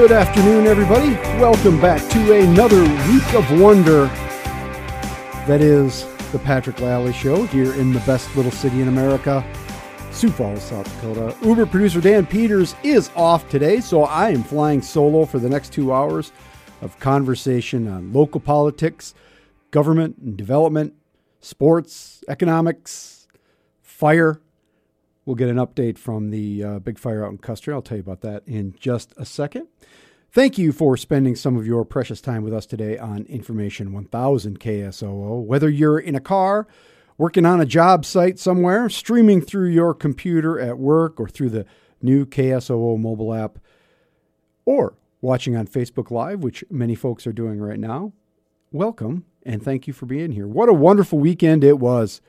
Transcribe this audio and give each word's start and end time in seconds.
Good 0.00 0.12
afternoon, 0.12 0.66
everybody. 0.66 1.10
Welcome 1.38 1.78
back 1.78 2.00
to 2.12 2.32
another 2.32 2.82
week 3.12 3.34
of 3.34 3.60
wonder. 3.60 4.06
That 5.46 5.60
is 5.60 6.06
the 6.32 6.38
Patrick 6.38 6.80
Lally 6.80 7.12
Show 7.12 7.44
here 7.44 7.74
in 7.74 7.92
the 7.92 8.00
best 8.00 8.34
little 8.34 8.50
city 8.50 8.80
in 8.80 8.88
America, 8.88 9.44
Sioux 10.10 10.30
Falls, 10.30 10.62
South 10.62 10.86
Dakota. 10.86 11.36
Uber 11.46 11.66
producer 11.66 12.00
Dan 12.00 12.24
Peters 12.24 12.74
is 12.82 13.10
off 13.14 13.46
today, 13.50 13.78
so 13.78 14.04
I 14.04 14.30
am 14.30 14.42
flying 14.42 14.80
solo 14.80 15.26
for 15.26 15.38
the 15.38 15.50
next 15.50 15.70
two 15.70 15.92
hours 15.92 16.32
of 16.80 16.98
conversation 16.98 17.86
on 17.86 18.10
local 18.10 18.40
politics, 18.40 19.12
government 19.70 20.16
and 20.16 20.34
development, 20.34 20.94
sports, 21.40 22.24
economics, 22.26 23.28
fire. 23.82 24.40
We'll 25.30 25.36
get 25.36 25.48
an 25.48 25.58
update 25.58 25.96
from 25.96 26.30
the 26.30 26.64
uh, 26.64 26.78
big 26.80 26.98
fire 26.98 27.24
out 27.24 27.30
in 27.30 27.38
Custer. 27.38 27.72
I'll 27.72 27.82
tell 27.82 27.98
you 27.98 28.02
about 28.02 28.22
that 28.22 28.42
in 28.48 28.74
just 28.80 29.14
a 29.16 29.24
second. 29.24 29.68
Thank 30.32 30.58
you 30.58 30.72
for 30.72 30.96
spending 30.96 31.36
some 31.36 31.56
of 31.56 31.68
your 31.68 31.84
precious 31.84 32.20
time 32.20 32.42
with 32.42 32.52
us 32.52 32.66
today 32.66 32.98
on 32.98 33.26
Information 33.26 33.92
1000 33.92 34.58
KSOO. 34.58 35.44
Whether 35.44 35.70
you're 35.70 36.00
in 36.00 36.16
a 36.16 36.20
car, 36.20 36.66
working 37.16 37.46
on 37.46 37.60
a 37.60 37.64
job 37.64 38.04
site 38.04 38.40
somewhere, 38.40 38.88
streaming 38.88 39.40
through 39.40 39.68
your 39.68 39.94
computer 39.94 40.58
at 40.58 40.78
work 40.78 41.20
or 41.20 41.28
through 41.28 41.50
the 41.50 41.64
new 42.02 42.26
KSOO 42.26 42.98
mobile 42.98 43.32
app, 43.32 43.60
or 44.64 44.94
watching 45.20 45.54
on 45.54 45.68
Facebook 45.68 46.10
Live, 46.10 46.42
which 46.42 46.64
many 46.68 46.96
folks 46.96 47.24
are 47.24 47.32
doing 47.32 47.60
right 47.60 47.78
now, 47.78 48.12
welcome 48.72 49.26
and 49.44 49.62
thank 49.62 49.86
you 49.86 49.92
for 49.92 50.06
being 50.06 50.32
here. 50.32 50.48
What 50.48 50.68
a 50.68 50.72
wonderful 50.72 51.20
weekend 51.20 51.62
it 51.62 51.78
was. 51.78 52.20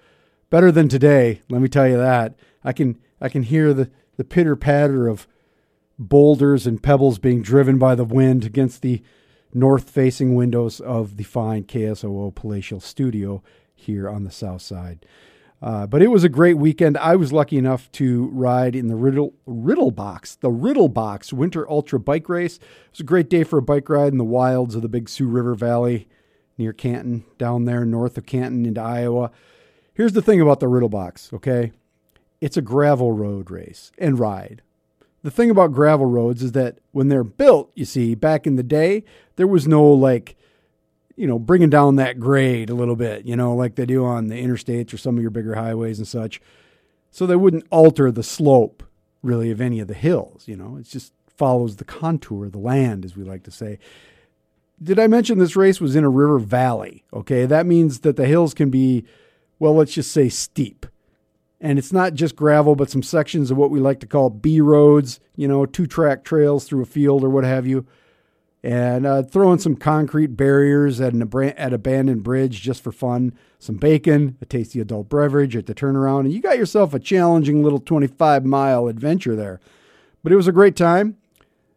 Better 0.52 0.72
than 0.72 0.88
today, 0.88 1.42
let 1.50 1.64
me 1.64 1.68
tell 1.68 1.88
you 1.88 1.98
that. 1.98 2.36
I 2.64 2.74
can 2.74 2.98
I 3.20 3.30
can 3.30 3.44
hear 3.44 3.74
the, 3.74 3.90
the 4.18 4.24
pitter 4.24 4.56
patter 4.56 5.08
of 5.08 5.28
boulders 5.98 6.66
and 6.66 6.82
pebbles 6.82 7.20
being 7.20 7.42
driven 7.42 7.78
by 7.78 7.96
the 7.96 8.04
wind 8.04 8.44
against 8.44 8.82
the 8.82 9.02
north 9.54 9.90
facing 9.90 10.36
windows 10.36 10.80
of 10.80 11.18
the 11.18 11.24
fine 11.24 11.64
KSOO 11.64 12.34
palatial 12.34 12.80
studio 12.80 13.44
here 13.76 14.10
on 14.10 14.24
the 14.24 14.32
south 14.32 14.62
side. 14.62 15.06
Uh, 15.62 15.86
but 15.86 16.02
it 16.02 16.08
was 16.08 16.24
a 16.24 16.30
great 16.30 16.58
weekend. 16.58 16.98
I 16.98 17.16
was 17.16 17.32
lucky 17.32 17.58
enough 17.58 17.92
to 17.94 18.30
ride 18.34 18.76
in 18.76 18.88
the 18.88 18.96
Riddle 18.96 19.36
Riddle 19.46 19.92
Box, 19.92 20.36
the 20.36 20.50
Riddle 20.50 20.90
Box 20.90 21.32
Winter 21.32 21.70
Ultra 21.70 22.00
Bike 22.00 22.28
Race. 22.28 22.56
It 22.56 22.92
was 22.92 23.00
a 23.02 23.04
great 23.04 23.30
day 23.30 23.44
for 23.44 23.60
a 23.60 23.62
bike 23.62 23.88
ride 23.88 24.12
in 24.12 24.18
the 24.18 24.24
wilds 24.24 24.74
of 24.74 24.82
the 24.82 24.90
Big 24.90 25.08
Sioux 25.08 25.28
River 25.28 25.54
Valley 25.54 26.08
near 26.58 26.74
Canton, 26.74 27.26
down 27.38 27.66
there 27.66 27.86
north 27.86 28.18
of 28.18 28.26
Canton 28.26 28.66
into 28.66 28.82
Iowa. 28.82 29.32
Here's 29.94 30.14
the 30.14 30.22
thing 30.22 30.42
about 30.42 30.60
the 30.60 30.68
Riddle 30.68 30.90
Box, 30.90 31.32
okay? 31.32 31.72
It's 32.42 32.58
a 32.58 32.62
gravel 32.62 33.14
road 33.14 33.50
race 33.50 33.92
and 33.98 34.20
ride 34.20 34.62
the 35.24 35.32
thing 35.32 35.50
about 35.50 35.72
gravel 35.72 36.06
roads 36.06 36.42
is 36.42 36.54
that 36.54 36.80
when 36.92 37.08
they're 37.08 37.24
built, 37.24 37.72
you 37.76 37.86
see, 37.86 38.16
back 38.16 38.48
in 38.48 38.56
the 38.56 38.64
day, 38.64 39.04
there 39.36 39.48
was 39.48 39.68
no 39.68 39.86
like, 39.86 40.36
you 41.16 41.28
know, 41.28 41.38
bringing 41.38 41.70
down 41.70 41.98
that 41.98 42.20
grade 42.20 42.70
a 42.70 42.74
little 42.74 42.96
bit, 42.96 43.26
you 43.26 43.36
know, 43.36 43.54
like 43.54 43.76
they 43.76 43.86
do 43.86 44.04
on 44.04 44.28
the 44.28 44.42
interstates 44.42 44.94
or 44.94 44.98
some 44.98 45.18
of 45.18 45.22
your 45.22 45.32
bigger 45.32 45.56
highways 45.56 46.00
and 46.00 46.08
such. 46.08 46.42
So 47.12 47.26
they 47.26 47.36
wouldn't 47.36 47.68
alter 47.70 48.12
the 48.12 48.24
slope 48.24 48.84
really 49.22 49.52
of 49.52 49.62
any 49.62 49.80
of 49.80 49.88
the 49.88 49.94
hills, 49.94 50.48
you 50.48 50.56
know, 50.56 50.78
it 50.78 50.88
just 50.88 51.14
follows 51.28 51.76
the 51.76 51.86
contour 51.86 52.46
of 52.46 52.52
the 52.52 52.58
land, 52.58 53.06
as 53.06 53.16
we 53.16 53.24
like 53.24 53.44
to 53.44 53.52
say. 53.52 53.78
Did 54.82 54.98
I 54.98 55.06
mention 55.06 55.38
this 55.38 55.56
race 55.56 55.80
was 55.80 55.96
in 55.96 56.04
a 56.04 56.10
river 56.10 56.40
valley? 56.40 57.04
Okay, 57.14 57.46
that 57.46 57.68
means 57.68 58.00
that 58.00 58.16
the 58.16 58.26
hills 58.26 58.56
can 58.56 58.72
be, 58.72 59.06
well, 59.60 59.76
let's 59.76 59.94
just 59.94 60.12
say 60.12 60.28
steep 60.28 60.88
and 61.62 61.78
it's 61.78 61.94
not 61.94 62.16
just 62.16 62.36
gravel, 62.36 62.76
but 62.76 62.90
some 62.90 63.04
sections 63.04 63.52
of 63.52 63.58
what 63.58 63.70
we 63.70 63.80
like 63.80 64.00
to 64.00 64.08
call 64.08 64.32
B 64.32 64.60
roads, 64.60 65.20
you 65.36 65.48
know, 65.48 65.68
two 65.68 65.86
track 65.86 66.24
trails 66.24 66.66
through 66.66 66.82
a 66.82 66.88
field 66.88 67.24
or 67.24 67.30
what 67.30 67.44
have 67.44 67.68
you. 67.68 67.86
And 68.64 69.06
uh, 69.06 69.24
throw 69.24 69.54
in 69.54 69.60
some 69.60 69.76
concrete 69.76 70.36
barriers 70.36 71.00
at 71.00 71.14
an 71.14 71.22
at 71.58 71.74
abandoned 71.74 72.24
bridge 72.24 72.62
just 72.62 72.84
for 72.84 72.92
fun, 72.92 73.34
some 73.60 73.76
bacon, 73.76 74.38
a 74.42 74.46
tasty 74.46 74.80
adult 74.80 75.10
beverage 75.10 75.56
at 75.56 75.68
the 75.68 75.76
turnaround, 75.76 76.22
and 76.22 76.34
you 76.34 76.42
got 76.42 76.58
yourself 76.58 76.94
a 76.94 77.00
challenging 77.00 77.64
little 77.64 77.80
25 77.80 78.44
mile 78.46 78.88
adventure 78.88 79.36
there. 79.36 79.60
But 80.24 80.32
it 80.32 80.36
was 80.36 80.48
a 80.48 80.52
great 80.52 80.76
time. 80.76 81.18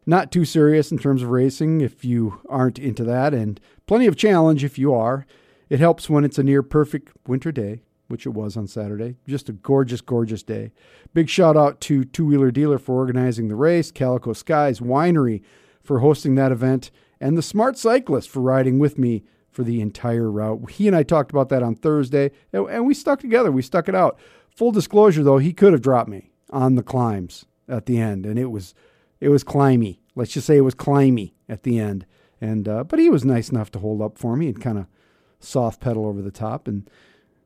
Not 0.06 0.30
too 0.30 0.44
serious 0.44 0.92
in 0.92 0.98
terms 0.98 1.22
of 1.22 1.30
racing 1.30 1.80
if 1.80 2.04
you 2.04 2.40
aren't 2.50 2.78
into 2.78 3.04
that, 3.04 3.32
and 3.32 3.58
plenty 3.86 4.06
of 4.06 4.16
challenge 4.16 4.62
if 4.62 4.78
you 4.78 4.92
are. 4.92 5.26
It 5.70 5.80
helps 5.80 6.10
when 6.10 6.24
it's 6.24 6.38
a 6.38 6.42
near 6.42 6.62
perfect 6.62 7.12
winter 7.26 7.50
day 7.50 7.80
which 8.14 8.26
it 8.26 8.30
was 8.30 8.56
on 8.56 8.68
Saturday. 8.68 9.16
Just 9.26 9.48
a 9.48 9.52
gorgeous, 9.52 10.00
gorgeous 10.00 10.44
day. 10.44 10.70
Big 11.14 11.28
shout 11.28 11.56
out 11.56 11.80
to 11.80 12.04
Two 12.04 12.26
Wheeler 12.26 12.52
Dealer 12.52 12.78
for 12.78 12.94
organizing 12.94 13.48
the 13.48 13.56
race, 13.56 13.90
Calico 13.90 14.32
Skies 14.32 14.78
Winery 14.78 15.42
for 15.82 15.98
hosting 15.98 16.36
that 16.36 16.52
event, 16.52 16.92
and 17.20 17.36
the 17.36 17.42
Smart 17.42 17.76
Cyclist 17.76 18.28
for 18.28 18.38
riding 18.38 18.78
with 18.78 19.00
me 19.00 19.24
for 19.50 19.64
the 19.64 19.80
entire 19.80 20.30
route. 20.30 20.70
He 20.70 20.86
and 20.86 20.94
I 20.94 21.02
talked 21.02 21.32
about 21.32 21.48
that 21.48 21.64
on 21.64 21.74
Thursday, 21.74 22.30
and 22.52 22.86
we 22.86 22.94
stuck 22.94 23.18
together. 23.18 23.50
We 23.50 23.62
stuck 23.62 23.88
it 23.88 23.96
out. 23.96 24.16
Full 24.48 24.70
disclosure, 24.70 25.24
though, 25.24 25.38
he 25.38 25.52
could 25.52 25.72
have 25.72 25.82
dropped 25.82 26.08
me 26.08 26.30
on 26.50 26.76
the 26.76 26.84
climbs 26.84 27.46
at 27.68 27.86
the 27.86 27.98
end, 27.98 28.26
and 28.26 28.38
it 28.38 28.52
was 28.52 28.76
it 29.18 29.30
was 29.30 29.42
climby. 29.42 29.98
Let's 30.14 30.30
just 30.30 30.46
say 30.46 30.56
it 30.56 30.60
was 30.60 30.76
climby 30.76 31.32
at 31.48 31.64
the 31.64 31.80
end. 31.80 32.06
And 32.40 32.68
uh, 32.68 32.84
but 32.84 33.00
he 33.00 33.10
was 33.10 33.24
nice 33.24 33.48
enough 33.48 33.72
to 33.72 33.80
hold 33.80 34.00
up 34.00 34.18
for 34.18 34.36
me 34.36 34.46
and 34.46 34.60
kind 34.60 34.78
of 34.78 34.86
soft 35.40 35.80
pedal 35.80 36.06
over 36.06 36.22
the 36.22 36.30
top 36.30 36.68
and 36.68 36.88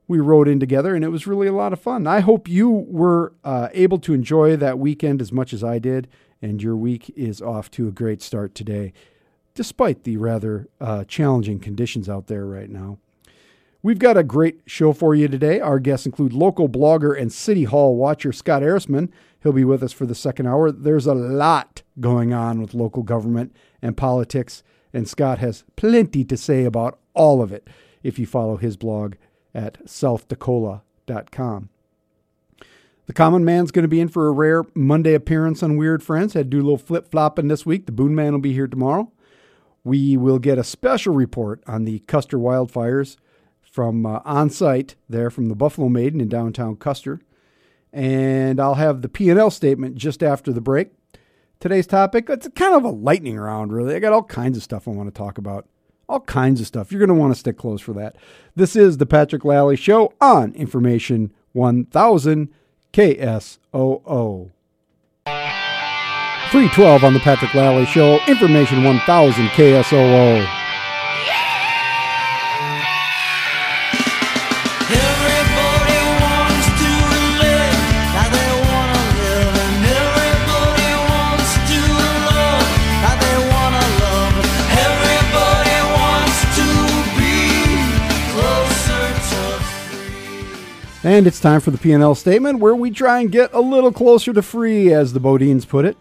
we 0.08 0.18
rode 0.18 0.48
in 0.48 0.58
together, 0.58 0.94
and 0.94 1.04
it 1.04 1.10
was 1.10 1.26
really 1.26 1.46
a 1.46 1.52
lot 1.52 1.74
of 1.74 1.80
fun. 1.80 2.06
I 2.06 2.20
hope 2.20 2.48
you 2.48 2.70
were 2.70 3.34
uh, 3.44 3.68
able 3.72 3.98
to 3.98 4.14
enjoy 4.14 4.56
that 4.56 4.78
weekend 4.78 5.20
as 5.20 5.30
much 5.30 5.52
as 5.52 5.62
I 5.62 5.78
did, 5.78 6.08
and 6.40 6.62
your 6.62 6.74
week 6.74 7.12
is 7.14 7.42
off 7.42 7.70
to 7.72 7.86
a 7.86 7.92
great 7.92 8.22
start 8.22 8.54
today, 8.54 8.94
despite 9.54 10.04
the 10.04 10.16
rather 10.16 10.66
uh, 10.80 11.04
challenging 11.04 11.60
conditions 11.60 12.08
out 12.08 12.26
there 12.26 12.46
right 12.46 12.70
now. 12.70 12.98
We've 13.82 13.98
got 13.98 14.16
a 14.16 14.24
great 14.24 14.62
show 14.66 14.92
for 14.92 15.14
you 15.14 15.28
today. 15.28 15.60
Our 15.60 15.78
guests 15.78 16.06
include 16.06 16.32
local 16.32 16.68
blogger 16.68 17.16
and 17.16 17.32
City 17.32 17.64
Hall 17.64 17.94
watcher 17.94 18.32
Scott 18.32 18.62
Ehrisman. 18.62 19.10
He'll 19.42 19.52
be 19.52 19.64
with 19.64 19.82
us 19.82 19.92
for 19.92 20.06
the 20.06 20.16
second 20.16 20.46
hour. 20.46 20.72
There's 20.72 21.06
a 21.06 21.14
lot 21.14 21.82
going 22.00 22.32
on 22.32 22.60
with 22.60 22.74
local 22.74 23.02
government 23.02 23.54
and 23.82 23.96
politics, 23.96 24.62
and 24.92 25.06
Scott 25.06 25.38
has 25.38 25.64
plenty 25.76 26.24
to 26.24 26.36
say 26.36 26.64
about 26.64 26.98
all 27.14 27.42
of 27.42 27.52
it 27.52 27.68
if 28.02 28.18
you 28.18 28.26
follow 28.26 28.56
his 28.56 28.76
blog 28.76 29.14
at 29.58 29.84
southdacola.com. 29.84 31.68
The 33.06 33.12
common 33.12 33.44
man's 33.44 33.70
going 33.70 33.82
to 33.82 33.88
be 33.88 34.00
in 34.00 34.08
for 34.08 34.28
a 34.28 34.32
rare 34.32 34.64
Monday 34.74 35.14
appearance 35.14 35.62
on 35.62 35.76
Weird 35.76 36.02
Friends. 36.02 36.34
Had 36.34 36.50
to 36.50 36.56
do 36.56 36.60
a 36.60 36.62
little 36.62 36.78
flip 36.78 37.10
flopping 37.10 37.48
this 37.48 37.66
week. 37.66 37.86
The 37.86 37.92
Boon 37.92 38.14
Man 38.14 38.32
will 38.32 38.40
be 38.40 38.52
here 38.52 38.68
tomorrow. 38.68 39.10
We 39.82 40.16
will 40.16 40.38
get 40.38 40.58
a 40.58 40.64
special 40.64 41.14
report 41.14 41.62
on 41.66 41.84
the 41.84 42.00
Custer 42.00 42.38
wildfires 42.38 43.16
from 43.62 44.06
uh, 44.06 44.20
on 44.24 44.50
site 44.50 44.94
there 45.08 45.30
from 45.30 45.48
the 45.48 45.56
Buffalo 45.56 45.88
Maiden 45.88 46.20
in 46.20 46.28
downtown 46.28 46.76
Custer. 46.76 47.20
And 47.92 48.60
I'll 48.60 48.74
have 48.74 49.02
the 49.02 49.08
P&L 49.08 49.50
statement 49.50 49.96
just 49.96 50.22
after 50.22 50.52
the 50.52 50.60
break. 50.60 50.90
Today's 51.58 51.86
topic, 51.86 52.28
it's 52.28 52.46
kind 52.54 52.74
of 52.74 52.84
a 52.84 52.90
lightning 52.90 53.38
round, 53.38 53.72
really. 53.72 53.96
I 53.96 53.98
got 53.98 54.12
all 54.12 54.22
kinds 54.22 54.56
of 54.56 54.62
stuff 54.62 54.86
I 54.86 54.92
want 54.92 55.12
to 55.12 55.18
talk 55.18 55.38
about 55.38 55.66
all 56.08 56.20
kinds 56.20 56.60
of 56.60 56.66
stuff. 56.66 56.90
You're 56.90 56.98
going 56.98 57.08
to 57.08 57.14
want 57.14 57.34
to 57.34 57.38
stick 57.38 57.58
close 57.58 57.80
for 57.80 57.92
that. 57.94 58.16
This 58.56 58.74
is 58.74 58.96
the 58.96 59.06
Patrick 59.06 59.44
Lally 59.44 59.76
Show 59.76 60.12
on 60.20 60.52
Information 60.54 61.32
1000 61.52 62.48
KSOO. 62.92 64.50
312 66.50 67.04
on 67.04 67.12
the 67.12 67.20
Patrick 67.20 67.54
Lally 67.54 67.84
Show, 67.84 68.18
Information 68.26 68.82
1000 68.84 69.48
KSOO. 69.48 70.48
And 91.04 91.28
it's 91.28 91.38
time 91.38 91.60
for 91.60 91.70
the 91.70 91.78
P&L 91.78 92.16
statement 92.16 92.58
where 92.58 92.74
we 92.74 92.90
try 92.90 93.20
and 93.20 93.30
get 93.30 93.54
a 93.54 93.60
little 93.60 93.92
closer 93.92 94.32
to 94.32 94.42
free, 94.42 94.92
as 94.92 95.12
the 95.12 95.20
BoDeans 95.20 95.68
put 95.68 95.84
it. 95.84 95.96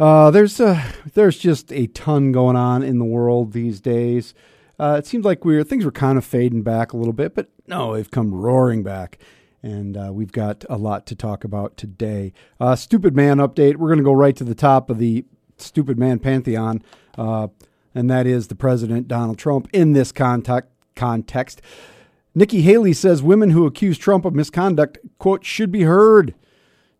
Uh, 0.00 0.30
there's 0.30 0.60
uh, 0.60 0.82
there's 1.12 1.36
just 1.36 1.72
a 1.72 1.88
ton 1.88 2.32
going 2.32 2.56
on 2.56 2.82
in 2.82 2.98
the 2.98 3.04
world 3.04 3.52
these 3.52 3.80
days. 3.80 4.32
Uh, 4.78 4.96
it 4.98 5.06
seems 5.06 5.26
like 5.26 5.44
we're 5.44 5.62
things 5.62 5.84
were 5.84 5.92
kind 5.92 6.16
of 6.16 6.24
fading 6.24 6.62
back 6.62 6.94
a 6.94 6.96
little 6.96 7.12
bit, 7.12 7.34
but 7.34 7.50
no, 7.66 7.92
they've 7.94 8.10
come 8.10 8.32
roaring 8.32 8.82
back, 8.82 9.18
and 9.62 9.96
uh, 9.96 10.10
we've 10.10 10.32
got 10.32 10.64
a 10.70 10.78
lot 10.78 11.04
to 11.06 11.14
talk 11.14 11.44
about 11.44 11.76
today. 11.76 12.32
Uh, 12.58 12.76
stupid 12.76 13.14
man 13.14 13.38
update. 13.38 13.76
We're 13.76 13.88
going 13.88 13.98
to 13.98 14.04
go 14.04 14.12
right 14.12 14.36
to 14.36 14.44
the 14.44 14.54
top 14.54 14.88
of 14.88 14.98
the 14.98 15.26
stupid 15.58 15.98
man 15.98 16.18
pantheon, 16.18 16.82
uh, 17.18 17.48
and 17.94 18.08
that 18.08 18.26
is 18.26 18.46
the 18.46 18.54
president 18.54 19.06
Donald 19.06 19.36
Trump. 19.36 19.68
In 19.74 19.92
this 19.92 20.12
context, 20.12 20.70
context. 20.96 21.60
Nikki 22.38 22.62
Haley 22.62 22.92
says 22.92 23.20
women 23.20 23.50
who 23.50 23.66
accuse 23.66 23.98
Trump 23.98 24.24
of 24.24 24.32
misconduct, 24.32 24.98
quote, 25.18 25.44
should 25.44 25.72
be 25.72 25.82
heard. 25.82 26.36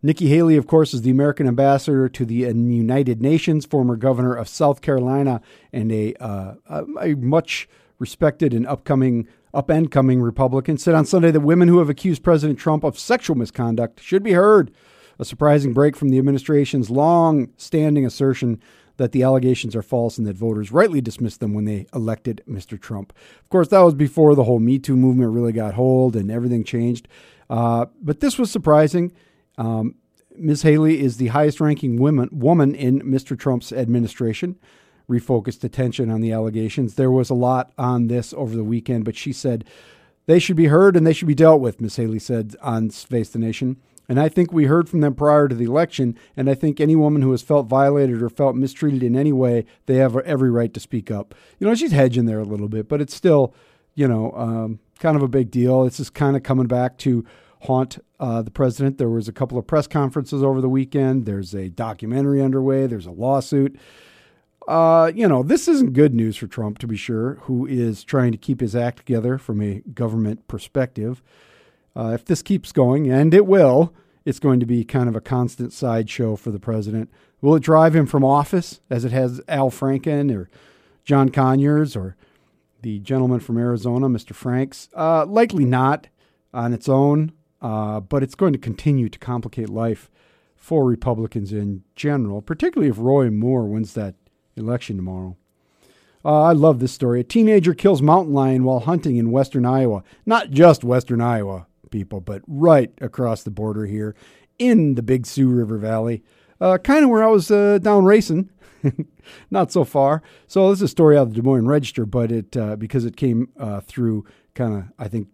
Nikki 0.02 0.26
Haley, 0.26 0.56
of 0.56 0.67
course, 0.67 0.93
is 0.93 1.02
the 1.02 1.12
American 1.12 1.46
ambassador 1.46 2.08
to 2.08 2.25
the 2.25 2.35
United 2.35 3.23
Nations, 3.23 3.64
former 3.64 3.94
governor 3.94 4.35
of 4.35 4.49
South 4.49 4.81
Carolina, 4.81 5.40
and 5.73 5.93
a, 5.93 6.14
uh, 6.14 6.55
a 7.00 7.14
much 7.14 7.69
respected 8.00 8.52
and 8.52 8.67
upcoming 8.67 9.29
up 9.55 9.70
and 9.70 9.93
coming 9.93 10.20
Republican, 10.20 10.76
said 10.76 10.96
on 10.96 11.05
Sunday 11.05 11.31
that 11.31 11.41
women 11.41 11.69
who 11.69 11.79
have 11.79 11.88
accused 11.88 12.25
President 12.25 12.58
Trump 12.58 12.82
of 12.82 12.99
sexual 12.99 13.37
misconduct 13.37 14.00
should 14.00 14.25
be 14.25 14.32
heard. 14.32 14.73
A 15.20 15.25
surprising 15.25 15.73
break 15.73 15.94
from 15.94 16.08
the 16.08 16.19
administration's 16.19 16.91
long 16.91 17.50
standing 17.56 18.05
assertion 18.05 18.61
that 18.98 19.12
the 19.12 19.22
allegations 19.22 19.74
are 19.74 19.82
false 19.82 20.18
and 20.18 20.26
that 20.26 20.36
voters 20.36 20.70
rightly 20.70 21.00
dismissed 21.00 21.40
them 21.40 21.54
when 21.54 21.64
they 21.64 21.86
elected 21.94 22.42
Mr. 22.48 22.78
Trump. 22.78 23.12
Of 23.40 23.48
course, 23.48 23.68
that 23.68 23.80
was 23.80 23.94
before 23.94 24.34
the 24.34 24.44
whole 24.44 24.58
Me 24.58 24.78
Too 24.78 24.96
movement 24.96 25.32
really 25.32 25.52
got 25.52 25.74
hold 25.74 26.14
and 26.14 26.30
everything 26.30 26.64
changed. 26.64 27.08
Uh, 27.48 27.86
but 28.02 28.20
this 28.20 28.38
was 28.38 28.50
surprising. 28.50 29.12
Um, 29.56 29.94
Ms. 30.36 30.62
Haley 30.62 31.00
is 31.00 31.16
the 31.16 31.28
highest 31.28 31.60
ranking 31.60 31.96
woman, 31.96 32.28
woman 32.30 32.74
in 32.74 33.00
Mr. 33.00 33.38
Trump's 33.38 33.72
administration. 33.72 34.58
Refocused 35.08 35.64
attention 35.64 36.10
on 36.10 36.20
the 36.20 36.32
allegations. 36.32 36.94
There 36.94 37.10
was 37.10 37.30
a 37.30 37.34
lot 37.34 37.72
on 37.78 38.08
this 38.08 38.34
over 38.34 38.54
the 38.54 38.64
weekend, 38.64 39.04
but 39.04 39.16
she 39.16 39.32
said 39.32 39.64
they 40.26 40.38
should 40.38 40.56
be 40.56 40.66
heard 40.66 40.96
and 40.96 41.06
they 41.06 41.14
should 41.14 41.28
be 41.28 41.34
dealt 41.34 41.62
with, 41.62 41.80
Ms. 41.80 41.96
Haley 41.96 42.18
said 42.18 42.54
on 42.60 42.90
Face 42.90 43.30
the 43.30 43.38
Nation. 43.38 43.78
And 44.08 44.19
I 44.19 44.28
think 44.28 44.52
we 44.52 44.64
heard 44.64 44.88
from 44.88 45.00
them 45.00 45.14
prior 45.14 45.49
to 45.49 45.55
the 45.55 45.66
election. 45.66 46.16
And 46.37 46.49
I 46.49 46.55
think 46.55 46.81
any 46.81 46.96
woman 46.96 47.20
who 47.20 47.31
has 47.32 47.43
felt 47.43 47.66
violated 47.66 48.22
or 48.22 48.31
felt 48.31 48.56
mistreated 48.56 49.02
in 49.02 49.14
any 49.14 49.32
way, 49.32 49.66
they 49.87 49.96
have 49.96 50.16
every 50.19 50.50
right 50.50 50.72
to 50.72 50.81
speak 50.81 51.10
up. 51.10 51.34
You 51.58 51.66
know, 51.66 51.75
she's 51.75 51.93
hedging 51.93 52.25
there 52.25 52.40
a 52.40 52.44
little 52.44 52.69
bit, 52.69 52.88
but 52.88 53.00
it's 53.02 53.14
still, 53.14 53.55
you 53.94 54.08
know, 54.08 54.32
um, 54.32 54.81
kind 54.99 55.16
of 55.16 55.22
a 55.22 55.28
big 55.28 55.50
deal. 55.50 55.84
This 55.84 56.00
is 56.00 56.08
kind 56.08 56.37
of 56.37 56.43
coming 56.43 56.66
back 56.66 56.96
to 56.99 57.25
haunt 57.62 57.99
uh, 58.19 58.40
the 58.43 58.50
president. 58.50 58.99
There 58.99 59.10
was 59.10 59.28
a 59.28 59.32
couple 59.32 59.58
of 59.58 59.66
press 59.66 59.87
conferences 59.87 60.43
over 60.43 60.60
the 60.60 60.69
weekend. 60.69 61.26
There's 61.26 61.55
a 61.55 61.69
documentary 61.69 62.40
underway. 62.40 62.87
There's 62.87 63.06
a 63.06 63.10
lawsuit. 63.10 63.78
Uh, 64.66 65.10
you 65.14 65.26
know, 65.26 65.43
this 65.43 65.66
isn't 65.66 65.94
good 65.94 66.14
news 66.14 66.37
for 66.37 66.46
Trump, 66.46 66.78
to 66.78 66.87
be 66.87 66.96
sure, 66.96 67.34
who 67.43 67.66
is 67.66 68.05
trying 68.05 68.32
to 68.32 68.38
keep 68.38 68.60
his 68.60 68.76
act 68.76 68.99
together 68.99 69.38
from 69.38 69.62
a 69.62 69.81
government 69.94 70.46
perspective. 70.46 71.22
Uh, 71.98 72.12
if 72.12 72.24
this 72.24 72.42
keeps 72.42 72.70
going, 72.70 73.10
and 73.10 73.34
it 73.34 73.44
will, 73.44 73.92
it's 74.24 74.38
going 74.38 74.60
to 74.60 74.66
be 74.66 74.84
kind 74.84 75.08
of 75.08 75.16
a 75.16 75.20
constant 75.20 75.72
sideshow 75.72 76.36
for 76.36 76.52
the 76.52 76.60
president. 76.60 77.10
Will 77.40 77.56
it 77.56 77.62
drive 77.62 77.96
him 77.96 78.06
from 78.06 78.24
office, 78.24 78.80
as 78.88 79.04
it 79.04 79.10
has 79.10 79.40
Al 79.48 79.70
Franken 79.70 80.32
or 80.32 80.48
John 81.04 81.28
Conyers 81.30 81.96
or 81.96 82.14
the 82.82 83.00
gentleman 83.00 83.40
from 83.40 83.58
Arizona, 83.58 84.08
Mr. 84.08 84.32
Franks? 84.32 84.88
Uh, 84.96 85.26
likely 85.26 85.64
not 85.64 86.06
on 86.54 86.72
its 86.72 86.88
own, 86.88 87.32
uh, 87.60 87.98
but 87.98 88.22
it's 88.22 88.36
going 88.36 88.52
to 88.52 88.58
continue 88.60 89.08
to 89.08 89.18
complicate 89.18 89.68
life 89.68 90.08
for 90.54 90.84
Republicans 90.84 91.52
in 91.52 91.82
general, 91.96 92.42
particularly 92.42 92.90
if 92.90 92.98
Roy 92.98 93.28
Moore 93.28 93.64
wins 93.64 93.94
that 93.94 94.14
election 94.54 94.96
tomorrow. 94.96 95.36
Uh, 96.24 96.42
I 96.42 96.52
love 96.52 96.78
this 96.78 96.92
story. 96.92 97.20
A 97.20 97.24
teenager 97.24 97.74
kills 97.74 98.02
mountain 98.02 98.34
lion 98.34 98.62
while 98.62 98.80
hunting 98.80 99.16
in 99.16 99.30
western 99.30 99.64
Iowa. 99.64 100.04
Not 100.26 100.50
just 100.50 100.84
western 100.84 101.20
Iowa, 101.20 101.66
people, 101.90 102.20
but 102.20 102.43
right 102.46 102.93
across 103.00 103.43
the 103.43 103.50
border 103.50 103.87
here 103.87 104.14
in 104.58 104.94
the 104.94 105.02
Big 105.02 105.26
Sioux 105.26 105.49
River 105.49 105.79
Valley, 105.79 106.23
uh, 106.61 106.79
kind 106.79 107.05
of 107.05 107.11
where 107.11 107.23
I 107.23 107.29
was 107.29 107.50
uh, 107.50 107.79
down 107.79 108.05
racing. 108.05 108.50
Not 109.50 109.73
so 109.73 109.85
far. 109.85 110.23
So 110.46 110.70
this 110.70 110.79
is 110.79 110.82
a 110.82 110.88
story 110.88 111.17
out 111.17 111.23
of 111.23 111.35
the 111.35 111.43
Des 111.43 111.46
Moines 111.46 111.67
Register, 111.67 112.06
but 112.06 112.31
it 112.31 112.56
uh, 112.56 112.76
because 112.76 113.05
it 113.05 113.17
came 113.17 113.49
uh, 113.58 113.81
through 113.81 114.25
kind 114.55 114.75
of 114.75 114.85
I 114.99 115.08
think 115.08 115.29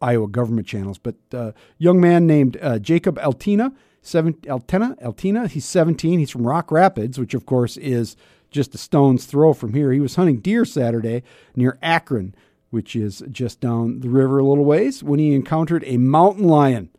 Iowa 0.00 0.28
government 0.28 0.66
channels. 0.66 0.98
But 0.98 1.16
uh, 1.32 1.52
young 1.78 2.00
man 2.00 2.26
named 2.26 2.58
uh, 2.60 2.78
Jacob 2.78 3.18
Altina, 3.18 3.72
seven 4.02 4.36
Altina 4.48 4.96
Altina. 5.02 5.48
He's 5.48 5.64
17. 5.64 6.18
He's 6.18 6.30
from 6.30 6.46
Rock 6.46 6.70
Rapids, 6.70 7.18
which 7.18 7.34
of 7.34 7.46
course 7.46 7.76
is 7.76 8.16
just 8.50 8.74
a 8.74 8.78
stone's 8.78 9.26
throw 9.26 9.52
from 9.52 9.74
here. 9.74 9.92
He 9.92 10.00
was 10.00 10.14
hunting 10.14 10.38
deer 10.38 10.64
Saturday 10.64 11.22
near 11.54 11.78
Akron 11.82 12.34
which 12.70 12.96
is 12.96 13.22
just 13.30 13.60
down 13.60 14.00
the 14.00 14.08
river 14.08 14.38
a 14.38 14.44
little 14.44 14.64
ways, 14.64 15.02
when 15.02 15.18
he 15.18 15.34
encountered 15.34 15.84
a 15.86 15.96
mountain 15.96 16.46
lion. 16.46 16.90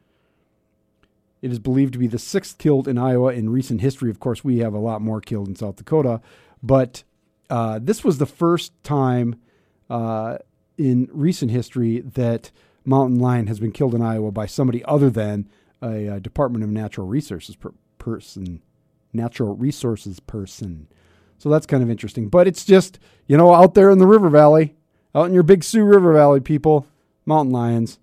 It 1.41 1.51
is 1.51 1.59
believed 1.59 1.93
to 1.93 1.99
be 1.99 2.07
the 2.07 2.19
sixth 2.19 2.57
killed 2.57 2.87
in 2.87 2.97
Iowa 2.97 3.31
in 3.33 3.49
recent 3.49 3.81
history. 3.81 4.09
Of 4.09 4.19
course, 4.19 4.43
we 4.43 4.59
have 4.59 4.73
a 4.73 4.79
lot 4.79 5.01
more 5.01 5.21
killed 5.21 5.47
in 5.47 5.55
South 5.55 5.75
Dakota, 5.75 6.19
but 6.63 7.03
uh, 7.49 7.79
this 7.81 8.03
was 8.03 8.17
the 8.17 8.25
first 8.25 8.73
time 8.83 9.35
uh, 9.89 10.37
in 10.77 11.09
recent 11.11 11.51
history 11.51 12.01
that 12.01 12.51
mountain 12.85 13.19
lion 13.19 13.47
has 13.47 13.59
been 13.59 13.71
killed 13.71 13.93
in 13.93 14.01
Iowa 14.01 14.31
by 14.31 14.45
somebody 14.45 14.83
other 14.85 15.09
than 15.09 15.47
a, 15.81 16.07
a 16.07 16.19
Department 16.19 16.63
of 16.63 16.69
Natural 16.69 17.07
Resources 17.07 17.55
per- 17.55 17.73
person, 17.99 18.63
natural 19.13 19.55
resources 19.55 20.19
person. 20.19 20.87
So 21.37 21.49
that's 21.49 21.65
kind 21.65 21.83
of 21.83 21.89
interesting. 21.89 22.29
But 22.29 22.47
it's 22.47 22.65
just 22.65 22.99
you 23.27 23.37
know 23.37 23.53
out 23.53 23.73
there 23.73 23.89
in 23.91 23.99
the 23.99 24.07
river 24.07 24.29
valley, 24.29 24.75
out 25.15 25.27
in 25.27 25.33
your 25.33 25.43
big 25.43 25.63
Sioux 25.63 25.83
River 25.83 26.13
Valley, 26.13 26.39
people, 26.39 26.87
mountain 27.25 27.51
lions. 27.51 27.99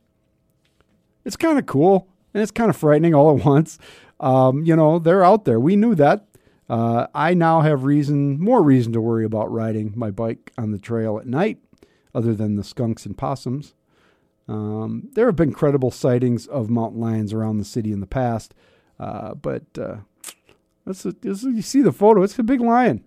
It's 1.25 1.37
kind 1.37 1.59
of 1.59 1.67
cool 1.67 2.09
and 2.33 2.43
it's 2.43 2.53
kind 2.53 2.69
of 2.69 2.77
frightening 2.77 3.15
all 3.15 3.37
at 3.37 3.45
once. 3.45 3.79
Um, 4.21 4.65
you 4.65 4.77
know, 4.77 4.99
they're 4.99 5.25
out 5.25 5.45
there. 5.45 5.59
We 5.61 5.77
knew 5.77 5.95
that. 5.95 6.27
Uh, 6.69 7.07
I 7.15 7.35
now 7.35 7.61
have 7.61 7.85
reason, 7.85 8.41
more 8.41 8.63
reason 8.63 8.93
to 8.95 9.01
worry 9.01 9.25
about 9.25 9.53
riding 9.53 9.93
my 9.95 10.11
bike 10.11 10.53
on 10.57 10.71
the 10.71 10.79
trail 10.79 11.19
at 11.19 11.27
night, 11.27 11.59
other 12.15 12.35
than 12.35 12.57
the 12.57 12.65
skunks 12.65 13.05
and 13.05 13.17
possums. 13.17 13.75
Um, 14.49 15.11
there 15.13 15.27
have 15.27 15.37
been 15.37 15.53
credible 15.53 15.91
sightings 15.91 16.47
of 16.47 16.71
mountain 16.71 17.01
lions 17.01 17.33
around 17.33 17.59
the 17.59 17.65
city 17.65 17.93
in 17.93 18.01
the 18.01 18.07
past, 18.07 18.55
uh, 18.99 19.35
but 19.35 19.65
uh, 19.79 19.97
that's 20.87 21.05
a, 21.07 21.15
you 21.23 21.63
see 21.63 21.83
the 21.83 21.93
photo. 21.93 22.23
It's 22.23 22.39
a 22.39 22.43
big 22.43 22.61
lion. 22.61 23.05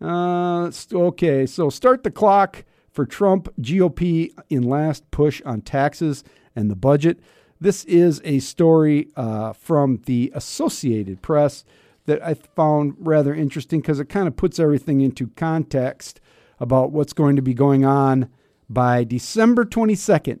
Uh, 0.00 0.70
okay, 0.92 1.46
so 1.46 1.70
start 1.70 2.02
the 2.02 2.10
clock 2.10 2.64
for 2.92 3.06
Trump 3.06 3.48
GOP 3.60 4.30
in 4.50 4.62
last 4.62 5.10
push 5.10 5.42
on 5.42 5.60
taxes 5.60 6.24
and 6.54 6.70
the 6.70 6.76
budget. 6.76 7.20
This 7.60 7.84
is 7.84 8.20
a 8.24 8.38
story 8.40 9.08
uh, 9.16 9.52
from 9.54 10.02
the 10.06 10.30
Associated 10.34 11.22
Press 11.22 11.64
that 12.04 12.24
I 12.24 12.34
found 12.34 12.94
rather 12.98 13.34
interesting 13.34 13.80
because 13.80 14.00
it 14.00 14.08
kind 14.08 14.28
of 14.28 14.36
puts 14.36 14.58
everything 14.58 15.00
into 15.00 15.28
context 15.36 16.20
about 16.60 16.92
what's 16.92 17.12
going 17.12 17.36
to 17.36 17.42
be 17.42 17.54
going 17.54 17.84
on 17.84 18.28
by 18.68 19.04
December 19.04 19.64
22nd. 19.64 20.40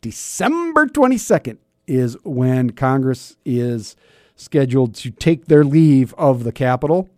December 0.00 0.86
22nd 0.86 1.58
is 1.86 2.16
when 2.24 2.70
Congress 2.70 3.36
is 3.44 3.96
scheduled 4.36 4.94
to 4.94 5.10
take 5.10 5.46
their 5.46 5.64
leave 5.64 6.14
of 6.14 6.44
the 6.44 6.52
Capitol 6.52 7.08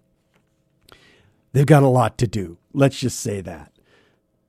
they've 1.52 1.66
got 1.66 1.82
a 1.82 1.88
lot 1.88 2.18
to 2.18 2.26
do. 2.26 2.58
Let's 2.72 2.98
just 2.98 3.20
say 3.20 3.40
that. 3.42 3.72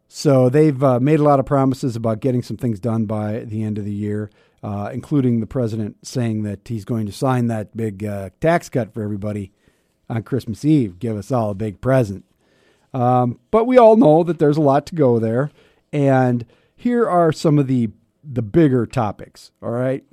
So 0.07 0.47
they've 0.47 0.83
uh, 0.83 0.99
made 0.99 1.19
a 1.19 1.23
lot 1.23 1.39
of 1.39 1.45
promises 1.45 1.95
about 1.95 2.19
getting 2.19 2.43
some 2.43 2.57
things 2.57 2.79
done 2.79 3.05
by 3.05 3.39
the 3.39 3.63
end 3.63 3.77
of 3.77 3.85
the 3.85 3.91
year, 3.91 4.29
uh, 4.61 4.91
including 4.93 5.39
the 5.39 5.47
president 5.47 6.05
saying 6.05 6.43
that 6.43 6.67
he's 6.67 6.85
going 6.85 7.07
to 7.07 7.11
sign 7.11 7.47
that 7.47 7.75
big 7.75 8.03
uh, 8.03 8.29
tax 8.39 8.69
cut 8.69 8.93
for 8.93 9.01
everybody 9.01 9.51
on 10.09 10.23
Christmas 10.23 10.63
Eve, 10.63 10.99
give 10.99 11.17
us 11.17 11.31
all 11.31 11.49
a 11.49 11.55
big 11.55 11.81
present. 11.81 12.25
Um, 12.93 13.39
but 13.49 13.65
we 13.65 13.77
all 13.77 13.95
know 13.95 14.23
that 14.23 14.37
there's 14.37 14.57
a 14.57 14.61
lot 14.61 14.85
to 14.87 14.95
go 14.95 15.17
there, 15.17 15.49
and 15.91 16.45
here 16.75 17.09
are 17.09 17.31
some 17.31 17.57
of 17.57 17.67
the 17.67 17.89
the 18.23 18.43
bigger 18.43 18.85
topics. 18.85 19.51
All 19.61 19.71
right, 19.71 20.05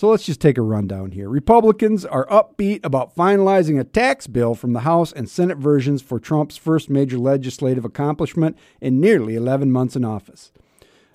so 0.00 0.08
let's 0.08 0.24
just 0.24 0.40
take 0.40 0.56
a 0.56 0.62
rundown 0.62 1.10
here. 1.10 1.28
Republicans 1.28 2.06
are 2.06 2.24
upbeat 2.28 2.82
about 2.82 3.14
finalizing 3.14 3.78
a 3.78 3.84
tax 3.84 4.26
bill 4.26 4.54
from 4.54 4.72
the 4.72 4.80
House 4.80 5.12
and 5.12 5.28
Senate 5.28 5.58
versions 5.58 6.00
for 6.00 6.18
Trump's 6.18 6.56
first 6.56 6.88
major 6.88 7.18
legislative 7.18 7.84
accomplishment 7.84 8.56
in 8.80 8.98
nearly 8.98 9.34
11 9.34 9.70
months 9.70 9.96
in 9.96 10.02
office. 10.06 10.52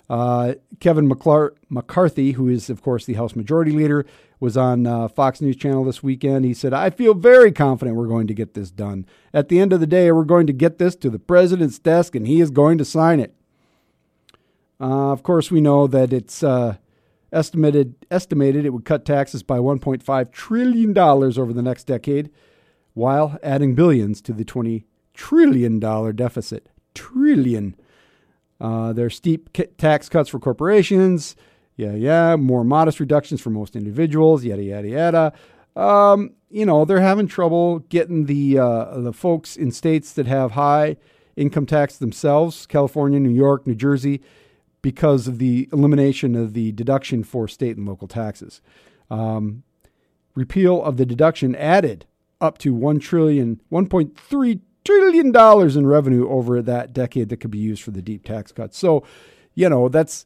Uh, 0.08 0.54
Kevin 0.78 1.10
McClar- 1.10 1.56
McCarthy, 1.68 2.30
who 2.30 2.46
is, 2.46 2.70
of 2.70 2.80
course, 2.80 3.04
the 3.04 3.14
House 3.14 3.34
Majority 3.34 3.72
Leader, 3.72 4.06
was 4.38 4.56
on 4.56 4.86
uh, 4.86 5.08
Fox 5.08 5.40
News 5.40 5.56
Channel 5.56 5.82
this 5.82 6.04
weekend. 6.04 6.44
He 6.44 6.54
said, 6.54 6.72
I 6.72 6.90
feel 6.90 7.12
very 7.12 7.50
confident 7.50 7.96
we're 7.96 8.06
going 8.06 8.28
to 8.28 8.34
get 8.34 8.54
this 8.54 8.70
done. 8.70 9.04
At 9.34 9.48
the 9.48 9.58
end 9.58 9.72
of 9.72 9.80
the 9.80 9.88
day, 9.88 10.12
we're 10.12 10.22
going 10.22 10.46
to 10.46 10.52
get 10.52 10.78
this 10.78 10.94
to 10.94 11.10
the 11.10 11.18
president's 11.18 11.80
desk 11.80 12.14
and 12.14 12.24
he 12.24 12.40
is 12.40 12.52
going 12.52 12.78
to 12.78 12.84
sign 12.84 13.18
it. 13.18 13.34
Uh, 14.80 15.10
of 15.10 15.24
course, 15.24 15.50
we 15.50 15.60
know 15.60 15.88
that 15.88 16.12
it's 16.12 16.44
uh, 16.44 16.76
estimated 17.32 17.94
estimated 18.10 18.64
it 18.64 18.70
would 18.70 18.84
cut 18.84 19.04
taxes 19.04 19.42
by 19.42 19.58
1.5 19.58 20.32
trillion 20.32 20.92
dollars 20.92 21.38
over 21.38 21.52
the 21.52 21.62
next 21.62 21.84
decade, 21.84 22.30
while 22.94 23.38
adding 23.42 23.74
billions 23.74 24.20
to 24.22 24.32
the 24.32 24.44
20 24.44 24.84
trillion 25.14 25.78
dollar 25.78 26.12
deficit. 26.12 26.68
Trillion. 26.94 27.76
Uh, 28.60 28.92
there 28.92 29.06
are 29.06 29.10
steep 29.10 29.50
tax 29.76 30.08
cuts 30.08 30.30
for 30.30 30.38
corporations. 30.38 31.36
Yeah, 31.76 31.92
yeah. 31.92 32.36
More 32.36 32.64
modest 32.64 33.00
reductions 33.00 33.40
for 33.40 33.50
most 33.50 33.76
individuals. 33.76 34.44
Yada 34.44 34.62
yada 34.62 34.88
yada. 34.88 35.32
Um, 35.76 36.32
you 36.48 36.64
know 36.64 36.84
they're 36.84 37.00
having 37.00 37.26
trouble 37.26 37.80
getting 37.80 38.26
the 38.26 38.58
uh, 38.58 39.00
the 39.00 39.12
folks 39.12 39.56
in 39.56 39.70
states 39.72 40.12
that 40.14 40.26
have 40.26 40.52
high 40.52 40.96
income 41.36 41.66
tax 41.66 41.98
themselves, 41.98 42.66
California, 42.66 43.20
New 43.20 43.28
York, 43.28 43.66
New 43.66 43.74
Jersey 43.74 44.22
because 44.86 45.26
of 45.26 45.38
the 45.38 45.68
elimination 45.72 46.36
of 46.36 46.52
the 46.52 46.70
deduction 46.70 47.24
for 47.24 47.48
state 47.48 47.76
and 47.76 47.88
local 47.88 48.06
taxes. 48.06 48.60
Um, 49.10 49.64
repeal 50.36 50.80
of 50.80 50.96
the 50.96 51.04
deduction 51.04 51.56
added 51.56 52.06
up 52.40 52.56
to 52.58 52.72
one 52.72 53.00
trillion, 53.00 53.60
1.3 53.72 54.60
trillion 54.84 55.32
dollars 55.32 55.74
in 55.74 55.88
revenue 55.88 56.30
over 56.30 56.62
that 56.62 56.92
decade 56.92 57.30
that 57.30 57.38
could 57.38 57.50
be 57.50 57.58
used 57.58 57.82
for 57.82 57.90
the 57.90 58.00
deep 58.00 58.24
tax 58.24 58.52
cuts. 58.52 58.78
So, 58.78 59.04
you 59.56 59.68
know, 59.68 59.88
that's 59.88 60.24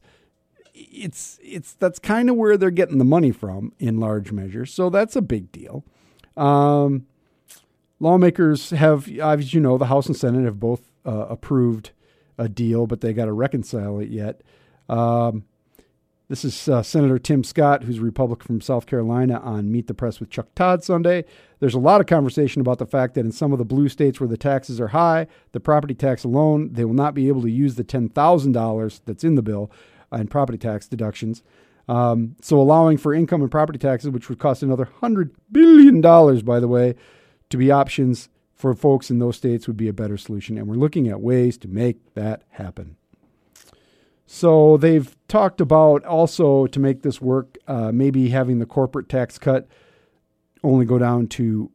it's 0.75 1.39
it's 1.41 1.73
that's 1.73 1.97
kind 1.97 2.29
of 2.29 2.35
where 2.35 2.55
they're 2.55 2.69
getting 2.69 2.99
the 2.99 3.03
money 3.03 3.31
from 3.31 3.73
in 3.79 3.99
large 3.99 4.31
measure. 4.31 4.67
So 4.67 4.91
that's 4.91 5.15
a 5.15 5.23
big 5.23 5.51
deal. 5.51 5.83
Um, 6.37 7.07
lawmakers 7.99 8.69
have, 8.69 9.09
as 9.09 9.55
you 9.55 9.59
know, 9.59 9.79
the 9.79 9.87
House 9.87 10.05
and 10.05 10.15
Senate 10.15 10.45
have 10.45 10.59
both 10.59 10.91
uh, 11.03 11.25
approved 11.29 11.93
a 12.41 12.49
deal, 12.49 12.87
but 12.87 13.01
they 13.01 13.13
got 13.13 13.25
to 13.25 13.33
reconcile 13.33 13.99
it 13.99 14.09
yet. 14.09 14.41
Um, 14.89 15.45
this 16.27 16.43
is 16.43 16.67
uh, 16.67 16.81
Senator 16.81 17.19
Tim 17.19 17.43
Scott, 17.43 17.83
who's 17.83 17.99
a 17.99 18.01
Republican 18.01 18.47
from 18.47 18.61
South 18.61 18.85
Carolina, 18.85 19.39
on 19.41 19.71
Meet 19.71 19.87
the 19.87 19.93
Press 19.93 20.19
with 20.19 20.29
Chuck 20.29 20.47
Todd 20.55 20.83
Sunday. 20.83 21.25
There's 21.59 21.73
a 21.73 21.79
lot 21.79 22.01
of 22.01 22.07
conversation 22.07 22.61
about 22.61 22.79
the 22.79 22.85
fact 22.85 23.13
that 23.13 23.25
in 23.25 23.31
some 23.31 23.51
of 23.51 23.59
the 23.59 23.65
blue 23.65 23.89
states 23.89 24.19
where 24.19 24.29
the 24.29 24.37
taxes 24.37 24.79
are 24.79 24.87
high, 24.87 25.27
the 25.51 25.59
property 25.59 25.93
tax 25.93 26.23
alone, 26.23 26.73
they 26.73 26.85
will 26.85 26.93
not 26.93 27.13
be 27.13 27.27
able 27.27 27.41
to 27.41 27.51
use 27.51 27.75
the 27.75 27.83
$10,000 27.83 29.01
that's 29.05 29.23
in 29.23 29.35
the 29.35 29.41
bill 29.41 29.69
and 30.11 30.31
property 30.31 30.57
tax 30.57 30.87
deductions. 30.87 31.43
Um, 31.87 32.37
so 32.41 32.59
allowing 32.59 32.97
for 32.97 33.13
income 33.13 33.41
and 33.41 33.51
property 33.51 33.77
taxes, 33.77 34.09
which 34.09 34.29
would 34.29 34.39
cost 34.39 34.63
another 34.63 34.89
$100 35.01 35.31
billion, 35.51 36.01
by 36.45 36.59
the 36.59 36.67
way, 36.67 36.95
to 37.49 37.57
be 37.57 37.69
options 37.71 38.29
for 38.61 38.75
folks 38.75 39.09
in 39.09 39.17
those 39.17 39.35
states 39.37 39.65
would 39.65 39.75
be 39.75 39.87
a 39.87 39.93
better 39.93 40.17
solution. 40.17 40.55
And 40.55 40.67
we're 40.67 40.75
looking 40.75 41.07
at 41.07 41.19
ways 41.19 41.57
to 41.57 41.67
make 41.67 42.13
that 42.13 42.43
happen. 42.51 42.95
So 44.27 44.77
they've 44.77 45.17
talked 45.27 45.59
about 45.59 46.05
also 46.05 46.67
to 46.67 46.79
make 46.79 47.01
this 47.01 47.19
work, 47.19 47.57
uh, 47.67 47.91
maybe 47.91 48.29
having 48.29 48.59
the 48.59 48.67
corporate 48.67 49.09
tax 49.09 49.39
cut 49.39 49.67
only 50.63 50.85
go 50.85 50.99
down 50.99 51.25
to 51.27 51.71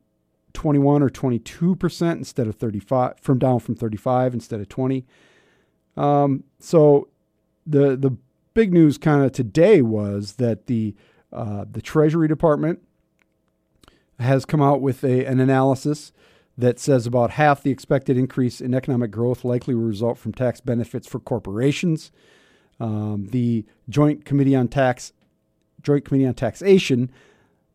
21 0.53 1.03
or 1.03 1.11
22 1.11 1.75
percent 1.75 2.19
instead 2.19 2.47
of 2.47 2.55
35, 2.55 3.15
from 3.21 3.41
down 3.41 3.59
from 3.59 3.75
35 3.75 4.33
instead 4.33 4.61
of 4.61 4.69
20. 4.69 5.05
Um, 5.97 6.45
so 6.61 7.09
the 7.67 7.97
the 7.97 8.17
big 8.55 8.73
news 8.73 8.97
kind 8.97 9.25
of 9.25 9.33
today 9.33 9.83
was 9.83 10.35
that 10.35 10.67
the 10.67 10.95
uh, 11.33 11.65
the 11.71 11.83
Treasury 11.83 12.29
Department 12.29 12.81
has 14.21 14.45
come 14.45 14.63
out 14.63 14.81
with 14.81 15.03
a, 15.03 15.27
an 15.27 15.41
analysis 15.41 16.13
that 16.59 16.79
says 16.79 17.07
about 17.07 17.33
half 17.33 17.63
the 17.63 17.71
expected 17.71 18.17
increase 18.17 18.61
in 18.61 18.75
economic 18.75 19.11
growth 19.11 19.45
likely 19.45 19.75
will 19.75 19.83
result 19.83 20.19
from 20.19 20.33
tax 20.33 20.61
benefits 20.61 21.07
for 21.07 21.21
corporations. 21.21 22.11
Um, 22.81 23.29
the 23.31 23.65
Joint 23.89 24.25
Committee 24.25 24.57
on 24.57 24.69
Tax 24.69 25.13
Joint 25.83 26.05
Committee 26.05 26.27
on 26.27 26.35
Taxation 26.35 27.11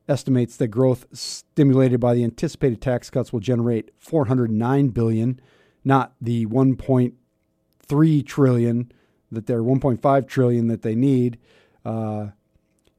estimates 0.07 0.57
that 0.57 0.67
growth 0.67 1.05
stimulated 1.13 1.99
by 1.99 2.13
the 2.13 2.23
anticipated 2.23 2.81
tax 2.81 3.09
cuts 3.09 3.31
will 3.31 3.39
generate 3.39 3.91
409 3.97 4.89
billion, 4.89 5.39
not 5.83 6.13
the 6.19 6.45
1.3 6.47 8.25
trillion 8.25 8.91
that 9.31 9.45
they're 9.45 9.63
1.5 9.63 10.27
trillion 10.27 10.67
that 10.67 10.81
they 10.81 10.95
need. 10.95 11.37
Uh, 11.85 12.27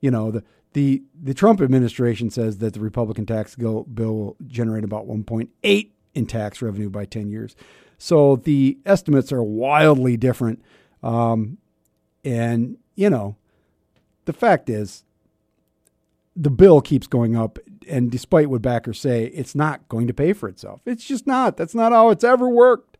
you 0.00 0.10
know, 0.10 0.30
the 0.30 0.42
the 0.72 1.02
the 1.20 1.34
Trump 1.34 1.60
administration 1.60 2.30
says 2.30 2.58
that 2.58 2.74
the 2.74 2.80
Republican 2.80 3.26
tax 3.26 3.54
bill 3.54 3.86
will 3.94 4.36
generate 4.46 4.84
about 4.84 5.06
1.8 5.06 5.90
in 6.14 6.26
tax 6.26 6.62
revenue 6.62 6.90
by 6.90 7.04
10 7.04 7.30
years. 7.30 7.56
So 7.98 8.36
the 8.36 8.78
estimates 8.84 9.32
are 9.32 9.42
wildly 9.42 10.16
different. 10.16 10.62
Um, 11.02 11.58
and 12.24 12.78
you 12.94 13.10
know, 13.10 13.36
the 14.24 14.32
fact 14.32 14.68
is, 14.68 15.04
the 16.34 16.50
bill 16.50 16.80
keeps 16.80 17.06
going 17.06 17.36
up, 17.36 17.58
and 17.88 18.10
despite 18.10 18.48
what 18.48 18.62
backers 18.62 18.98
say, 18.98 19.24
it's 19.26 19.54
not 19.54 19.86
going 19.88 20.06
to 20.06 20.14
pay 20.14 20.32
for 20.32 20.48
itself. 20.48 20.80
It's 20.86 21.04
just 21.04 21.26
not. 21.26 21.56
That's 21.56 21.74
not 21.74 21.92
how 21.92 22.10
it's 22.10 22.24
ever 22.24 22.48
worked. 22.48 22.96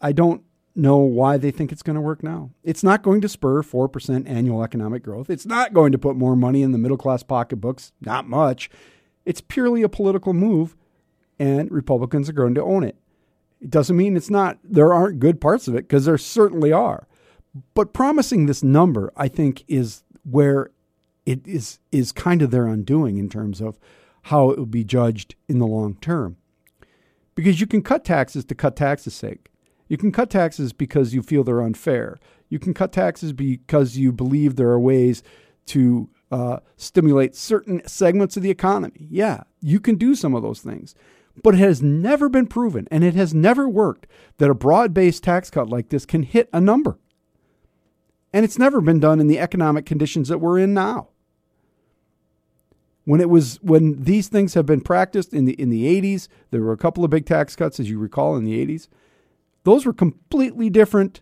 I 0.00 0.12
don't 0.12 0.43
know 0.74 0.98
why 0.98 1.36
they 1.36 1.50
think 1.50 1.70
it's 1.70 1.82
going 1.82 1.94
to 1.94 2.00
work 2.00 2.22
now. 2.22 2.50
It's 2.62 2.82
not 2.82 3.02
going 3.02 3.20
to 3.20 3.28
spur 3.28 3.62
4% 3.62 4.28
annual 4.28 4.62
economic 4.62 5.02
growth. 5.02 5.30
It's 5.30 5.46
not 5.46 5.72
going 5.72 5.92
to 5.92 5.98
put 5.98 6.16
more 6.16 6.36
money 6.36 6.62
in 6.62 6.72
the 6.72 6.78
middle 6.78 6.96
class 6.96 7.22
pocketbooks, 7.22 7.92
not 8.00 8.28
much. 8.28 8.70
It's 9.24 9.40
purely 9.40 9.82
a 9.82 9.88
political 9.88 10.32
move, 10.32 10.76
and 11.38 11.70
Republicans 11.70 12.28
are 12.28 12.34
going 12.34 12.54
to 12.54 12.62
own 12.62 12.82
it. 12.82 12.96
It 13.60 13.70
doesn't 13.70 13.96
mean 13.96 14.16
it's 14.16 14.30
not, 14.30 14.58
there 14.64 14.92
aren't 14.92 15.20
good 15.20 15.40
parts 15.40 15.68
of 15.68 15.74
it, 15.74 15.88
because 15.88 16.04
there 16.04 16.18
certainly 16.18 16.72
are. 16.72 17.06
But 17.74 17.92
promising 17.92 18.46
this 18.46 18.62
number, 18.62 19.12
I 19.16 19.28
think, 19.28 19.64
is 19.68 20.02
where 20.24 20.70
it 21.24 21.46
is, 21.46 21.78
is 21.92 22.12
kind 22.12 22.42
of 22.42 22.50
their 22.50 22.66
undoing 22.66 23.16
in 23.18 23.28
terms 23.28 23.60
of 23.60 23.78
how 24.22 24.50
it 24.50 24.58
will 24.58 24.66
be 24.66 24.84
judged 24.84 25.36
in 25.48 25.58
the 25.60 25.66
long 25.66 25.94
term. 26.00 26.36
Because 27.34 27.60
you 27.60 27.66
can 27.66 27.82
cut 27.82 28.04
taxes 28.04 28.44
to 28.46 28.54
cut 28.54 28.76
taxes' 28.76 29.14
sake 29.14 29.50
you 29.88 29.96
can 29.96 30.12
cut 30.12 30.30
taxes 30.30 30.72
because 30.72 31.14
you 31.14 31.22
feel 31.22 31.44
they're 31.44 31.62
unfair. 31.62 32.18
You 32.48 32.58
can 32.58 32.74
cut 32.74 32.92
taxes 32.92 33.32
because 33.32 33.96
you 33.96 34.12
believe 34.12 34.56
there 34.56 34.70
are 34.70 34.80
ways 34.80 35.22
to 35.66 36.08
uh, 36.30 36.58
stimulate 36.76 37.36
certain 37.36 37.86
segments 37.86 38.36
of 38.36 38.42
the 38.42 38.50
economy. 38.50 39.06
Yeah, 39.10 39.44
you 39.60 39.80
can 39.80 39.96
do 39.96 40.14
some 40.14 40.34
of 40.34 40.42
those 40.42 40.60
things. 40.60 40.94
But 41.42 41.54
it 41.54 41.58
has 41.58 41.82
never 41.82 42.28
been 42.28 42.46
proven, 42.46 42.86
and 42.90 43.02
it 43.02 43.14
has 43.14 43.34
never 43.34 43.68
worked, 43.68 44.06
that 44.38 44.50
a 44.50 44.54
broad 44.54 44.94
based 44.94 45.24
tax 45.24 45.50
cut 45.50 45.68
like 45.68 45.88
this 45.88 46.06
can 46.06 46.22
hit 46.22 46.48
a 46.52 46.60
number. 46.60 46.98
And 48.32 48.44
it's 48.44 48.58
never 48.58 48.80
been 48.80 49.00
done 49.00 49.20
in 49.20 49.26
the 49.26 49.38
economic 49.38 49.86
conditions 49.86 50.28
that 50.28 50.38
we're 50.38 50.58
in 50.58 50.74
now. 50.74 51.08
When 53.04 53.20
it 53.20 53.28
was 53.28 53.60
when 53.62 54.02
these 54.02 54.28
things 54.28 54.54
have 54.54 54.64
been 54.64 54.80
practiced 54.80 55.34
in 55.34 55.44
the 55.44 55.52
in 55.60 55.70
the 55.70 55.84
80s, 56.00 56.28
there 56.50 56.62
were 56.62 56.72
a 56.72 56.78
couple 56.78 57.04
of 57.04 57.10
big 57.10 57.26
tax 57.26 57.54
cuts, 57.54 57.78
as 57.78 57.90
you 57.90 57.98
recall, 57.98 58.36
in 58.36 58.44
the 58.44 58.66
80s. 58.66 58.88
Those 59.64 59.84
were 59.84 59.92
completely 59.92 60.70
different 60.70 61.20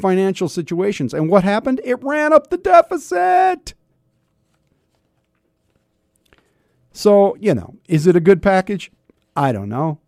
financial 0.00 0.48
situations. 0.48 1.14
And 1.14 1.28
what 1.30 1.44
happened? 1.44 1.80
It 1.84 2.02
ran 2.02 2.32
up 2.32 2.50
the 2.50 2.58
deficit. 2.58 3.74
So, 6.92 7.36
you 7.40 7.54
know, 7.54 7.76
is 7.88 8.06
it 8.06 8.16
a 8.16 8.20
good 8.20 8.42
package? 8.42 8.90
I 9.36 9.52
don't 9.52 9.68
know. 9.68 10.00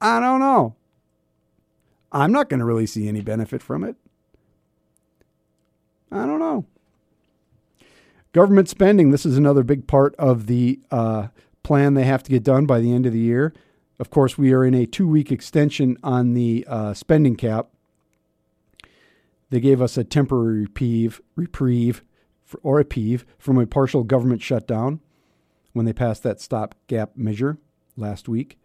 I 0.00 0.20
don't 0.20 0.40
know. 0.40 0.76
I'm 2.12 2.32
not 2.32 2.48
going 2.48 2.60
to 2.60 2.66
really 2.66 2.86
see 2.86 3.08
any 3.08 3.22
benefit 3.22 3.62
from 3.62 3.84
it. 3.84 3.96
I 6.12 6.26
don't 6.26 6.38
know. 6.38 6.64
Government 8.32 8.68
spending, 8.68 9.10
this 9.10 9.24
is 9.24 9.36
another 9.36 9.62
big 9.62 9.86
part 9.86 10.14
of 10.16 10.46
the 10.46 10.80
uh, 10.90 11.28
plan 11.62 11.94
they 11.94 12.04
have 12.04 12.22
to 12.24 12.30
get 12.30 12.42
done 12.42 12.66
by 12.66 12.80
the 12.80 12.92
end 12.92 13.06
of 13.06 13.12
the 13.12 13.18
year. 13.18 13.52
Of 13.98 14.10
course, 14.10 14.36
we 14.36 14.52
are 14.52 14.64
in 14.64 14.74
a 14.74 14.86
two 14.86 15.08
week 15.08 15.30
extension 15.30 15.96
on 16.02 16.34
the 16.34 16.64
uh, 16.68 16.94
spending 16.94 17.36
cap. 17.36 17.68
They 19.50 19.60
gave 19.60 19.80
us 19.80 19.96
a 19.96 20.04
temporary 20.04 20.62
reprieve, 20.62 21.20
reprieve 21.36 22.02
for, 22.44 22.58
or 22.62 22.80
a 22.80 22.84
peeve 22.84 23.24
from 23.38 23.58
a 23.58 23.66
partial 23.66 24.02
government 24.02 24.42
shutdown 24.42 25.00
when 25.72 25.86
they 25.86 25.92
passed 25.92 26.22
that 26.24 26.40
stopgap 26.40 27.16
measure 27.16 27.58
last 27.96 28.28
week. 28.28 28.58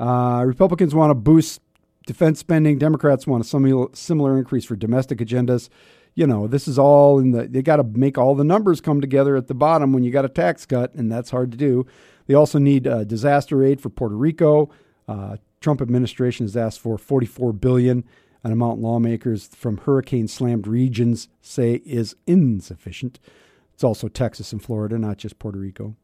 Uh, 0.00 0.42
Republicans 0.46 0.94
want 0.94 1.10
to 1.10 1.14
boost 1.14 1.60
defense 2.06 2.38
spending. 2.38 2.78
Democrats 2.78 3.26
want 3.26 3.44
a 3.44 3.88
similar 3.94 4.38
increase 4.38 4.64
for 4.64 4.76
domestic 4.76 5.18
agendas. 5.18 5.68
You 6.14 6.26
know, 6.26 6.46
this 6.46 6.66
is 6.66 6.78
all 6.78 7.18
in 7.18 7.32
the, 7.32 7.46
they 7.46 7.62
got 7.62 7.76
to 7.76 7.84
make 7.84 8.16
all 8.16 8.34
the 8.34 8.44
numbers 8.44 8.80
come 8.80 9.00
together 9.00 9.36
at 9.36 9.48
the 9.48 9.54
bottom 9.54 9.92
when 9.92 10.02
you 10.02 10.10
got 10.10 10.24
a 10.24 10.30
tax 10.30 10.64
cut, 10.64 10.94
and 10.94 11.12
that's 11.12 11.30
hard 11.30 11.50
to 11.52 11.58
do. 11.58 11.86
They 12.26 12.34
also 12.34 12.58
need 12.58 12.86
uh, 12.86 13.04
disaster 13.04 13.64
aid 13.64 13.80
for 13.80 13.88
Puerto 13.88 14.16
Rico. 14.16 14.70
Uh, 15.08 15.36
Trump 15.60 15.80
administration 15.80 16.44
has 16.44 16.56
asked 16.56 16.80
for 16.80 16.98
44 16.98 17.52
billion, 17.52 18.04
an 18.44 18.52
amount 18.52 18.80
lawmakers 18.80 19.48
from 19.48 19.78
hurricane 19.78 20.28
slammed 20.28 20.66
regions 20.66 21.28
say 21.40 21.82
is 21.84 22.14
insufficient. 22.26 23.18
It's 23.74 23.84
also 23.84 24.08
Texas 24.08 24.52
and 24.52 24.62
Florida, 24.62 24.98
not 24.98 25.18
just 25.18 25.38
Puerto 25.38 25.58
Rico. 25.58 25.96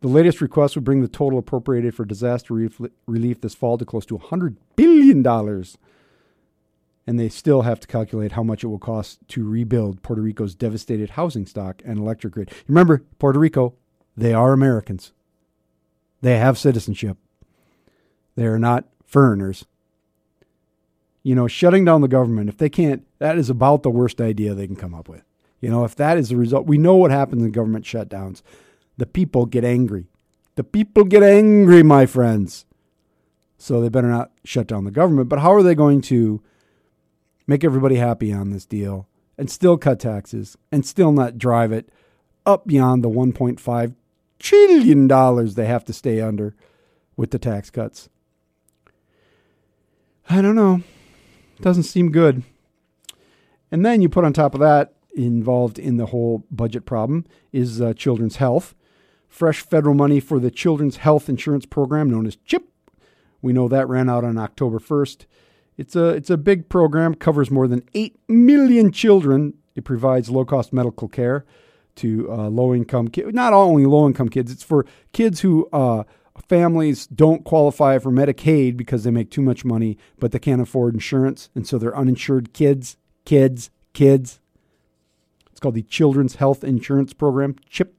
The 0.00 0.08
latest 0.08 0.40
request 0.40 0.74
would 0.74 0.84
bring 0.84 1.00
the 1.00 1.08
total 1.08 1.38
appropriated 1.38 1.94
for 1.94 2.04
disaster 2.04 2.54
relief 3.06 3.40
this 3.40 3.54
fall 3.54 3.78
to 3.78 3.84
close 3.84 4.04
to 4.06 4.18
$100 4.18 4.56
billion. 4.74 5.24
And 7.06 7.18
they 7.18 7.28
still 7.28 7.62
have 7.62 7.80
to 7.80 7.86
calculate 7.86 8.32
how 8.32 8.42
much 8.42 8.64
it 8.64 8.66
will 8.66 8.78
cost 8.78 9.20
to 9.28 9.48
rebuild 9.48 10.02
Puerto 10.02 10.22
Rico's 10.22 10.54
devastated 10.54 11.10
housing 11.10 11.46
stock 11.46 11.82
and 11.84 11.98
electric 11.98 12.34
grid. 12.34 12.52
Remember, 12.66 13.04
Puerto 13.18 13.38
Rico, 13.38 13.74
they 14.16 14.34
are 14.34 14.52
Americans. 14.52 15.12
They 16.20 16.38
have 16.38 16.58
citizenship. 16.58 17.18
They 18.36 18.46
are 18.46 18.58
not 18.58 18.86
foreigners. 19.04 19.66
You 21.22 21.34
know, 21.34 21.48
shutting 21.48 21.84
down 21.84 22.00
the 22.00 22.08
government, 22.08 22.48
if 22.48 22.56
they 22.56 22.68
can't, 22.68 23.06
that 23.18 23.38
is 23.38 23.50
about 23.50 23.82
the 23.82 23.90
worst 23.90 24.20
idea 24.20 24.54
they 24.54 24.66
can 24.66 24.76
come 24.76 24.94
up 24.94 25.08
with. 25.08 25.22
You 25.60 25.70
know, 25.70 25.84
if 25.84 25.94
that 25.96 26.18
is 26.18 26.30
the 26.30 26.36
result, 26.36 26.66
we 26.66 26.78
know 26.78 26.96
what 26.96 27.10
happens 27.10 27.42
in 27.42 27.52
government 27.52 27.84
shutdowns. 27.84 28.42
The 28.96 29.06
people 29.06 29.46
get 29.46 29.64
angry. 29.64 30.06
The 30.56 30.64
people 30.64 31.04
get 31.04 31.22
angry, 31.22 31.82
my 31.82 32.06
friends. 32.06 32.66
So 33.58 33.80
they 33.80 33.88
better 33.88 34.08
not 34.08 34.32
shut 34.44 34.66
down 34.66 34.84
the 34.84 34.90
government. 34.90 35.28
But 35.28 35.38
how 35.38 35.52
are 35.52 35.62
they 35.62 35.76
going 35.76 36.00
to 36.02 36.42
make 37.46 37.62
everybody 37.62 37.96
happy 37.96 38.32
on 38.32 38.50
this 38.50 38.66
deal 38.66 39.06
and 39.38 39.48
still 39.48 39.78
cut 39.78 40.00
taxes 40.00 40.56
and 40.70 40.84
still 40.84 41.12
not 41.12 41.38
drive 41.38 41.72
it 41.72 41.88
up 42.44 42.66
beyond 42.66 43.04
the 43.04 43.08
1.5 43.08 43.94
trillion 44.42 45.06
dollars 45.06 45.54
they 45.54 45.66
have 45.66 45.84
to 45.86 45.92
stay 45.92 46.20
under 46.20 46.54
with 47.16 47.30
the 47.30 47.38
tax 47.38 47.70
cuts. 47.70 48.08
I 50.28 50.42
don't 50.42 50.56
know. 50.56 50.82
Doesn't 51.60 51.84
seem 51.84 52.10
good. 52.10 52.42
And 53.70 53.86
then 53.86 54.02
you 54.02 54.08
put 54.08 54.24
on 54.24 54.32
top 54.32 54.54
of 54.54 54.60
that, 54.60 54.94
involved 55.14 55.78
in 55.78 55.96
the 55.96 56.06
whole 56.06 56.44
budget 56.50 56.84
problem, 56.84 57.24
is 57.52 57.80
uh, 57.80 57.94
children's 57.94 58.36
health. 58.36 58.74
Fresh 59.28 59.60
federal 59.62 59.94
money 59.94 60.20
for 60.20 60.38
the 60.38 60.50
Children's 60.50 60.98
Health 60.98 61.28
Insurance 61.28 61.64
Program, 61.64 62.10
known 62.10 62.26
as 62.26 62.36
CHIP. 62.44 62.68
We 63.40 63.52
know 63.52 63.68
that 63.68 63.88
ran 63.88 64.10
out 64.10 64.24
on 64.24 64.36
October 64.36 64.78
1st. 64.78 65.24
It's 65.78 65.96
a, 65.96 66.08
it's 66.08 66.30
a 66.30 66.36
big 66.36 66.68
program, 66.68 67.14
covers 67.14 67.50
more 67.50 67.66
than 67.66 67.82
8 67.94 68.18
million 68.28 68.92
children. 68.92 69.54
It 69.74 69.84
provides 69.84 70.28
low 70.28 70.44
cost 70.44 70.72
medical 70.72 71.08
care 71.08 71.46
to 71.96 72.30
uh, 72.30 72.48
low 72.48 72.74
income 72.74 73.08
kids, 73.08 73.32
not 73.32 73.52
only 73.52 73.86
low 73.86 74.06
income 74.06 74.28
kids, 74.28 74.50
it's 74.50 74.62
for 74.62 74.86
kids 75.12 75.40
who 75.40 75.68
uh, 75.72 76.04
families 76.48 77.06
don't 77.06 77.44
qualify 77.44 77.98
for 77.98 78.10
Medicaid 78.10 78.76
because 78.76 79.04
they 79.04 79.10
make 79.10 79.30
too 79.30 79.42
much 79.42 79.64
money, 79.64 79.98
but 80.18 80.32
they 80.32 80.38
can't 80.38 80.62
afford 80.62 80.94
insurance. 80.94 81.50
And 81.54 81.66
so 81.66 81.78
they're 81.78 81.96
uninsured 81.96 82.52
kids, 82.52 82.96
kids, 83.24 83.70
kids. 83.92 84.40
It's 85.50 85.60
called 85.60 85.74
the 85.74 85.82
Children's 85.82 86.36
Health 86.36 86.64
Insurance 86.64 87.12
Program, 87.12 87.56
CHIP. 87.68 87.94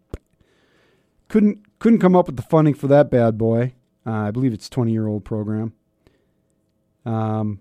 Couldn't, 1.27 1.79
couldn't 1.79 1.99
come 1.99 2.15
up 2.15 2.27
with 2.27 2.35
the 2.35 2.43
funding 2.43 2.73
for 2.73 2.87
that 2.87 3.09
bad 3.09 3.37
boy. 3.37 3.73
Uh, 4.05 4.11
I 4.11 4.31
believe 4.31 4.53
it's 4.53 4.69
20 4.69 4.91
year 4.91 5.07
old 5.07 5.23
program. 5.23 5.73
Um, 7.05 7.59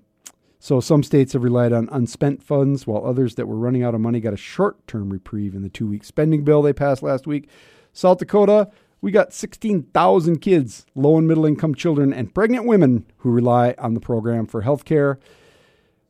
so 0.65 0.79
some 0.79 1.03
states 1.03 1.33
have 1.33 1.43
relied 1.43 1.73
on 1.73 1.89
unspent 1.91 2.41
funds, 2.41 2.87
while 2.87 3.05
others 3.05 3.35
that 3.35 3.49
were 3.49 3.57
running 3.57 3.83
out 3.83 3.97
of 3.97 4.01
money 4.01 4.21
got 4.21 4.33
a 4.33 4.37
short 4.37 4.87
term 4.87 5.11
reprieve 5.11 5.57
in 5.57 5.63
the 5.63 5.69
two 5.69 5.89
week 5.89 6.05
spending 6.05 6.45
bill 6.45 6.63
they 6.63 6.73
passed 6.73 7.03
last 7.03 7.27
week. 7.27 7.49
South 7.93 8.19
Dakota, 8.19 8.71
we 9.01 9.11
got 9.11 9.33
16,000 9.33 10.39
kids, 10.39 10.87
low 10.95 11.19
and 11.19 11.27
middle 11.27 11.47
income 11.47 11.75
children, 11.75 12.13
and 12.13 12.33
pregnant 12.33 12.65
women 12.65 13.07
who 13.17 13.33
rely 13.33 13.75
on 13.77 13.95
the 13.95 14.01
program 14.01 14.47
for 14.47 14.61
health 14.61 14.85
care. 14.85 15.19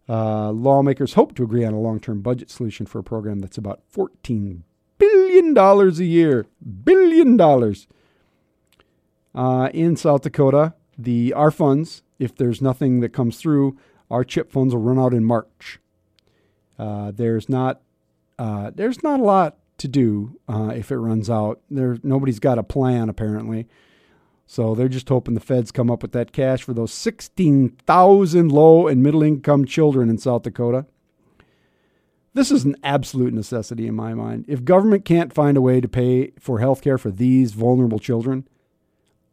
Uh, 0.06 0.50
lawmakers 0.50 1.14
hope 1.14 1.34
to 1.36 1.44
agree 1.44 1.64
on 1.64 1.72
a 1.72 1.80
long 1.80 1.98
term 1.98 2.20
budget 2.20 2.50
solution 2.50 2.84
for 2.84 2.98
a 2.98 3.02
program 3.02 3.38
that's 3.38 3.56
about 3.56 3.80
$14 3.90 4.64
billion 4.98 5.56
a 5.56 5.90
year. 6.04 6.44
Billion 6.84 7.38
dollars. 7.38 7.88
Uh, 9.34 9.70
in 9.72 9.96
South 9.96 10.20
Dakota, 10.20 10.74
the 10.98 11.32
our 11.32 11.50
funds, 11.50 12.02
if 12.18 12.36
there's 12.36 12.60
nothing 12.60 13.00
that 13.00 13.14
comes 13.14 13.38
through, 13.38 13.78
our 14.12 14.24
chip 14.24 14.52
funds 14.52 14.74
will 14.74 14.82
run 14.82 14.98
out 14.98 15.14
in 15.14 15.24
March. 15.24 15.80
Uh, 16.78 17.10
there's 17.10 17.48
not 17.48 17.80
uh, 18.38 18.70
there's 18.74 19.02
not 19.02 19.20
a 19.20 19.22
lot 19.22 19.56
to 19.78 19.88
do 19.88 20.38
uh, 20.48 20.72
if 20.74 20.90
it 20.90 20.98
runs 20.98 21.28
out. 21.30 21.60
There 21.70 21.98
nobody's 22.02 22.38
got 22.38 22.58
a 22.58 22.62
plan 22.62 23.08
apparently, 23.08 23.66
so 24.46 24.74
they're 24.74 24.88
just 24.88 25.08
hoping 25.08 25.34
the 25.34 25.40
feds 25.40 25.72
come 25.72 25.90
up 25.90 26.02
with 26.02 26.12
that 26.12 26.32
cash 26.32 26.62
for 26.62 26.74
those 26.74 26.92
sixteen 26.92 27.70
thousand 27.86 28.52
low 28.52 28.86
and 28.86 29.02
middle 29.02 29.22
income 29.22 29.64
children 29.64 30.10
in 30.10 30.18
South 30.18 30.42
Dakota. 30.42 30.86
This 32.34 32.50
is 32.50 32.64
an 32.64 32.76
absolute 32.82 33.34
necessity 33.34 33.86
in 33.86 33.94
my 33.94 34.14
mind. 34.14 34.46
If 34.48 34.64
government 34.64 35.04
can't 35.04 35.34
find 35.34 35.56
a 35.56 35.60
way 35.60 35.80
to 35.80 35.88
pay 35.88 36.32
for 36.38 36.60
health 36.60 36.80
care 36.80 36.96
for 36.96 37.10
these 37.10 37.52
vulnerable 37.52 37.98
children, 37.98 38.48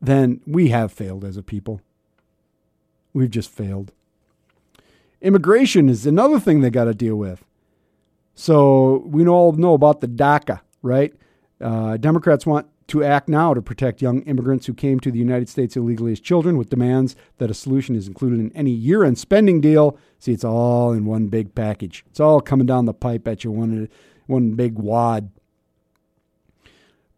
then 0.02 0.42
we 0.46 0.70
have 0.70 0.92
failed 0.92 1.24
as 1.24 1.38
a 1.38 1.44
people. 1.44 1.82
We've 3.14 3.32
just 3.32 3.50
failed. 3.50 3.94
Immigration 5.22 5.90
is 5.90 6.06
another 6.06 6.40
thing 6.40 6.62
they 6.62 6.70
got 6.70 6.86
to 6.86 6.94
deal 6.94 7.16
with. 7.16 7.44
So 8.36 9.04
we 9.06 9.28
all 9.28 9.52
know 9.52 9.74
about 9.74 10.00
the 10.00 10.08
DACA, 10.08 10.62
right? 10.82 11.14
Uh, 11.60 11.98
Democrats 11.98 12.46
want 12.46 12.68
to 12.88 13.04
act 13.04 13.30
now 13.30 13.54
to 13.54 13.62
protect 13.62 14.02
young 14.02 14.22
immigrants 14.24 14.66
who 14.66 14.74
came 14.74 15.00
to 15.00 15.12
the 15.12 15.20
United 15.20 15.48
States 15.50 15.76
illegally 15.76 16.12
as 16.12 16.20
children 16.20 16.58
with 16.58 16.70
demands 16.70 17.16
that 17.38 17.52
a 17.52 17.54
solution 17.54 17.96
is 17.96 18.08
included 18.08 18.40
in 18.40 18.52
any 18.56 18.72
year 18.72 19.04
end 19.04 19.18
spending 19.18 19.62
deal. 19.62 19.98
See, 20.20 20.32
it's 20.32 20.44
all 20.44 20.92
in 20.94 21.06
one 21.06 21.28
big 21.28 21.54
package. 21.54 22.04
It's 22.10 22.20
all 22.20 22.42
coming 22.42 22.66
down 22.66 22.86
the 22.86 22.94
pipe 22.94 23.28
at 23.28 23.44
you, 23.44 23.52
one, 23.52 23.90
one 24.26 24.54
big 24.56 24.80
wad. 24.80 25.30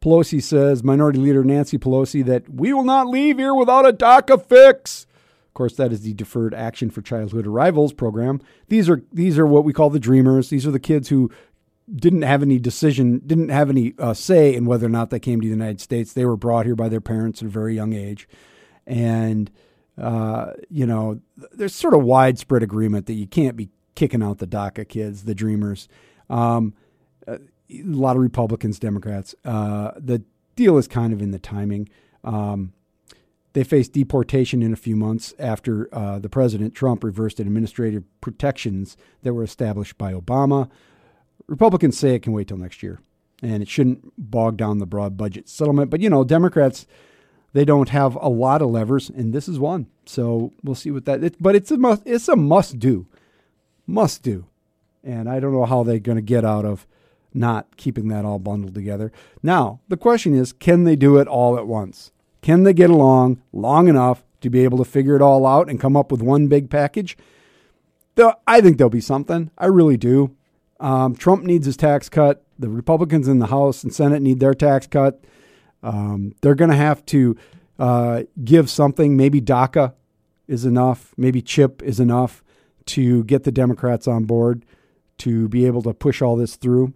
Pelosi 0.02 0.42
says, 0.42 0.84
Minority 0.84 1.20
Leader 1.20 1.44
Nancy 1.44 1.78
Pelosi, 1.78 2.26
that 2.26 2.50
we 2.50 2.74
will 2.74 2.84
not 2.84 3.08
leave 3.08 3.38
here 3.38 3.54
without 3.54 3.88
a 3.88 3.94
DACA 3.94 4.44
fix. 4.44 5.06
Of 5.52 5.56
course, 5.56 5.76
that 5.76 5.92
is 5.92 6.02
the 6.02 6.14
Deferred 6.14 6.54
Action 6.54 6.90
for 6.90 7.02
Childhood 7.02 7.46
Arrivals 7.46 7.92
program. 7.92 8.40
These 8.70 8.90
are 8.90 9.04
these 9.12 9.38
are 9.38 9.46
what 9.46 9.66
we 9.66 9.74
call 9.74 9.90
the 9.90 10.00
dreamers. 10.00 10.50
These 10.50 10.66
are 10.66 10.72
the 10.72 10.80
kids 10.80 11.10
who 11.10 11.30
didn't 11.94 12.22
have 12.22 12.42
any 12.42 12.58
decision, 12.58 13.22
didn't 13.26 13.50
have 13.50 13.70
any 13.70 13.94
uh, 14.00 14.14
say 14.14 14.56
in 14.56 14.64
whether 14.66 14.86
or 14.86 14.90
not 14.90 15.10
they 15.10 15.20
came 15.20 15.42
to 15.42 15.46
the 15.46 15.52
United 15.52 15.82
States. 15.82 16.14
They 16.14 16.24
were 16.24 16.38
brought 16.38 16.66
here 16.66 16.76
by 16.78 16.88
their 16.88 17.02
parents 17.02 17.42
at 17.42 17.48
a 17.48 17.52
very 17.52 17.76
young 17.76 17.92
age, 17.92 18.30
and 18.88 19.52
uh, 19.98 20.54
you 20.70 20.86
know, 20.86 21.20
there's 21.52 21.76
sort 21.76 21.94
of 21.94 22.04
widespread 22.04 22.64
agreement 22.64 23.08
that 23.08 23.16
you 23.16 23.28
can't 23.28 23.58
be 23.58 23.70
kicking 23.96 24.24
out 24.24 24.38
the 24.38 24.48
DACA 24.48 24.88
kids, 24.88 25.26
the 25.26 25.36
dreamers. 25.36 25.90
Um, 26.30 26.74
a 27.28 27.40
lot 27.70 28.16
of 28.16 28.22
Republicans, 28.22 28.80
Democrats. 28.80 29.36
Uh, 29.44 29.92
the 29.98 30.24
deal 30.56 30.78
is 30.78 30.88
kind 30.88 31.12
of 31.12 31.22
in 31.22 31.32
the 31.32 31.40
timing. 31.40 31.90
Um, 32.24 32.74
they 33.54 33.64
face 33.64 33.90
deportation 33.90 34.62
in 34.62 34.72
a 34.72 34.78
few 34.78 34.96
months 34.96 35.34
after 35.38 35.94
uh, 35.94 36.20
the 36.20 36.30
president, 36.30 36.74
Trump, 36.74 37.04
reversed 37.04 37.40
administrative 37.40 38.04
protections 38.22 38.96
that 39.24 39.34
were 39.34 39.44
established 39.44 39.98
by 39.98 40.14
Obama. 40.14 40.70
Republicans 41.48 41.98
say 41.98 42.16
it 42.16 42.24
can 42.24 42.34
wait 42.34 42.48
till 42.48 42.58
next 42.58 42.82
year, 42.82 43.00
and 43.42 43.62
it 43.62 43.68
shouldn't 43.68 44.14
bog 44.18 44.56
down 44.56 44.78
the 44.78 44.86
broad 44.86 45.18
budget 45.18 45.50
settlement. 45.50 45.90
But, 45.90 46.00
you 46.00 46.10
know, 46.10 46.24
Democrats, 46.24 46.88
they 47.54 47.66
don't 47.66 47.90
have 47.90 48.16
a 48.16 48.30
lot 48.30 48.62
of 48.62 48.70
levers, 48.70 49.10
and 49.10 49.34
this 49.34 49.50
is 49.50 49.60
one. 49.60 49.88
So 50.06 50.54
we'll 50.64 50.76
see 50.76 50.92
what 50.92 51.06
that. 51.06 51.24
It, 51.24 51.36
but 51.42 51.56
it's 51.56 51.72
a 51.72 51.78
must. 51.78 52.04
It's 52.06 52.30
a 52.30 52.36
must 52.36 52.80
do, 52.80 53.08
must 53.86 54.24
do, 54.24 54.46
and 55.04 55.30
I 55.30 55.40
don't 55.40 55.54
know 55.54 55.66
how 55.66 55.84
they're 55.84 56.00
going 56.00 56.18
to 56.18 56.22
get 56.22 56.46
out 56.46 56.66
of 56.66 56.88
not 57.34 57.78
keeping 57.78 58.08
that 58.10 58.26
all 58.26 58.40
bundled 58.40 58.76
together. 58.76 59.12
Now 59.44 59.80
the 59.88 59.98
question 59.98 60.34
is, 60.34 60.54
can 60.54 60.84
they 60.86 60.96
do 60.96 61.18
it 61.18 61.28
all 61.28 61.58
at 61.58 61.68
once? 61.68 62.12
Can 62.42 62.64
they 62.64 62.74
get 62.74 62.90
along 62.90 63.42
long 63.54 63.88
enough 63.88 64.24
to 64.42 64.50
be 64.50 64.64
able 64.64 64.78
to 64.80 64.86
figure 64.86 65.16
it 65.16 65.22
all 65.22 65.46
out 65.46 65.70
and 65.70 65.80
come 65.80 65.96
up 65.96 66.12
with 66.12 66.22
one 66.22 66.48
big 66.48 66.70
package? 66.70 67.18
I 68.46 68.62
think 68.62 68.78
there'll 68.78 68.90
be 68.90 69.02
something. 69.02 69.52
I 69.58 69.68
really 69.68 69.98
do. 69.98 70.36
Um, 70.80 71.16
Trump 71.16 71.44
needs 71.44 71.66
his 71.66 71.78
tax 71.78 72.10
cut. 72.10 72.44
The 72.60 72.70
Republicans 72.70 73.28
in 73.28 73.40
the 73.40 73.48
House 73.48 73.84
and 73.84 73.94
Senate 73.94 74.22
need 74.22 74.40
their 74.40 74.54
tax 74.54 74.88
cut. 74.88 75.24
Um, 75.84 76.36
they're 76.42 76.56
going 76.56 76.70
to 76.70 76.76
have 76.76 77.06
to 77.08 77.36
uh, 77.80 78.24
give 78.44 78.70
something. 78.70 79.16
Maybe 79.16 79.42
DACA 79.42 79.94
is 80.48 80.66
enough. 80.66 81.14
Maybe 81.18 81.42
CHIP 81.42 81.82
is 81.82 82.00
enough 82.00 82.44
to 82.88 83.24
get 83.24 83.44
the 83.44 83.52
Democrats 83.52 84.08
on 84.08 84.26
board 84.26 84.66
to 85.20 85.48
be 85.48 85.66
able 85.66 85.82
to 85.84 85.94
push 85.94 86.22
all 86.22 86.36
this 86.36 86.56
through. 86.56 86.94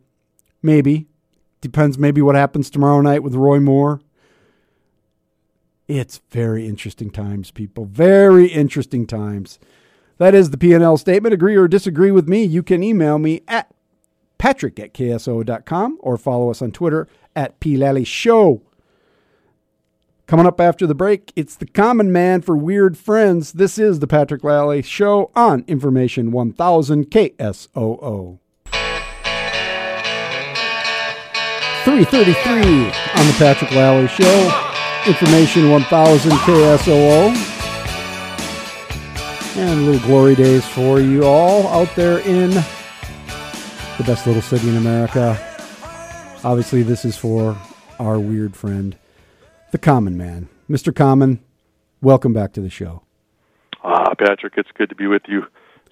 Maybe. 0.61 1.07
Depends 1.61 1.97
maybe 1.97 2.21
what 2.21 2.35
happens 2.35 2.69
tomorrow 2.69 3.01
night 3.01 3.23
with 3.23 3.33
Roy 3.33 3.59
Moore 3.59 4.01
it's 5.87 6.21
very 6.29 6.67
interesting 6.67 7.09
times, 7.09 7.51
people. 7.51 7.85
Very 7.85 8.47
interesting 8.47 9.05
times. 9.05 9.59
That 10.17 10.33
is 10.33 10.49
the 10.49 10.57
P&L 10.57 10.97
statement. 10.97 11.33
Agree 11.33 11.55
or 11.55 11.67
disagree 11.67 12.11
with 12.11 12.27
me, 12.27 12.43
you 12.43 12.63
can 12.63 12.83
email 12.83 13.19
me 13.19 13.41
at 13.47 13.69
patrick 14.37 14.79
at 14.79 14.93
kso.com 14.93 15.97
or 16.01 16.17
follow 16.17 16.49
us 16.49 16.61
on 16.61 16.71
Twitter 16.71 17.07
at 17.35 17.59
PLally 17.59 18.05
Show. 18.05 18.61
Coming 20.27 20.47
up 20.47 20.59
after 20.59 20.87
the 20.87 20.95
break, 20.95 21.31
it's 21.35 21.55
the 21.55 21.67
common 21.67 22.11
man 22.11 22.41
for 22.41 22.57
weird 22.57 22.97
friends. 22.97 23.53
This 23.53 23.77
is 23.77 23.99
the 23.99 24.07
Patrick 24.07 24.43
Lally 24.43 24.81
Show 24.81 25.29
on 25.35 25.63
Information 25.67 26.31
1000 26.31 27.11
KSOO. 27.11 28.39
333 31.85 32.55
on 33.21 33.27
the 33.27 33.35
Patrick 33.37 33.69
Lally 33.71 34.07
Show. 34.07 34.64
Information 35.07 35.69
1000 35.69 36.31
KSOO. 36.31 37.29
And 39.55 39.85
little 39.85 40.07
glory 40.07 40.33
days 40.33 40.65
for 40.65 40.99
you 40.99 41.23
all 41.23 41.67
out 41.67 41.95
there 41.95 42.17
in 42.19 42.49
the 42.49 44.03
best 44.03 44.25
little 44.25 44.41
city 44.41 44.67
in 44.67 44.77
America. 44.77 45.37
Obviously, 46.43 46.81
this 46.81 47.05
is 47.05 47.15
for 47.15 47.55
our 47.99 48.19
weird 48.19 48.55
friend, 48.55 48.97
the 49.71 49.77
Common 49.77 50.17
Man. 50.17 50.49
Mr. 50.67 50.93
Common, 50.93 51.39
welcome 52.01 52.33
back 52.33 52.51
to 52.53 52.61
the 52.61 52.71
show. 52.71 53.03
Ah, 53.83 54.15
Patrick, 54.17 54.53
it's 54.57 54.71
good 54.73 54.89
to 54.89 54.95
be 54.95 55.05
with 55.05 55.23
you. 55.27 55.45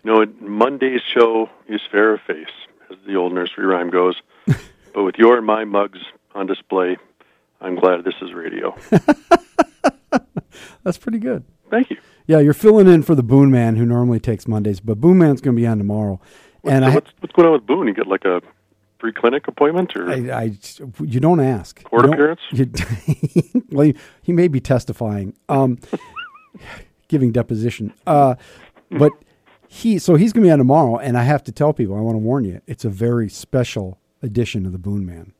You 0.03 0.11
know, 0.11 0.25
Monday's 0.41 1.01
show 1.01 1.51
is 1.67 1.81
fair 1.91 2.15
of 2.15 2.21
face, 2.21 2.47
as 2.89 2.97
the 3.05 3.13
old 3.13 3.31
nursery 3.33 3.67
rhyme 3.67 3.91
goes. 3.91 4.15
but 4.47 5.03
with 5.03 5.19
your 5.19 5.37
and 5.37 5.45
my 5.45 5.65
mugs 5.65 5.99
on 6.33 6.47
display, 6.47 6.97
I'm 7.63 7.75
glad 7.75 8.03
this 8.03 8.13
is 8.21 8.33
radio. 8.33 8.75
That's 10.83 10.97
pretty 10.97 11.19
good. 11.19 11.43
Thank 11.71 11.89
you. 11.89 11.97
Yeah, 12.27 12.39
you're 12.39 12.53
filling 12.53 12.87
in 12.87 13.03
for 13.03 13.15
the 13.15 13.23
Boone 13.23 13.49
Man 13.51 13.75
who 13.77 13.85
normally 13.85 14.19
takes 14.19 14.47
Mondays, 14.47 14.79
but 14.79 14.99
Boone 14.99 15.17
Man's 15.17 15.41
going 15.41 15.55
to 15.55 15.61
be 15.61 15.65
on 15.65 15.77
tomorrow. 15.77 16.19
What's, 16.61 16.73
and 16.75 16.85
I, 16.85 16.93
what's, 16.93 17.11
what's 17.19 17.33
going 17.33 17.47
on 17.47 17.53
with 17.53 17.65
Boone? 17.65 17.87
You 17.87 17.93
get 17.93 18.07
like 18.07 18.25
a 18.25 18.41
free 18.99 19.13
clinic 19.13 19.47
appointment 19.47 19.95
or 19.95 20.09
I, 20.09 20.15
I 20.43 20.51
you 21.01 21.19
don't 21.19 21.39
ask. 21.39 21.81
court 21.83 22.03
don't- 22.03 22.13
appearance? 22.13 22.41
you- 22.51 22.71
well, 23.71 23.87
he, 23.87 23.95
he 24.21 24.31
may 24.33 24.47
be 24.47 24.59
testifying, 24.59 25.33
um, 25.49 25.79
giving 27.07 27.31
deposition. 27.31 27.93
Uh, 28.05 28.35
but 28.91 29.11
he, 29.67 29.97
so 29.99 30.15
he's 30.15 30.31
going 30.33 30.43
to 30.43 30.47
be 30.47 30.51
on 30.51 30.59
tomorrow, 30.59 30.97
and 30.97 31.17
I 31.17 31.23
have 31.23 31.43
to 31.45 31.51
tell 31.51 31.73
people, 31.73 31.97
I 31.97 32.01
want 32.01 32.15
to 32.15 32.19
warn 32.19 32.45
you, 32.45 32.61
it's 32.67 32.85
a 32.85 32.89
very 32.89 33.29
special 33.29 33.99
edition 34.21 34.65
of 34.65 34.71
the 34.71 34.77
Boon 34.77 35.05
Man. 35.05 35.33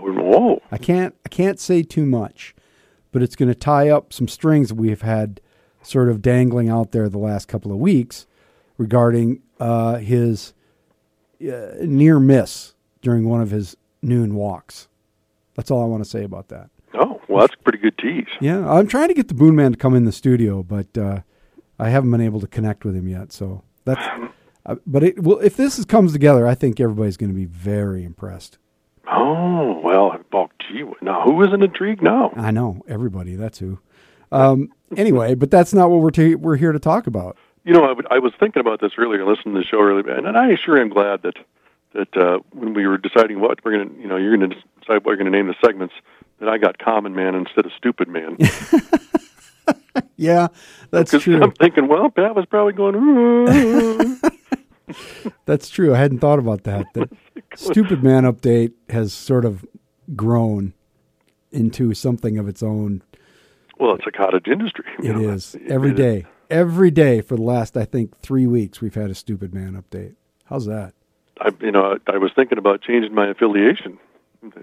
Whoa! 0.00 0.62
I 0.70 0.78
can't, 0.78 1.14
I 1.24 1.28
can't 1.28 1.58
say 1.58 1.82
too 1.82 2.06
much, 2.06 2.54
but 3.12 3.22
it's 3.22 3.36
going 3.36 3.48
to 3.48 3.54
tie 3.54 3.88
up 3.88 4.12
some 4.12 4.28
strings 4.28 4.68
that 4.68 4.74
we've 4.76 5.02
had 5.02 5.40
sort 5.82 6.08
of 6.08 6.20
dangling 6.22 6.68
out 6.68 6.92
there 6.92 7.08
the 7.08 7.18
last 7.18 7.48
couple 7.48 7.72
of 7.72 7.78
weeks 7.78 8.26
regarding 8.76 9.42
uh, 9.60 9.96
his 9.96 10.54
uh, 11.42 11.74
near 11.80 12.18
miss 12.18 12.74
during 13.00 13.28
one 13.28 13.40
of 13.40 13.50
his 13.50 13.76
noon 14.02 14.34
walks. 14.34 14.88
That's 15.54 15.70
all 15.70 15.82
I 15.82 15.86
want 15.86 16.04
to 16.04 16.08
say 16.08 16.24
about 16.24 16.48
that. 16.48 16.70
Oh, 16.94 17.20
well, 17.28 17.40
that's 17.40 17.54
a 17.54 17.62
pretty 17.62 17.78
good 17.78 17.98
tease. 17.98 18.28
Yeah, 18.40 18.68
I'm 18.68 18.86
trying 18.86 19.08
to 19.08 19.14
get 19.14 19.28
the 19.28 19.34
Boon 19.34 19.56
Man 19.56 19.72
to 19.72 19.78
come 19.78 19.94
in 19.94 20.04
the 20.04 20.12
studio, 20.12 20.62
but 20.62 20.96
uh, 20.96 21.20
I 21.78 21.90
haven't 21.90 22.10
been 22.10 22.20
able 22.20 22.40
to 22.40 22.46
connect 22.46 22.84
with 22.84 22.94
him 22.94 23.08
yet. 23.08 23.32
So 23.32 23.62
that's. 23.84 24.02
Uh, 24.66 24.76
but 24.86 25.02
it, 25.02 25.22
well, 25.22 25.38
if 25.38 25.56
this 25.56 25.78
is, 25.78 25.84
comes 25.84 26.12
together, 26.12 26.46
I 26.46 26.54
think 26.54 26.78
everybody's 26.78 27.16
going 27.16 27.30
to 27.30 27.36
be 27.36 27.46
very 27.46 28.04
impressed. 28.04 28.58
Oh 29.10 29.80
well, 29.82 30.18
oh 30.32 30.48
gee, 30.60 30.84
now 31.00 31.22
who 31.22 31.42
isn't 31.42 31.62
intrigued 31.62 32.02
now? 32.02 32.32
I 32.36 32.50
know 32.50 32.82
everybody. 32.88 33.36
That's 33.36 33.58
who. 33.58 33.78
Um, 34.30 34.72
anyway, 34.96 35.34
but 35.34 35.50
that's 35.50 35.72
not 35.72 35.90
what 35.90 36.00
we're 36.00 36.10
ta- 36.10 36.38
we're 36.38 36.56
here 36.56 36.72
to 36.72 36.78
talk 36.78 37.06
about. 37.06 37.36
You 37.64 37.74
know, 37.74 37.94
I, 38.10 38.18
was 38.18 38.32
thinking 38.40 38.60
about 38.60 38.80
this 38.80 38.92
earlier, 38.96 39.26
listening 39.26 39.54
to 39.54 39.60
the 39.60 39.66
show 39.66 39.80
earlier, 39.80 40.10
and 40.10 40.36
I 40.36 40.56
sure 40.56 40.80
am 40.80 40.88
glad 40.88 41.22
that 41.22 41.34
that 41.94 42.16
uh, 42.16 42.38
when 42.52 42.74
we 42.74 42.86
were 42.86 42.98
deciding 42.98 43.40
what 43.40 43.64
we're 43.64 43.72
going 43.72 43.94
to, 43.94 44.00
you 44.00 44.06
know, 44.08 44.16
you're 44.16 44.36
going 44.36 44.50
to 44.50 44.56
decide 44.80 45.04
what 45.04 45.06
you're 45.06 45.16
going 45.16 45.30
to 45.30 45.36
name 45.36 45.48
the 45.48 45.54
segments, 45.64 45.94
that 46.40 46.48
I 46.48 46.58
got 46.58 46.78
Common 46.78 47.14
Man 47.14 47.34
instead 47.34 47.66
of 47.66 47.72
Stupid 47.76 48.08
Man. 48.08 48.36
Yeah, 50.16 50.48
that's 50.90 51.12
true. 51.22 51.40
I'm 51.42 51.52
thinking, 51.52 51.86
well, 51.86 52.10
Pat 52.10 52.34
was 52.34 52.44
probably 52.46 52.72
going. 52.72 54.20
That's 55.44 55.68
true. 55.68 55.94
I 55.94 55.98
hadn't 55.98 56.18
thought 56.18 56.38
about 56.38 56.64
that. 56.64 56.86
The 56.94 57.08
Stupid 57.54 58.02
Man 58.02 58.24
update 58.24 58.72
has 58.90 59.12
sort 59.12 59.44
of 59.44 59.64
grown 60.14 60.74
into 61.50 61.94
something 61.94 62.38
of 62.38 62.48
its 62.48 62.62
own. 62.62 63.02
well, 63.78 63.94
it's 63.94 64.06
a 64.06 64.10
cottage 64.10 64.46
industry. 64.46 64.84
It 65.02 65.16
know. 65.16 65.30
is 65.30 65.56
every 65.68 65.92
day. 65.92 66.26
Every 66.50 66.90
day 66.90 67.20
for 67.20 67.36
the 67.36 67.42
last, 67.42 67.76
I 67.76 67.84
think, 67.84 68.18
three 68.20 68.46
weeks, 68.46 68.80
we've 68.80 68.94
had 68.94 69.10
a 69.10 69.14
Stupid 69.14 69.52
Man 69.52 69.82
update. 69.82 70.14
How's 70.46 70.64
that? 70.64 70.94
I, 71.40 71.50
you 71.60 71.70
know, 71.70 71.98
I, 72.06 72.12
I 72.12 72.18
was 72.18 72.32
thinking 72.34 72.56
about 72.58 72.80
changing 72.80 73.14
my 73.14 73.28
affiliation. 73.28 73.98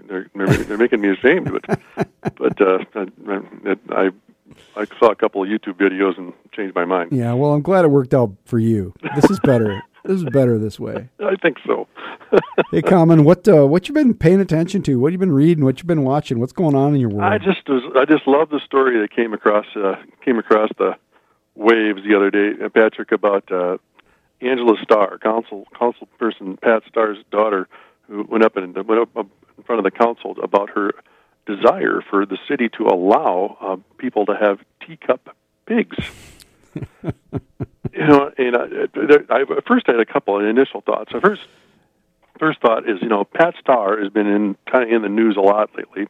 They're, 0.08 0.28
they're, 0.34 0.46
they're 0.48 0.78
making 0.78 1.00
me 1.00 1.10
ashamed 1.10 1.48
it. 1.54 1.80
But 2.38 2.60
uh, 2.60 2.78
I, 2.94 3.76
I, 3.90 4.10
I 4.76 4.84
saw 4.98 5.10
a 5.10 5.14
couple 5.14 5.42
of 5.42 5.48
YouTube 5.48 5.74
videos 5.74 6.18
and 6.18 6.32
changed 6.52 6.74
my 6.74 6.84
mind. 6.84 7.12
Yeah, 7.12 7.32
well, 7.34 7.52
I'm 7.52 7.62
glad 7.62 7.84
it 7.84 7.88
worked 7.88 8.14
out 8.14 8.32
for 8.44 8.58
you. 8.58 8.92
This 9.14 9.30
is 9.30 9.40
better. 9.40 9.80
this 10.06 10.22
is 10.22 10.24
better 10.24 10.58
this 10.58 10.78
way. 10.78 11.08
I 11.20 11.36
think 11.36 11.58
so. 11.66 11.88
Hey, 12.72 12.82
Common, 12.82 13.22
what 13.22 13.46
uh, 13.46 13.66
what 13.66 13.86
you 13.86 13.94
been 13.94 14.12
paying 14.12 14.40
attention 14.40 14.82
to? 14.82 14.98
What 14.98 15.12
you 15.12 15.18
been 15.18 15.32
reading? 15.32 15.64
What 15.64 15.78
you 15.78 15.84
been 15.84 16.02
watching? 16.02 16.40
What's 16.40 16.52
going 16.52 16.74
on 16.74 16.94
in 16.94 17.00
your 17.00 17.10
world? 17.10 17.32
I 17.32 17.38
just 17.38 17.68
was, 17.68 17.82
I 17.96 18.04
just 18.04 18.26
love 18.26 18.48
the 18.50 18.60
story 18.64 19.00
that 19.00 19.14
came 19.14 19.32
across 19.32 19.66
uh, 19.76 19.94
came 20.24 20.38
across 20.38 20.70
the 20.76 20.96
waves 21.54 22.00
the 22.06 22.16
other 22.16 22.30
day, 22.30 22.64
uh, 22.64 22.68
Patrick, 22.68 23.12
about 23.12 23.50
uh, 23.52 23.78
Angela 24.40 24.74
Starr, 24.82 25.18
council 25.18 25.66
council 25.78 26.08
person 26.18 26.58
Pat 26.60 26.82
Starr's 26.88 27.18
daughter, 27.30 27.68
who 28.08 28.24
went 28.28 28.44
up 28.44 28.56
and 28.56 28.74
went 28.74 29.00
up 29.00 29.16
up 29.16 29.28
in 29.56 29.64
front 29.64 29.78
of 29.78 29.84
the 29.84 29.96
council 29.96 30.36
about 30.42 30.70
her 30.70 30.92
desire 31.46 32.02
for 32.10 32.26
the 32.26 32.38
city 32.48 32.68
to 32.70 32.84
allow 32.84 33.56
uh, 33.60 33.76
people 33.98 34.26
to 34.26 34.34
have 34.36 34.58
teacup 34.86 35.36
pigs. 35.66 35.96
you 37.92 38.06
know, 38.06 38.30
and 38.38 38.56
I, 38.56 38.66
there, 38.94 39.24
I 39.30 39.44
first 39.66 39.88
I 39.88 39.92
had 39.92 40.00
a 40.00 40.06
couple 40.06 40.38
of 40.38 40.44
initial 40.46 40.80
thoughts. 40.80 41.12
First 41.20 41.42
first 42.38 42.60
thought 42.60 42.88
is, 42.88 43.00
you 43.02 43.08
know, 43.08 43.24
Pat 43.24 43.54
Starr 43.60 43.98
has 44.02 44.12
been 44.12 44.26
in 44.26 44.56
kind 44.70 44.84
of 44.84 44.90
in 44.90 45.02
the 45.02 45.08
news 45.08 45.36
a 45.36 45.40
lot 45.40 45.70
lately. 45.76 46.06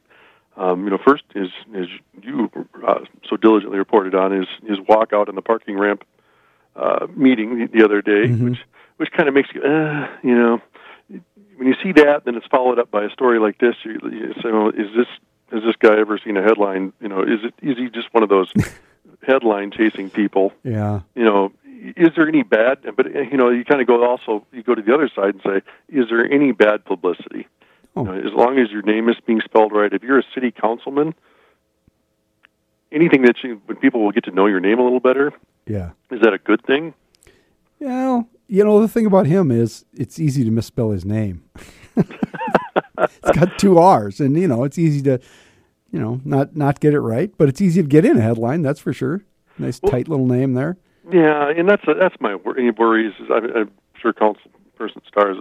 Um, 0.57 0.85
you 0.85 0.91
know, 0.91 0.99
first 1.05 1.25
is 1.35 1.49
is 1.75 1.89
you 2.23 2.51
uh, 2.87 3.01
so 3.29 3.37
diligently 3.37 3.79
reported 3.79 4.15
on 4.15 4.33
his 4.33 4.47
his 4.67 4.79
walk 4.89 5.13
out 5.13 5.29
on 5.29 5.35
the 5.35 5.43
parking 5.43 5.79
ramp 5.79 6.05
uh, 6.75 7.07
meeting 7.15 7.59
the, 7.59 7.67
the 7.79 7.85
other 7.85 8.01
day, 8.03 8.29
Mhm. 8.29 8.51
which 8.51 8.59
which 8.97 9.11
kind 9.13 9.29
of 9.29 9.35
makes 9.35 9.51
you, 9.55 9.61
uh, 9.63 10.09
you 10.23 10.35
know, 10.35 10.61
when 11.57 11.69
you 11.69 11.75
see 11.83 11.93
that, 11.93 12.25
then 12.25 12.35
it's 12.37 12.47
followed 12.47 12.79
up 12.79 12.91
by 12.91 13.05
a 13.05 13.11
story 13.11 13.39
like 13.39 13.59
this. 13.59 13.75
You, 13.85 13.99
you 14.11 14.33
say, 14.43 14.51
well, 14.51 14.69
is 14.71 14.89
this 14.97 15.07
has 15.53 15.63
this 15.63 15.77
guy 15.79 15.99
ever 15.99 16.19
seen 16.19 16.37
a 16.39 16.43
headline? 16.43 16.93
You 17.01 17.09
know, 17.09 17.21
is 17.23 17.41
it 17.45 17.55
is 17.63 17.77
he 17.77 17.89
just 17.91 18.13
one 18.15 18.23
of 18.23 18.31
those 18.31 18.51
headline 19.27 19.71
chasing 19.71 20.09
people? 20.11 20.53
yeah, 20.65 21.01
you 21.15 21.25
know, 21.25 21.53
is 21.97 22.11
there 22.17 22.29
any 22.29 22.43
bad? 22.43 22.79
But 22.97 23.07
eh, 23.07 23.25
you 23.31 23.37
know, 23.37 23.51
you 23.51 23.65
kind 23.65 23.81
of 23.81 23.87
go 23.87 24.05
also 24.05 24.47
you 24.53 24.63
go 24.63 24.75
to 24.75 24.83
the 24.83 24.95
other 24.95 25.11
side 25.15 25.35
and 25.35 25.41
say, 25.45 25.63
is 25.89 26.07
there 26.09 26.25
any 26.31 26.53
bad 26.53 26.85
publicity? 26.85 27.47
Oh. 27.95 28.05
You 28.05 28.09
know, 28.09 28.19
as 28.19 28.33
long 28.35 28.59
as 28.59 28.71
your 28.71 28.83
name 28.83 29.09
is 29.09 29.17
being 29.27 29.41
spelled 29.45 29.73
right, 29.73 29.93
if 29.93 30.03
you're 30.03 30.19
a 30.19 30.25
city 30.35 30.51
councilman, 30.51 31.15
anything 32.93 33.23
that 33.23 33.37
you 33.43 33.61
when 33.67 33.79
people 33.79 34.03
will 34.03 34.13
get 34.13 34.25
to 34.25 34.31
know 34.31 34.47
your 34.47 34.61
name 34.61 34.79
a 34.79 34.83
little 34.83 35.01
better, 35.01 35.33
yeah. 35.67 35.91
is 36.11 36.21
that 36.21 36.33
a 36.33 36.39
good 36.39 36.65
thing? 36.67 36.95
Well, 37.79 38.29
you 38.49 38.65
know, 38.65 38.81
the 38.81 38.89
thing 38.89 39.07
about 39.07 39.27
him 39.27 39.51
is 39.51 39.85
it's 39.93 40.19
easy 40.19 40.45
to 40.45 40.51
misspell 40.51 40.91
his 40.91 41.05
name. 41.05 41.45
it's 41.97 43.31
got 43.33 43.59
two 43.59 43.79
R's, 43.79 44.21
and 44.21 44.37
you 44.37 44.49
know, 44.49 44.65
it's 44.65 44.79
easy 44.79 45.03
to, 45.03 45.21
you 45.91 45.99
know, 45.99 46.21
not 46.25 46.57
not 46.57 46.81
get 46.81 46.95
it 46.95 47.01
right, 47.01 47.33
but 47.37 47.49
it's 47.49 47.61
easy 47.61 47.83
to 47.83 47.89
get 47.89 48.05
in 48.05 48.19
a 48.19 48.23
headline. 48.23 48.63
That's 48.63 48.81
for 48.81 48.93
sure. 48.93 49.25
Nice 49.59 49.81
Well- 49.83 49.93
tight 49.93 50.09
little 50.09 50.27
name 50.27 50.55
there. 50.55 50.77
Yeah, 51.11 51.51
and 51.51 51.69
that's 51.69 51.87
a, 51.87 51.95
that's 51.95 52.17
my 52.21 52.35
wor- 52.35 52.57
worries. 52.77 53.15
Is 53.21 53.29
I'm, 53.33 53.45
I'm 53.57 53.71
sure 54.01 54.13
Councilperson 54.13 55.07
Starr 55.07 55.33
is 55.33 55.39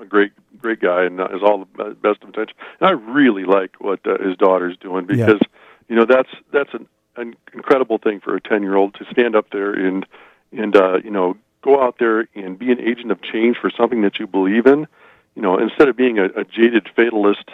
a, 0.00 0.04
great 0.04 0.32
great 0.58 0.80
guy 0.80 1.04
and 1.04 1.20
uh, 1.20 1.28
has 1.28 1.42
all 1.42 1.58
the 1.76 1.94
best 1.94 2.22
of 2.22 2.28
intention. 2.28 2.56
And 2.80 2.88
I 2.88 2.92
really 2.92 3.44
like 3.44 3.76
what 3.80 4.00
uh, 4.06 4.18
his 4.22 4.36
daughter's 4.36 4.76
doing 4.76 5.06
Yeah. 5.08 5.26
because 5.26 5.40
you 5.88 5.96
know 5.96 6.04
that's 6.04 6.28
that's 6.52 6.72
an, 6.74 6.86
an 7.16 7.34
incredible 7.54 7.98
thing 7.98 8.20
for 8.20 8.36
a 8.36 8.40
ten 8.40 8.62
year 8.62 8.76
old 8.76 8.94
to 8.94 9.04
stand 9.10 9.34
up 9.36 9.50
there 9.50 9.72
and 9.72 10.06
and 10.52 10.76
uh, 10.76 10.98
you 11.02 11.10
know 11.10 11.36
go 11.62 11.82
out 11.82 11.96
there 11.98 12.28
and 12.34 12.58
be 12.58 12.70
an 12.70 12.80
agent 12.80 13.10
of 13.10 13.20
change 13.22 13.56
for 13.56 13.70
something 13.70 14.02
that 14.02 14.18
you 14.18 14.26
believe 14.26 14.66
in. 14.66 14.86
You 15.34 15.42
know, 15.42 15.58
instead 15.58 15.88
of 15.88 15.96
being 15.96 16.18
a, 16.18 16.26
a 16.26 16.44
jaded 16.44 16.88
fatalist 16.94 17.44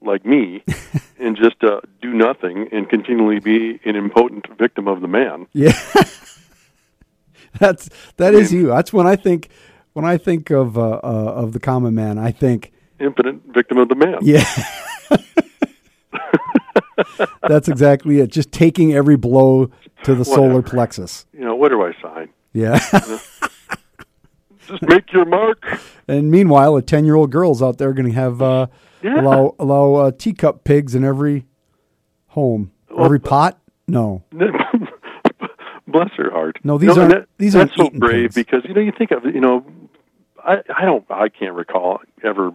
like 0.00 0.24
me 0.24 0.62
and 1.18 1.36
just 1.36 1.62
uh, 1.64 1.80
do 2.00 2.12
nothing 2.12 2.68
and 2.70 2.88
continually 2.88 3.40
be 3.40 3.80
an 3.84 3.96
impotent 3.96 4.46
victim 4.56 4.86
of 4.86 5.00
the 5.00 5.08
man. 5.08 5.46
Yeah, 5.52 5.72
that's 7.60 7.88
that 8.16 8.34
is 8.34 8.52
you. 8.52 8.68
That's 8.68 8.92
when 8.92 9.06
I 9.06 9.16
think 9.16 9.48
when 9.92 10.04
I 10.04 10.16
think 10.18 10.50
of 10.50 10.76
uh, 10.78 10.82
uh, 10.82 10.98
of 11.02 11.52
the 11.52 11.60
common 11.60 11.94
man. 11.94 12.18
I 12.18 12.30
think, 12.30 12.72
impotent 13.00 13.42
victim 13.52 13.78
of 13.78 13.88
the 13.88 13.94
man. 13.94 14.18
yeah. 14.22 14.44
That's 17.48 17.68
exactly 17.68 18.20
it. 18.20 18.30
Just 18.30 18.52
taking 18.52 18.92
every 18.92 19.16
blow 19.16 19.70
to 20.04 20.14
the 20.14 20.24
solar 20.24 20.62
plexus. 20.62 21.26
You 21.32 21.40
know, 21.44 21.54
what 21.56 21.70
do 21.70 21.82
I 21.82 21.92
sign? 22.02 22.28
Yeah. 22.52 22.78
Just 24.66 24.82
make 24.82 25.12
your 25.12 25.24
mark. 25.24 25.64
And 26.06 26.30
meanwhile, 26.30 26.76
a 26.76 26.82
ten-year-old 26.82 27.30
girl's 27.30 27.62
out 27.62 27.78
there 27.78 27.92
going 27.94 28.06
to 28.08 28.12
have 28.12 28.42
uh, 28.42 28.66
Yeah. 29.02 29.20
allow 29.20 29.54
allow 29.58 29.94
uh, 29.94 30.10
teacup 30.10 30.64
pigs 30.64 30.94
in 30.94 31.04
every 31.04 31.46
home, 32.28 32.72
Well, 32.90 33.06
every 33.06 33.20
pot. 33.20 33.58
No, 33.86 34.22
Bless 35.88 36.10
her 36.16 36.30
heart. 36.30 36.58
No, 36.62 36.78
these 36.78 36.94
know, 36.94 37.02
aren't- 37.02 37.14
that- 37.14 37.28
these 37.38 37.56
aren't 37.56 37.72
so 37.74 37.90
brave 37.90 38.34
because 38.34 38.62
you 38.64 38.74
know 38.74 38.80
you 38.80 38.92
think 38.92 39.10
of 39.10 39.24
you 39.24 39.40
know, 39.40 39.64
I 40.44 40.58
I 40.76 40.84
don't 40.84 41.04
I 41.10 41.28
can't 41.28 41.54
recall 41.54 42.00
ever 42.22 42.52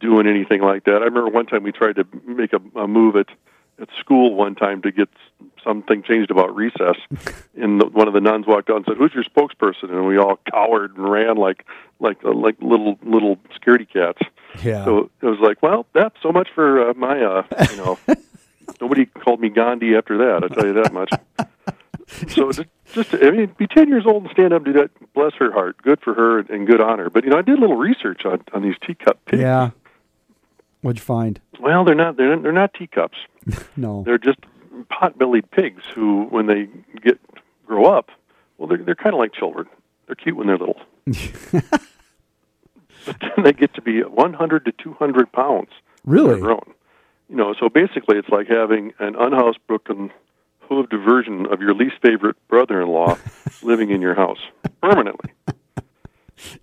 doing 0.00 0.26
anything 0.28 0.62
like 0.62 0.84
that. 0.84 1.02
I 1.02 1.04
remember 1.06 1.28
one 1.30 1.46
time 1.46 1.62
we 1.64 1.72
tried 1.72 1.96
to 1.96 2.06
make 2.26 2.52
a, 2.52 2.60
a 2.78 2.86
move 2.86 3.16
at 3.16 3.26
at 3.80 3.88
school 3.98 4.34
one 4.34 4.54
time 4.54 4.82
to 4.82 4.92
get 4.92 5.08
something 5.64 6.02
changed 6.02 6.30
about 6.30 6.54
recess, 6.54 6.96
and 7.56 7.80
the, 7.80 7.86
one 7.86 8.06
of 8.08 8.14
the 8.14 8.20
nuns 8.20 8.46
walked 8.46 8.70
out 8.70 8.76
and 8.76 8.84
said, 8.86 8.96
"Who's 8.98 9.12
your 9.14 9.24
spokesperson?" 9.24 9.90
And 9.90 10.06
we 10.06 10.16
all 10.18 10.38
cowered 10.50 10.96
and 10.96 11.08
ran 11.10 11.36
like 11.36 11.66
like 11.98 12.18
uh, 12.24 12.32
like 12.32 12.56
little 12.62 12.98
little 13.02 13.36
security 13.52 13.84
cats. 13.86 14.18
yeah, 14.62 14.84
So 14.84 15.10
it 15.20 15.26
was 15.26 15.38
like, 15.40 15.62
well, 15.62 15.86
that's 15.92 16.16
so 16.22 16.30
much 16.30 16.48
for 16.54 16.90
uh, 16.90 16.94
my, 16.94 17.20
uh, 17.22 17.42
you 17.70 17.76
know, 17.78 17.98
nobody 18.80 19.06
called 19.06 19.40
me 19.40 19.48
Gandhi 19.48 19.94
after 19.96 20.18
that. 20.18 20.44
I 20.44 20.48
tell 20.54 20.66
you 20.66 20.74
that 20.82 20.92
much. 20.92 21.10
so 22.28 22.52
just, 22.52 22.68
just, 22.92 23.14
I 23.14 23.30
mean, 23.30 23.54
be 23.56 23.66
ten 23.66 23.88
years 23.88 24.04
old 24.06 24.24
and 24.24 24.32
stand 24.32 24.52
up 24.52 24.64
and 24.64 24.74
do 24.74 24.80
that. 24.80 24.90
Bless 25.14 25.32
her 25.34 25.52
heart. 25.52 25.76
Good 25.82 26.00
for 26.00 26.14
her 26.14 26.38
and 26.40 26.66
good 26.66 26.80
on 26.80 26.98
her. 26.98 27.10
But 27.10 27.24
you 27.24 27.30
know, 27.30 27.38
I 27.38 27.42
did 27.42 27.58
a 27.58 27.60
little 27.60 27.76
research 27.76 28.24
on 28.24 28.42
on 28.52 28.62
these 28.62 28.76
teacup 28.86 29.24
pigs. 29.26 29.42
yeah. 29.42 29.70
What'd 30.82 30.98
you 30.98 31.04
find? 31.04 31.40
Well, 31.60 31.84
they're 31.84 31.94
not. 31.94 32.16
They're 32.16 32.38
they're 32.38 32.52
not 32.52 32.74
teacups. 32.74 33.18
No. 33.76 34.02
They're 34.04 34.18
just 34.18 34.38
pot-bellied 34.90 35.50
pigs 35.50 35.82
who, 35.94 36.24
when 36.24 36.46
they 36.46 36.68
get 37.02 37.18
grow 37.66 37.86
up, 37.86 38.10
well, 38.58 38.68
they're 38.68 38.78
they're 38.78 38.94
kind 38.94 39.14
of 39.14 39.18
like 39.18 39.32
children. 39.32 39.66
They're 40.06 40.16
cute 40.16 40.36
when 40.36 40.46
they're 40.46 40.58
little. 40.58 40.80
but 43.06 43.16
then 43.20 43.44
they 43.44 43.52
get 43.52 43.74
to 43.74 43.82
be 43.82 44.02
100 44.02 44.64
to 44.66 44.72
200 44.72 45.32
pounds. 45.32 45.70
Really? 46.04 46.34
They're 46.34 46.40
grown. 46.40 46.74
You 47.28 47.36
know, 47.36 47.54
so 47.58 47.68
basically, 47.68 48.18
it's 48.18 48.28
like 48.28 48.48
having 48.48 48.92
an 48.98 49.14
unhousebroken, 49.14 50.10
hooved 50.70 50.92
version 51.04 51.46
of 51.52 51.60
your 51.60 51.74
least 51.74 51.96
favorite 52.02 52.36
brother-in-law 52.48 53.18
living 53.62 53.90
in 53.90 54.00
your 54.00 54.14
house 54.14 54.38
permanently. 54.82 55.30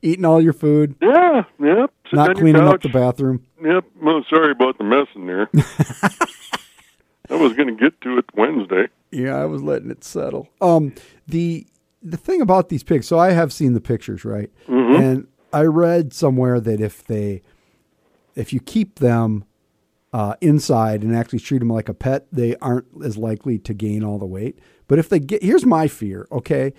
Eating 0.02 0.26
all 0.26 0.42
your 0.42 0.54
food, 0.54 0.96
Yeah, 1.02 1.44
yep. 1.60 1.92
Not 2.12 2.36
cleaning 2.38 2.64
up 2.64 2.82
the 2.82 2.90
bathroom. 2.90 3.46
Yep. 3.64 3.86
Well, 4.02 4.24
sorry 4.30 4.52
about 4.52 4.78
the 4.80 4.84
mess 4.84 5.08
in 5.16 5.28
there. 5.28 5.50
I 7.30 7.36
was 7.36 7.54
going 7.54 7.68
to 7.68 7.76
get 7.76 8.00
to 8.02 8.18
it 8.18 8.26
Wednesday. 8.34 8.88
Yeah, 9.12 9.36
I 9.36 9.46
was 9.46 9.62
letting 9.62 9.92
it 9.92 10.04
settle. 10.04 10.50
Um, 10.62 10.96
the 11.28 11.68
the 12.02 12.18
thing 12.18 12.42
about 12.42 12.70
these 12.70 12.84
pigs, 12.84 13.08
so 13.08 13.20
I 13.20 13.32
have 13.32 13.52
seen 13.52 13.74
the 13.74 13.82
pictures, 13.82 14.24
right? 14.26 14.50
And 14.68 15.28
I 15.52 15.64
read 15.64 16.14
somewhere 16.14 16.60
that 16.62 16.80
if 16.80 17.04
they, 17.06 17.42
if 18.36 18.54
you 18.54 18.60
keep 18.60 19.00
them 19.00 19.44
uh, 20.14 20.36
inside 20.42 21.04
and 21.04 21.16
actually 21.16 21.40
treat 21.40 21.60
them 21.60 21.70
like 21.70 21.90
a 21.90 21.94
pet, 21.94 22.28
they 22.32 22.56
aren't 22.58 22.86
as 23.04 23.18
likely 23.18 23.60
to 23.60 23.74
gain 23.74 24.04
all 24.04 24.18
the 24.18 24.26
weight. 24.26 24.58
But 24.88 25.00
if 25.00 25.10
they 25.10 25.20
get, 25.20 25.44
here's 25.44 25.66
my 25.66 25.88
fear. 25.88 26.28
Okay, 26.32 26.74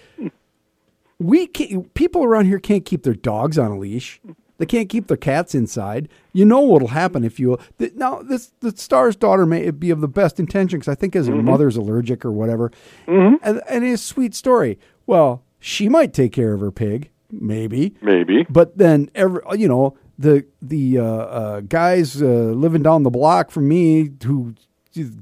we 1.18 1.46
can't, 1.46 1.92
people 1.94 2.24
around 2.24 2.46
here 2.46 2.58
can't 2.58 2.84
keep 2.84 3.02
their 3.02 3.14
dogs 3.14 3.58
on 3.58 3.70
a 3.70 3.78
leash. 3.78 4.20
They 4.58 4.66
can't 4.66 4.88
keep 4.88 5.06
their 5.06 5.16
cats 5.16 5.54
inside. 5.54 6.08
You 6.32 6.44
know 6.44 6.60
what'll 6.60 6.88
happen 6.88 7.22
if 7.22 7.38
you 7.38 7.58
th- 7.78 7.94
now 7.94 8.22
this 8.22 8.52
the 8.60 8.72
Starr's 8.76 9.14
daughter 9.14 9.46
may 9.46 9.70
be 9.70 9.90
of 9.90 10.00
the 10.00 10.08
best 10.08 10.40
intention 10.40 10.80
because 10.80 10.90
I 10.90 10.96
think 10.96 11.14
as 11.14 11.28
her 11.28 11.36
mother's 11.36 11.76
allergic 11.76 12.24
or 12.24 12.32
whatever, 12.32 12.72
and 13.06 13.38
and 13.44 13.84
it's 13.84 14.02
a 14.02 14.04
sweet 14.04 14.34
story. 14.34 14.78
Well, 15.06 15.44
she 15.60 15.88
might 15.88 16.12
take 16.12 16.32
care 16.32 16.54
of 16.54 16.60
her 16.60 16.72
pig, 16.72 17.10
maybe, 17.30 17.94
Maybe. 18.02 18.46
but 18.50 18.78
then 18.78 19.10
every 19.14 19.42
you 19.56 19.68
know 19.68 19.96
the 20.18 20.44
the 20.61 20.98
uh, 20.98 21.04
uh, 21.04 21.61
guys 21.61 22.20
uh, 22.20 22.26
living 22.26 22.83
down 22.83 23.02
the 23.04 23.11
block 23.11 23.50
from 23.50 23.68
me 23.68 24.11
who 24.24 24.54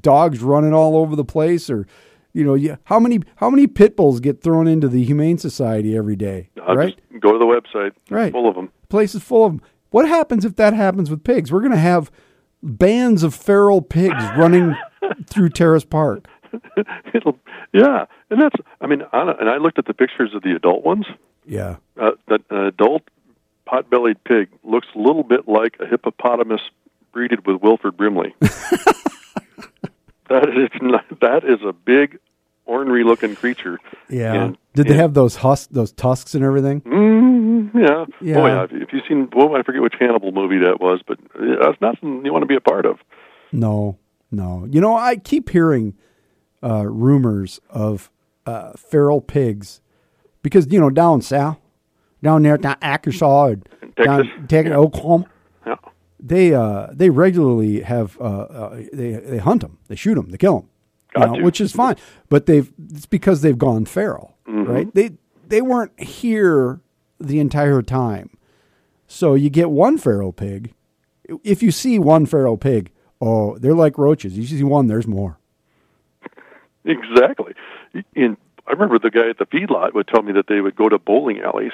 dogs 0.00 0.40
running 0.40 0.72
all 0.72 0.96
over 0.96 1.14
the 1.14 1.24
place 1.24 1.68
or 1.68 1.86
you 2.32 2.42
know 2.44 2.54
yeah, 2.54 2.76
how 2.84 2.98
many 2.98 3.20
how 3.36 3.50
many 3.50 3.66
pit 3.66 3.96
bulls 3.96 4.20
get 4.20 4.42
thrown 4.42 4.66
into 4.66 4.88
the 4.88 5.04
humane 5.04 5.38
society 5.38 5.96
every 5.96 6.16
day 6.16 6.48
I'll 6.66 6.76
right 6.76 6.98
go 7.20 7.32
to 7.32 7.38
the 7.38 7.44
website. 7.44 7.92
Right. 8.10 8.32
Full 8.32 8.48
of 8.48 8.54
them. 8.54 8.72
places 8.88 9.22
full 9.22 9.44
of 9.44 9.52
them 9.52 9.62
what 9.90 10.08
happens 10.08 10.44
if 10.44 10.56
that 10.56 10.72
happens 10.72 11.10
with 11.10 11.24
pigs 11.24 11.52
we're 11.52 11.60
going 11.60 11.72
to 11.72 11.78
have 11.78 12.10
bands 12.62 13.22
of 13.22 13.34
feral 13.34 13.82
pigs 13.82 14.24
running 14.36 14.74
through 15.28 15.50
terrace 15.50 15.84
park 15.84 16.26
It'll. 17.14 17.38
Yeah, 17.72 18.06
and 18.30 18.40
that's. 18.40 18.56
I 18.80 18.86
mean, 18.86 19.02
a, 19.12 19.18
and 19.40 19.50
I 19.50 19.58
looked 19.58 19.78
at 19.78 19.86
the 19.86 19.92
pictures 19.94 20.30
of 20.34 20.42
the 20.42 20.54
adult 20.54 20.84
ones. 20.84 21.06
yeah 21.44 21.76
Uh, 22.00 22.12
that 22.28 22.40
an 22.50 22.64
adult 22.66 23.02
pot-bellied 23.66 24.22
pig 24.24 24.48
looks 24.64 24.86
a 24.94 24.98
little 24.98 25.22
bit 25.22 25.46
like 25.48 25.76
a 25.80 25.86
hippopotamus 25.86 26.60
breeded 27.12 27.46
with 27.46 27.60
Wilford 27.62 27.96
Brimley. 27.96 28.34
that 30.28 30.48
is 30.48 30.70
not, 30.80 31.04
that 31.20 31.44
is 31.44 31.60
a 31.66 31.72
big, 31.72 32.18
ornery-looking 32.64 33.36
creature. 33.36 33.78
yeah 34.08 34.34
And- 34.44 34.58
did 34.74 34.88
they 34.88 34.94
have 34.94 35.14
those 35.14 35.36
hus- 35.36 35.68
those 35.68 35.92
tusks 35.92 36.34
and 36.34 36.44
everything 36.44 36.80
Mm, 36.82 37.72
yeah. 37.74 38.04
Yeah. 38.20 38.38
Oh, 38.42 38.46
yeah. 38.46 38.66
If, 38.70 38.92
you've 38.92 39.02
seen, 39.08 39.28
well, 39.34 39.56
I 39.56 39.62
forget 39.62 39.80
which 39.82 39.94
Hannibal 39.98 40.32
movie 40.32 40.58
that 40.58 40.80
was, 40.80 41.00
but 41.06 41.18
that's 41.34 41.80
nothing 41.80 42.24
you 42.24 42.32
want 42.32 42.42
to 42.42 42.46
be 42.46 42.54
a 42.56 42.60
part 42.60 42.84
of. 42.86 42.98
No, 43.52 43.98
no. 44.30 44.66
You 44.70 44.80
know, 44.80 44.94
I 44.96 45.16
keep 45.16 45.48
hearing 45.48 45.94
uh, 46.62 46.84
rumors 46.86 47.60
of 47.70 48.10
uh, 48.44 48.72
feral 48.72 49.20
pigs 49.22 49.80
because 50.42 50.70
you 50.70 50.78
know 50.78 50.90
down 50.90 51.22
south, 51.22 51.58
down 52.22 52.42
there, 52.42 52.56
down 52.58 52.76
Arkansas, 52.82 53.46
and 53.46 53.64
Texas. 53.96 54.04
down 54.04 54.46
Texas, 54.48 54.70
Yeah. 54.70 54.76
Oklahoma, 54.76 55.26
Yeah. 55.66 55.76
they 56.20 56.54
uh, 56.54 56.88
they 56.92 57.10
regularly 57.10 57.80
have 57.82 58.18
uh, 58.20 58.24
uh, 58.24 58.76
they 58.92 59.12
they 59.12 59.38
hunt 59.38 59.62
them, 59.62 59.78
they 59.88 59.96
shoot 59.96 60.14
them, 60.14 60.30
they 60.30 60.36
kill 60.38 60.60
them, 60.60 60.68
Got 61.14 61.34
to. 61.36 61.42
which 61.42 61.60
is 61.60 61.72
fine. 61.72 61.96
But 62.28 62.46
they've 62.46 62.72
it's 62.92 63.06
because 63.06 63.42
they've 63.42 63.58
gone 63.58 63.84
feral, 63.84 64.36
Mm-hmm. 64.48 64.70
right? 64.72 64.94
They 64.94 65.10
they 65.48 65.62
weren't 65.62 65.98
here 66.00 66.80
the 67.20 67.38
entire 67.40 67.82
time, 67.82 68.30
so 69.06 69.34
you 69.34 69.50
get 69.50 69.70
one 69.70 69.98
feral 69.98 70.32
pig. 70.32 70.72
If 71.42 71.62
you 71.62 71.70
see 71.72 71.98
one 71.98 72.24
feral 72.26 72.56
pig, 72.56 72.90
oh, 73.20 73.58
they're 73.58 73.74
like 73.74 73.98
roaches. 73.98 74.36
You 74.38 74.46
see 74.46 74.62
one, 74.62 74.86
there's 74.86 75.06
more. 75.08 75.38
Exactly. 76.84 77.52
In 78.14 78.36
I 78.68 78.72
remember 78.72 78.98
the 78.98 79.10
guy 79.10 79.28
at 79.30 79.38
the 79.38 79.46
feedlot 79.46 79.94
would 79.94 80.06
tell 80.08 80.22
me 80.22 80.32
that 80.32 80.46
they 80.48 80.60
would 80.60 80.76
go 80.76 80.88
to 80.88 80.98
bowling 80.98 81.40
alleys 81.40 81.72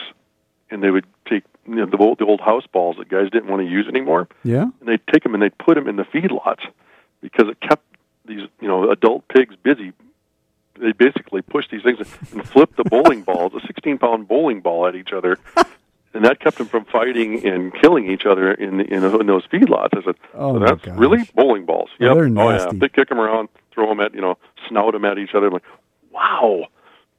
and 0.72 0.82
they 0.82 0.90
would 0.90 1.06
take 1.28 1.44
you 1.68 1.76
know, 1.76 1.86
the 1.86 1.96
old 1.98 2.18
the 2.18 2.24
old 2.24 2.40
house 2.40 2.66
balls 2.72 2.96
that 2.98 3.08
guys 3.08 3.30
didn't 3.30 3.48
want 3.48 3.62
to 3.62 3.68
use 3.68 3.86
anymore, 3.86 4.26
Yeah, 4.42 4.62
and 4.62 4.88
they'd 4.88 5.06
take 5.12 5.22
them 5.22 5.34
and 5.34 5.42
they'd 5.42 5.56
put 5.58 5.74
them 5.76 5.86
in 5.88 5.96
the 5.96 6.04
feedlots 6.04 6.62
because 7.20 7.48
it 7.48 7.60
kept 7.60 7.84
these 8.24 8.48
you 8.60 8.68
know 8.68 8.90
adult 8.90 9.28
pigs 9.28 9.54
busy. 9.62 9.92
They 10.80 10.92
basically 10.92 11.42
pushed 11.42 11.70
these 11.70 11.82
things 11.82 11.98
and 12.32 12.48
flipped 12.48 12.76
the 12.76 12.84
bowling 12.84 13.22
balls, 13.30 13.52
a 13.54 13.60
16 13.66 13.98
pound 13.98 14.26
bowling 14.26 14.60
ball, 14.60 14.86
at 14.88 14.94
each 14.96 15.12
other. 15.12 15.38
And 16.14 16.24
that 16.26 16.40
kept 16.40 16.58
them 16.58 16.66
from 16.66 16.84
fighting 16.86 17.46
and 17.46 17.72
killing 17.74 18.10
each 18.10 18.26
other 18.26 18.52
in 18.52 18.80
in, 18.80 19.02
in 19.04 19.26
those 19.26 19.46
feedlots. 19.46 19.90
I 19.96 20.02
said, 20.04 20.16
Oh, 20.34 20.54
"So 20.54 20.58
my 20.60 20.66
that's 20.74 20.86
really 20.98 21.24
bowling 21.34 21.64
balls. 21.66 21.90
Oh, 21.94 22.14
they're 22.14 22.24
Oh 22.24 22.50
yeah. 22.50 22.56
nasty. 22.56 22.78
They 22.78 22.88
kick 22.88 23.08
them 23.08 23.18
around, 23.20 23.48
throw 23.72 23.86
them 23.88 24.00
at 24.00 24.14
you 24.14 24.20
know, 24.20 24.36
snout 24.68 24.92
them 24.92 25.04
at 25.04 25.18
each 25.18 25.34
other. 25.34 25.46
I'm 25.46 25.52
like, 25.54 25.62
wow, 26.10 26.66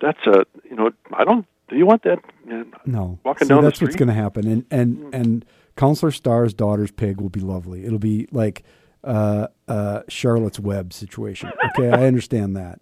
that's 0.02 0.26
a 0.28 0.46
you 0.70 0.76
know, 0.76 0.92
I 1.13 1.24
don't. 1.24 1.46
Do 1.69 1.78
you 1.78 1.86
want 1.86 2.04
that? 2.04 2.19
uh, 2.52 2.63
no. 2.86 3.19
Walking 3.23 3.47
See, 3.47 3.49
down 3.54 3.63
the 3.63 3.69
that's 3.69 3.82
what's 3.82 3.95
going 3.95 4.08
to 4.10 4.13
happen, 4.13 4.47
and 4.47 4.65
and 4.69 5.13
and 5.13 5.45
Counselor 5.76 6.12
Starr's 6.12 6.54
daughter's 6.54 6.91
pig 6.91 7.19
will 7.21 7.30
be 7.30 7.39
lovely. 7.39 7.86
It'll 7.86 7.99
be 7.99 8.28
like 8.32 8.63
uh, 9.04 9.47
uh, 9.67 10.02
Charlotte's 10.08 10.60
Web 10.60 10.93
situation. 10.93 11.52
Okay, 11.78 11.89
I 11.89 12.06
understand 12.06 12.56
that, 12.58 12.80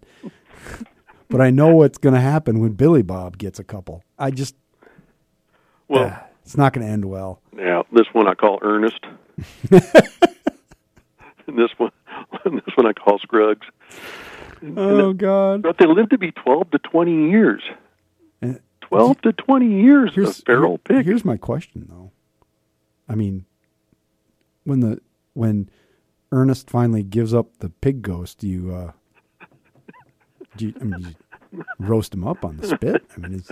but 1.30 1.40
I 1.40 1.50
know 1.50 1.68
what's 1.74 1.98
going 1.98 2.14
to 2.14 2.20
happen 2.20 2.60
when 2.60 2.72
Billy 2.72 3.02
Bob 3.02 3.38
gets 3.38 3.58
a 3.58 3.64
couple. 3.64 4.02
I 4.18 4.30
just 4.30 4.54
Well, 5.88 6.06
uh, 6.08 6.18
it's 6.44 6.56
not 6.56 6.72
going 6.72 6.86
to 6.86 6.92
end 6.92 7.04
well. 7.04 7.40
yeah. 7.56 7.82
This 7.92 8.06
one 8.12 8.26
I 8.28 8.34
call 8.34 8.58
Ernest. 8.62 9.00
and 9.70 9.80
this 11.56 11.70
one, 11.78 11.92
this 12.44 12.76
one 12.76 12.86
I 12.86 12.92
call 12.92 13.18
Scruggs. 13.20 13.66
Oh 14.76 15.12
God! 15.12 15.62
But 15.62 15.78
they 15.78 15.86
live 15.86 16.10
to 16.10 16.18
be 16.18 16.30
12 16.30 16.70
to 16.72 16.78
20 16.78 17.30
years. 17.30 17.62
Uh, 18.92 18.96
12 18.98 19.20
to 19.22 19.32
20 19.32 19.66
years 19.82 20.10
Here's 20.14 20.38
of 20.40 20.44
feral 20.44 20.80
here- 20.88 20.98
pig. 20.98 21.06
Here's 21.06 21.24
my 21.24 21.36
question, 21.36 21.86
though. 21.88 22.12
I 23.08 23.14
mean, 23.14 23.44
when 24.64 24.80
the 24.80 25.00
when 25.34 25.68
Ernest 26.30 26.70
finally 26.70 27.02
gives 27.02 27.34
up 27.34 27.58
the 27.58 27.68
pig 27.70 28.02
ghost, 28.02 28.38
do 28.38 28.48
you 28.48 28.74
uh, 28.74 28.92
do 30.56 30.66
you, 30.68 30.74
I 30.80 30.84
mean, 30.84 31.16
you 31.52 31.64
roast 31.78 32.14
him 32.14 32.24
up 32.26 32.44
on 32.44 32.56
the 32.58 32.66
spit? 32.68 33.04
I 33.16 33.20
mean, 33.20 33.34
is, 33.34 33.50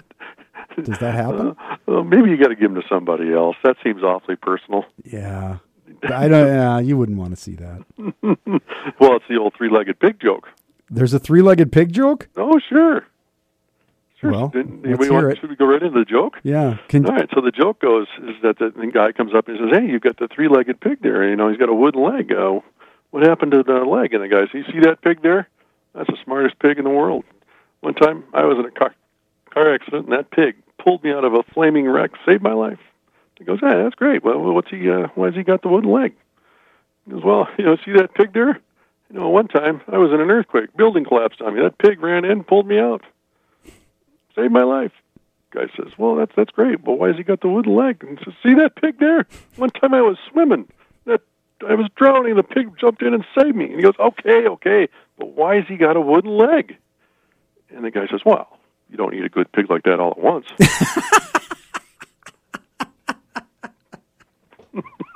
does 0.83 0.99
that 0.99 1.15
happen? 1.15 1.57
Well, 1.87 2.05
maybe 2.05 2.31
you 2.31 2.37
got 2.37 2.49
to 2.49 2.55
give 2.55 2.71
him 2.71 2.81
to 2.81 2.87
somebody 2.89 3.33
else. 3.33 3.57
That 3.65 3.77
seems 3.83 4.03
awfully 4.03 4.37
personal. 4.37 4.85
Yeah, 5.05 5.59
I 6.05 6.29
don't. 6.29 6.47
Yeah, 6.47 6.79
you 6.79 6.97
wouldn't 6.97 7.19
want 7.19 7.35
to 7.35 7.41
see 7.41 7.57
that. 7.57 7.85
Well, 9.01 9.17
it's 9.17 9.25
the 9.29 9.37
old 9.39 9.55
three-legged 9.57 9.99
pig 9.99 10.21
joke. 10.21 10.47
There's 10.91 11.15
a 11.15 11.19
three-legged 11.19 11.73
pig 11.73 11.93
joke. 11.93 12.29
Oh, 12.37 12.59
sure. 12.69 13.05
Sure. 14.21 14.33
Well, 14.33 14.51
we 14.53 14.63
hear 15.07 15.13
want- 15.13 15.33
it. 15.33 15.39
Should 15.41 15.49
we 15.49 15.57
go 15.57 15.65
right 15.65 15.83
into 15.83 15.99
the 15.99 16.05
joke? 16.05 16.39
Yeah, 16.43 16.77
can 16.89 17.07
All 17.07 17.15
right. 17.15 17.29
So 17.35 17.41
the 17.41 17.51
joke 17.51 17.81
goes 17.81 18.07
is 18.23 18.37
that 18.43 18.59
the, 18.59 18.71
the 18.71 18.87
guy 18.89 19.13
comes 19.13 19.35
up 19.35 19.49
and 19.49 19.59
says, 19.59 19.79
"Hey, 19.81 19.87
you've 19.87 20.03
got 20.03 20.19
the 20.19 20.29
three-legged 20.29 20.81
pig 20.81 21.01
there. 21.01 21.27
You 21.27 21.37
know, 21.37 21.49
he's 21.49 21.57
got 21.57 21.71
a 21.71 21.75
wooden 21.75 22.03
leg. 22.03 22.31
Uh, 22.31 22.61
what 23.13 23.23
happened 23.23 23.53
to 23.53 23.63
the 23.63 23.85
leg?" 23.85 24.13
And 24.13 24.23
the 24.23 24.29
guy 24.29 24.43
says, 24.43 24.67
"You 24.67 24.73
see 24.73 24.81
that 24.81 25.01
pig 25.01 25.23
there? 25.23 25.49
That's 25.95 26.09
the 26.09 26.19
smartest 26.23 26.59
pig 26.59 26.77
in 26.79 26.85
the 26.85 26.91
world. 26.91 27.25
One 27.81 27.95
time, 27.95 28.25
I 28.35 28.45
was 28.45 28.59
in 28.59 28.67
a 28.67 28.71
car 28.71 28.95
car 29.49 29.73
accident, 29.73 30.05
and 30.05 30.13
that 30.13 30.31
pig 30.31 30.57
pulled 30.79 31.03
me 31.03 31.13
out 31.13 31.25
of 31.25 31.33
a 31.33 31.43
flaming 31.55 31.89
wreck, 31.89 32.11
saved 32.27 32.43
my 32.43 32.53
life." 32.53 32.79
He 33.39 33.45
goes, 33.45 33.61
"Hey, 33.61 33.83
that's 33.83 33.95
great. 33.95 34.23
Well, 34.23 34.39
what's 34.53 34.69
he? 34.69 34.91
Uh, 34.91 35.09
why's 35.15 35.35
he 35.35 35.45
got 35.45 35.63
the 35.63 35.69
wooden 35.69 35.91
leg?" 35.91 36.13
He 37.07 37.13
goes, 37.13 37.25
"Well, 37.25 37.49
you 37.59 37.65
know, 37.65 37.77
see 37.87 37.93
that 37.93 38.13
pig 38.13 38.35
there? 38.35 38.61
You 39.11 39.19
know, 39.19 39.31
one 39.31 39.49
time 39.49 39.81
I 39.89 39.97
was 39.97 40.13
in 40.13 40.21
an 40.21 40.31
earthquake, 40.31 40.77
building 40.77 41.07
collapsed 41.07 41.41
on 41.41 41.55
me. 41.55 41.63
That 41.63 41.79
pig 41.79 42.03
ran 42.03 42.27
in, 42.27 42.45
pulled 42.45 42.67
me 42.67 42.79
out." 42.79 43.03
Saved 44.35 44.53
my 44.53 44.63
life. 44.63 44.93
Guy 45.51 45.67
says, 45.77 45.93
"Well, 45.99 46.17
that's 46.17 46.33
that's 46.37 46.51
great, 46.51 46.85
but 46.85 46.99
why 46.99 47.09
has 47.09 47.17
he 47.17 47.23
got 47.23 47.41
the 47.41 47.49
wooden 47.49 47.75
leg?" 47.75 48.05
And 48.05 48.19
he 48.19 48.25
says, 48.25 48.35
"See 48.43 48.55
that 48.55 48.77
pig 48.77 48.99
there? 48.99 49.27
One 49.57 49.71
time 49.71 49.95
I 49.95 50.01
was 50.01 50.17
swimming, 50.31 50.69
that 51.07 51.23
I 51.69 51.75
was 51.75 51.89
drowning, 51.97 52.37
the 52.37 52.43
pig 52.43 52.71
jumped 52.79 53.03
in 53.03 53.15
and 53.15 53.25
saved 53.37 53.57
me." 53.57 53.67
And 53.67 53.77
he 53.77 53.83
goes, 53.83 53.99
"Okay, 53.99 54.47
okay, 54.47 54.89
but 55.19 55.35
why 55.35 55.57
has 55.57 55.65
he 55.67 55.77
got 55.77 55.97
a 55.97 56.01
wooden 56.01 56.37
leg?" 56.37 56.77
And 57.71 57.85
the 57.85 57.91
guy 57.91 58.07
says, 58.07 58.21
"Well, 58.25 58.59
you 58.91 58.97
don't 58.97 59.15
eat 59.15 59.25
a 59.25 59.29
good 59.29 59.51
pig 59.51 59.69
like 59.69 59.83
that 59.85 59.99
all 59.99 60.13
at 60.13 60.19
once." 60.19 60.47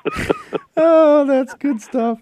Oh, 0.77 1.24
that's 1.24 1.55
good 1.55 1.81
stuff. 1.81 2.18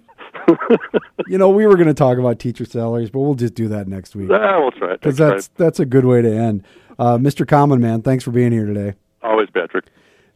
You 1.26 1.38
know, 1.38 1.50
we 1.50 1.66
were 1.66 1.76
going 1.76 1.88
to 1.88 1.94
talk 1.94 2.18
about 2.18 2.38
teacher 2.38 2.64
salaries, 2.64 3.10
but 3.10 3.20
we'll 3.20 3.34
just 3.34 3.54
do 3.54 3.68
that 3.68 3.88
next 3.88 4.14
week 4.14 4.30
ah, 4.30 4.60
we'll 4.60 4.70
try 4.72 4.92
because 4.92 5.16
that's 5.16 5.48
that's 5.56 5.80
a 5.80 5.86
good 5.86 6.04
way 6.04 6.22
to 6.22 6.32
end. 6.32 6.64
Uh, 6.98 7.16
Mr. 7.18 7.46
Common 7.46 7.80
Man, 7.80 8.02
thanks 8.02 8.24
for 8.24 8.30
being 8.30 8.52
here 8.52 8.66
today. 8.66 8.94
always 9.22 9.48
Patrick. 9.50 9.86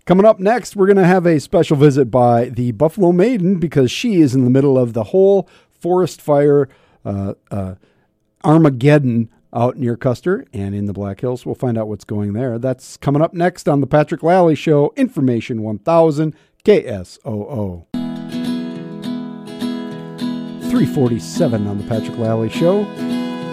Coming 0.06 0.24
up 0.24 0.38
next, 0.38 0.76
we're 0.76 0.86
going 0.86 0.96
to 0.98 1.04
have 1.04 1.26
a 1.26 1.40
special 1.40 1.76
visit 1.76 2.10
by 2.12 2.48
the 2.48 2.70
Buffalo 2.72 3.10
Maiden 3.10 3.58
because 3.58 3.90
she 3.90 4.20
is 4.20 4.34
in 4.36 4.44
the 4.44 4.50
middle 4.50 4.78
of 4.78 4.92
the 4.92 5.04
whole 5.04 5.48
forest 5.68 6.22
fire 6.22 6.68
uh, 7.04 7.34
uh, 7.50 7.74
Armageddon 8.44 9.28
out 9.52 9.76
near 9.76 9.96
Custer 9.96 10.44
and 10.52 10.74
in 10.74 10.86
the 10.86 10.92
Black 10.92 11.20
Hills. 11.20 11.44
We'll 11.44 11.56
find 11.56 11.76
out 11.76 11.88
what's 11.88 12.04
going 12.04 12.34
there. 12.34 12.58
That's 12.58 12.96
coming 12.96 13.22
up 13.22 13.34
next 13.34 13.68
on 13.68 13.80
the 13.80 13.86
Patrick 13.86 14.22
Lally 14.22 14.54
Show, 14.54 14.92
Information 14.96 15.62
1000 15.62 16.36
KSOO. 16.64 18.05
347 20.70 21.66
on 21.68 21.78
the 21.78 21.84
Patrick 21.84 22.18
Lally 22.18 22.48
Show, 22.48 22.80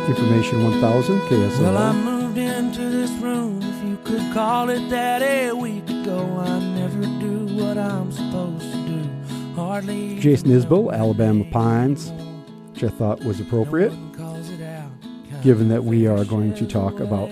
Information 0.07 0.63
1000 0.63 1.19
KSOO. 1.21 1.59
Well, 1.61 1.77
I 1.77 1.91
moved 1.93 2.37
into 2.39 2.89
this 2.89 3.11
room, 3.11 3.61
if 3.61 3.83
you 3.85 3.97
could 4.03 4.33
call 4.33 4.69
it 4.69 4.89
that, 4.89 5.21
a 5.21 5.53
week 5.53 5.87
ago. 5.89 6.25
I 6.39 6.59
never 6.59 7.01
do 7.19 7.45
what 7.55 7.77
I'm 7.77 8.11
supposed 8.11 8.71
to 8.71 8.87
do. 8.87 9.53
Hardly 9.53 10.17
Jason 10.19 10.49
Isbell, 10.49 10.91
Alabama 10.91 11.45
Pines, 11.51 12.11
which 12.71 12.83
I 12.83 12.89
thought 12.89 13.23
was 13.23 13.39
appropriate, 13.39 13.93
given 15.43 15.69
that 15.69 15.83
we 15.83 16.07
are 16.07 16.25
going 16.25 16.55
to 16.55 16.65
talk 16.65 16.99
about 16.99 17.29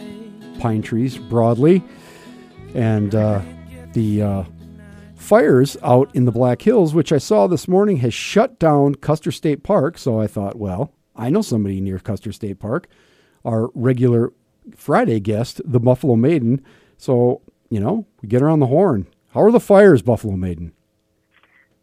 pine 0.60 0.84
trees 0.84 1.18
broadly. 1.18 1.84
And 2.76 3.16
uh, 3.16 3.42
the 3.94 4.22
uh, 4.22 4.44
fires 5.22 5.78
out 5.84 6.14
in 6.14 6.26
the 6.26 6.32
Black 6.32 6.62
Hills, 6.62 6.94
which 6.94 7.12
I 7.12 7.18
saw 7.18 7.48
this 7.48 7.68
morning, 7.68 7.98
has 7.98 8.14
shut 8.14 8.60
down 8.60 8.96
Custer 8.96 9.32
State 9.32 9.64
Park. 9.64 9.98
So 9.98 10.20
I 10.20 10.28
thought, 10.28 10.58
well, 10.58 10.92
I 11.16 11.30
know 11.30 11.42
somebody 11.42 11.80
near 11.80 12.00
Custer 12.00 12.32
State 12.32 12.60
Park, 12.60 12.88
our 13.46 13.70
regular 13.74 14.34
Friday 14.76 15.20
guest, 15.20 15.62
the 15.64 15.80
Buffalo 15.80 16.16
Maiden. 16.16 16.64
So, 16.98 17.42
you 17.70 17.80
know, 17.80 18.06
we 18.22 18.28
get 18.28 18.42
her 18.42 18.50
on 18.50 18.60
the 18.60 18.68
horn. 18.68 19.08
How 19.30 19.42
are 19.42 19.52
the 19.52 19.60
fires, 19.60 20.02
Buffalo 20.02 20.36
Maiden? 20.36 20.74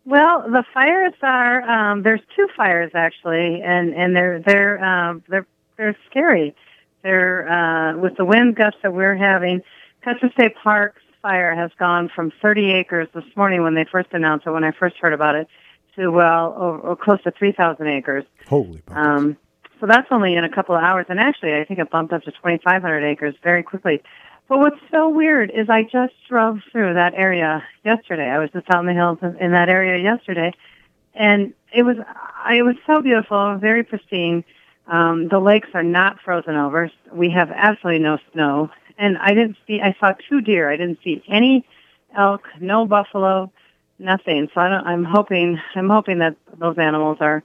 Well, 0.05 0.42
the 0.42 0.64
fires 0.72 1.12
are 1.22 1.62
um, 1.62 2.03
there's 2.03 2.22
two 2.35 2.48
fires 2.57 2.92
actually, 2.94 3.61
and 3.62 3.94
and 3.94 4.16
they're 4.16 4.40
they're 4.40 4.83
um, 4.83 5.22
they're 5.29 5.46
they're 5.77 5.96
scary. 6.09 6.55
They're 7.03 7.46
uh, 7.46 7.98
with 7.98 8.16
the 8.16 8.24
wind 8.24 8.57
gusts 8.57 8.81
that 8.83 8.94
we're 8.94 9.16
having. 9.16 9.61
Custer 10.03 10.31
State 10.33 10.55
Park's 10.62 11.03
fire 11.22 11.54
has 11.54 11.70
gone 11.78 12.11
from 12.14 12.33
30 12.42 12.72
acres 12.72 13.09
this 13.14 13.24
morning 13.37 13.62
when 13.62 13.74
they 13.74 13.85
first 13.85 14.09
announced 14.12 14.46
it, 14.46 14.50
when 14.50 14.64
I 14.64 14.72
first 14.72 14.96
heard 14.96 15.12
about 15.12 15.35
it, 15.35 15.48
to 15.96 16.09
well 16.09 16.54
over, 16.59 16.96
close 16.96 17.22
to 17.22 17.31
3,000 17.31 17.87
acres. 17.87 18.24
Holy. 18.48 18.83
Um, 18.88 19.37
so 19.81 19.87
that's 19.87 20.09
only 20.11 20.35
in 20.35 20.44
a 20.44 20.48
couple 20.48 20.74
of 20.74 20.83
hours, 20.83 21.07
and 21.09 21.20
actually, 21.20 21.54
I 21.54 21.64
think 21.64 21.78
it 21.78 21.90
bumped 21.90 22.12
up 22.12 22.22
to 22.24 22.33
2,500 22.33 23.04
acres 23.04 23.35
very 23.42 23.62
quickly. 23.62 24.02
But 24.48 24.59
what's 24.59 24.81
so 24.90 25.09
weird 25.09 25.50
is 25.50 25.68
I 25.68 25.83
just 25.83 26.14
drove 26.28 26.61
through 26.72 26.94
that 26.94 27.14
area 27.14 27.62
yesterday. 27.85 28.28
I 28.28 28.38
was 28.38 28.50
just 28.50 28.66
out 28.70 28.81
in 28.81 28.87
the 28.87 28.94
hills 28.94 29.18
in, 29.22 29.37
in 29.37 29.52
that 29.52 29.68
area 29.68 30.02
yesterday, 30.02 30.52
and 31.14 31.52
it 31.72 31.83
was 31.83 31.96
it 32.50 32.62
was 32.62 32.76
so 32.87 33.02
beautiful, 33.02 33.59
very 33.59 33.85
pristine. 33.85 34.44
Um, 34.87 35.28
the 35.28 35.38
lakes 35.38 35.68
are 35.74 35.83
not 35.83 36.18
frozen 36.20 36.57
over. 36.57 36.90
We 37.12 37.31
have 37.31 37.50
absolutely 37.50 38.02
no 38.02 38.18
snow, 38.33 38.70
and 38.99 39.17
I 39.19 39.29
didn't 39.29 39.57
see. 39.67 39.81
I 39.81 39.95
saw 39.99 40.13
two 40.29 40.41
deer. 40.41 40.71
I 40.71 40.77
didn't 40.77 40.99
see 41.03 41.23
any 41.29 41.65
elk, 42.17 42.43
no 42.61 42.85
buffalo, 42.85 43.51
nothing. 43.99 44.49
So 44.55 44.61
I 44.61 44.69
don't, 44.69 44.87
I'm 44.87 45.05
hoping 45.05 45.59
I'm 45.75 45.89
hoping 45.89 46.19
that 46.19 46.37
those 46.59 46.77
animals 46.79 47.19
are 47.21 47.43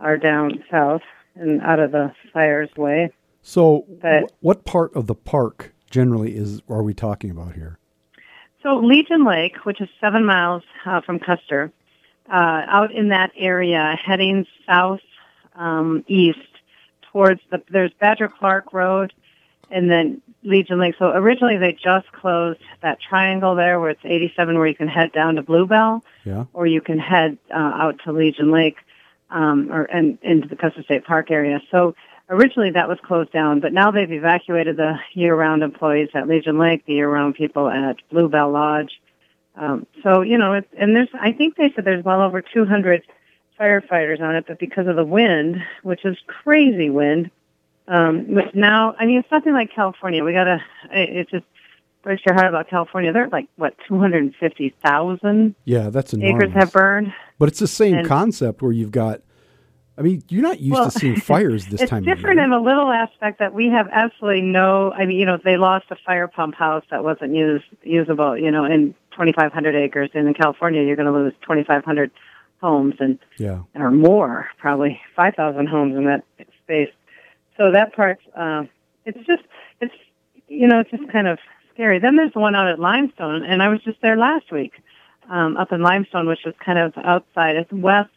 are 0.00 0.16
down 0.18 0.62
south 0.70 1.02
and 1.34 1.62
out 1.62 1.78
of 1.80 1.92
the 1.92 2.12
fire's 2.32 2.70
way. 2.76 3.10
So, 3.42 3.84
But- 4.02 4.24
wh- 4.40 4.44
what 4.44 4.64
part 4.64 4.94
of 4.94 5.06
the 5.06 5.14
park 5.14 5.72
generally 5.90 6.36
is 6.36 6.60
are 6.68 6.82
we 6.82 6.92
talking 6.94 7.30
about 7.30 7.54
here? 7.54 7.78
So 8.62 8.76
Legion 8.76 9.24
Lake, 9.24 9.64
which 9.64 9.80
is 9.80 9.88
seven 10.00 10.24
miles 10.24 10.64
uh, 10.84 11.00
from 11.00 11.20
Custer, 11.20 11.70
uh, 12.28 12.62
out 12.66 12.90
in 12.92 13.08
that 13.08 13.30
area, 13.36 13.96
heading 14.04 14.46
south 14.66 15.00
um, 15.54 16.04
east 16.08 16.38
towards 17.12 17.40
the 17.50 17.62
there's 17.70 17.92
Badger 18.00 18.28
Clark 18.28 18.72
Road, 18.72 19.12
and 19.70 19.90
then 19.90 20.20
Legion 20.42 20.78
Lake. 20.78 20.94
So 20.98 21.10
originally 21.12 21.56
they 21.56 21.72
just 21.72 22.10
closed 22.12 22.60
that 22.82 22.98
triangle 23.00 23.54
there 23.54 23.80
where 23.80 23.90
it's 23.90 24.04
87, 24.04 24.56
where 24.56 24.66
you 24.66 24.74
can 24.74 24.88
head 24.88 25.12
down 25.12 25.34
to 25.34 25.42
Bluebell, 25.42 26.04
Yeah. 26.24 26.44
or 26.52 26.66
you 26.66 26.80
can 26.80 26.98
head 26.98 27.38
uh, 27.50 27.56
out 27.56 28.00
to 28.04 28.12
Legion 28.12 28.50
Lake, 28.50 28.76
um, 29.30 29.70
or 29.70 29.84
and 29.84 30.18
into 30.22 30.48
the 30.48 30.56
Custer 30.56 30.82
State 30.82 31.04
Park 31.04 31.30
area. 31.30 31.60
So 31.70 31.94
originally 32.30 32.70
that 32.70 32.88
was 32.88 32.98
closed 33.02 33.32
down, 33.32 33.60
but 33.60 33.72
now 33.72 33.90
they've 33.90 34.10
evacuated 34.10 34.76
the 34.76 34.98
year-round 35.12 35.62
employees 35.62 36.08
at 36.14 36.28
Legion 36.28 36.58
Lake, 36.58 36.84
the 36.86 36.94
year-round 36.94 37.34
people 37.34 37.68
at 37.68 37.96
Bluebell 38.10 38.50
Lodge. 38.50 39.00
Um, 39.56 39.86
so 40.02 40.22
you 40.22 40.38
know, 40.38 40.54
it, 40.54 40.68
and 40.78 40.94
there's 40.94 41.08
I 41.20 41.32
think 41.32 41.56
they 41.56 41.72
said 41.74 41.84
there's 41.84 42.04
well 42.04 42.20
over 42.22 42.40
200 42.40 43.02
firefighters 43.58 44.20
on 44.20 44.36
it, 44.36 44.44
but 44.46 44.58
because 44.58 44.86
of 44.86 44.94
the 44.96 45.04
wind, 45.04 45.62
which 45.82 46.04
is 46.04 46.16
crazy 46.26 46.90
wind, 46.90 47.30
um, 47.88 48.32
which 48.34 48.54
now 48.54 48.94
I 48.98 49.06
mean 49.06 49.18
it's 49.18 49.30
nothing 49.30 49.52
like 49.52 49.72
California. 49.74 50.24
We 50.24 50.32
gotta 50.32 50.62
it, 50.92 51.08
it 51.10 51.30
just 51.30 51.44
breaks 52.02 52.22
your 52.24 52.34
heart 52.34 52.46
about 52.48 52.68
California. 52.68 53.12
They're 53.12 53.28
like 53.28 53.48
what 53.56 53.74
250,000 53.88 55.54
Yeah, 55.64 55.90
that's 55.90 56.12
enormous. 56.12 56.44
acres 56.44 56.54
have 56.54 56.72
burned. 56.72 57.12
But 57.38 57.48
it's 57.48 57.58
the 57.58 57.66
same 57.68 57.98
And- 57.98 58.08
concept 58.08 58.62
where 58.62 58.72
you've 58.72 58.92
got. 58.92 59.20
I 59.96 60.00
mean, 60.02 60.22
you're 60.28 60.42
not 60.42 60.60
used 60.60 60.74
Well, 60.74 60.90
to 60.92 60.96
seeing 60.98 61.16
fires 61.20 61.66
this 61.66 61.80
time 61.90 61.98
of 61.98 62.04
year. 62.04 62.12
it's 62.12 62.20
different 62.20 62.38
in 62.38 62.52
a 62.52 62.60
little 62.62 62.88
aspect 62.92 63.40
that 63.40 63.52
we 63.52 63.68
have 63.70 63.88
absolutely 63.90 64.42
no. 64.42 64.92
I 64.92 65.06
mean, 65.06 65.18
you 65.18 65.26
know, 65.26 65.38
they 65.44 65.56
lost 65.56 65.86
a 65.90 65.96
fire 65.96 66.28
pump 66.28 66.54
house 66.54 66.84
that 66.92 67.02
wasn't 67.02 67.34
used 67.34 67.64
usable. 67.82 68.38
You 68.38 68.52
know, 68.52 68.64
in 68.64 68.94
2,500 69.10 69.74
acres, 69.74 70.10
and 70.14 70.28
in 70.28 70.34
California, 70.34 70.82
you're 70.84 70.94
going 70.94 71.06
to 71.06 71.12
lose 71.12 71.32
2,500 71.42 72.12
homes 72.60 72.94
and 73.00 73.18
yeah. 73.38 73.62
or 73.74 73.90
more, 73.90 74.48
probably 74.58 75.00
5,000 75.16 75.66
homes 75.66 75.96
in 75.96 76.04
that 76.04 76.22
space. 76.62 76.90
So 77.58 77.72
that 77.72 77.94
part, 77.94 78.18
uh, 78.34 78.64
it's 79.04 79.18
just, 79.26 79.42
it's, 79.80 79.94
you 80.46 80.66
know, 80.66 80.80
it's 80.80 80.90
just 80.90 81.10
kind 81.10 81.26
of 81.26 81.38
scary. 81.74 81.98
Then 81.98 82.16
there's 82.16 82.32
the 82.32 82.38
one 82.38 82.54
out 82.54 82.68
at 82.68 82.78
Limestone, 82.78 83.44
and 83.44 83.62
I 83.62 83.68
was 83.68 83.82
just 83.82 84.00
there 84.00 84.16
last 84.16 84.50
week, 84.50 84.72
um, 85.28 85.56
up 85.56 85.72
in 85.72 85.82
Limestone, 85.82 86.26
which 86.28 86.46
is 86.46 86.54
kind 86.64 86.78
of 86.78 86.92
outside. 86.96 87.56
It's 87.56 87.72
west, 87.72 88.10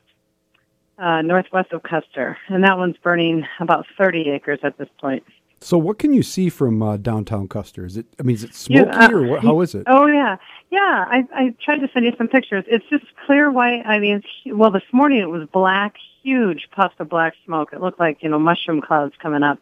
uh, 0.99 1.23
northwest 1.23 1.73
of 1.73 1.81
Custer, 1.81 2.37
and 2.47 2.63
that 2.63 2.77
one's 2.77 2.97
burning 2.97 3.45
about 3.59 3.87
30 3.97 4.29
acres 4.29 4.59
at 4.63 4.77
this 4.77 4.89
point. 4.99 5.23
So, 5.63 5.77
what 5.77 5.99
can 5.99 6.11
you 6.11 6.23
see 6.23 6.49
from 6.49 6.81
uh, 6.81 6.97
downtown 6.97 7.47
Custer? 7.47 7.85
Is 7.85 7.95
it? 7.95 8.07
I 8.19 8.23
mean, 8.23 8.35
is 8.35 8.43
it 8.43 8.47
You- 8.69 8.81
smoky 8.83 8.89
uh, 8.97 9.11
or 9.11 9.27
what, 9.27 9.43
how 9.43 9.61
is 9.61 9.75
it? 9.75 9.83
Oh 9.87 10.07
yeah, 10.07 10.37
yeah. 10.71 11.05
I 11.07 11.23
I 11.33 11.55
tried 11.63 11.77
to 11.79 11.89
send 11.93 12.05
you 12.05 12.13
some 12.17 12.27
pictures. 12.27 12.63
It's 12.67 12.85
just 12.89 13.05
clear 13.27 13.51
white. 13.51 13.83
I 13.85 13.99
mean, 13.99 14.23
well, 14.47 14.71
this 14.71 14.83
morning 14.91 15.19
it 15.19 15.29
was 15.29 15.47
black, 15.53 15.95
huge 16.23 16.67
puffs 16.75 16.95
of 16.99 17.09
black 17.09 17.33
smoke. 17.45 17.73
It 17.73 17.81
looked 17.81 17.99
like 17.99 18.23
you 18.23 18.29
know 18.29 18.39
mushroom 18.39 18.81
clouds 18.81 19.13
coming 19.21 19.43
up, 19.43 19.59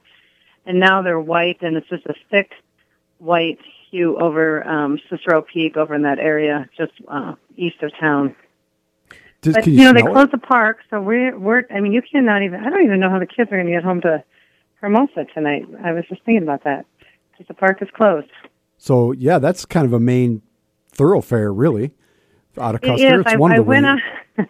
and 0.65 0.79
now 0.79 1.01
they're 1.01 1.19
white, 1.19 1.57
and 1.61 1.75
it's 1.75 1.89
just 1.89 2.05
a 2.05 2.13
thick 2.31 2.51
white 3.17 3.59
hue 3.91 4.17
over 4.19 4.65
um, 4.65 4.99
Cicero 5.09 5.41
Peak, 5.41 5.75
over 5.75 5.93
in 5.95 6.03
that 6.03 6.19
area, 6.19 6.69
just 6.77 6.93
uh, 7.09 7.35
east 7.57 7.81
of 7.83 7.91
town. 7.99 8.33
Does, 9.41 9.55
But 9.55 9.63
can 9.65 9.73
you 9.73 9.83
know, 9.83 9.91
they 9.93 9.99
smell 9.99 10.11
it? 10.11 10.15
closed 10.15 10.31
the 10.31 10.37
park, 10.37 10.77
so 10.89 11.01
we're 11.01 11.37
we're. 11.37 11.63
I 11.69 11.81
mean, 11.81 11.91
you 11.91 12.01
cannot 12.01 12.41
even. 12.43 12.61
I 12.63 12.69
don't 12.69 12.85
even 12.85 13.01
know 13.01 13.09
how 13.09 13.19
the 13.19 13.25
kids 13.27 13.51
are 13.51 13.55
going 13.55 13.65
to 13.67 13.73
get 13.73 13.83
home 13.83 13.99
to 14.01 14.23
Hermosa 14.81 15.25
tonight. 15.33 15.65
I 15.83 15.91
was 15.91 16.05
just 16.07 16.23
thinking 16.23 16.43
about 16.43 16.63
that 16.63 16.85
because 17.31 17.47
the 17.47 17.53
park 17.53 17.81
is 17.81 17.89
closed. 17.93 18.29
So, 18.77 19.11
yeah, 19.11 19.39
that's 19.39 19.65
kind 19.65 19.85
of 19.85 19.93
a 19.93 19.99
main 19.99 20.41
thoroughfare, 20.91 21.51
really, 21.51 21.91
out 22.57 22.75
of 22.75 22.83
It 22.83 22.87
Custer. 22.87 23.15
is. 23.15 23.21
It's 23.21 23.33
I, 23.33 23.37
one 23.37 23.51
I 23.51 23.59
went 23.59 23.85
out. 23.85 23.99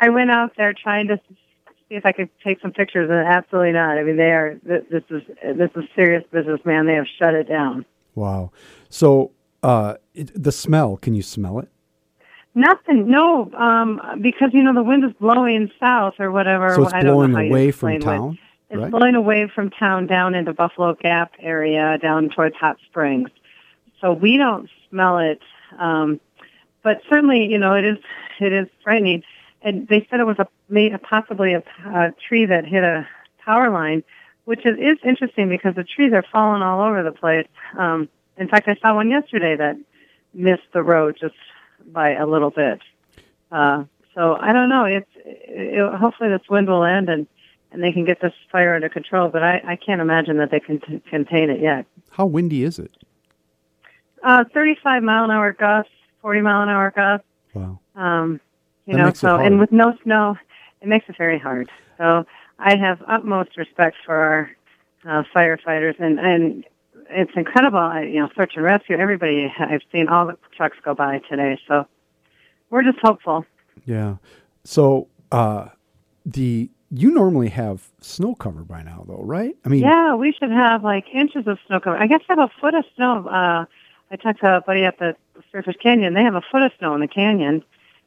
I 0.00 0.08
went 0.10 0.30
out 0.30 0.52
there 0.56 0.74
trying 0.74 1.08
to 1.08 1.20
see 1.28 1.94
if 1.94 2.04
I 2.04 2.12
could 2.12 2.28
take 2.44 2.60
some 2.60 2.72
pictures, 2.72 3.08
and 3.10 3.18
absolutely 3.18 3.72
not. 3.72 3.98
I 3.98 4.02
mean, 4.02 4.16
they 4.16 4.32
are. 4.32 4.60
This 4.62 5.02
is 5.10 5.22
this 5.42 5.70
is 5.74 5.84
serious 5.94 6.24
business, 6.30 6.60
man. 6.64 6.86
They 6.86 6.94
have 6.94 7.06
shut 7.18 7.34
it 7.34 7.48
down. 7.48 7.86
Wow. 8.14 8.52
So, 8.90 9.32
uh, 9.62 9.94
it, 10.14 10.30
the 10.34 10.52
smell, 10.52 10.96
can 10.96 11.14
you 11.14 11.22
smell 11.22 11.58
it? 11.58 11.68
Nothing. 12.54 13.08
No, 13.08 13.50
um, 13.52 14.00
because 14.20 14.50
you 14.52 14.62
know 14.62 14.74
the 14.74 14.82
wind 14.82 15.04
is 15.04 15.12
blowing 15.20 15.70
south 15.78 16.14
or 16.18 16.30
whatever. 16.30 16.74
So 16.74 16.84
it's 16.84 16.92
I 16.92 17.02
don't 17.02 17.30
blowing 17.32 17.48
away 17.48 17.70
from 17.70 17.98
town. 18.00 18.38
It's 18.70 18.80
right? 18.80 18.90
blowing 18.90 19.16
away 19.16 19.48
from 19.52 19.70
town 19.70 20.06
down 20.06 20.34
into 20.34 20.52
Buffalo 20.52 20.94
Gap 20.94 21.32
area, 21.40 21.98
down 21.98 22.30
towards 22.30 22.54
Hot 22.56 22.78
Springs. 22.86 23.30
So 24.00 24.12
we 24.12 24.36
don't 24.36 24.70
smell 24.88 25.18
it, 25.18 25.40
um, 25.78 26.20
but 26.82 27.02
certainly, 27.08 27.46
you 27.46 27.58
know, 27.58 27.74
it 27.74 27.84
is 27.84 27.98
it 28.38 28.52
is 28.52 28.68
frightening. 28.82 29.22
And 29.62 29.86
they 29.88 30.06
said 30.08 30.20
it 30.20 30.26
was 30.26 30.38
a 30.38 30.48
may- 30.68 30.96
possibly 30.96 31.52
a, 31.52 31.62
a 31.84 32.12
tree 32.26 32.46
that 32.46 32.64
hit 32.64 32.82
a 32.82 33.06
power 33.44 33.70
line, 33.70 34.02
which 34.44 34.64
is, 34.64 34.78
is 34.78 34.96
interesting 35.04 35.48
because 35.48 35.74
the 35.74 35.84
trees 35.84 36.12
are 36.12 36.24
falling 36.32 36.62
all 36.62 36.80
over 36.80 37.02
the 37.02 37.12
place. 37.12 37.46
Um, 37.76 38.08
in 38.38 38.48
fact, 38.48 38.68
I 38.68 38.76
saw 38.76 38.94
one 38.94 39.10
yesterday 39.10 39.56
that 39.56 39.76
missed 40.32 40.72
the 40.72 40.82
road 40.82 41.18
just 41.20 41.34
by 41.92 42.14
a 42.14 42.26
little 42.26 42.50
bit. 42.50 42.80
Uh, 43.52 43.84
so 44.14 44.36
I 44.40 44.52
don't 44.52 44.68
know. 44.68 44.84
It's 44.84 45.10
it, 45.16 45.96
hopefully 45.96 46.30
this 46.30 46.48
wind 46.48 46.68
will 46.68 46.84
end 46.84 47.08
and 47.08 47.26
and 47.72 47.82
they 47.82 47.92
can 47.92 48.04
get 48.04 48.20
this 48.20 48.32
fire 48.50 48.74
under 48.74 48.88
control. 48.88 49.28
But 49.28 49.42
I, 49.42 49.62
I 49.66 49.76
can't 49.76 50.00
imagine 50.00 50.38
that 50.38 50.50
they 50.50 50.60
can 50.60 50.80
t- 50.80 51.02
contain 51.08 51.50
it 51.50 51.60
yet. 51.60 51.86
How 52.10 52.26
windy 52.26 52.64
is 52.64 52.78
it? 52.78 52.92
Uh, 54.22 54.44
35 54.52 55.02
mile 55.02 55.24
an 55.24 55.30
hour 55.30 55.52
gusts, 55.52 55.92
40 56.22 56.40
mile 56.42 56.62
an 56.62 56.68
hour 56.68 56.90
gusts. 56.94 57.26
Wow. 57.54 57.80
Um, 57.96 58.40
you 58.86 58.96
That 58.96 59.02
know, 59.02 59.12
so 59.12 59.36
and 59.36 59.58
with 59.58 59.72
no 59.72 59.96
snow, 60.02 60.36
it 60.80 60.88
makes 60.88 61.08
it 61.08 61.16
very 61.16 61.38
hard. 61.38 61.70
So 61.98 62.24
I 62.58 62.76
have 62.76 63.02
utmost 63.06 63.56
respect 63.56 63.96
for 64.04 64.14
our 64.14 64.50
uh, 65.04 65.22
firefighters, 65.34 65.98
and 65.98 66.18
and 66.18 66.64
it's 67.08 67.32
incredible. 67.36 67.78
I, 67.78 68.02
you 68.02 68.20
know, 68.20 68.28
search 68.36 68.52
and 68.56 68.64
rescue. 68.64 68.96
Everybody, 68.96 69.52
I've 69.58 69.82
seen 69.92 70.08
all 70.08 70.26
the 70.26 70.36
trucks 70.56 70.76
go 70.84 70.94
by 70.94 71.20
today. 71.28 71.58
So 71.66 71.86
we're 72.70 72.82
just 72.82 72.98
hopeful. 73.02 73.44
Yeah. 73.84 74.16
So 74.64 75.08
uh, 75.32 75.68
the 76.24 76.70
you 76.90 77.10
normally 77.10 77.48
have 77.50 77.88
snow 78.00 78.34
cover 78.34 78.62
by 78.64 78.82
now, 78.82 79.04
though, 79.06 79.22
right? 79.22 79.54
I 79.64 79.68
mean, 79.68 79.80
Yeah, 79.82 80.14
we 80.14 80.32
should 80.32 80.50
have 80.50 80.82
like 80.84 81.04
inches 81.12 81.46
of 81.46 81.58
snow 81.66 81.80
cover. 81.80 81.96
I 81.96 82.06
guess 82.06 82.20
I 82.28 82.32
have 82.32 82.38
a 82.50 82.50
foot 82.60 82.74
of 82.74 82.84
snow. 82.96 83.26
Uh, 83.28 83.64
I 84.10 84.16
talked 84.16 84.40
to 84.40 84.56
a 84.56 84.60
buddy 84.60 84.84
at 84.84 84.98
the 84.98 85.14
Spearfish 85.52 85.78
Canyon. 85.80 86.14
They 86.14 86.22
have 86.24 86.34
a 86.34 86.42
foot 86.50 86.62
of 86.62 86.72
snow 86.78 86.94
in 86.94 87.00
the 87.00 87.08
canyon, 87.08 87.62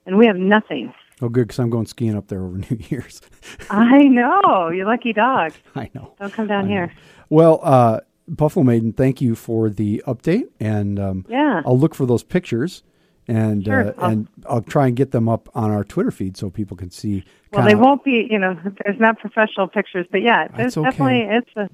and 0.05 0.17
we 0.17 0.25
have 0.27 0.35
nothing. 0.37 0.93
oh, 1.21 1.29
good 1.29 1.47
because 1.47 1.59
I'm 1.59 1.69
going 1.69 1.85
skiing 1.85 2.15
up 2.17 2.27
there 2.27 2.43
over 2.43 2.57
New 2.69 2.77
Year's. 2.89 3.21
I 3.69 4.03
know, 4.03 4.69
you 4.69 4.83
lucky 4.85 5.13
dog. 5.13 5.53
I 5.75 5.89
know. 5.93 6.13
Don't 6.19 6.33
come 6.33 6.47
down 6.47 6.67
here. 6.67 6.91
Well, 7.29 7.61
uh, 7.63 8.01
Buffalo 8.27 8.63
Maiden, 8.63 8.91
thank 8.93 9.21
you 9.21 9.33
for 9.35 9.69
the 9.69 10.03
update, 10.07 10.45
and 10.59 10.99
um, 10.99 11.25
Yeah. 11.29 11.61
I'll 11.65 11.79
look 11.79 11.95
for 11.95 12.05
those 12.05 12.23
pictures, 12.23 12.83
and 13.27 13.65
Sure. 13.65 13.89
uh, 13.89 14.09
and 14.09 14.27
I'll 14.49 14.61
try 14.61 14.87
and 14.87 14.95
get 14.95 15.11
them 15.11 15.29
up 15.29 15.49
on 15.55 15.71
our 15.71 15.83
Twitter 15.83 16.11
feed 16.11 16.37
so 16.37 16.49
people 16.49 16.75
can 16.77 16.91
see. 16.91 17.23
Well, 17.51 17.65
they 17.65 17.75
won't 17.75 18.03
be. 18.03 18.27
You 18.29 18.39
know, 18.39 18.57
there's 18.83 18.99
not 18.99 19.19
professional 19.19 19.67
pictures, 19.67 20.05
but 20.11 20.21
yeah, 20.21 20.47
there's 20.49 20.77
okay. 20.77 20.89
definitely 20.89 21.21
it's 21.21 21.49
a 21.55 21.69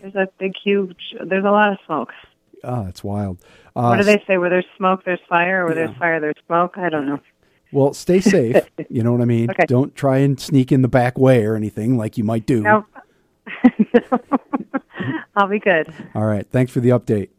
there's 0.00 0.14
a 0.14 0.28
big 0.38 0.52
huge. 0.62 1.14
There's 1.24 1.44
a 1.44 1.50
lot 1.50 1.72
of 1.72 1.78
smoke. 1.86 2.12
Oh, 2.62 2.86
it's 2.86 3.04
wild. 3.04 3.38
Uh, 3.76 3.88
what 3.88 3.96
do 3.98 4.04
they 4.04 4.22
say? 4.26 4.38
Where 4.38 4.50
there's 4.50 4.66
smoke, 4.76 5.04
there's 5.04 5.20
fire. 5.28 5.62
Or 5.62 5.66
where 5.66 5.74
there's 5.74 5.96
fire, 5.96 6.20
there's 6.20 6.36
smoke. 6.46 6.78
I 6.78 6.88
don't 6.88 7.06
know. 7.06 7.20
Well, 7.72 7.92
stay 7.92 8.20
safe. 8.20 8.64
you 8.88 9.02
know 9.02 9.12
what 9.12 9.20
I 9.20 9.26
mean. 9.26 9.50
Okay. 9.50 9.66
Don't 9.66 9.94
try 9.94 10.18
and 10.18 10.40
sneak 10.40 10.72
in 10.72 10.82
the 10.82 10.88
back 10.88 11.18
way 11.18 11.44
or 11.44 11.56
anything 11.56 11.98
like 11.98 12.16
you 12.16 12.24
might 12.24 12.46
do. 12.46 12.62
No. 12.62 12.86
I'll 15.36 15.48
be 15.48 15.58
good. 15.58 15.92
All 16.14 16.24
right. 16.24 16.48
Thanks 16.48 16.72
for 16.72 16.80
the 16.80 16.90
update. 16.90 17.30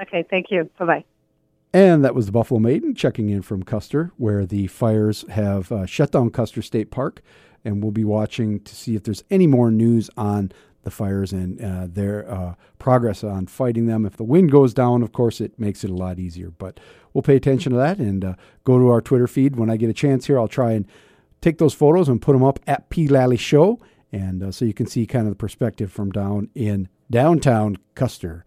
Okay, 0.00 0.24
thank 0.30 0.46
you. 0.50 0.70
Bye 0.78 0.84
bye. 0.86 1.04
And 1.72 2.04
that 2.04 2.14
was 2.14 2.26
the 2.26 2.32
Buffalo 2.32 2.60
Maiden 2.60 2.94
checking 2.94 3.28
in 3.28 3.42
from 3.42 3.62
Custer, 3.62 4.12
where 4.16 4.46
the 4.46 4.68
fires 4.68 5.24
have 5.28 5.70
uh, 5.70 5.86
shut 5.86 6.12
down 6.12 6.30
Custer 6.30 6.62
State 6.62 6.90
Park. 6.90 7.20
And 7.64 7.82
we'll 7.82 7.92
be 7.92 8.04
watching 8.04 8.60
to 8.60 8.74
see 8.74 8.94
if 8.94 9.02
there's 9.02 9.24
any 9.30 9.46
more 9.46 9.70
news 9.70 10.08
on 10.16 10.52
the 10.84 10.90
fires 10.90 11.32
and 11.32 11.60
uh, 11.60 11.86
their 11.90 12.30
uh, 12.30 12.54
progress 12.78 13.22
on 13.22 13.46
fighting 13.46 13.86
them. 13.86 14.06
If 14.06 14.16
the 14.16 14.24
wind 14.24 14.50
goes 14.50 14.72
down, 14.72 15.02
of 15.02 15.12
course, 15.12 15.40
it 15.40 15.58
makes 15.58 15.84
it 15.84 15.90
a 15.90 15.94
lot 15.94 16.18
easier. 16.18 16.50
But 16.50 16.80
we'll 17.12 17.22
pay 17.22 17.36
attention 17.36 17.72
to 17.72 17.78
that 17.78 17.98
and 17.98 18.24
uh, 18.24 18.34
go 18.64 18.78
to 18.78 18.88
our 18.88 19.02
Twitter 19.02 19.26
feed. 19.26 19.56
When 19.56 19.68
I 19.68 19.76
get 19.76 19.90
a 19.90 19.94
chance 19.94 20.26
here, 20.26 20.38
I'll 20.38 20.48
try 20.48 20.72
and 20.72 20.86
take 21.40 21.58
those 21.58 21.74
photos 21.74 22.08
and 22.08 22.22
put 22.22 22.32
them 22.32 22.44
up 22.44 22.60
at 22.66 22.88
P. 22.88 23.08
Lally 23.08 23.36
Show. 23.36 23.80
And 24.10 24.42
uh, 24.42 24.52
so 24.52 24.64
you 24.64 24.72
can 24.72 24.86
see 24.86 25.06
kind 25.06 25.26
of 25.26 25.32
the 25.32 25.36
perspective 25.36 25.92
from 25.92 26.10
down 26.10 26.48
in 26.54 26.88
downtown 27.10 27.76
Custer. 27.94 28.44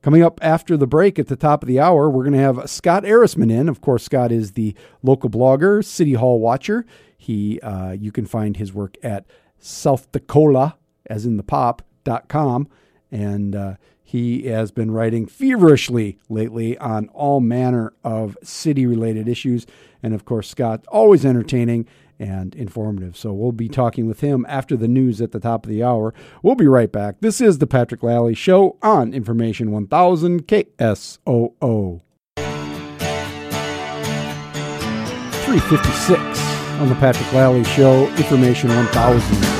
Coming 0.00 0.22
up 0.22 0.38
after 0.42 0.76
the 0.76 0.86
break 0.86 1.18
at 1.18 1.26
the 1.26 1.36
top 1.36 1.62
of 1.62 1.66
the 1.66 1.80
hour, 1.80 2.08
we're 2.08 2.22
going 2.22 2.32
to 2.32 2.38
have 2.38 2.70
Scott 2.70 3.02
Ehrisman 3.02 3.50
in. 3.50 3.68
Of 3.68 3.80
course, 3.80 4.04
Scott 4.04 4.30
is 4.30 4.52
the 4.52 4.74
local 5.02 5.28
blogger, 5.28 5.84
City 5.84 6.12
Hall 6.12 6.38
watcher. 6.38 6.86
He, 7.16 7.60
uh, 7.60 7.92
you 7.92 8.12
can 8.12 8.24
find 8.24 8.56
his 8.56 8.72
work 8.72 8.96
at 9.02 9.26
South 9.58 10.10
DaCola, 10.12 10.74
as 11.06 11.26
in 11.26 11.36
the 11.36 11.42
pop, 11.42 11.82
dot 12.04 12.28
com. 12.28 12.68
And 13.10 13.56
uh, 13.56 13.74
he 14.00 14.44
has 14.44 14.70
been 14.70 14.92
writing 14.92 15.26
feverishly 15.26 16.18
lately 16.28 16.78
on 16.78 17.08
all 17.08 17.40
manner 17.40 17.92
of 18.04 18.38
city 18.42 18.86
related 18.86 19.28
issues. 19.28 19.66
And 20.00 20.14
of 20.14 20.24
course, 20.24 20.48
Scott, 20.48 20.84
always 20.86 21.26
entertaining 21.26 21.88
and 22.18 22.54
informative. 22.54 23.16
So 23.16 23.32
we'll 23.32 23.52
be 23.52 23.68
talking 23.68 24.06
with 24.06 24.20
him 24.20 24.44
after 24.48 24.76
the 24.76 24.88
news 24.88 25.20
at 25.20 25.32
the 25.32 25.40
top 25.40 25.64
of 25.64 25.70
the 25.70 25.82
hour. 25.82 26.14
We'll 26.42 26.54
be 26.54 26.66
right 26.66 26.90
back. 26.90 27.20
This 27.20 27.40
is 27.40 27.58
the 27.58 27.66
Patrick 27.66 28.02
Lally 28.02 28.34
Show 28.34 28.76
on 28.82 29.12
Information 29.14 29.70
1000 29.70 30.46
KSOO. 30.46 32.00
356 35.48 36.20
on 36.80 36.88
the 36.88 36.94
Patrick 36.96 37.32
Lally 37.32 37.64
Show, 37.64 38.08
Information 38.16 38.68
1000. 38.68 39.57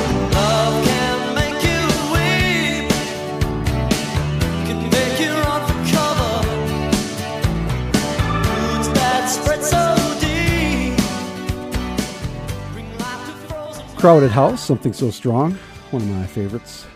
Crowded 13.98 14.30
House, 14.30 14.64
Something 14.64 14.92
So 14.92 15.10
Strong, 15.10 15.54
one 15.90 16.02
of 16.02 16.08
my 16.08 16.24
favorites. 16.24 16.86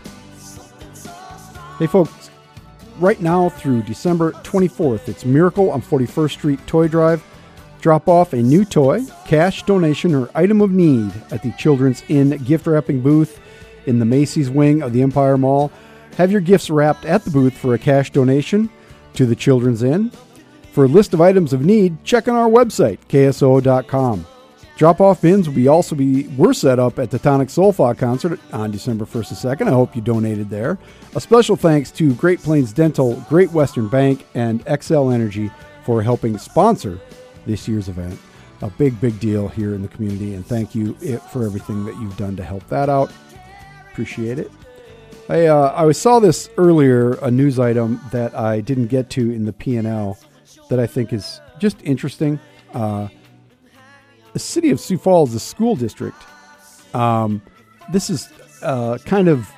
Hey, 1.77 1.85
folks, 1.85 2.31
right 2.97 3.19
now 3.19 3.49
through 3.49 3.81
December 3.81 4.31
24th, 4.31 5.09
it's 5.09 5.25
Miracle 5.25 5.69
on 5.69 5.81
41st 5.81 6.31
Street 6.31 6.65
Toy 6.65 6.87
Drive. 6.87 7.21
Drop 7.81 8.07
off 8.07 8.31
a 8.31 8.37
new 8.37 8.63
toy, 8.63 9.01
cash 9.25 9.63
donation, 9.63 10.15
or 10.15 10.29
item 10.33 10.61
of 10.61 10.71
need 10.71 11.11
at 11.29 11.43
the 11.43 11.51
Children's 11.57 12.03
Inn 12.07 12.29
gift 12.45 12.67
wrapping 12.67 13.01
booth 13.01 13.37
in 13.85 13.99
the 13.99 14.05
Macy's 14.05 14.49
wing 14.49 14.81
of 14.81 14.93
the 14.93 15.01
Empire 15.01 15.37
Mall. 15.37 15.73
Have 16.15 16.31
your 16.31 16.39
gifts 16.39 16.69
wrapped 16.69 17.03
at 17.03 17.25
the 17.25 17.31
booth 17.31 17.57
for 17.57 17.73
a 17.73 17.79
cash 17.79 18.11
donation 18.11 18.69
to 19.15 19.25
the 19.25 19.35
Children's 19.35 19.83
Inn. 19.83 20.09
For 20.71 20.85
a 20.85 20.87
list 20.87 21.13
of 21.13 21.19
items 21.19 21.51
of 21.51 21.65
need, 21.65 22.01
check 22.05 22.29
on 22.29 22.35
our 22.35 22.49
website, 22.49 22.99
ksoo.com. 23.09 24.25
Drop 24.75 24.99
off 24.99 25.21
bins 25.21 25.47
be 25.47 25.67
also 25.67 25.95
be 25.95 26.27
were 26.29 26.53
set 26.53 26.79
up 26.79 26.97
at 26.97 27.11
the 27.11 27.19
Tonic 27.19 27.49
Sol-fa 27.49 27.93
concert 27.93 28.39
on 28.51 28.71
December 28.71 29.05
1st 29.05 29.43
and 29.43 29.59
2nd. 29.59 29.67
I 29.67 29.71
hope 29.71 29.95
you 29.95 30.01
donated 30.01 30.49
there. 30.49 30.79
A 31.15 31.21
special 31.21 31.55
thanks 31.55 31.91
to 31.91 32.15
Great 32.15 32.39
Plains 32.39 32.73
Dental, 32.73 33.23
Great 33.29 33.51
Western 33.51 33.87
Bank, 33.87 34.25
and 34.33 34.65
Xcel 34.65 35.13
Energy 35.13 35.51
for 35.83 36.01
helping 36.01 36.39
sponsor 36.39 36.99
this 37.45 37.67
year's 37.67 37.87
event. 37.87 38.19
A 38.61 38.69
big, 38.71 38.99
big 38.99 39.19
deal 39.19 39.47
here 39.47 39.75
in 39.75 39.81
the 39.83 39.87
community, 39.89 40.33
and 40.33 40.45
thank 40.45 40.73
you 40.73 40.93
for 41.31 41.45
everything 41.45 41.85
that 41.85 41.95
you've 41.99 42.17
done 42.17 42.35
to 42.37 42.43
help 42.43 42.67
that 42.69 42.89
out. 42.89 43.11
Appreciate 43.91 44.39
it. 44.39 44.51
I 45.29 45.45
uh, 45.45 45.73
I 45.75 45.91
saw 45.91 46.19
this 46.19 46.49
earlier, 46.57 47.13
a 47.21 47.29
news 47.29 47.59
item 47.59 48.01
that 48.11 48.35
I 48.35 48.59
didn't 48.61 48.87
get 48.87 49.09
to 49.11 49.31
in 49.31 49.45
the 49.45 49.53
P 49.53 49.77
and 49.77 49.87
L 49.87 50.17
that 50.69 50.79
I 50.79 50.87
think 50.87 51.13
is 51.13 51.39
just 51.59 51.77
interesting. 51.83 52.39
Uh, 52.73 53.07
the 54.33 54.39
city 54.39 54.69
of 54.71 54.79
Sioux 54.79 54.97
Falls, 54.97 55.33
the 55.33 55.39
school 55.39 55.75
district. 55.75 56.21
Um, 56.93 57.41
this 57.91 58.09
is 58.09 58.29
uh, 58.61 58.97
kind 59.05 59.27
of 59.27 59.51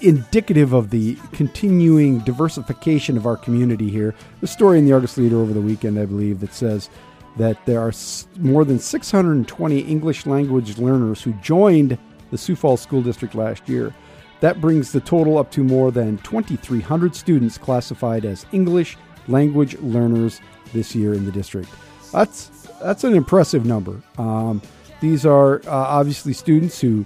indicative 0.00 0.72
of 0.72 0.90
the 0.90 1.16
continuing 1.32 2.20
diversification 2.20 3.16
of 3.16 3.26
our 3.26 3.36
community 3.36 3.90
here. 3.90 4.14
The 4.40 4.46
story 4.46 4.78
in 4.78 4.86
the 4.86 4.92
Argus 4.92 5.16
Leader 5.18 5.36
over 5.36 5.52
the 5.52 5.60
weekend, 5.60 5.98
I 5.98 6.06
believe, 6.06 6.40
that 6.40 6.54
says 6.54 6.90
that 7.36 7.64
there 7.66 7.80
are 7.80 7.92
more 8.38 8.64
than 8.64 8.78
620 8.78 9.80
English 9.80 10.26
language 10.26 10.78
learners 10.78 11.22
who 11.22 11.32
joined 11.34 11.98
the 12.30 12.38
Sioux 12.38 12.56
Falls 12.56 12.80
School 12.80 13.02
District 13.02 13.34
last 13.34 13.68
year. 13.68 13.94
That 14.40 14.60
brings 14.60 14.92
the 14.92 15.00
total 15.00 15.38
up 15.38 15.50
to 15.52 15.64
more 15.64 15.90
than 15.90 16.18
2,300 16.18 17.14
students 17.14 17.58
classified 17.58 18.24
as 18.24 18.46
English 18.52 18.96
language 19.26 19.78
learners 19.78 20.40
this 20.72 20.94
year 20.94 21.14
in 21.14 21.24
the 21.24 21.32
district. 21.32 21.70
That's 22.12 22.50
that's 22.84 23.04
an 23.04 23.14
impressive 23.14 23.64
number. 23.64 24.00
Um, 24.18 24.60
these 25.00 25.24
are 25.26 25.60
uh, 25.66 25.70
obviously 25.70 26.32
students 26.32 26.80
who 26.80 27.04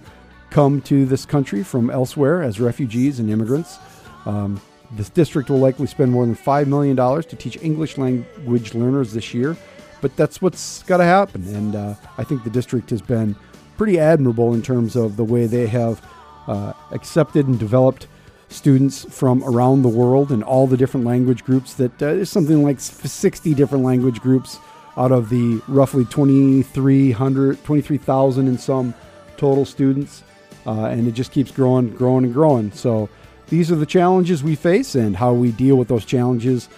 come 0.51 0.81
to 0.83 1.07
this 1.07 1.25
country 1.25 1.63
from 1.63 1.91
elsewhere 1.91 2.43
as 2.43 2.61
refugees 2.61 3.21
and 3.21 3.31
immigrants. 3.31 3.79
Um, 4.27 4.61
this 4.93 5.11
district 5.11 5.51
will 5.51 5.59
likely 5.59 5.87
spend 5.87 6.11
more 6.11 6.25
than 6.25 6.35
$5 6.35 6.67
million 6.67 6.97
to 6.97 7.37
teach 7.37 7.59
English 7.63 7.99
language 7.99 8.75
learners 8.75 9.13
this 9.13 9.35
year, 9.35 9.57
but 10.01 10.17
that's 10.17 10.41
what's 10.41 10.83
got 10.85 10.97
to 10.99 11.05
happen. 11.05 11.43
And 11.55 11.77
uh, 11.77 11.95
I 12.17 12.25
think 12.25 12.45
the 12.45 12.51
district 12.51 12.91
has 12.91 13.03
been 13.03 13.37
pretty 13.77 13.99
admirable 13.99 14.55
in 14.55 14.63
terms 14.63 14.97
of 14.97 15.17
the 15.17 15.25
way 15.25 15.47
they 15.47 15.67
have 15.67 16.05
uh, 16.47 16.73
accepted 16.91 17.47
and 17.47 17.59
developed 17.59 18.07
students 18.49 19.05
from 19.15 19.45
around 19.45 19.83
the 19.83 19.89
world 19.89 20.33
and 20.33 20.43
all 20.43 20.67
the 20.67 20.77
different 20.77 21.05
language 21.05 21.45
groups 21.45 21.75
that 21.75 21.93
uh, 22.03 22.15
there's 22.15 22.31
something 22.31 22.63
like 22.63 22.81
60 22.81 23.53
different 23.53 23.85
language 23.85 24.21
groups 24.21 24.59
out 24.99 25.13
of 25.13 25.31
the 25.31 25.63
roughly 25.69 26.05
2300 26.05 27.65
23,000 27.65 28.49
and 28.49 28.61
some 28.61 28.93
total 29.37 29.65
students 29.65 30.23
uh, 30.67 30.87
and 30.87 31.09
it 31.09 31.13
just 31.13 31.33
keeps 31.33 31.51
growing 31.51 31.91
growing 31.95 32.25
and 32.25 32.35
growing. 32.35 32.71
So 32.73 33.09
these 33.49 33.73
are 33.73 33.77
the 33.77 33.87
challenges 33.87 34.43
we 34.43 34.55
face 34.55 34.95
and 34.95 35.17
how 35.17 35.33
we 35.33 35.53
deal 35.53 35.77
with 35.77 35.89
those 35.89 36.05
challenges 36.05 36.69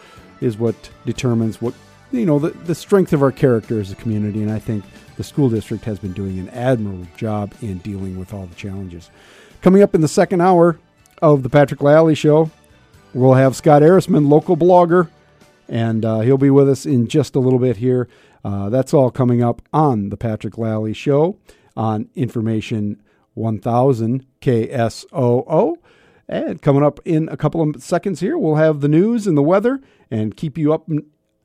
is 0.40 0.56
what 0.56 0.90
determines 1.04 1.60
what 1.60 1.74
you 2.12 2.26
know 2.26 2.38
the, 2.38 2.50
the 2.50 2.74
strength 2.74 3.12
of 3.12 3.22
our 3.22 3.32
character 3.32 3.80
as 3.80 3.92
a 3.92 3.94
community 3.94 4.42
and 4.42 4.50
i 4.50 4.58
think 4.58 4.84
the 5.16 5.24
school 5.24 5.50
district 5.50 5.84
has 5.84 5.98
been 5.98 6.12
doing 6.12 6.38
an 6.38 6.48
admirable 6.50 7.06
job 7.16 7.52
in 7.60 7.78
dealing 7.78 8.18
with 8.18 8.32
all 8.32 8.46
the 8.46 8.54
challenges. 8.54 9.10
Coming 9.60 9.82
up 9.82 9.94
in 9.94 10.00
the 10.00 10.08
second 10.08 10.40
hour 10.40 10.78
of 11.20 11.42
the 11.42 11.50
patrick 11.50 11.82
lally 11.82 12.14
show 12.14 12.50
we'll 13.12 13.34
have 13.34 13.54
scott 13.54 13.82
Ehrisman, 13.82 14.28
local 14.28 14.56
blogger 14.56 15.08
and 15.70 16.04
uh, 16.04 16.20
he'll 16.20 16.36
be 16.36 16.50
with 16.50 16.68
us 16.68 16.84
in 16.84 17.06
just 17.06 17.36
a 17.36 17.40
little 17.40 17.60
bit 17.60 17.76
here. 17.76 18.08
Uh, 18.44 18.68
that's 18.68 18.92
all 18.92 19.10
coming 19.10 19.42
up 19.42 19.62
on 19.72 20.08
the 20.08 20.16
Patrick 20.16 20.58
Lally 20.58 20.92
Show 20.92 21.38
on 21.76 22.08
Information 22.16 23.00
1000 23.34 24.26
KSOO. 24.40 25.76
And 26.28 26.60
coming 26.60 26.82
up 26.82 26.98
in 27.04 27.28
a 27.28 27.36
couple 27.36 27.62
of 27.62 27.82
seconds 27.82 28.18
here, 28.20 28.36
we'll 28.36 28.56
have 28.56 28.80
the 28.80 28.88
news 28.88 29.28
and 29.28 29.38
the 29.38 29.42
weather 29.42 29.80
and 30.10 30.36
keep 30.36 30.58
you 30.58 30.72
up 30.72 30.88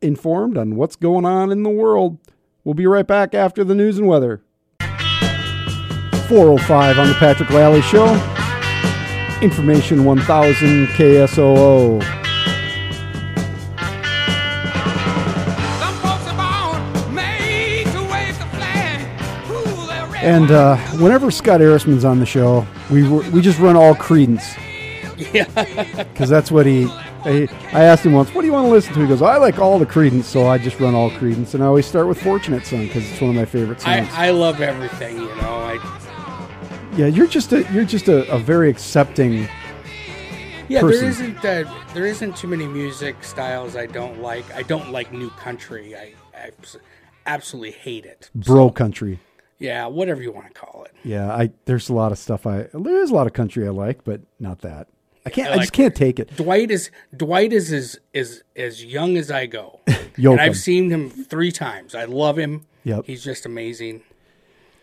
informed 0.01 0.57
on 0.57 0.75
what's 0.75 0.95
going 0.95 1.25
on 1.25 1.51
in 1.51 1.61
the 1.61 1.69
world. 1.69 2.17
We'll 2.63 2.73
be 2.73 2.87
right 2.87 3.05
back 3.05 3.35
after 3.35 3.63
the 3.63 3.75
news 3.75 3.99
and 3.99 4.07
weather. 4.07 4.41
405 6.27 6.97
on 6.97 7.07
the 7.09 7.13
Patrick 7.15 7.51
Lally 7.51 7.81
Show. 7.83 8.11
Information 9.41 10.03
1000 10.03 10.87
KSOO. 10.87 12.24
And 20.25 20.49
uh, 20.49 20.75
whenever 20.97 21.29
Scott 21.29 21.61
Harrisman's 21.61 22.03
on 22.03 22.19
the 22.19 22.25
show, 22.25 22.65
we 22.89 23.07
we 23.07 23.41
just 23.41 23.59
run 23.59 23.75
all 23.75 23.93
Creedence. 23.93 24.57
Yeah. 25.33 25.45
Because 26.15 26.29
that's 26.29 26.49
what 26.51 26.65
he. 26.65 26.87
I, 27.25 27.47
I 27.73 27.83
asked 27.83 28.05
him 28.05 28.13
once, 28.13 28.33
"What 28.33 28.41
do 28.41 28.47
you 28.47 28.53
want 28.53 28.65
to 28.65 28.71
listen 28.71 28.93
to?" 28.93 29.01
He 29.01 29.07
goes, 29.07 29.21
"I 29.21 29.37
like 29.37 29.59
all 29.59 29.77
the 29.77 29.85
Creedence, 29.85 30.23
so 30.23 30.47
I 30.47 30.57
just 30.57 30.79
run 30.79 30.95
all 30.95 31.11
Creedence." 31.11 31.53
And 31.53 31.63
I 31.63 31.67
always 31.67 31.85
start 31.85 32.07
with 32.07 32.21
"Fortunate 32.21 32.65
Son" 32.65 32.87
because 32.87 33.09
it's 33.09 33.21
one 33.21 33.29
of 33.29 33.35
my 33.35 33.45
favorite 33.45 33.81
songs. 33.81 34.09
I, 34.13 34.27
I 34.27 34.29
love 34.31 34.61
everything, 34.61 35.17
you 35.17 35.35
know. 35.35 35.55
I 35.61 35.75
yeah, 36.97 37.07
you're 37.07 37.27
just 37.27 37.51
a 37.51 37.63
you're 37.73 37.85
just 37.85 38.07
a, 38.07 38.29
a 38.33 38.39
very 38.39 38.69
accepting. 38.69 39.47
yeah, 40.69 40.81
person. 40.81 41.01
there 41.01 41.09
isn't 41.09 41.45
uh, 41.45 41.83
there 41.93 42.05
isn't 42.05 42.37
too 42.37 42.47
many 42.47 42.67
music 42.67 43.23
styles 43.23 43.75
I 43.75 43.85
don't 43.85 44.21
like. 44.21 44.49
I 44.55 44.63
don't 44.63 44.91
like 44.91 45.11
new 45.11 45.29
country. 45.31 45.95
I, 45.95 46.13
I 46.33 46.51
absolutely 47.25 47.71
hate 47.71 48.05
it. 48.05 48.29
Bro 48.33 48.71
country. 48.71 49.19
Yeah, 49.59 49.87
whatever 49.87 50.21
you 50.21 50.31
want 50.31 50.47
to 50.47 50.53
call 50.53 50.83
it. 50.83 50.93
Yeah, 51.03 51.33
I 51.33 51.51
there's 51.65 51.89
a 51.89 51.93
lot 51.93 52.11
of 52.11 52.17
stuff 52.17 52.45
I 52.45 52.67
there 52.73 53.01
is 53.01 53.11
a 53.11 53.13
lot 53.13 53.27
of 53.27 53.33
country 53.33 53.65
I 53.65 53.71
like, 53.71 54.03
but 54.03 54.21
not 54.39 54.59
that. 54.61 54.87
I 55.25 55.29
can't. 55.29 55.49
I, 55.49 55.51
like 55.51 55.61
just 55.61 55.73
can't 55.73 55.95
take 55.95 56.19
it. 56.19 56.35
Dwight 56.35 56.69
is 56.71 56.91
Dwight 57.15 57.51
is 57.53 57.71
as 57.71 57.99
is 58.13 58.43
as 58.55 58.83
young 58.83 59.17
as 59.17 59.31
I 59.31 59.45
go, 59.45 59.79
and 59.87 60.39
I've 60.39 60.57
seen 60.57 60.89
him 60.91 61.09
three 61.09 61.51
times. 61.51 61.95
I 61.95 62.05
love 62.05 62.37
him. 62.37 62.65
Yep. 62.83 63.05
he's 63.05 63.23
just 63.23 63.47
amazing. 63.47 64.03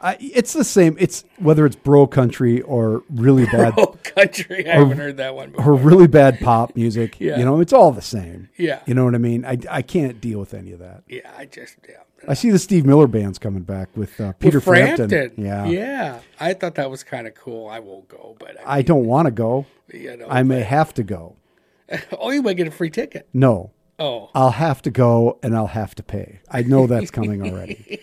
I, 0.03 0.17
it's 0.21 0.53
the 0.53 0.65
same. 0.65 0.97
It's 0.99 1.25
whether 1.39 1.65
it's 1.65 1.77
bro 1.77 2.07
country 2.09 2.61
or 2.63 3.05
really 3.09 3.45
bad 3.47 3.75
Oh, 3.77 3.87
country! 4.03 4.69
I 4.69 4.75
haven't 4.75 4.99
heard 4.99 5.17
that 5.19 5.35
one. 5.37 5.55
or 5.57 5.75
really 5.75 6.09
bad 6.09 6.41
pop 6.41 6.75
music. 6.75 7.17
Yeah. 7.21 7.39
You 7.39 7.45
know, 7.45 7.61
it's 7.61 7.73
all 7.73 7.93
the 7.93 8.03
same. 8.03 8.49
Yeah. 8.57 8.81
You 8.85 8.95
know 8.95 9.05
what 9.05 9.15
I 9.15 9.19
mean? 9.19 9.45
I, 9.45 9.59
I 9.71 9.83
can't 9.83 10.21
deal 10.21 10.41
with 10.41 10.55
any 10.55 10.73
of 10.73 10.81
that. 10.81 11.05
Yeah, 11.09 11.31
I 11.39 11.45
just 11.47 11.77
yeah. 11.89 11.97
I 12.27 12.35
see 12.35 12.51
the 12.51 12.59
Steve 12.59 12.85
Miller 12.85 13.07
band's 13.07 13.39
coming 13.39 13.63
back 13.63 13.89
with 13.97 14.21
uh, 14.21 14.33
Peter 14.35 14.59
With 14.59 14.65
Frampton. 14.65 15.09
Frampton. 15.09 15.45
Yeah. 15.45 15.67
yeah. 15.67 16.19
I 16.41 16.55
thought 16.55 16.75
that 16.77 16.91
was 16.91 17.03
kind 17.05 17.27
of 17.29 17.35
cool. 17.35 17.69
I 17.69 17.79
won't 17.79 18.09
go, 18.09 18.37
but 18.39 18.57
I, 18.67 18.79
I 18.79 18.83
don't 18.83 19.07
want 19.07 19.27
to 19.27 19.31
go. 19.33 19.67
you 19.93 20.17
know, 20.17 20.27
I 20.29 20.43
may 20.43 20.61
have 20.63 20.93
to 20.95 21.03
go. 21.05 21.37
oh, 22.19 22.31
you 22.31 22.43
might 22.43 22.57
get 22.57 22.67
a 22.67 22.71
free 22.73 22.91
ticket. 22.91 23.29
No. 23.33 23.71
Oh, 23.99 24.31
I'll 24.35 24.51
have 24.51 24.83
to 24.83 24.91
go 24.91 25.39
and 25.45 25.55
I'll 25.57 25.67
have 25.69 25.95
to 25.97 26.03
pay. 26.03 26.41
I 26.51 26.63
know 26.63 26.87
that's 26.89 27.11
coming 27.11 27.43
already. 27.49 28.01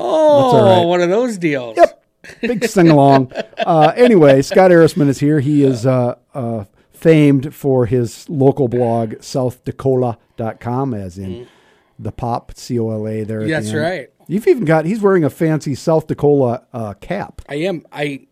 Oh, 0.00 0.78
right. 0.78 0.86
one 0.86 1.00
of 1.00 1.08
those 1.10 1.38
deals. 1.38 1.76
Yep. 1.76 2.04
Big 2.42 2.64
sing 2.64 2.88
along. 2.88 3.32
Uh, 3.58 3.92
anyway, 3.96 4.40
Scott 4.40 4.70
Harrisman 4.70 5.08
is 5.08 5.18
here. 5.18 5.40
He 5.40 5.62
is 5.62 5.84
uh, 5.84 6.14
uh, 6.32 6.64
famed 6.92 7.54
for 7.54 7.84
his 7.84 8.26
local 8.30 8.66
blog, 8.68 9.14
southdacola.com, 9.16 10.94
as 10.94 11.18
in 11.18 11.46
the 11.98 12.12
pop, 12.12 12.52
C 12.56 12.78
O 12.78 12.90
L 12.90 13.06
A 13.06 13.24
there. 13.24 13.42
at 13.42 13.48
That's 13.48 13.68
end. 13.68 13.78
right. 13.78 14.10
You've 14.26 14.46
even 14.46 14.64
got, 14.64 14.84
he's 14.84 15.00
wearing 15.00 15.24
a 15.24 15.30
fancy 15.30 15.74
South 15.74 16.06
DaCola 16.06 16.64
uh, 16.72 16.94
cap. 16.94 17.42
I 17.48 17.56
am. 17.56 17.84
I, 17.92 18.26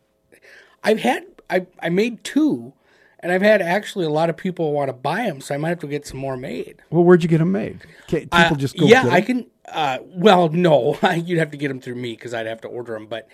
I've 0.83 1.01
had. 1.01 1.25
I 1.51 1.67
I 1.81 1.91
made 1.91 2.25
two, 2.25 2.73
and 3.21 3.31
I've 3.31 3.43
had 3.43 3.61
actually 3.63 4.05
a 4.07 4.11
lot 4.11 4.31
of 4.31 4.37
people 4.37 4.73
want 4.73 4.89
to 4.89 4.93
buy 4.95 5.25
them, 5.27 5.41
so 5.41 5.55
I 5.55 5.59
might 5.59 5.69
have 5.71 5.81
to 5.81 5.87
get 5.87 6.07
some 6.07 6.19
more 6.19 6.37
made. 6.37 6.83
Well, 6.91 7.05
where'd 7.05 7.23
you 7.23 7.29
get 7.29 7.39
them 7.39 7.53
made? 7.53 7.81
People 8.09 8.29
Uh, 8.33 8.55
just 8.55 8.77
go 8.79 8.87
yeah, 8.87 9.07
I 9.09 9.21
can. 9.21 9.47
Uh, 9.69 9.99
well, 10.05 10.49
no, 10.49 10.99
you'd 11.17 11.39
have 11.39 11.51
to 11.51 11.57
get 11.57 11.69
them 11.69 11.81
through 11.81 11.97
me 11.97 12.13
because 12.13 12.33
I'd 12.35 12.47
have 12.47 12.61
to 12.63 12.69
order 12.69 12.93
them. 12.95 13.07
But 13.07 13.29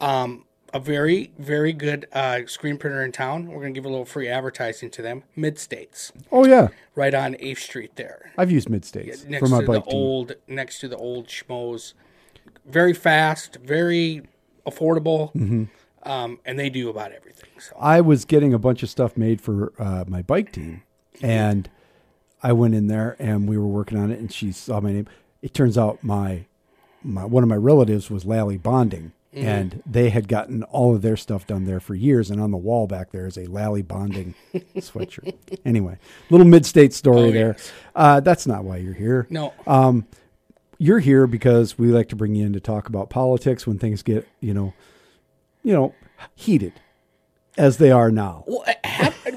um, 0.00 0.44
a 0.74 0.78
very, 0.80 1.32
very 1.38 1.72
good 1.72 2.06
uh, 2.12 2.40
screen 2.46 2.78
printer 2.78 3.04
in 3.04 3.12
town. 3.12 3.46
We're 3.48 3.60
gonna 3.60 3.72
give 3.72 3.84
a 3.84 3.88
little 3.88 4.04
free 4.04 4.28
advertising 4.28 4.90
to 4.90 5.02
them. 5.02 5.24
Mid 5.36 5.58
States, 5.58 6.12
Oh, 6.30 6.46
yeah. 6.46 6.68
right 6.94 7.14
on 7.14 7.36
Eighth 7.40 7.58
Street 7.60 7.96
there, 7.96 8.32
I've 8.38 8.50
used 8.50 8.68
Mid 8.70 8.84
States 8.84 9.24
next 9.24 9.40
for 9.40 9.48
my 9.48 9.60
to 9.60 9.66
the 9.66 9.72
bike 9.72 9.84
old, 9.86 10.32
next 10.48 10.78
to 10.80 10.88
the 10.88 10.96
old 10.96 11.26
schmoes. 11.28 11.94
Very 12.64 12.94
fast, 12.94 13.56
very 13.56 14.22
affordable, 14.66 15.32
Mm-hmm. 15.34 15.64
um, 16.08 16.38
and 16.44 16.58
they 16.58 16.70
do 16.70 16.88
about 16.88 17.12
everything. 17.12 17.50
So 17.58 17.76
I 17.78 18.00
was 18.00 18.24
getting 18.24 18.54
a 18.54 18.58
bunch 18.58 18.82
of 18.82 18.88
stuff 18.90 19.16
made 19.16 19.40
for 19.40 19.72
uh, 19.78 20.04
my 20.06 20.22
bike 20.22 20.52
team, 20.52 20.82
and 21.20 21.68
I 22.42 22.52
went 22.52 22.74
in 22.74 22.86
there 22.88 23.14
and 23.18 23.48
we 23.48 23.58
were 23.58 23.66
working 23.66 23.98
on 23.98 24.10
it, 24.10 24.18
and 24.18 24.32
she 24.32 24.52
saw 24.52 24.80
my 24.80 24.92
name. 24.92 25.06
It 25.42 25.52
turns 25.54 25.76
out 25.76 26.02
my 26.02 26.44
my 27.02 27.24
one 27.24 27.42
of 27.42 27.48
my 27.48 27.56
relatives 27.56 28.10
was 28.10 28.24
Lally 28.24 28.56
Bonding, 28.58 29.12
Mm-hmm. 29.34 29.46
and 29.48 29.82
they 29.86 30.10
had 30.10 30.28
gotten 30.28 30.62
all 30.64 30.94
of 30.94 31.00
their 31.00 31.16
stuff 31.16 31.46
done 31.46 31.64
there 31.64 31.80
for 31.80 31.94
years. 31.94 32.30
And 32.30 32.38
on 32.38 32.50
the 32.50 32.58
wall 32.58 32.86
back 32.86 33.12
there 33.12 33.26
is 33.26 33.38
a 33.38 33.46
Lally 33.46 33.80
Bonding 33.80 34.34
sweatshirt. 34.76 35.34
Anyway, 35.64 35.96
little 36.28 36.46
mid-state 36.46 36.92
story 36.92 37.28
Oh, 37.28 37.32
there. 37.32 37.54
yes. 37.56 37.72
Uh, 37.96 38.20
that's 38.20 38.46
not 38.46 38.62
why 38.64 38.76
you're 38.76 38.92
here. 38.92 39.26
no, 39.30 39.54
You're 40.78 40.98
here 40.98 41.26
because 41.26 41.78
we 41.78 41.86
like 41.88 42.10
to 42.10 42.16
bring 42.16 42.34
you 42.34 42.44
in 42.44 42.52
to 42.52 42.60
talk 42.60 42.88
about 42.88 43.08
politics 43.08 43.66
when 43.66 43.78
things 43.78 44.02
get 44.02 44.28
you 44.40 44.52
know, 44.52 44.74
you 45.62 45.72
know, 45.72 45.94
heated 46.34 46.74
as 47.56 47.78
they 47.78 47.90
are 47.90 48.10
now. 48.10 48.44
Well, 48.46 48.64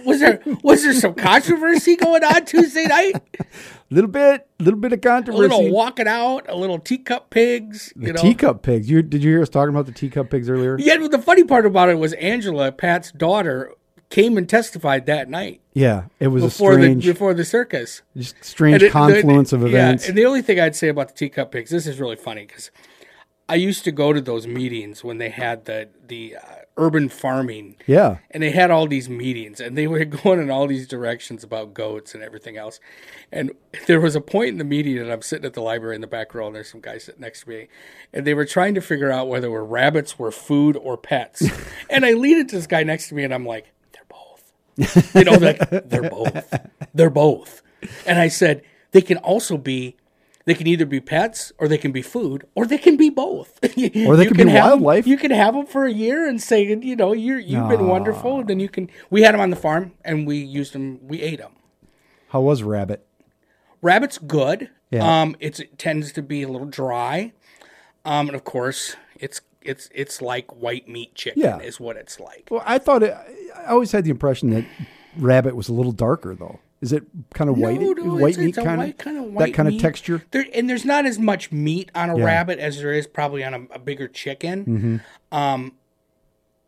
was 0.05 0.20
there 0.20 0.41
was 0.63 0.84
there 0.84 0.93
some 0.93 1.13
controversy 1.16 1.95
going 1.95 2.24
on 2.24 2.45
Tuesday 2.45 2.86
night? 2.86 3.16
A 3.39 3.45
little 3.89 4.09
bit, 4.09 4.47
a 4.59 4.63
little 4.63 4.80
bit 4.80 4.93
of 4.93 5.01
controversy. 5.01 5.45
A 5.45 5.47
little 5.57 5.72
walking 5.72 6.07
out, 6.07 6.45
a 6.49 6.55
little 6.55 6.80
teacup 6.80 7.30
pigs. 7.30 7.93
the 7.95 8.07
you 8.07 8.13
know, 8.13 8.22
teacup 8.22 8.61
pigs. 8.61 8.89
You 8.89 9.01
did 9.01 9.24
you 9.24 9.32
hear 9.32 9.41
us 9.41 9.49
talking 9.49 9.70
about 9.74 9.86
the 9.86 9.91
teacup 9.91 10.30
pigs 10.30 10.49
earlier? 10.49 10.78
Yeah, 10.80 10.97
but 10.97 11.11
the 11.11 11.20
funny 11.22 11.43
part 11.43 11.66
about 11.66 11.89
it 11.89 11.95
was 11.99 12.13
Angela, 12.13 12.72
Pat's 12.72 13.11
daughter, 13.11 13.74
came 14.09 14.38
and 14.38 14.47
testified 14.47 15.05
that 15.07 15.30
night 15.30 15.61
Yeah, 15.74 16.05
it 16.20 16.28
was 16.28 16.43
before 16.43 16.72
a 16.74 16.76
strange, 16.76 17.05
the 17.05 17.11
before 17.13 17.34
the 17.34 17.43
circus. 17.45 18.01
just 18.16 18.36
strange 18.43 18.84
it- 18.84 18.91
confluence 18.91 19.49
the- 19.49 19.55
of 19.57 19.66
events. 19.66 20.03
Yeah, 20.05 20.09
and 20.09 20.18
the 20.18 20.26
only 20.26 20.41
thing 20.41 20.59
I'd 20.59 20.76
say 20.76 20.88
about 20.89 21.07
the 21.09 21.13
teacup 21.16 21.51
pigs, 21.51 21.72
this 21.72 21.88
is 21.88 21.99
really 21.99 22.16
funny 22.16 22.45
because 22.45 22.70
I 23.49 23.55
used 23.55 23.84
to 23.84 23.91
go 23.91 24.13
to 24.13 24.22
those 24.22 24.47
meetings 24.47 25.03
when 25.03 25.18
they 25.20 25.30
had 25.30 25.66
the 25.66 25.89
the 26.07 26.38
uh, 26.38 26.41
urban 26.78 27.07
farming. 27.09 27.76
yeah, 27.88 28.17
and 28.32 28.43
they 28.43 28.51
had 28.51 28.69
all 28.71 28.88
these 28.88 29.09
meetings 29.09 29.59
and 29.61 29.78
they 29.78 29.88
were 29.88 30.03
going 30.23 30.39
in 30.39 30.49
all 30.51 30.67
these 30.67 30.88
directions 30.88 31.43
about 31.43 31.73
goats 31.73 32.13
and 32.13 32.23
everything 32.23 32.57
else. 32.57 32.80
And 33.32 33.51
there 33.88 33.99
was 34.01 34.15
a 34.15 34.21
point 34.21 34.49
in 34.49 34.57
the 34.57 34.63
meeting 34.63 34.97
and 34.97 35.11
i'm 35.11 35.21
sitting 35.21 35.45
at 35.45 35.53
the 35.53 35.61
library 35.61 35.95
in 35.95 36.01
the 36.01 36.07
back 36.07 36.34
row 36.34 36.47
and 36.47 36.55
there's 36.55 36.69
some 36.69 36.82
guys 36.82 37.03
sitting 37.05 37.21
next 37.21 37.43
to 37.43 37.49
me 37.49 37.67
and 38.13 38.26
they 38.26 38.34
were 38.34 38.45
trying 38.45 38.73
to 38.76 38.82
figure 38.82 39.11
out 39.11 39.28
whether 39.28 39.49
were 39.51 39.65
rabbits 39.65 40.17
were 40.17 40.32
food 40.32 40.78
or 40.78 40.97
pets. 40.97 41.43
And 41.89 42.05
i 42.05 42.13
lean 42.13 42.39
into 42.39 42.55
this 42.55 42.67
guy 42.67 42.84
next 42.84 43.09
to 43.09 43.15
me 43.15 43.23
and 43.23 43.34
i'm 43.34 43.45
like 43.45 43.71
they're 43.93 44.03
both. 44.09 45.15
You 45.15 45.23
know 45.23 45.34
like 45.34 45.69
they're 45.69 46.09
both. 46.09 46.55
They're 46.93 47.09
both. 47.09 47.61
And 48.05 48.19
i 48.19 48.28
said 48.28 48.63
they 48.91 49.01
can 49.01 49.17
also 49.17 49.57
be 49.57 49.95
they 50.45 50.53
can 50.53 50.67
either 50.67 50.85
be 50.85 50.99
pets 50.99 51.51
or 51.57 51.67
they 51.67 51.77
can 51.77 51.91
be 51.91 52.01
food 52.01 52.45
or 52.55 52.65
they 52.65 52.77
can 52.77 52.95
be 52.97 53.09
both 53.09 53.59
Or 53.63 54.15
they 54.15 54.25
can, 54.25 54.33
be 54.33 54.43
can 54.43 54.47
have 54.47 54.73
'em- 54.73 54.79
wildlife. 54.81 55.07
you 55.07 55.17
can 55.17 55.31
have 55.31 55.53
them 55.55 55.65
for 55.65 55.85
a 55.85 55.91
year 55.91 56.27
and 56.27 56.41
say 56.41 56.63
you 56.63 56.95
know 56.95 57.13
you're 57.13 57.39
you've 57.39 57.67
been 57.69 57.87
wonderful 57.87 58.43
then 58.43 58.59
you 58.59 58.69
can 58.69 58.89
we 59.09 59.23
had 59.23 59.33
them 59.33 59.41
on 59.41 59.49
the 59.49 59.55
farm 59.55 59.93
and 60.03 60.27
we 60.27 60.37
used 60.37 60.73
them 60.73 60.99
we 61.07 61.21
ate 61.21 61.39
them 61.39 61.51
how 62.29 62.41
was 62.41 62.63
rabbit? 62.63 63.05
rabbit's 63.81 64.17
good 64.17 64.69
Yeah. 64.91 65.21
um 65.21 65.35
it's, 65.39 65.59
it 65.59 65.77
tends 65.77 66.11
to 66.13 66.21
be 66.21 66.43
a 66.43 66.47
little 66.47 66.67
dry 66.67 67.33
um 68.05 68.27
and 68.27 68.35
of 68.35 68.43
course 68.43 68.95
it's 69.19 69.41
it's 69.61 69.89
it's 69.93 70.21
like 70.21 70.51
white 70.55 70.87
meat 70.87 71.15
chicken 71.15 71.41
Yeah. 71.41 71.57
is 71.59 71.79
what 71.79 71.95
it's 71.97 72.19
like 72.19 72.47
Well, 72.51 72.61
I 72.65 72.77
thought 72.77 73.01
it, 73.03 73.15
I 73.55 73.65
always 73.71 73.91
had 73.91 74.03
the 74.03 74.11
impression 74.11 74.51
that 74.51 74.65
rabbit 75.17 75.55
was 75.55 75.69
a 75.69 75.73
little 75.73 75.91
darker 75.91 76.35
though. 76.35 76.59
Is 76.82 76.91
it 76.91 77.03
kind 77.34 77.49
of 77.49 77.57
white, 77.57 77.80
No, 77.80 77.93
no, 77.93 78.15
white 78.15 78.38
meat 78.38 78.57
a 78.57 78.63
kind 78.63 78.82
of 78.82 78.97
kind 78.97 79.17
of 79.17 79.34
that 79.36 79.53
kind 79.53 79.67
of 79.69 79.80
texture? 79.80 80.23
There, 80.32 80.45
and 80.53 80.69
there's 80.69 80.86
not 80.86 81.05
as 81.05 81.17
much 81.17 81.51
meat 81.51 81.89
on 81.95 82.09
a 82.09 82.17
Yeah. 82.17 82.26
rabbit 82.26 82.59
as 82.59 82.78
there 82.80 82.91
is 82.93 83.07
probably 83.07 83.43
on 83.43 83.53
a, 83.53 83.76
a 83.76 83.80
bigger 83.80 84.07
chicken. 84.07 84.65
Mm-hmm. 84.65 85.36
Um, 85.38 85.71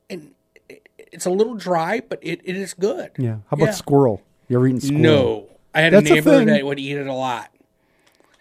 and 0.09 0.31
it, 0.69 0.87
it's 0.97 1.25
a 1.25 1.29
little 1.29 1.55
dry, 1.55 2.01
but 2.07 2.19
it, 2.21 2.41
it 2.45 2.55
is 2.55 2.73
good. 2.73 3.11
Yeah. 3.17 3.35
How 3.49 3.55
about 3.55 3.65
Yeah. 3.65 3.71
squirrel? 3.71 4.23
You 4.47 4.57
ever 4.57 4.67
eaten 4.67 4.79
squirrel? 4.81 5.01
No, 5.01 5.49
I 5.75 5.81
had 5.81 5.93
That's 5.93 6.09
a 6.09 6.13
a 6.13 6.15
neighbor 6.15 6.37
thing. 6.37 6.47
that 6.47 6.65
would 6.65 6.79
eat 6.79 6.97
it 6.97 7.05
a 7.05 7.13
lot, 7.13 7.51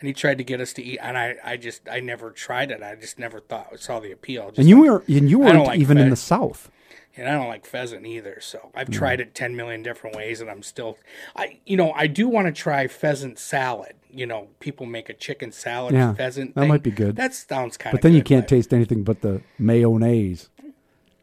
and 0.01 0.07
he 0.07 0.15
tried 0.15 0.39
to 0.39 0.45
get 0.45 0.61
us 0.61 0.73
to 0.75 0.83
eat, 0.85 0.99
and 1.03 1.19
I, 1.19 1.35
I 1.45 1.57
just, 1.57 1.83
I 1.91 1.99
never 2.01 2.31
tried 2.31 2.71
it. 2.71 2.81
I 2.83 2.95
just 2.95 3.19
never 3.19 3.41
thought 3.41 3.79
saw 3.81 3.99
the 3.99 4.13
appeal. 4.13 4.47
Just 4.51 4.59
And 4.61 4.69
you 4.69 4.81
like- 4.83 5.09
were 5.09 5.15
and 5.17 5.29
you 5.29 5.41
weren't 5.41 5.65
like 5.67 5.81
even 5.81 5.99
in 5.99 6.11
the 6.11 6.17
south. 6.17 6.71
And 7.17 7.29
I 7.29 7.33
don't 7.33 7.49
like 7.49 7.65
pheasant 7.67 8.07
either. 8.07 8.39
So 8.41 8.71
I've 8.75 8.91
tried 8.91 9.21
it 9.21 9.35
ten 9.35 9.57
million 9.57 9.83
different 9.83 10.17
ways, 10.17 10.41
and 10.41 10.51
I'm 10.51 10.63
still, 10.63 10.99
I 11.35 11.59
you 11.67 11.77
know 11.77 11.93
I 11.93 12.07
do 12.07 12.29
want 12.29 12.47
to 12.47 12.53
try 12.53 12.87
pheasant 12.87 13.39
salad. 13.39 13.95
You 14.11 14.27
know, 14.27 14.49
people 14.61 14.87
make 14.87 15.09
a 15.09 15.15
chicken 15.15 15.53
salad 15.53 15.95
Yeah, 15.95 16.15
pheasant. 16.15 16.55
that 16.55 16.63
thing. 16.63 16.69
might 16.69 16.83
be 16.83 16.91
good. 16.91 17.17
That 17.17 17.35
sounds 17.35 17.77
kind 17.77 17.93
of. 17.95 17.99
But 18.01 18.03
then 18.03 18.15
you 18.15 18.23
can't 18.23 18.49
taste 18.49 18.73
anything 18.73 19.03
but 19.05 19.21
the 19.21 19.43
mayonnaise. 19.59 20.49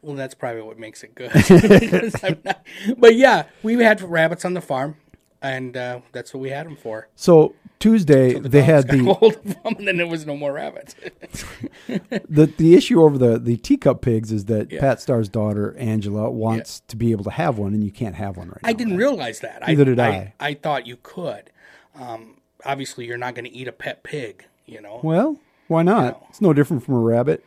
Well, 0.02 0.14
that's 0.16 0.34
probably 0.34 0.62
what 0.62 0.78
makes 0.78 1.02
it 1.02 1.14
good. 1.14 1.32
Not- 2.44 2.66
but 2.98 3.14
yeah, 3.16 3.44
we 3.62 3.74
had 3.82 4.00
rabbits 4.02 4.44
on 4.44 4.52
the 4.54 4.60
farm, 4.60 4.96
and 5.40 5.76
uh, 5.76 6.00
that's 6.12 6.34
what 6.34 6.40
we 6.40 6.50
had 6.50 6.66
them 6.66 6.76
for. 6.76 7.08
So 7.16 7.54
Tuesday 7.84 8.32
The 8.38 8.48
they 8.48 8.62
had 8.62 8.88
the 8.88 9.12
hold 9.12 9.34
of 9.34 9.44
them, 9.44 9.74
and 9.76 9.86
then 9.86 9.98
there 9.98 10.06
was 10.06 10.24
no 10.24 10.34
more 10.38 10.54
rabbits. 10.54 10.94
the 11.86 12.50
the 12.56 12.74
issue 12.74 13.02
over 13.02 13.18
the 13.18 13.38
the 13.38 13.58
teacup 13.58 14.00
pigs 14.00 14.32
is 14.32 14.46
that 14.46 14.72
Yeah. 14.72 14.80
Pat 14.80 15.02
Starr's 15.02 15.28
daughter 15.28 15.76
Angela 15.76 16.30
wants 16.30 16.80
to 16.88 16.96
be 16.96 17.10
able 17.10 17.24
to 17.24 17.30
have 17.30 17.58
one, 17.58 17.74
and 17.74 17.84
you 17.84 17.90
can't 17.90 18.14
have 18.14 18.38
one 18.38 18.48
right 18.48 18.62
now. 18.62 18.68
I 18.70 18.72
didn't 18.72 18.96
realize 18.96 19.40
that. 19.40 19.60
Neither 19.66 19.84
did 19.84 20.00
I. 20.00 20.08
I. 20.40 20.48
I 20.48 20.54
thought 20.54 20.86
you 20.86 20.96
could. 21.02 21.50
Um, 21.94 22.38
obviously, 22.64 23.04
you're 23.04 23.18
not 23.18 23.34
going 23.34 23.44
to 23.44 23.52
eat 23.52 23.68
a 23.68 23.72
pet 23.72 24.02
pig. 24.02 24.46
You 24.64 24.80
know. 24.80 25.00
Well, 25.02 25.36
why 25.68 25.82
not? 25.82 26.04
No. 26.22 26.26
It's 26.30 26.40
no 26.40 26.54
different 26.54 26.84
from 26.86 26.94
a 26.94 27.00
rabbit. 27.00 27.44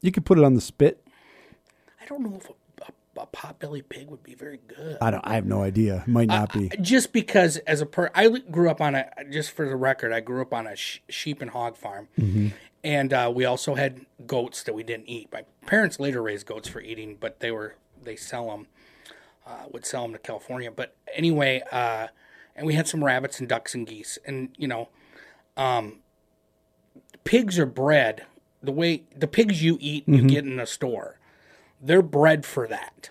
You 0.00 0.12
could 0.12 0.24
put 0.24 0.38
it 0.38 0.44
on 0.44 0.54
the 0.54 0.60
spit. 0.60 1.04
I 2.00 2.06
don't 2.06 2.22
know 2.22 2.36
if 2.36 2.48
a, 2.48 2.52
a, 3.16 3.26
potbelly 3.26 3.82
pig 3.88 4.08
would 4.08 4.22
be 4.22 4.34
very 4.34 4.58
good. 4.66 4.98
I 5.00 5.10
don't. 5.10 5.20
I 5.26 5.34
have 5.34 5.46
no 5.46 5.62
idea. 5.62 6.02
Might 6.06 6.28
not 6.28 6.52
be. 6.52 6.70
just 6.80 7.12
because 7.12 7.58
as 7.58 7.80
a 7.80 7.86
per 7.86 8.10
I 8.14 8.28
grew 8.28 8.70
up 8.70 8.80
on 8.80 8.94
a 8.94 9.10
just 9.30 9.50
for 9.52 9.68
the 9.68 9.76
record 9.76 10.12
I 10.12 10.20
grew 10.20 10.40
up 10.42 10.52
on 10.54 10.66
a 10.66 10.76
sh- 10.76 11.00
sheep 11.08 11.42
and 11.42 11.50
hog 11.50 11.76
farm 11.76 12.08
Mm-hmm. 12.18 12.48
and 12.84 13.12
uh, 13.12 13.30
we 13.34 13.44
also 13.44 13.74
had 13.74 14.06
goats 14.26 14.62
that 14.64 14.74
we 14.74 14.82
didn't 14.82 15.08
eat 15.08 15.28
my 15.32 15.44
parents 15.66 16.00
later 16.00 16.22
raised 16.22 16.46
goats 16.46 16.68
for 16.68 16.80
eating 16.80 17.16
but 17.20 17.40
they 17.40 17.50
were 17.50 17.74
they 18.02 18.16
sell 18.16 18.48
them 18.48 18.66
uh, 19.46 19.66
would 19.70 19.84
sell 19.84 20.02
them 20.02 20.12
to 20.12 20.18
California 20.18 20.70
but 20.70 20.96
anyway 21.14 21.62
uh, 21.70 22.06
and 22.56 22.66
we 22.66 22.74
had 22.74 22.86
some 22.88 23.04
rabbits 23.04 23.40
and 23.40 23.48
ducks 23.48 23.74
and 23.74 23.86
geese 23.86 24.18
and 24.24 24.50
you 24.56 24.66
know 24.68 24.88
um, 25.56 25.98
pigs 27.24 27.58
are 27.58 27.66
bred 27.66 28.24
the 28.62 28.72
way 28.72 29.02
the 29.16 29.26
pigs 29.26 29.62
you 29.62 29.76
eat 29.80 30.06
Mm-hmm. 30.06 30.14
you 30.14 30.28
get 30.28 30.44
in 30.44 30.58
a 30.58 30.66
store 30.66 31.18
they're 31.82 32.02
bred 32.02 32.46
for 32.46 32.66
that 32.68 33.10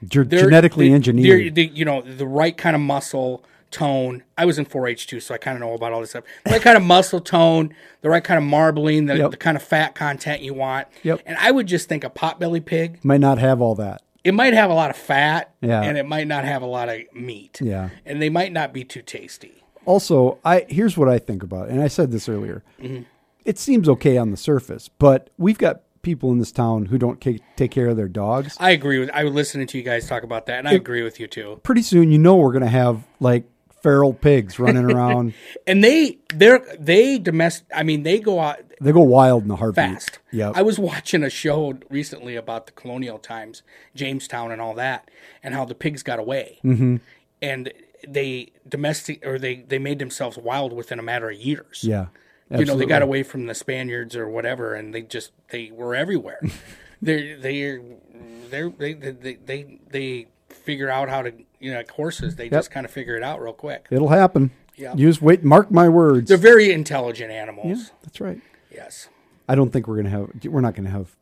they're- 0.00 0.24
genetically 0.24 0.88
they- 0.88 0.94
engineered. 0.94 1.54
They, 1.54 1.62
you 1.64 1.84
know, 1.84 2.00
the 2.02 2.26
right 2.26 2.56
kind 2.56 2.74
of 2.76 2.80
muscle 2.82 3.44
tone. 3.70 4.22
I 4.38 4.44
was 4.46 4.58
in 4.58 4.64
4-H 4.64 5.06
too, 5.08 5.20
so 5.20 5.34
I 5.34 5.38
kind 5.38 5.56
of 5.56 5.60
know 5.60 5.74
about 5.74 5.92
all 5.92 6.00
this 6.00 6.10
stuff. 6.10 6.24
The 6.44 6.52
right 6.52 6.62
kind 6.62 6.76
of 6.76 6.82
muscle 6.82 7.20
tone, 7.20 7.74
the 8.00 8.08
right 8.08 8.24
kind 8.24 8.38
of 8.38 8.44
marbling, 8.44 9.06
the, 9.06 9.16
Yep. 9.18 9.30
the 9.32 9.36
kind 9.36 9.56
of 9.56 9.62
fat 9.62 9.94
content 9.94 10.40
you 10.40 10.54
want. 10.54 10.88
Yep. 11.02 11.20
And 11.26 11.36
I 11.38 11.50
would 11.50 11.66
just 11.66 11.88
think 11.88 12.02
a 12.04 12.08
potbelly 12.10 12.64
pig. 12.64 12.98
Might 13.04 13.20
not 13.20 13.38
have 13.38 13.60
all 13.60 13.74
that. 13.74 14.00
It 14.24 14.32
might 14.32 14.54
have 14.54 14.70
a 14.70 14.74
lot 14.74 14.90
of 14.90 14.96
fat, 14.96 15.52
Yeah. 15.60 15.82
and 15.82 15.98
it 15.98 16.06
might 16.06 16.26
not 16.26 16.44
have 16.44 16.62
a 16.62 16.66
lot 16.66 16.88
of 16.88 16.98
meat. 17.14 17.60
Yeah. 17.62 17.90
And 18.06 18.22
they 18.22 18.30
might 18.30 18.52
not 18.52 18.72
be 18.72 18.84
too 18.84 19.02
tasty. 19.02 19.62
Also, 19.84 20.38
I 20.44 20.64
here's 20.68 20.96
what 20.96 21.08
I 21.08 21.18
think 21.18 21.42
about, 21.42 21.68
and 21.68 21.80
I 21.82 21.88
said 21.88 22.10
this 22.10 22.28
earlier. 22.28 22.62
Mm-hmm. 22.80 23.02
It 23.44 23.58
seems 23.58 23.88
okay 23.88 24.16
on 24.18 24.30
the 24.30 24.36
surface, 24.36 24.88
but 24.98 25.30
we've 25.38 25.56
got 25.56 25.80
people 26.08 26.32
in 26.32 26.38
this 26.38 26.50
town 26.50 26.86
who 26.86 26.96
don't 26.96 27.20
take, 27.20 27.42
take 27.54 27.70
care 27.70 27.88
of 27.88 27.96
their 27.98 28.08
dogs. 28.08 28.56
I 28.58 28.70
agree 28.70 28.98
with. 28.98 29.10
I 29.10 29.24
was 29.24 29.34
listening 29.34 29.66
to 29.66 29.76
you 29.76 29.84
guys 29.84 30.08
talk 30.08 30.22
about 30.22 30.46
that, 30.46 30.58
and 30.58 30.66
I 30.66 30.72
agree 30.72 31.02
with 31.02 31.20
you 31.20 31.26
too. 31.26 31.60
Pretty 31.64 31.82
soon, 31.82 32.10
you 32.10 32.16
know, 32.16 32.36
we're 32.36 32.52
going 32.52 32.64
to 32.64 32.70
have 32.70 33.06
like 33.20 33.44
feral 33.82 34.14
pigs 34.14 34.58
running 34.58 34.84
around. 34.90 35.34
And 35.66 35.84
they, 35.84 36.16
they're 36.34 36.64
they 36.80 37.18
domestic. 37.18 37.66
I 37.74 37.82
mean, 37.82 38.04
they 38.04 38.20
go 38.20 38.40
out. 38.40 38.56
They 38.80 38.90
go 38.90 39.02
wild 39.02 39.42
in 39.42 39.48
the 39.48 39.56
heartbeat. 39.56 39.84
fast. 39.84 40.18
Yeah. 40.32 40.50
I 40.54 40.62
was 40.62 40.78
watching 40.78 41.22
a 41.22 41.28
show 41.28 41.78
recently 41.90 42.36
about 42.36 42.64
the 42.64 42.72
colonial 42.72 43.18
times, 43.18 43.62
Jamestown, 43.94 44.50
and 44.50 44.62
all 44.62 44.72
that, 44.76 45.10
and 45.42 45.52
how 45.52 45.66
the 45.66 45.74
pigs 45.74 46.02
got 46.02 46.18
away, 46.18 46.58
mm-hmm. 46.64 46.96
and 47.42 47.70
they 48.08 48.52
domestic 48.66 49.26
or 49.26 49.38
they 49.38 49.56
they 49.56 49.78
made 49.78 49.98
themselves 49.98 50.38
wild 50.38 50.72
within 50.72 50.98
a 50.98 51.02
matter 51.02 51.28
of 51.28 51.36
years. 51.36 51.84
Yeah. 51.84 52.06
You 52.50 52.64
know 52.64 52.76
they 52.76 52.86
got 52.86 53.02
away 53.02 53.22
from 53.22 53.46
the 53.46 53.54
Spaniards 53.54 54.16
or 54.16 54.28
whatever, 54.28 54.74
and 54.74 54.94
they 54.94 55.02
just 55.02 55.32
they 55.50 55.70
were 55.72 55.94
everywhere. 55.94 56.40
they're 57.02 57.36
they're 57.36 57.80
they're 58.50 58.70
they 58.70 58.94
they 58.94 59.34
they 59.34 59.80
they 59.90 60.28
figure 60.48 60.90
out 60.90 61.08
how 61.08 61.22
to 61.22 61.32
you 61.60 61.72
know 61.72 61.78
like 61.78 61.90
horses. 61.90 62.36
They 62.36 62.48
just 62.48 62.70
kind 62.70 62.84
of 62.86 62.92
figure 62.92 63.16
it 63.16 63.22
out 63.22 63.42
real 63.42 63.52
quick. 63.52 63.86
It'll 63.90 64.08
happen. 64.08 64.50
Yeah. 64.76 64.94
You 64.94 65.08
just 65.08 65.20
wait. 65.20 65.42
Mark 65.44 65.70
my 65.70 65.88
words. 65.88 66.28
They're 66.28 66.38
very 66.38 66.72
intelligent 66.72 67.32
animals. 67.32 67.90
That's 68.02 68.20
right. 68.20 68.40
Yes. 68.70 69.08
I 69.48 69.54
don't 69.54 69.72
think 69.72 69.88
we're 69.88 69.96
going 69.96 70.04
to 70.04 70.10
have. 70.10 70.44
We're 70.44 70.60
not 70.60 70.74
going 70.74 70.84
to 70.84 70.90
have. 70.90 71.16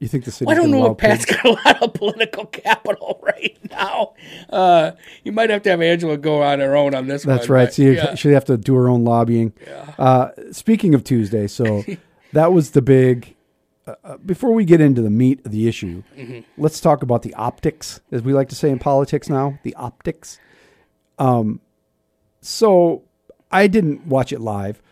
You 0.00 0.08
think 0.08 0.24
the 0.24 0.32
city? 0.32 0.44
Well, 0.46 0.56
I 0.56 0.58
don't 0.60 0.70
know 0.70 0.90
if 0.92 0.98
Pat's 0.98 1.24
got 1.24 1.44
a 1.44 1.50
lot 1.52 1.82
of 1.82 1.94
political 1.94 2.46
capital 2.46 3.20
right 3.22 3.56
now. 3.70 4.14
Uh, 4.50 4.92
you 5.22 5.32
might 5.32 5.50
have 5.50 5.62
to 5.62 5.70
have 5.70 5.80
Angela 5.80 6.16
go 6.16 6.42
on 6.42 6.60
her 6.60 6.76
own 6.76 6.94
on 6.94 7.06
this 7.06 7.22
That's 7.22 7.48
one. 7.48 7.58
right. 7.58 7.64
but, 7.66 7.74
So 7.74 7.82
yeah. 7.82 8.14
should 8.14 8.34
have 8.34 8.44
to 8.46 8.56
do 8.56 8.74
her 8.74 8.88
own 8.88 9.04
lobbying. 9.04 9.52
Uh, 9.98 10.30
speaking 10.52 10.94
of 10.94 11.04
Tuesday, 11.04 11.46
so 11.46 11.84
that 12.32 12.52
was 12.52 12.72
the 12.72 12.82
big. 12.82 13.34
Uh, 13.86 13.94
uh, 14.02 14.16
before 14.18 14.52
we 14.52 14.64
get 14.64 14.80
into 14.80 15.00
the 15.02 15.10
meat 15.10 15.44
of 15.44 15.52
the 15.52 15.68
issue, 15.68 16.02
Mm-hmm. 16.16 16.40
let's 16.60 16.80
talk 16.80 17.02
about 17.02 17.22
the 17.22 17.32
optics, 17.34 18.00
as 18.10 18.22
we 18.22 18.32
like 18.32 18.48
to 18.48 18.54
say 18.54 18.70
in 18.70 18.78
politics 18.78 19.28
now. 19.28 19.58
The 19.62 19.74
optics. 19.74 20.38
Um, 21.18 21.60
so 22.40 23.02
I 23.50 23.66
didn't 23.68 24.06
watch 24.06 24.32
it 24.32 24.40
live, 24.40 24.82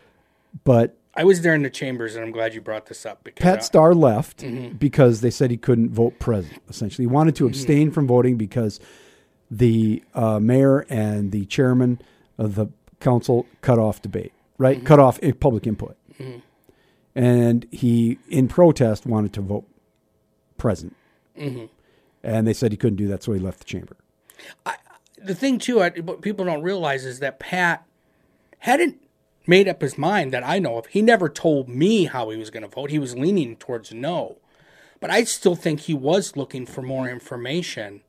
but 0.64 0.96
I 1.14 1.24
was 1.24 1.42
there 1.42 1.54
in 1.54 1.62
the 1.62 1.70
chambers, 1.70 2.14
and 2.16 2.24
I'm 2.24 2.32
glad 2.32 2.54
you 2.54 2.60
brought 2.60 2.86
this 2.86 3.04
up 3.04 3.22
because 3.22 3.42
Pat 3.42 3.64
Starr 3.64 3.94
left 3.94 4.38
Mm-hmm. 4.38 4.76
because 4.76 5.20
they 5.20 5.30
said 5.30 5.50
he 5.50 5.56
couldn't 5.58 5.90
vote 5.90 6.18
present. 6.18 6.60
Essentially, 6.68 7.02
he 7.04 7.06
wanted 7.06 7.36
to 7.36 7.46
abstain 7.46 7.90
from 7.90 8.06
voting 8.06 8.36
because 8.36 8.80
the 9.50 10.02
uh, 10.14 10.38
mayor 10.40 10.86
and 10.88 11.30
the 11.32 11.44
chairman 11.46 12.00
of 12.38 12.54
the 12.54 12.68
council 13.00 13.46
cut 13.60 13.78
off 13.78 14.00
debate, 14.00 14.32
right? 14.56 14.78
Mm-hmm. 14.78 14.86
Cut 14.86 14.98
off 15.00 15.22
uh, 15.22 15.32
public 15.38 15.66
input, 15.66 15.96
and 17.14 17.66
he, 17.70 18.18
in 18.28 18.48
protest, 18.48 19.04
wanted 19.06 19.32
to 19.34 19.40
vote 19.42 19.64
present, 20.56 20.96
Mm-hmm. 21.38 21.66
And 22.24 22.46
they 22.46 22.52
said 22.52 22.70
he 22.70 22.76
couldn't 22.76 22.96
do 22.96 23.08
that, 23.08 23.22
so 23.22 23.32
he 23.32 23.40
left 23.40 23.58
the 23.58 23.64
chamber. 23.64 23.96
the 25.18 25.34
thing 25.34 25.58
too, 25.58 25.80
I, 25.82 25.90
what 25.90 26.20
people 26.22 26.44
don't 26.44 26.62
realize 26.62 27.04
is 27.04 27.18
that 27.18 27.40
Pat 27.40 27.84
hadn't 28.60 29.00
made 29.46 29.68
up 29.68 29.80
his 29.82 29.98
mind 29.98 30.32
that 30.32 30.46
I 30.46 30.58
know 30.58 30.78
of. 30.78 30.86
He 30.86 31.02
never 31.02 31.28
told 31.28 31.68
me 31.68 32.04
how 32.04 32.30
he 32.30 32.36
was 32.36 32.50
going 32.50 32.62
to 32.62 32.68
vote. 32.68 32.90
He 32.90 32.98
was 32.98 33.16
leaning 33.16 33.56
towards 33.56 33.92
no, 33.92 34.38
but 35.00 35.10
I 35.10 35.24
still 35.24 35.54
think 35.56 35.80
he 35.80 35.94
was 35.94 36.36
looking 36.36 36.66
for 36.66 36.82
more 36.82 37.08
information. 37.08 38.02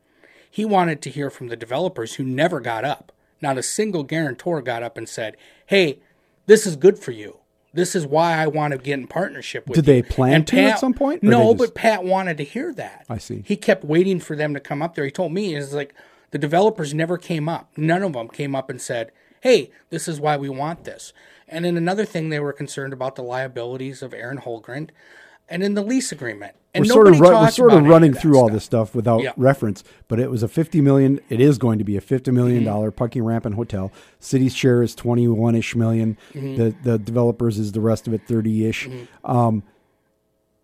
He 0.49 0.65
wanted 0.65 1.01
to 1.01 1.09
hear 1.09 1.29
from 1.29 1.47
the 1.47 1.55
developers 1.55 2.15
who 2.15 2.23
never 2.23 2.59
got 2.59 2.85
up. 2.85 3.11
Not 3.41 3.57
a 3.57 3.63
single 3.63 4.03
guarantor 4.03 4.61
got 4.61 4.83
up 4.83 4.97
and 4.97 5.09
said, 5.09 5.35
"Hey, 5.65 5.99
this 6.45 6.65
is 6.65 6.75
good 6.75 6.99
for 6.99 7.11
you. 7.11 7.37
This 7.73 7.95
is 7.95 8.05
why 8.05 8.37
I 8.37 8.45
want 8.45 8.71
to 8.73 8.77
get 8.77 8.99
in 8.99 9.07
partnership 9.07 9.67
with 9.67 9.75
Did 9.75 9.87
you." 9.87 9.93
they 9.93 10.01
plan 10.07 10.33
And 10.33 10.47
to 10.47 10.59
at 10.59 10.79
some 10.79 10.93
point, 10.93 11.23
No, 11.23 11.53
just- 11.53 11.57
but 11.57 11.75
Pat 11.75 12.03
wanted 12.03 12.37
to 12.37 12.43
hear 12.43 12.71
that. 12.73 13.05
I 13.09 13.17
see. 13.17 13.43
He 13.45 13.55
kept 13.55 13.83
waiting 13.83 14.19
for 14.19 14.35
them 14.35 14.53
to 14.53 14.59
come 14.59 14.81
up 14.83 14.93
there. 14.95 15.05
He 15.05 15.11
told 15.11 15.33
me 15.33 15.55
is 15.55 15.73
like 15.73 15.93
the 16.29 16.37
developers 16.37 16.93
never 16.93 17.17
came 17.17 17.49
up. 17.49 17.71
None 17.75 18.03
of 18.03 18.13
them 18.13 18.29
came 18.29 18.55
up 18.55 18.69
and 18.69 18.79
said, 18.79 19.11
"Hey, 19.43 19.69
this 19.89 20.07
is 20.07 20.19
why 20.19 20.35
we 20.37 20.49
want 20.49 20.83
this." 20.85 21.13
And 21.47 21.65
then 21.65 21.77
another 21.77 22.05
thing, 22.05 22.29
they 22.29 22.39
were 22.39 22.53
concerned 22.53 22.93
about 22.93 23.15
the 23.15 23.21
liabilities 23.23 24.01
of 24.01 24.13
Aaron 24.13 24.39
Holgren, 24.39 24.89
and 25.47 25.61
in 25.61 25.73
the 25.75 25.83
lease 25.83 26.11
agreement. 26.11 26.55
And 26.75 26.83
we're 26.85 26.89
sort 26.91 27.07
of 27.07 27.19
run, 27.19 27.33
we're 27.43 27.51
sort 27.51 27.71
of 27.73 27.83
running 27.85 28.13
that 28.13 28.19
through 28.21 28.39
all 28.39 28.49
this 28.49 28.63
stuff 28.63 28.95
without 28.95 29.21
Yeah. 29.21 29.33
reference, 29.37 29.83
but 30.07 30.19
it 30.19 30.31
was 30.31 30.41
a 30.41 30.47
fifty 30.47 30.81
million. 30.81 31.19
It 31.29 31.39
is 31.39 31.59
going 31.59 31.77
to 31.77 31.83
be 31.83 31.95
a 31.97 32.01
fifty 32.01 32.31
million 32.31 32.59
Mm-hmm. 32.61 32.65
dollar 32.73 32.89
parking 32.91 33.23
ramp 33.23 33.45
and 33.45 33.53
hotel. 33.53 33.91
City's 34.19 34.55
share 34.55 34.81
is 34.81 34.95
twenty 34.95 35.27
one 35.27 35.53
ish 35.55 35.75
1000000 35.75 36.17
Mm-hmm. 36.33 36.55
The 36.55 36.75
the 36.83 36.97
developers 36.97 37.59
is 37.59 37.73
the 37.73 37.81
rest 37.81 38.07
of 38.07 38.13
it 38.13 38.21
thirty 38.27 38.65
ish. 38.65 38.89
Um, 39.23 39.61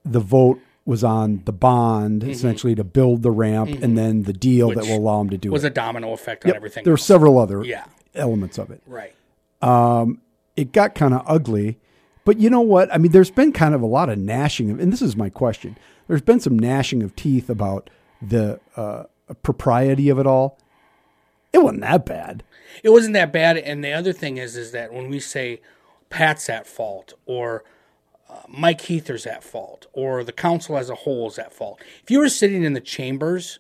the 0.04 0.20
vote 0.22 0.60
was 0.86 1.04
on 1.04 1.42
the 1.46 1.52
bond 1.54 2.24
essentially 2.24 2.74
to 2.74 2.84
build 2.84 3.22
the 3.22 3.30
ramp, 3.30 3.70
and 3.84 3.96
then 3.96 4.24
the 4.24 4.34
deal 4.34 4.70
that 4.70 4.78
Mm-hmm. 4.80 4.90
Will 4.94 4.98
allow 4.98 5.20
them 5.20 5.30
to 5.30 5.38
do 5.38 5.52
was 5.52 5.64
it. 5.64 5.68
a 5.68 5.70
domino 5.70 6.14
effect 6.14 6.46
on 6.46 6.50
Yep, 6.50 6.56
everything. 6.56 6.84
There 6.86 6.94
were 6.94 6.98
several 6.98 7.38
other 7.38 7.64
Yeah. 7.64 7.84
Elements 8.20 8.58
of 8.58 8.70
it. 8.72 8.82
right. 8.86 9.14
It 10.56 10.74
got 10.74 10.94
kind 10.94 11.14
of 11.14 11.24
ugly, 11.26 11.78
but 12.26 12.38
you 12.38 12.50
know 12.50 12.60
what? 12.60 12.94
I 12.94 12.98
mean, 12.98 13.14
there's 13.14 13.32
been 13.32 13.54
kind 13.54 13.74
of 13.74 13.82
a 13.82 13.86
lot 13.86 14.10
of 14.10 14.18
gnashing 14.18 14.70
of, 14.70 14.80
and 14.80 14.92
this 14.92 15.02
is 15.02 15.16
my 15.16 15.30
question. 15.30 15.78
There's 16.08 16.22
been 16.22 16.42
some 16.42 16.60
gnashing 16.60 17.02
of 17.02 17.16
teeth 17.16 17.50
about 17.50 17.90
the 18.22 18.60
uh, 18.76 19.04
propriety 19.42 20.10
of 20.10 20.20
it 20.20 20.28
all. 20.28 20.58
It 21.54 21.60
wasn't 21.60 21.82
that 21.82 22.06
bad. 22.06 22.44
it 22.84 22.90
wasn't 22.90 23.14
that 23.14 23.32
bad. 23.32 23.58
And 23.58 23.84
the 23.84 23.94
other 23.94 24.12
thing 24.12 24.38
is, 24.38 24.58
is 24.58 24.72
that 24.74 24.92
when 24.92 25.10
we 25.10 25.20
say 25.20 25.62
Pat's 26.10 26.50
at 26.50 26.68
fault 26.68 27.14
or 27.26 27.64
uh, 28.30 28.42
Mike 28.50 28.82
Huether's 28.82 29.26
at 29.26 29.44
fault 29.44 29.88
or 29.94 30.24
the 30.24 30.34
council 30.34 30.78
as 30.78 30.90
a 30.90 30.96
whole 30.96 31.30
is 31.30 31.40
at 31.40 31.54
fault, 31.54 31.82
if 32.04 32.12
you 32.12 32.20
were 32.20 32.30
sitting 32.30 32.64
in 32.64 32.74
the 32.74 32.82
chambers, 32.82 33.60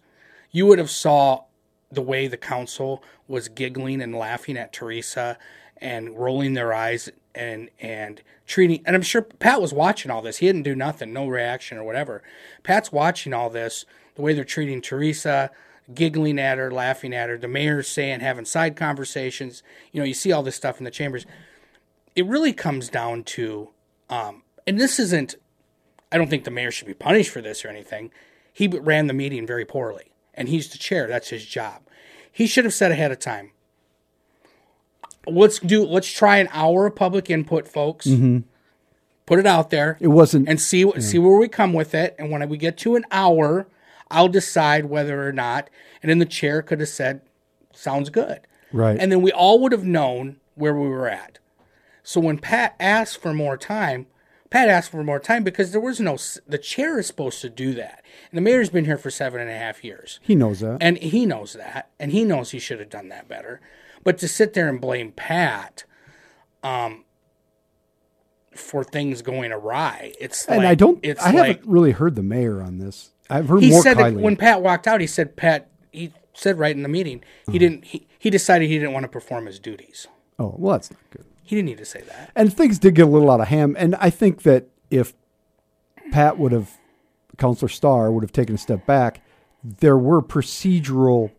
you 0.51 0.65
would 0.65 0.79
have 0.79 0.89
saw 0.91 1.43
the 1.91 2.01
way 2.01 2.27
the 2.27 2.37
council 2.37 3.01
was 3.29 3.47
giggling 3.47 4.01
and 4.01 4.13
laughing 4.15 4.57
at 4.57 4.73
Teresa 4.73 5.37
and 5.77 6.17
rolling 6.17 6.53
their 6.53 6.73
eyes 6.73 7.09
and 7.33 7.69
and 7.79 8.21
treating 8.45 8.81
and 8.85 8.95
I'm 8.95 9.01
sure 9.01 9.21
Pat 9.21 9.61
was 9.61 9.73
watching 9.73 10.11
all 10.11 10.21
this. 10.21 10.37
He 10.37 10.47
didn't 10.47 10.63
do 10.63 10.75
nothing, 10.75 11.13
no 11.13 11.27
reaction 11.27 11.77
or 11.77 11.83
whatever. 11.83 12.21
Pat's 12.63 12.91
watching 12.91 13.33
all 13.33 13.49
this, 13.49 13.85
the 14.15 14.21
way 14.21 14.33
they're 14.33 14.43
treating 14.43 14.81
Teresa, 14.81 15.51
giggling 15.93 16.39
at 16.39 16.57
her, 16.57 16.71
laughing 16.71 17.13
at 17.13 17.29
her, 17.29 17.37
the 17.37 17.47
mayor's 17.47 17.87
saying 17.87 18.19
having 18.19 18.45
side 18.45 18.75
conversations. 18.75 19.63
You 19.91 20.01
know, 20.01 20.05
you 20.05 20.13
see 20.13 20.31
all 20.31 20.43
this 20.43 20.55
stuff 20.55 20.79
in 20.79 20.83
the 20.83 20.91
chambers. 20.91 21.25
It 22.15 22.25
really 22.25 22.53
comes 22.53 22.89
down 22.89 23.23
to 23.25 23.69
um 24.09 24.43
and 24.67 24.79
this 24.79 24.99
isn't 24.99 25.35
I 26.11 26.17
don't 26.17 26.29
think 26.29 26.43
the 26.43 26.51
mayor 26.51 26.71
should 26.71 26.87
be 26.87 26.93
punished 26.93 27.29
for 27.29 27.41
this 27.41 27.63
or 27.63 27.69
anything. 27.69 28.11
He 28.51 28.67
ran 28.67 29.07
the 29.07 29.13
meeting 29.13 29.45
very 29.45 29.63
poorly, 29.63 30.11
and 30.33 30.49
he's 30.49 30.69
the 30.69 30.77
chair. 30.77 31.07
That's 31.07 31.29
his 31.29 31.45
job. 31.45 31.83
He 32.31 32.47
should 32.47 32.65
have 32.65 32.73
said 32.73 32.91
ahead 32.91 33.11
of 33.11 33.19
time. 33.19 33.51
Let's 35.27 35.59
do. 35.59 35.85
Let's 35.85 36.11
try 36.11 36.37
an 36.37 36.47
hour 36.51 36.87
of 36.87 36.95
public 36.95 37.29
input, 37.29 37.67
folks. 37.67 38.07
Mm-hmm. 38.07 38.39
Put 39.25 39.37
it 39.37 39.45
out 39.45 39.69
there 39.69 39.95
It 39.99 40.07
wasn't. 40.07 40.49
and 40.49 40.59
see 40.59 40.83
what 40.83 41.03
see 41.03 41.19
where 41.19 41.37
we 41.37 41.47
come 41.47 41.73
with 41.73 41.93
it. 41.93 42.15
And 42.17 42.31
when 42.31 42.47
we 42.49 42.57
get 42.57 42.77
to 42.79 42.95
an 42.95 43.05
hour, 43.11 43.67
I'll 44.09 44.27
decide 44.27 44.85
whether 44.85 45.27
or 45.27 45.31
not. 45.31 45.69
And 46.01 46.09
then 46.09 46.17
the 46.17 46.25
chair 46.25 46.61
could 46.63 46.79
have 46.79 46.89
said, 46.89 47.21
"Sounds 47.73 48.09
good." 48.09 48.39
Right. 48.71 48.97
And 48.99 49.11
then 49.11 49.21
we 49.21 49.31
all 49.31 49.59
would 49.59 49.71
have 49.71 49.83
known 49.83 50.37
where 50.55 50.73
we 50.73 50.87
were 50.87 51.07
at. 51.09 51.37
So 52.01 52.19
when 52.19 52.39
Pat 52.39 52.75
asked 52.79 53.21
for 53.21 53.33
more 53.33 53.57
time, 53.57 54.07
Pat 54.49 54.67
asked 54.69 54.89
for 54.91 55.03
more 55.03 55.19
time 55.19 55.43
because 55.43 55.71
there 55.71 55.81
was 55.81 55.99
no. 55.99 56.17
The 56.47 56.57
chair 56.57 56.97
is 56.97 57.05
supposed 57.07 57.39
to 57.41 57.49
do 57.49 57.73
that, 57.75 58.03
and 58.31 58.37
the 58.37 58.41
mayor's 58.41 58.69
been 58.69 58.85
here 58.85 58.97
for 58.97 59.11
seven 59.11 59.39
and 59.41 59.49
a 59.49 59.57
half 59.57 59.83
years, 59.83 60.19
he 60.23 60.33
knows 60.35 60.59
that. 60.61 60.77
and 60.81 60.97
he 60.97 61.25
knows 61.25 61.53
that, 61.53 61.89
and 61.99 62.11
he 62.11 62.23
knows 62.23 62.51
he 62.51 62.59
should 62.59 62.79
have 62.79 62.89
done 62.89 63.09
that 63.09 63.27
better. 63.27 63.61
But 64.03 64.17
to 64.19 64.27
sit 64.27 64.53
there 64.53 64.67
and 64.69 64.81
blame 64.81 65.11
Pat, 65.11 65.83
um, 66.63 67.05
for 68.55 68.83
things 68.83 69.21
going 69.21 69.51
awry, 69.51 70.13
it's 70.19 70.45
and 70.47 70.57
like, 70.57 70.67
I 70.67 70.75
don't. 70.75 70.99
It's 71.03 71.21
I 71.21 71.31
like 71.31 71.47
haven't 71.57 71.67
really 71.69 71.91
heard 71.91 72.15
the 72.15 72.23
mayor 72.23 72.61
on 72.61 72.79
this. 72.79 73.11
I've 73.29 73.47
heard 73.47 73.61
he 73.61 73.69
more 73.69 73.83
said 73.83 73.97
Kiley. 73.97 74.15
that 74.15 74.21
when 74.21 74.35
Pat 74.35 74.61
walked 74.63 74.87
out, 74.87 74.99
he 75.01 75.07
said 75.07 75.35
Pat. 75.35 75.69
He 75.91 76.11
said 76.33 76.57
right 76.57 76.75
in 76.75 76.81
the 76.83 76.89
meeting 76.89 77.19
he 77.45 77.51
Uh-huh. 77.51 77.57
didn't. 77.59 77.85
He, 77.85 78.07
he 78.17 78.29
decided 78.31 78.67
he 78.67 78.79
didn't 78.79 78.93
want 78.93 79.03
to 79.03 79.09
perform 79.09 79.45
his 79.45 79.59
duties. 79.59 80.07
oh, 80.39 80.55
well, 80.57 80.71
that's 80.73 80.89
not 80.91 80.99
good. 81.11 81.25
He 81.49 81.55
didn't 81.55 81.65
need 81.65 81.79
to 81.79 81.85
say 81.85 82.01
that. 82.01 82.29
And 82.35 82.53
things 82.53 82.77
did 82.77 82.93
get 82.93 83.07
a 83.07 83.09
little 83.09 83.31
out 83.31 83.41
of 83.41 83.47
hand. 83.47 83.75
And 83.79 83.95
I 83.95 84.11
think 84.11 84.43
that 84.43 84.67
if 84.91 85.15
Pat 86.11 86.37
would 86.37 86.51
have, 86.51 86.77
Councilor 87.37 87.69
Starr 87.69 88.11
would 88.11 88.21
have 88.21 88.31
taken 88.31 88.53
a 88.53 88.57
step 88.59 88.85
back, 88.85 89.25
there 89.63 89.97
were 89.97 90.21
procedural 90.21 91.31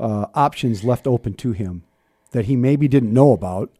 uh, 0.00 0.28
options 0.34 0.82
left 0.82 1.06
open 1.06 1.34
to 1.34 1.52
him 1.52 1.82
that 2.30 2.46
he 2.46 2.56
maybe 2.56 2.88
didn't 2.88 3.12
know 3.12 3.32
about 3.32 3.70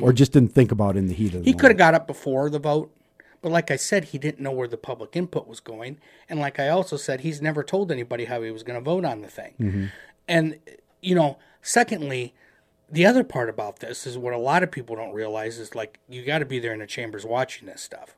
or 0.00 0.12
just 0.12 0.30
didn't 0.30 0.52
think 0.52 0.70
about 0.70 0.96
in 0.96 1.08
the 1.08 1.14
heat 1.14 1.26
of 1.26 1.32
the 1.32 1.38
Mm-hmm. 1.38 1.46
He 1.46 1.54
could 1.54 1.72
have 1.72 1.78
got 1.78 1.94
up 1.94 2.06
before 2.06 2.48
the 2.48 2.60
vote, 2.60 2.94
but 3.42 3.50
like 3.50 3.72
I 3.72 3.76
said, 3.76 4.04
he 4.04 4.18
didn't 4.18 4.38
know 4.38 4.52
where 4.52 4.68
the 4.68 4.76
public 4.76 5.16
input 5.16 5.48
was 5.48 5.58
going. 5.58 5.98
And 6.28 6.38
like 6.38 6.60
I 6.60 6.68
also 6.68 6.96
said, 6.96 7.22
he's 7.22 7.42
never 7.42 7.64
told 7.64 7.90
anybody 7.90 8.26
how 8.26 8.40
he 8.42 8.52
was 8.52 8.62
going 8.62 8.78
to 8.78 8.84
vote 8.84 9.04
on 9.04 9.22
the 9.22 9.28
thing. 9.28 9.54
Mm-hmm. 9.60 9.84
And, 10.28 10.60
you 11.02 11.16
know, 11.16 11.38
secondly, 11.60 12.34
the 12.90 13.06
other 13.06 13.24
part 13.24 13.48
about 13.48 13.80
this 13.80 14.06
is 14.06 14.16
what 14.18 14.32
a 14.32 14.38
lot 14.38 14.62
of 14.62 14.70
people 14.70 14.96
don't 14.96 15.12
realize 15.12 15.58
is 15.58 15.74
like 15.74 15.98
you 16.08 16.24
got 16.24 16.38
to 16.38 16.44
be 16.44 16.58
there 16.58 16.72
in 16.72 16.80
the 16.80 16.86
chambers 16.86 17.24
watching 17.24 17.66
this 17.66 17.82
stuff. 17.82 18.16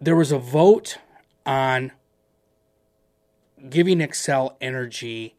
There 0.00 0.16
was 0.16 0.32
a 0.32 0.38
vote 0.38 0.98
on 1.46 1.92
giving 3.68 3.98
Xcel 3.98 4.56
Energy 4.60 5.36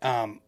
um, 0.00 0.40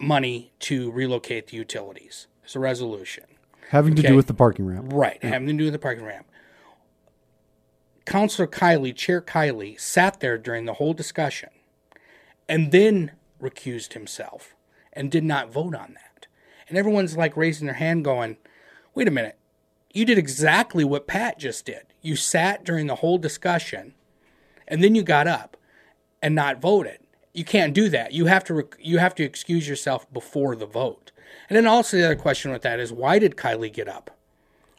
money 0.00 0.52
to 0.60 0.90
relocate 0.90 1.48
the 1.48 1.56
utilities. 1.56 2.26
It's 2.44 2.56
a 2.56 2.60
resolution. 2.60 3.24
Having 3.70 3.94
to 3.96 4.02
do 4.02 4.16
with 4.16 4.26
the 4.26 4.34
parking 4.34 4.66
ramp. 4.66 4.92
Right, 4.92 5.22
having 5.22 5.46
to 5.48 5.54
do 5.54 5.64
with 5.64 5.72
the 5.72 5.78
parking 5.78 6.04
ramp. 6.04 6.26
Councilor 8.04 8.48
Kiley, 8.48 8.94
Chair 8.94 9.22
Kiley, 9.22 9.80
sat 9.80 10.20
there 10.20 10.36
during 10.36 10.64
the 10.64 10.74
whole 10.74 10.92
discussion 10.92 11.50
and 12.48 12.72
then 12.72 13.12
recused 13.40 13.92
himself 13.92 14.54
and 14.92 15.10
did 15.10 15.24
not 15.24 15.52
vote 15.52 15.74
on 15.74 15.94
that. 15.94 16.26
And 16.68 16.78
everyone's 16.78 17.16
like 17.16 17.36
raising 17.36 17.66
their 17.66 17.76
hand, 17.76 18.04
going, 18.04 18.36
wait 18.94 19.08
a 19.08 19.10
minute, 19.10 19.38
you 19.92 20.04
did 20.04 20.18
exactly 20.18 20.84
what 20.84 21.06
Pat 21.06 21.38
just 21.38 21.66
did. 21.66 21.82
You 22.00 22.16
sat 22.16 22.64
during 22.64 22.86
the 22.86 22.96
whole 22.96 23.18
discussion 23.18 23.94
and 24.66 24.82
then 24.82 24.94
you 24.94 25.02
got 25.02 25.26
up 25.26 25.56
and 26.22 26.34
not 26.34 26.60
voted. 26.60 26.98
You 27.34 27.44
can't 27.44 27.74
do 27.74 27.88
that. 27.90 28.12
You 28.12 28.26
have 28.26 28.44
to 28.44 28.54
rec- 28.54 28.76
you 28.78 28.98
have 28.98 29.14
to 29.16 29.22
excuse 29.22 29.68
yourself 29.68 30.10
before 30.12 30.56
the 30.56 30.66
vote. 30.66 31.12
And 31.48 31.56
then 31.56 31.66
also 31.66 31.96
the 31.96 32.04
other 32.04 32.16
question 32.16 32.50
with 32.50 32.62
that 32.62 32.80
is 32.80 32.92
why 32.92 33.18
did 33.18 33.36
Kiley 33.36 33.72
get 33.72 33.88
up? 33.88 34.10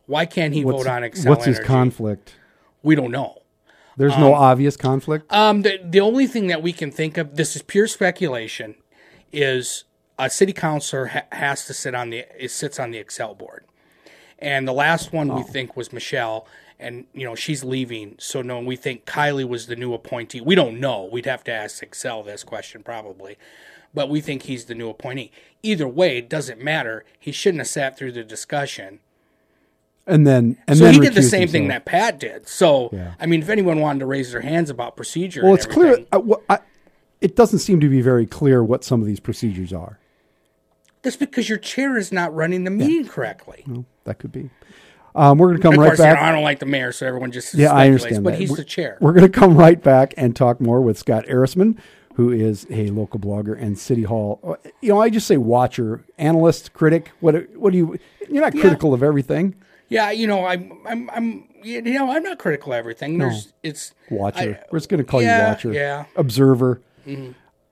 Why 0.05 0.25
can't 0.25 0.53
he 0.53 0.65
What's, 0.65 0.83
vote 0.83 0.89
on 0.89 1.01
Xcel 1.03 1.29
what's 1.29 1.45
his 1.45 1.59
conflict? 1.59 2.35
We 2.81 2.95
don't 2.95 3.11
know. 3.11 3.43
There's 3.95 4.17
no 4.17 4.33
obvious 4.33 4.75
conflict. 4.75 5.31
Um, 5.31 5.61
the 5.61 5.79
the 5.83 5.99
only 5.99 6.25
thing 6.25 6.47
that 6.47 6.63
we 6.63 6.73
can 6.73 6.91
think 6.91 7.17
of, 7.17 7.35
this 7.35 7.55
is 7.55 7.61
pure 7.61 7.87
speculation, 7.87 8.75
is 9.31 9.83
a 10.19 10.29
city 10.29 10.53
councilor 10.53 11.07
ha- 11.07 11.25
has 11.31 11.65
to 11.65 11.73
sit 11.73 11.95
on 11.95 12.09
the 12.09 12.25
it 12.37 12.51
sits 12.51 12.79
on 12.79 12.91
the 12.91 13.03
Xcel 13.03 13.37
board, 13.37 13.65
and 14.39 14.67
the 14.67 14.73
last 14.73 15.13
one 15.13 15.27
we 15.33 15.41
oh. 15.41 15.43
think 15.43 15.75
was 15.75 15.91
Michelle, 15.93 16.47
and 16.79 17.05
you 17.13 17.25
know 17.25 17.35
she's 17.35 17.63
leaving, 17.63 18.15
so 18.19 18.41
no, 18.41 18.59
we 18.59 18.75
think 18.75 19.05
Kiley 19.05 19.47
was 19.47 19.67
the 19.67 19.75
new 19.75 19.93
appointee. 19.93 20.41
We 20.41 20.55
don't 20.55 20.79
know. 20.79 21.09
We'd 21.11 21.25
have 21.25 21.43
to 21.45 21.51
ask 21.51 21.83
Xcel 21.83 22.25
this 22.25 22.43
question 22.43 22.83
probably, 22.83 23.37
but 23.93 24.09
we 24.09 24.21
think 24.21 24.43
he's 24.43 24.65
the 24.65 24.75
new 24.75 24.89
appointee. 24.89 25.31
Either 25.63 25.87
way, 25.87 26.17
it 26.17 26.29
doesn't 26.29 26.61
matter. 26.61 27.05
He 27.19 27.31
shouldn't 27.31 27.59
have 27.59 27.67
sat 27.67 27.97
through 27.97 28.11
the 28.11 28.23
discussion. 28.23 28.99
and 30.05 30.27
then 30.27 30.57
and 30.67 30.77
so 30.77 30.83
then 30.83 30.95
he 30.95 30.99
did 30.99 31.13
the 31.15 31.23
same 31.23 31.47
thing 31.47 31.69
that 31.69 31.85
Pat 31.85 32.19
did. 32.19 32.47
So 32.47 32.89
Yeah. 32.91 33.13
I 33.19 33.25
mean, 33.25 33.41
if 33.41 33.49
anyone 33.49 33.79
wanted 33.79 33.99
to 33.99 34.05
raise 34.05 34.31
their 34.31 34.41
hands 34.41 34.69
about 34.69 34.95
procedure, 34.97 35.43
Well, 35.43 35.53
it's 35.55 35.65
clear. 35.65 35.99
I, 36.11 36.17
uh, 36.17 36.19
wha- 36.19 36.41
I, 36.49 36.59
it 37.21 37.37
doesn't 37.37 37.59
seem 37.59 37.79
to 37.79 37.87
be 37.87 38.01
very 38.01 38.25
clear 38.25 38.61
what 38.61 38.83
some 38.83 38.99
of 38.99 39.07
these 39.07 39.21
procedures 39.21 39.71
are. 39.71 39.99
That's 41.03 41.15
because 41.17 41.47
your 41.49 41.57
chair 41.59 41.97
is 41.97 42.11
not 42.11 42.33
running 42.33 42.63
the 42.63 42.71
meeting 42.71 43.07
correctly. 43.07 43.63
Well, 43.67 43.85
that 44.05 44.19
could 44.19 44.31
be. 44.31 44.49
Um, 45.15 45.37
we're 45.37 45.49
going 45.49 45.57
to 45.57 45.61
come 45.63 45.73
of 45.73 45.79
right 45.79 45.87
course, 45.89 45.99
you 45.99 46.05
back. 46.05 46.15
know, 46.19 46.25
I 46.25 46.31
don't 46.31 46.43
like 46.43 46.57
the 46.59 46.65
mayor, 46.65 46.91
so 46.91 47.05
everyone 47.05 47.31
just 47.31 47.53
Yeah, 47.53 47.71
I 47.71 47.85
understand 47.85 48.23
But 48.23 48.31
that. 48.31 48.39
he's 48.39 48.49
We're- 48.49 48.61
the 48.63 48.65
chair. 48.65 48.97
We're 48.99 49.13
going 49.13 49.29
to 49.31 49.39
come 49.39 49.55
right 49.55 49.81
back 49.81 50.15
and 50.17 50.35
talk 50.35 50.59
more 50.59 50.81
with 50.81 50.97
Scott 50.97 51.25
Ehrisman, 51.27 51.77
who 52.15 52.31
is 52.31 52.65
a 52.71 52.87
local 52.89 53.19
blogger 53.19 53.55
and 53.61 53.77
City 53.77 54.03
Hall. 54.03 54.57
You 54.81 54.89
know, 54.89 54.99
I 55.01 55.09
just 55.11 55.27
say 55.27 55.37
watcher, 55.37 56.03
analyst, 56.17 56.73
critic. 56.73 57.11
What? 57.19 57.35
What 57.55 57.73
do 57.73 57.77
you? 57.77 57.99
You're 58.29 58.41
not 58.41 58.53
critical 58.53 58.93
of 58.93 59.03
everything. 59.03 59.53
Yeah, 59.89 60.09
you 60.09 60.25
know, 60.25 60.45
I'm, 60.45 60.79
I'm, 60.87 61.09
I'm, 61.11 61.49
you 61.61 61.81
know, 61.81 62.09
I'm 62.09 62.23
not 62.23 62.39
critical 62.39 62.73
of 62.73 62.79
everything. 62.79 63.19
There's, 63.19 63.53
it's 63.61 63.93
Watcher. 64.09 64.59
I- 64.63 64.67
We're 64.71 64.79
just 64.79 64.89
going 64.89 65.03
to 65.03 65.09
call 65.09 65.21
yeah, 65.21 65.41
you 65.41 65.47
watcher. 65.49 65.73
yeah. 65.73 66.05
Observer. 66.15 66.81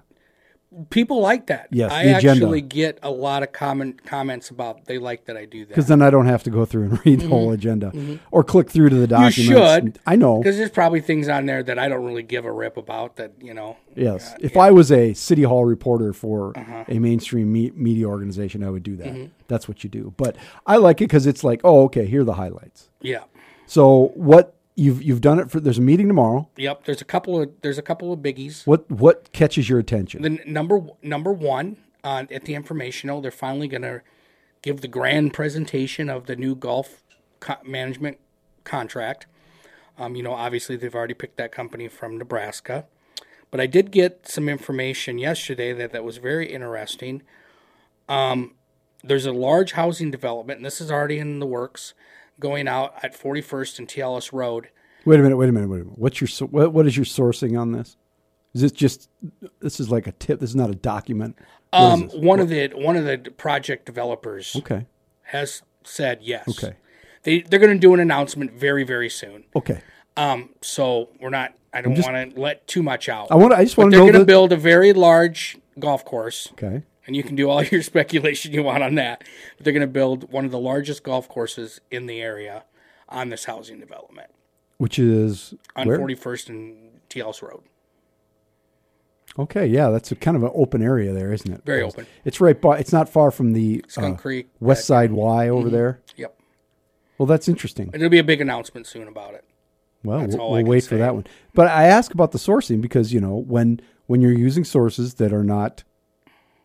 Uh, 0.79 0.85
People 0.91 1.21
like 1.21 1.47
that. 1.49 1.69
Yes, 1.71 1.91
I 1.93 2.05
actually 2.07 2.61
get 2.61 2.99
a 3.03 3.11
lot 3.11 3.43
of 3.43 3.53
comment 3.53 4.05
comments 4.05 4.51
about 4.51 4.85
they 4.87 4.99
like 4.99 5.25
that 5.27 5.37
I 5.37 5.45
do 5.45 5.61
that. 5.65 5.69
because 5.69 5.87
then 5.89 6.03
I 6.03 6.11
don't 6.11 6.27
have 6.27 6.43
to 6.45 6.51
go 6.51 6.65
through 6.65 6.85
and 6.85 7.01
read 7.07 7.21
the 7.21 7.29
whole 7.29 7.51
agenda 7.53 7.93
or 8.31 8.45
click 8.45 8.71
through 8.71 8.91
to 8.91 8.95
the 8.97 9.07
Mm-hmm. 9.09 9.41
you 9.41 9.55
documents. 9.55 9.97
should. 9.97 10.01
I 10.07 10.17
know. 10.17 10.39
because 10.39 10.57
there's 10.57 10.71
probably 10.71 11.01
things 11.01 11.29
on 11.29 11.47
there 11.47 11.63
that 11.63 11.79
I 11.79 11.89
don't 11.89 12.05
really 12.05 12.23
give 12.23 12.45
a 12.45 12.53
rip 12.53 12.77
about. 12.77 13.17
That 13.17 13.33
you 13.41 13.55
know. 13.55 13.77
Yes. 13.97 14.35
if 14.41 14.57
I 14.57 14.71
was 14.71 14.93
a 14.93 15.15
city 15.15 15.43
hall 15.43 15.65
reporter 15.65 16.13
for 16.13 16.57
Uh-huh. 16.57 16.85
a 16.89 16.99
mainstream 16.99 17.53
me- 17.53 17.73
media 17.75 18.07
organization, 18.07 18.63
I 18.63 18.71
would 18.71 18.83
do 18.85 18.97
that. 18.97 19.09
Mm-hmm. 19.09 19.27
That's 19.49 19.67
what 19.67 19.83
you 19.83 19.91
do. 19.91 20.13
But 20.17 20.37
I 20.67 20.77
like 20.77 21.01
it 21.01 21.05
because 21.09 21.27
it's 21.27 21.43
like, 21.43 21.61
oh, 21.65 21.85
okay, 21.85 22.07
here 22.07 22.21
are 22.21 22.25
the 22.25 22.35
highlights. 22.35 22.91
Yeah. 23.01 23.25
So 23.67 24.13
what 24.15 24.55
you've 24.79 25.03
you've 25.03 25.21
done 25.21 25.39
it 25.39 25.51
for? 25.51 25.61
There's 25.61 25.79
a 25.79 25.83
meeting 25.83 26.09
tomorrow. 26.09 26.49
Yep. 26.57 26.85
There's 26.85 27.01
a 27.01 27.05
couple 27.05 27.41
of 27.43 27.51
there's 27.63 27.79
a 27.79 27.83
couple 27.83 28.13
of 28.13 28.21
biggies. 28.21 28.67
What 28.67 28.91
what 28.91 29.33
catches 29.33 29.69
your 29.69 29.79
attention? 29.79 30.23
The 30.23 30.31
n- 30.31 30.41
number 30.47 30.81
number 31.03 31.33
one 31.33 31.77
uh, 32.05 32.25
at 32.31 32.45
the 32.45 32.55
informational, 32.55 33.21
they're 33.21 33.31
finally 33.31 33.69
going 33.69 33.83
to 33.83 34.03
give 34.63 34.81
the 34.81 34.89
grand 34.89 35.35
presentation 35.35 36.09
of 36.09 36.27
the 36.27 36.37
new 36.37 36.55
golf 36.55 37.03
co- 37.41 37.57
management 37.65 38.19
contract. 38.65 39.27
Um, 39.99 40.15
you 40.15 40.23
know, 40.23 40.33
obviously 40.33 40.77
they've 40.77 40.95
already 40.95 41.15
picked 41.15 41.37
that 41.39 41.51
company 41.51 41.89
from 41.89 42.17
Nebraska, 42.19 42.87
but 43.51 43.61
I 43.61 43.67
did 43.67 43.91
get 43.91 44.29
some 44.29 44.49
information 44.49 45.19
yesterday 45.19 45.73
that 45.73 45.91
that 45.93 46.05
was 46.05 46.19
very 46.19 46.53
interesting. 46.53 47.23
Um, 48.09 48.55
there's 49.03 49.27
a 49.27 49.33
large 49.33 49.73
housing 49.73 50.11
development, 50.11 50.59
and 50.59 50.67
this 50.67 50.81
is 50.81 50.91
already 50.91 51.19
in 51.19 51.41
the 51.41 51.47
works, 51.47 51.95
going 52.41 52.69
out 52.69 52.95
at 53.03 53.19
41st 53.19 53.79
and 53.81 53.89
Tea 53.89 54.01
Ellis 54.01 54.33
Road. 54.33 54.69
Wait 55.05 55.19
a 55.19 55.23
minute. 55.23 55.37
Wait 55.37 55.49
a 55.49 55.53
minute. 55.53 55.69
Wait 55.69 55.81
a 55.81 55.85
minute. 55.85 55.99
What's 55.99 56.21
your 56.21 56.49
what, 56.49 56.73
what 56.73 56.87
is 56.87 56.97
your 56.97 57.07
sourcing 57.07 57.59
on 57.59 57.73
this? 57.73 57.97
Is 58.55 58.63
this 58.63 58.73
just 58.73 59.09
this 59.61 59.79
is 59.81 59.91
like 59.91 60.07
a 60.07 60.13
tip? 60.13 60.41
This 60.41 60.51
is 60.51 60.57
not 60.57 60.71
a 60.71 60.75
document. 60.75 61.39
Um, 61.73 62.09
one 62.11 62.41
of 62.41 62.49
the 62.49 62.69
one 62.75 62.97
of 62.97 63.05
the 63.05 63.19
project 63.37 63.87
developers 63.87 64.57
Okay. 64.57 64.87
has 65.23 65.63
said 65.85 66.21
yes. 66.23 66.49
Okay. 66.49 66.77
They 67.23 67.41
they're 67.43 67.61
going 67.61 67.75
to 67.75 67.79
do 67.79 67.95
an 67.95 68.01
announcement 68.01 68.53
very 68.53 68.85
very 68.85 69.11
soon. 69.11 69.45
Okay. 69.55 69.81
Um, 70.17 70.51
so 70.63 71.11
we're 71.21 71.31
not. 71.31 71.55
I 71.73 71.83
don't 71.83 71.99
want 72.01 72.35
to 72.35 72.41
let 72.41 72.67
too 72.67 72.83
much 72.83 73.09
out. 73.09 73.31
I 73.31 73.35
want. 73.35 73.53
I 73.53 73.63
just 73.65 73.77
want 73.77 73.93
to 73.93 73.99
they're 73.99 74.07
going 74.11 74.21
to 74.21 74.25
build 74.25 74.53
a 74.53 74.57
very 74.57 74.93
large 74.93 75.59
golf 75.79 76.05
course, 76.05 76.49
okay. 76.53 76.83
And 77.09 77.17
you 77.17 77.25
can 77.25 77.35
do 77.35 77.49
all 77.49 77.65
your 77.65 77.83
speculation 77.83 78.53
you 78.53 78.63
want 78.63 78.85
on 78.85 78.95
that. 78.97 79.25
But 79.57 79.65
they're 79.65 79.73
going 79.73 79.81
to 79.81 79.87
build 79.89 80.31
one 80.31 80.45
of 80.45 80.53
the 80.53 80.59
largest 80.59 81.03
golf 81.03 81.29
courses 81.29 81.81
in 81.91 82.07
the 82.07 82.21
area 82.21 82.65
on 83.09 83.31
this 83.31 83.47
housing 83.47 83.81
development 83.81 84.31
Which 84.77 84.99
is 84.99 85.55
on 85.75 85.87
41st 85.87 86.49
and 86.51 87.01
Tea 87.09 87.21
Ellis 87.21 87.43
Road. 87.43 87.63
Okay, 89.39 89.67
yeah, 89.67 89.89
that's 89.89 90.13
a 90.13 90.17
kind 90.17 90.37
of 90.37 90.43
an 90.43 90.51
open 90.53 90.83
area 90.83 91.13
there, 91.13 91.33
isn't 91.33 91.51
it? 91.51 91.63
Very 91.65 91.83
open. 91.83 92.07
It's 92.25 92.41
right 92.41 92.61
by. 92.61 92.79
It's 92.79 92.93
not 92.93 93.09
far 93.09 93.31
from 93.31 93.53
the 93.53 93.85
Skunk 93.89 94.19
uh, 94.19 94.21
Creek, 94.21 94.49
West 94.59 94.85
Side 94.85 95.13
Y 95.13 95.49
over 95.49 95.71
there. 95.71 96.01
Yep. 96.17 96.39
Well, 97.19 97.27
that's 97.27 97.49
interesting. 97.49 97.91
There'll 97.91 98.11
be 98.11 98.19
a 98.19 98.25
big 98.25 98.41
announcement 98.41 98.87
soon 98.87 99.07
about 99.07 99.35
it. 99.35 99.45
Well, 100.03 100.21
That's 100.21 100.37
we'll, 100.37 100.51
we'll 100.51 100.65
wait 100.65 100.85
for 100.85 100.97
that 100.97 101.15
one. 101.15 101.27
But 101.55 101.69
I 101.69 101.85
ask 101.85 102.13
about 102.13 102.33
the 102.33 102.39
sourcing 102.39 102.81
because 102.81 103.13
you 103.13 103.21
know 103.21 103.37
when 103.37 103.81
when 104.07 104.21
you're 104.21 104.33
using 104.33 104.65
sources 104.65 105.15
that 105.15 105.33
are 105.33 105.45
not 105.45 105.85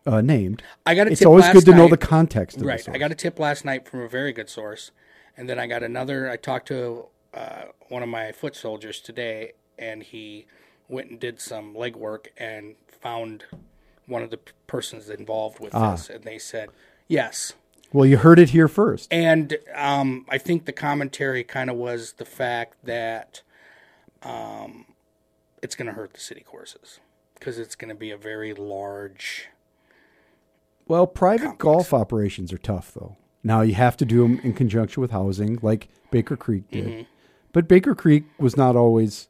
uh, 0.06 0.20
named, 0.20 0.62
I 0.84 0.94
got 0.94 1.06
a 1.08 1.10
it's 1.12 1.20
tip 1.20 1.28
always 1.28 1.44
last 1.44 1.54
good 1.54 1.64
to 1.66 1.74
know 1.74 1.88
the 1.88 1.96
context. 1.96 2.56
Of 2.56 2.62
the 2.62 2.68
Right. 2.68 2.80
source. 2.80 2.94
I 2.94 2.98
got 2.98 3.10
a 3.10 3.14
tip 3.14 3.38
last 3.38 3.64
night 3.64 3.88
from 3.88 4.00
a 4.00 4.08
very 4.08 4.32
good 4.32 4.48
source, 4.48 4.90
and 5.36 5.48
then 5.48 5.58
I 5.58 5.66
got 5.66 5.82
another. 5.82 6.28
I 6.30 6.36
talked 6.36 6.68
to 6.68 7.06
uh, 7.32 7.64
one 7.88 8.02
of 8.02 8.08
my 8.08 8.32
foot 8.32 8.54
soldiers 8.54 9.00
today, 9.00 9.52
and 9.78 10.02
he 10.02 10.46
went 10.88 11.10
and 11.10 11.18
did 11.18 11.40
some 11.40 11.74
legwork 11.74 12.26
and 12.36 12.76
found 13.00 13.44
one 14.06 14.22
of 14.22 14.30
the 14.30 14.36
p- 14.36 14.52
persons 14.66 15.08
involved 15.08 15.58
with 15.60 15.74
Ah. 15.74 15.92
this, 15.92 16.10
and 16.10 16.24
they 16.24 16.38
said 16.38 16.68
yes. 17.08 17.54
Well, 17.92 18.06
you 18.06 18.18
heard 18.18 18.38
it 18.38 18.50
here 18.50 18.68
first. 18.68 19.08
And 19.12 19.56
um, 19.74 20.26
I 20.28 20.36
think 20.36 20.64
the 20.66 20.72
commentary 20.72 21.44
kind 21.44 21.70
of 21.70 21.76
was 21.76 22.14
the 22.14 22.24
fact 22.24 22.76
that 22.84 23.42
um, 24.22 24.86
it's 25.62 25.74
going 25.76 25.86
to 25.86 25.92
hurt 25.92 26.12
the 26.12 26.20
city 26.20 26.40
courses 26.42 26.98
because 27.34 27.58
it's 27.58 27.74
going 27.76 27.88
to 27.90 27.94
be 27.94 28.10
a 28.10 28.16
very 28.16 28.52
large. 28.52 29.48
Well, 30.86 31.06
private 31.06 31.58
golf 31.58 31.92
operations 31.92 32.52
are 32.52 32.58
tough, 32.58 32.92
though. 32.92 33.16
Now 33.42 33.60
you 33.60 33.74
have 33.74 33.96
to 33.98 34.04
do 34.04 34.22
them 34.22 34.40
in 34.42 34.52
conjunction 34.52 35.00
with 35.00 35.10
housing, 35.10 35.58
like 35.62 35.88
Baker 36.10 36.36
Creek 36.36 36.70
did. 36.70 36.86
Mm-hmm. 36.86 37.02
But 37.52 37.68
Baker 37.68 37.94
Creek 37.94 38.24
was 38.38 38.56
not 38.56 38.74
always 38.76 39.28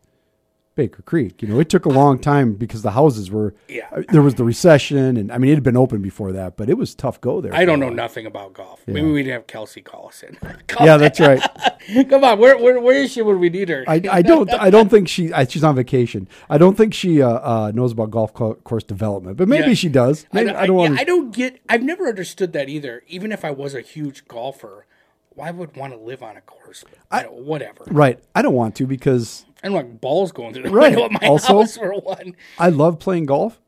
Baker 0.75 1.03
Creek. 1.03 1.41
You 1.41 1.49
know, 1.49 1.61
it 1.61 1.69
took 1.69 1.85
a 1.87 1.89
long 1.89 2.19
time 2.19 2.55
because 2.55 2.83
the 2.83 2.91
houses 2.93 3.31
were. 3.31 3.55
Yeah. 3.69 3.87
uh, 3.93 4.03
There 4.11 4.23
was 4.23 4.35
the 4.35 4.45
recession, 4.45 5.17
and 5.17 5.31
I 5.31 5.39
mean, 5.39 5.53
it 5.53 5.55
had 5.55 5.63
been 5.63 5.77
open 5.77 6.03
before 6.03 6.33
that, 6.33 6.57
but 6.57 6.69
it 6.69 6.75
was 6.77 6.95
tough 6.95 7.21
go 7.21 7.41
there. 7.41 7.55
I 7.55 7.65
don't 7.65 7.79
know 7.81 7.91
nothing 7.91 8.27
about 8.27 8.55
golf. 8.55 8.83
Maybe 8.87 9.03
we'd 9.11 9.27
have 9.29 9.47
Kelsey 9.47 9.81
call 9.83 10.09
us 10.09 10.23
in. 10.23 10.37
Call 10.69 10.87
Yeah, 10.87 10.97
that's 10.97 11.21
right. 11.21 11.41
Come 12.09 12.25
on, 12.25 12.39
where, 12.39 12.57
where 12.59 12.81
where 12.81 12.97
is 12.97 13.13
she 13.13 13.23
when 13.23 13.39
we 13.39 13.51
need 13.51 13.69
her? 13.69 13.85
I, 13.87 14.01
I 14.11 14.23
don't 14.23 14.51
I 14.53 14.71
don't 14.71 14.89
think 14.89 15.07
she 15.09 15.33
I, 15.33 15.45
she's 15.47 15.63
on 15.63 15.77
vacation. 15.77 16.29
I 16.49 16.57
don't 16.59 16.77
think 16.77 16.95
she 16.95 17.21
uh, 17.23 17.29
uh, 17.29 17.73
knows 17.75 17.93
about 17.93 18.11
golf 18.11 18.33
co- 18.33 18.55
course 18.55 18.85
development, 18.85 19.37
but 19.37 19.49
maybe 19.49 19.69
Yeah. 19.69 19.75
she 19.75 19.89
does. 19.91 20.27
Maybe, 20.33 20.51
I, 20.51 20.67
don't 20.67 20.77
yeah, 20.79 20.89
want. 20.89 21.01
I 21.01 21.05
don't 21.05 21.31
get. 21.35 21.61
I've 21.69 21.83
never 21.83 22.09
understood 22.09 22.53
that 22.55 22.69
either. 22.69 23.03
Even 23.07 23.33
if 23.33 23.45
I 23.45 23.51
was 23.51 23.75
a 23.75 23.81
huge 23.83 24.27
golfer, 24.29 24.87
why 25.31 25.51
would 25.51 25.77
want 25.77 25.93
to 25.93 25.99
live 25.99 26.23
on 26.23 26.37
a 26.37 26.41
course? 26.41 26.85
Know, 27.13 27.21
whatever. 27.31 27.85
right. 27.89 28.19
I 28.35 28.43
don't 28.43 28.55
want 28.55 28.75
to 28.77 28.87
because 28.87 29.45
I 29.65 29.69
don't 29.69 29.75
want 29.77 30.01
balls 30.03 30.31
going 30.31 30.53
through 30.53 30.65
the 30.65 30.71
Right. 30.71 30.91
window 30.91 31.07
of 31.07 31.13
my 31.13 31.27
Also- 31.27 31.61
house 31.61 31.77
for 31.79 31.93
one. 31.95 32.37
I 32.59 32.69
love 32.69 32.99
playing 32.99 33.25
golf. 33.27 33.61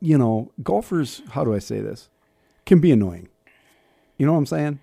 You 0.00 0.16
know, 0.18 0.50
golfers. 0.62 1.20
How 1.30 1.44
do 1.44 1.54
I 1.54 1.58
say 1.60 1.80
this? 1.80 2.08
Can 2.66 2.80
be 2.80 2.90
annoying. 2.90 3.28
You 4.18 4.26
know 4.26 4.32
what 4.32 4.38
I'm 4.38 4.46
saying? 4.46 4.78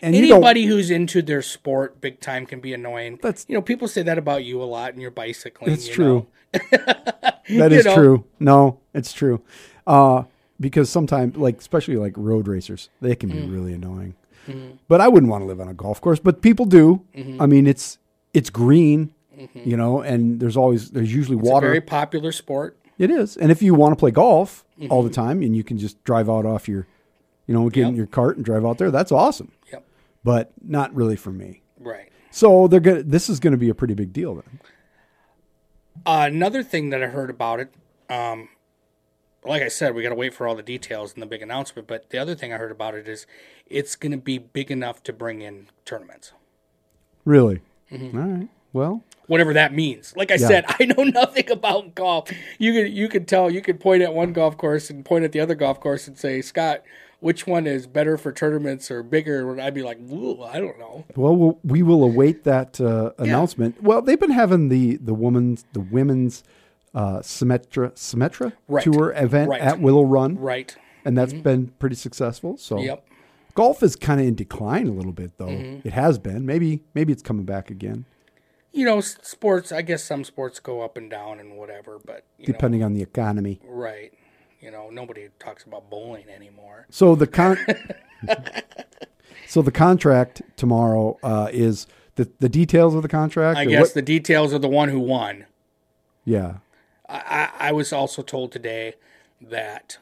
And. 0.00 0.14
Anybody 0.14 0.66
who's 0.66 0.90
into 0.90 1.20
their 1.20 1.42
sport 1.42 2.00
big 2.00 2.20
time 2.20 2.46
can 2.46 2.60
be 2.60 2.72
annoying. 2.72 3.18
That's- 3.22 3.44
you 3.48 3.54
know, 3.54 3.60
people 3.62 3.88
say 3.88 4.02
that 4.02 4.16
about 4.18 4.44
you 4.44 4.62
a 4.62 4.64
lot 4.64 4.92
and 4.92 5.02
your 5.02 5.10
bicycling. 5.10 5.72
It's 5.72 5.88
you 5.88 5.94
true. 5.94 6.26
That 7.50 7.72
is 7.72 7.84
know. 7.84 7.94
true. 7.94 8.24
No, 8.40 8.78
it's 8.94 9.12
true. 9.12 9.42
Uh, 9.86 10.22
because 10.60 10.88
sometimes, 10.88 11.36
like 11.36 11.58
especially 11.58 11.96
like 11.96 12.12
road 12.16 12.46
racers, 12.48 12.88
they 13.00 13.14
can 13.16 13.28
be 13.30 13.38
Mm. 13.38 13.52
really 13.52 13.72
annoying. 13.74 14.14
Mm-hmm. 14.48 14.76
But 14.88 15.00
I 15.00 15.08
wouldn't 15.08 15.30
want 15.30 15.42
to 15.42 15.46
live 15.46 15.60
on 15.60 15.68
a 15.68 15.74
golf 15.74 16.00
course. 16.00 16.20
But 16.20 16.40
people 16.42 16.64
do. 16.66 17.02
I 17.40 17.46
mean, 17.46 17.66
it's 17.66 17.98
it's 18.32 18.50
green, 18.50 19.12
you 19.54 19.76
know, 19.76 20.00
and 20.00 20.40
there's 20.40 20.56
always 20.56 20.90
there's 20.90 21.12
usually 21.14 21.36
Mm-hmm. 21.36 21.46
It's 21.46 21.52
water. 21.52 21.66
a 21.66 21.70
very 21.70 21.80
popular 21.80 22.32
sport. 22.32 22.78
It 22.98 23.10
is. 23.10 23.36
And 23.36 23.50
if 23.50 23.60
you 23.62 23.74
want 23.74 23.92
to 23.92 23.96
play 23.96 24.10
golf 24.10 24.64
all 24.90 25.00
Mm-hmm. 25.02 25.08
the 25.08 25.14
time 25.14 25.42
and 25.42 25.54
you 25.56 25.64
can 25.64 25.78
just 25.78 26.02
drive 26.04 26.28
out 26.30 26.46
off 26.46 26.68
your, 26.68 26.86
you 27.46 27.54
know, 27.54 27.68
get 27.70 27.86
in 27.88 27.96
your 27.96 28.06
cart 28.06 28.36
and 28.36 28.44
drive 28.44 28.64
out 28.64 28.78
there, 28.78 28.90
that's 28.90 29.10
awesome. 29.12 29.52
Yep. 29.72 29.84
But 30.22 30.52
not 30.62 30.94
really 30.94 31.16
for 31.16 31.30
me. 31.32 31.62
Right. 31.78 32.10
So 32.30 32.66
they're 32.68 32.80
gonna. 32.80 33.02
This 33.02 33.28
is 33.28 33.40
going 33.40 33.52
to 33.52 33.56
be 33.58 33.68
a 33.68 33.74
pretty 33.74 33.94
big 33.94 34.12
deal 34.12 34.34
then. 34.36 34.60
Uh, 36.06 36.24
another 36.26 36.62
thing 36.62 36.90
that 36.90 37.02
I 37.02 37.06
heard 37.06 37.30
about 37.30 37.60
it, 37.60 37.72
um, 38.10 38.48
like 39.44 39.62
I 39.62 39.68
said, 39.68 39.94
we 39.94 40.02
got 40.02 40.08
to 40.10 40.14
wait 40.14 40.34
for 40.34 40.46
all 40.48 40.54
the 40.54 40.62
details 40.62 41.14
and 41.14 41.22
the 41.22 41.26
big 41.26 41.42
announcement. 41.42 41.86
But 41.86 42.10
the 42.10 42.18
other 42.18 42.34
thing 42.34 42.52
I 42.52 42.56
heard 42.56 42.72
about 42.72 42.94
it 42.94 43.08
is 43.08 43.26
it's 43.66 43.94
going 43.96 44.12
to 44.12 44.18
be 44.18 44.38
big 44.38 44.70
enough 44.70 45.02
to 45.04 45.12
bring 45.12 45.40
in 45.42 45.68
tournaments, 45.84 46.32
Really. 47.24 47.60
Mm-hmm. 47.92 48.18
All 48.18 48.26
right. 48.28 48.48
Well, 48.72 49.04
whatever 49.26 49.52
that 49.54 49.72
means. 49.74 50.14
Like 50.16 50.30
I 50.30 50.36
said, 50.36 50.64
I 50.80 50.84
know 50.84 51.02
nothing 51.04 51.50
about 51.50 51.94
golf. 51.94 52.30
You 52.58 52.72
could 52.72 52.92
you 52.92 53.08
could 53.08 53.26
tell 53.28 53.50
you 53.50 53.60
could 53.62 53.80
point 53.80 54.02
at 54.02 54.14
one 54.14 54.32
golf 54.32 54.56
course 54.56 54.90
and 54.90 55.04
point 55.04 55.24
at 55.24 55.32
the 55.32 55.40
other 55.40 55.54
golf 55.54 55.80
course 55.80 56.06
and 56.08 56.18
say, 56.18 56.40
Scott, 56.42 56.82
which 57.20 57.46
one 57.46 57.66
is 57.66 57.86
better 57.86 58.16
for 58.18 58.32
tournaments 58.32 58.90
or 58.90 59.02
bigger? 59.02 59.50
And 59.50 59.60
I'd 59.60 59.74
be 59.74 59.82
like, 59.82 59.98
I 59.98 60.58
don't 60.60 60.78
know. 60.78 61.04
well, 61.16 61.34
we'll 61.36 61.58
we 61.64 61.82
will 61.82 62.02
await 62.04 62.44
that 62.44 62.80
uh, 62.80 63.12
announcement. 63.18 63.82
Well, 63.82 64.02
they've 64.02 64.20
been 64.20 64.30
having 64.30 64.68
the 64.68 64.96
the 64.96 65.14
women's 65.14 65.64
the 65.72 65.80
women's 65.80 66.42
uh, 66.94 67.18
Symetra 67.20 67.92
Symetra 67.94 68.52
Right. 68.68 68.84
tour 68.84 69.12
event 69.16 69.48
Right. 69.50 69.60
at 69.60 69.80
Willow 69.80 70.04
Run, 70.04 70.36
Right. 70.38 70.76
and 71.04 71.16
that's 71.18 71.32
been 71.32 71.68
pretty 71.80 71.96
successful. 71.96 72.56
So 72.56 72.78
Yep. 72.78 73.04
golf 73.54 73.82
is 73.82 73.96
kind 73.96 74.20
of 74.20 74.26
in 74.28 74.34
decline 74.36 74.86
a 74.86 74.92
little 74.92 75.10
bit, 75.12 75.36
though. 75.38 75.46
Mm-hmm. 75.48 75.88
It 75.88 75.92
has 75.94 76.18
been. 76.18 76.46
Maybe 76.46 76.82
maybe 76.94 77.12
it's 77.12 77.22
coming 77.22 77.44
back 77.46 77.68
again, 77.70 78.04
You 78.74 78.84
know, 78.84 79.00
sports. 79.00 79.70
I 79.72 79.82
guess 79.82 80.02
some 80.02 80.24
sports 80.24 80.58
go 80.58 80.82
up 80.82 80.96
and 80.96 81.08
down 81.08 81.38
and 81.38 81.56
whatever, 81.56 82.00
but 82.04 82.24
you 82.38 82.46
know, 82.48 82.52
depending 82.52 82.82
on 82.82 82.92
the 82.92 83.02
economy. 83.02 83.60
Right. 83.64 84.12
You 84.60 84.70
know, 84.70 84.90
nobody 84.90 85.28
talks 85.38 85.64
about 85.64 85.88
bowling 85.90 86.28
anymore. 86.28 86.86
So 86.90 87.14
the 87.14 87.26
con, 87.26 87.56
so 89.46 89.62
the 89.62 89.70
contract 89.70 90.42
tomorrow 90.56 91.18
uh, 91.22 91.48
is 91.52 91.86
the 92.16 92.28
the 92.40 92.48
details 92.48 92.94
of 92.94 93.02
the 93.02 93.08
contract. 93.08 93.58
I 93.58 93.64
guess 93.64 93.80
what- 93.80 93.94
the 93.94 94.02
details 94.02 94.52
of 94.52 94.60
the 94.60 94.68
one 94.68 94.88
who 94.88 95.00
won. 95.00 95.46
yeah. 96.24 96.56
I, 97.06 97.50
I, 97.58 97.72
was 97.72 97.92
also 97.92 98.22
told 98.22 98.50
today 98.50 98.94
that 99.38 99.98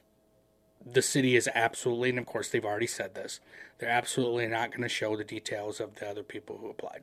the 0.87 1.03
city 1.03 1.35
is 1.35 1.49
absolutely, 1.53 2.11
and 2.11 2.19
of 2.21 2.27
course 2.27 2.49
they've 2.49 2.65
already 2.65 2.87
said 2.87 3.17
this, 3.17 3.41
they're 3.79 3.91
absolutely 3.91 4.47
not 4.47 4.71
going 4.71 4.83
to 4.83 4.89
show 4.89 5.17
the 5.17 5.25
details 5.25 5.81
of 5.81 5.97
the 5.97 6.09
other 6.09 6.23
people 6.23 6.59
who 6.59 6.71
applied. 6.71 7.03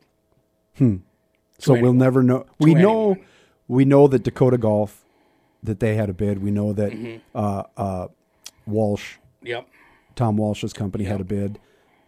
So 1.59 1.73
we'll 1.73 1.93
291. 1.93 1.97
never 1.97 2.23
know. 2.23 2.45
We 2.59 2.73
know 2.73 3.13
291. 3.15 3.27
we 3.67 3.85
know 3.85 4.07
that 4.07 4.23
Dakota 4.23 4.57
Golf 4.57 5.05
that 5.61 5.79
they 5.79 5.95
had 5.95 6.09
a 6.09 6.13
bid. 6.13 6.41
We 6.41 6.51
know 6.51 6.73
that 6.73 6.91
Mm-hmm. 6.91 7.17
uh, 7.35 7.63
uh, 7.77 8.07
Walsh, 8.65 9.15
Yep. 9.43 9.67
Tom 10.15 10.37
Walsh's 10.37 10.73
company 10.73 11.05
had 11.05 11.21
a 11.21 11.23
bid, 11.23 11.59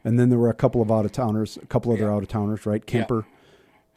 and 0.04 0.20
then 0.20 0.30
there 0.30 0.39
were 0.39 0.49
a 0.49 0.54
couple 0.54 0.82
of 0.82 0.91
out 0.91 1.06
of 1.06 1.12
towners, 1.12 1.58
a 1.58 1.66
couple 1.66 1.91
other 1.91 2.04
Yeah. 2.06 2.14
out 2.14 2.24
of 2.24 2.30
towners, 2.30 2.66
right? 2.66 2.86
Camper. 2.86 3.26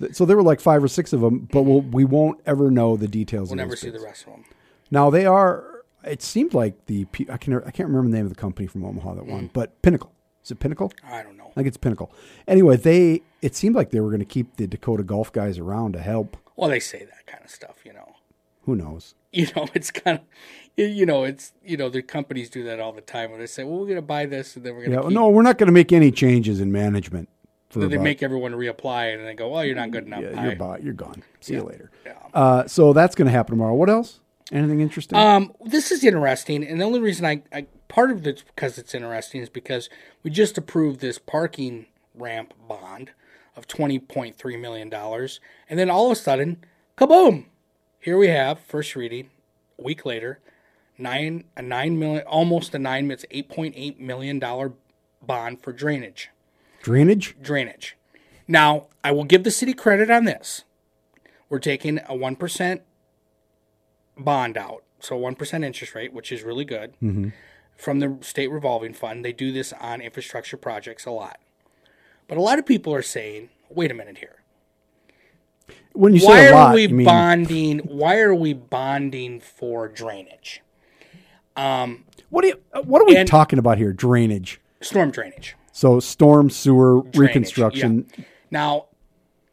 Th- 0.01 0.15
So 0.15 0.25
there 0.25 0.37
were 0.37 0.43
like 0.43 0.61
five 0.61 0.83
or 0.83 0.89
six 0.89 1.13
of 1.13 1.21
them, 1.21 1.49
but 1.53 1.63
we'll, 1.63 1.81
we 1.81 2.05
won't 2.05 2.41
ever 2.47 2.71
know 2.71 2.97
the 2.97 3.09
details. 3.09 3.51
We'll 3.51 3.61
of 3.61 3.67
never 3.67 3.77
see 3.77 3.91
the 3.91 4.01
rest 4.01 4.27
of 4.27 4.33
them. 4.33 4.45
Now 4.91 5.11
they 5.11 5.27
are. 5.27 5.83
It 6.05 6.21
seemed 6.23 6.53
like 6.53 6.85
the 6.87 7.07
I 7.31 7.37
can 7.39 7.55
I 7.55 7.71
can't 7.71 7.89
remember 7.89 8.11
the 8.11 8.17
name 8.17 8.27
of 8.27 8.31
the 8.35 8.39
company 8.41 8.67
from 8.67 8.85
Omaha 8.85 9.15
that 9.15 9.25
Mm. 9.25 9.31
won, 9.31 9.51
but 9.53 9.81
Pinnacle. 9.83 10.13
Is 10.45 10.51
it 10.51 10.61
Pinnacle? 10.61 10.93
I 11.03 11.23
don't 11.23 11.34
know. 11.34 11.34
I 11.55 11.61
think 11.61 11.69
it's 11.69 11.77
Pinnacle. 11.77 12.13
Anyway, 12.49 12.77
they 12.77 13.23
it 13.43 13.55
seemed 13.55 13.75
like 13.77 13.91
they 13.91 14.01
were 14.01 14.09
going 14.09 14.21
to 14.21 14.25
keep 14.27 14.57
the 14.57 14.67
Dakota 14.67 15.03
Golf 15.03 15.33
guys 15.33 15.59
around 15.59 15.93
to 15.93 16.01
help. 16.01 16.37
Well, 16.57 16.71
they 16.71 16.81
say 16.81 17.05
that 17.05 17.27
kind 17.27 17.45
of 17.45 17.51
stuff, 17.51 17.79
you 17.85 17.93
know. 17.93 18.17
Who 18.63 18.75
knows? 18.77 19.15
You 19.35 19.49
know, 19.57 19.67
it's 19.75 19.91
kind 19.91 20.21
of, 20.21 20.25
you 20.77 21.05
know, 21.05 21.25
it's 21.25 21.53
you 21.65 21.77
know, 21.77 21.89
the 21.89 22.03
companies 22.03 22.49
do 22.49 22.63
that 22.65 22.79
all 22.79 22.93
the 22.93 23.01
time 23.01 23.31
where 23.31 23.41
they 23.41 23.47
say, 23.49 23.65
"Well, 23.65 23.79
we're 23.81 23.87
going 23.87 23.97
to 23.97 24.03
buy 24.03 24.27
this, 24.27 24.55
and 24.55 24.65
then 24.65 24.75
we're 24.77 24.83
going 24.83 24.93
Yeah, 24.93 24.99
to 24.99 25.09
keep." 25.09 25.13
no, 25.15 25.29
we're 25.29 25.43
not 25.43 25.59
going 25.59 25.67
to 25.67 25.73
make 25.73 25.91
any 25.93 26.13
changes 26.13 26.61
in 26.61 26.71
management. 26.71 27.29
For 27.69 27.81
they 27.81 27.97
about- 27.97 28.05
make 28.05 28.23
everyone 28.23 28.53
reapply, 28.53 29.13
and 29.13 29.27
they 29.27 29.35
go, 29.35 29.49
"Well, 29.49 29.65
you're 29.65 29.75
not 29.75 29.91
good 29.91 30.07
enough." 30.07 30.23
yeah, 30.23 30.45
you're, 30.45 30.55
bought, 30.55 30.85
you're 30.85 30.93
gone. 30.95 31.25
See 31.41 31.55
you 31.55 31.63
later. 31.63 31.91
Yeah. 32.07 32.13
Uh, 32.33 32.69
so 32.69 32.93
that's 32.93 33.17
going 33.17 33.27
to 33.27 33.33
happen 33.33 33.55
tomorrow. 33.57 33.75
What 33.75 33.91
else? 33.91 34.21
Anything 34.53 34.81
interesting? 34.81 35.19
Um, 35.19 35.53
this 35.65 35.91
is 35.91 36.05
interesting, 36.05 36.65
and 36.65 36.81
the 36.81 36.85
only 36.85 37.01
reason 37.01 37.25
I, 37.27 37.43
I 37.53 37.67
part 37.89 38.11
of 38.11 38.27
it 38.27 38.45
because 38.55 38.79
it's 38.79 38.95
interesting 38.95 39.43
is 39.43 39.49
because 39.49 39.89
we 40.23 40.31
just 40.31 40.59
approved 40.59 41.01
this 41.01 41.19
parking 41.19 41.87
ramp 42.15 42.55
bond 42.69 43.11
of 43.57 43.67
twenty 43.67 43.99
point 43.99 44.37
three 44.37 44.57
million 44.57 44.89
dollars, 44.89 45.41
and 45.69 45.79
then 45.79 45.91
all 45.91 46.07
of 46.07 46.13
a 46.13 46.21
sudden, 46.21 46.65
kaboom! 46.97 47.47
Here 48.01 48.19
we 48.19 48.29
have 48.29 48.61
first 48.61 48.97
reading. 48.97 49.31
A 49.79 49.83
week 49.83 50.05
later, 50.05 50.41
nine 50.99 51.45
a 51.57 51.63
nine 51.63 51.99
million, 51.99 52.25
almost 52.27 52.75
a 52.75 52.79
nine. 52.79 53.11
It's 53.11 53.25
eight 53.31 53.49
point 53.49 53.75
eight 53.77 54.01
million 54.01 54.39
dollar 54.39 54.73
bond 55.23 55.63
for 55.63 55.73
drainage. 55.73 56.31
Drainage. 56.83 57.37
Drainage. 57.41 57.97
Now, 58.47 58.89
I 59.03 59.11
will 59.11 59.25
give 59.25 59.43
the 59.43 59.51
city 59.51 59.73
credit 59.73 60.11
on 60.11 60.25
this. 60.25 60.65
We're 61.49 61.59
taking 61.59 62.01
a 62.09 62.15
one 62.15 62.37
percent 62.37 62.83
bond 64.17 64.57
out, 64.57 64.85
so 65.01 65.17
one 65.17 65.35
percent 65.35 65.65
interest 65.65 65.95
rate, 65.95 66.13
which 66.13 66.31
is 66.31 66.43
really 66.43 66.65
good 66.65 66.93
mm-hmm. 67.03 67.31
From 67.77 68.01
the 68.01 68.17
state 68.21 68.49
revolving 68.51 68.93
fund. 68.95 69.25
They 69.25 69.33
do 69.33 69.53
this 69.53 69.73
on 69.75 70.01
infrastructure 70.01 70.57
projects 70.57 71.05
a 71.07 71.11
lot, 71.11 71.39
but 72.29 72.39
a 72.39 72.41
lot 72.41 72.59
of 72.59 72.67
people 72.67 72.95
are 72.95 73.03
saying, 73.03 73.51
"Wait 73.69 73.91
a 73.91 73.95
minute 73.95 74.19
here. 74.19 74.37
When 75.93 76.15
you 76.15 76.27
Why 76.27 76.37
say 76.41 76.47
a 76.49 76.51
are 76.51 76.55
lot, 76.55 76.75
we 76.75 76.83
you 76.83 76.89
mean 76.91 77.05
bonding? 77.07 77.79
Why 77.81 78.19
are 78.19 78.35
we 78.35 78.53
bonding 78.53 79.41
for 79.41 79.89
drainage, 79.89 80.61
what? 81.55 82.45
Are 82.45 82.49
you, 82.49 82.61
what 82.85 83.01
are 83.01 83.07
we 83.07 83.17
And- 83.17 83.29
talking 83.29 83.59
about 83.59 83.79
here? 83.79 83.93
Drainage. 83.93 84.61
storm 84.81 85.11
drainage?" 85.11 85.57
So 85.73 85.99
storm 86.01 86.51
sewer 86.51 87.03
Drainage, 87.03 87.17
reconstruction. 87.19 88.07
yeah. 88.17 88.25
Now, 88.51 88.87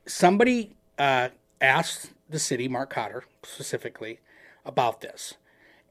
somebody 0.06 0.76
uh, 1.00 1.30
asked 1.60 2.12
the 2.30 2.38
city, 2.38 2.68
Mark 2.68 2.92
Cotter 2.92 3.24
specifically, 3.44 4.20
about 4.66 5.02
this. 5.02 5.34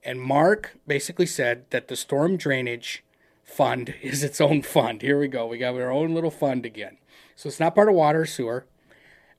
And 0.03 0.21
Mark 0.21 0.77
basically 0.87 1.27
said 1.27 1.65
that 1.71 1.89
the 1.89 1.97
storm 1.97 2.37
drainage 2.37 3.05
fund 3.43 3.95
is 4.03 4.23
its 4.23 4.41
own 4.41 4.63
fund. 4.63 5.03
Here 5.03 5.19
we 5.19 5.29
go. 5.29 5.47
We 5.47 5.59
got 5.59 5.75
our 5.75 5.91
own 5.91 6.15
little 6.15 6.31
fund 6.31 6.65
again. 6.65 6.99
So 7.37 7.49
it's 7.49 7.61
not 7.61 7.75
part 7.75 7.89
of 7.89 7.95
water, 7.95 8.27
sewer, 8.27 8.67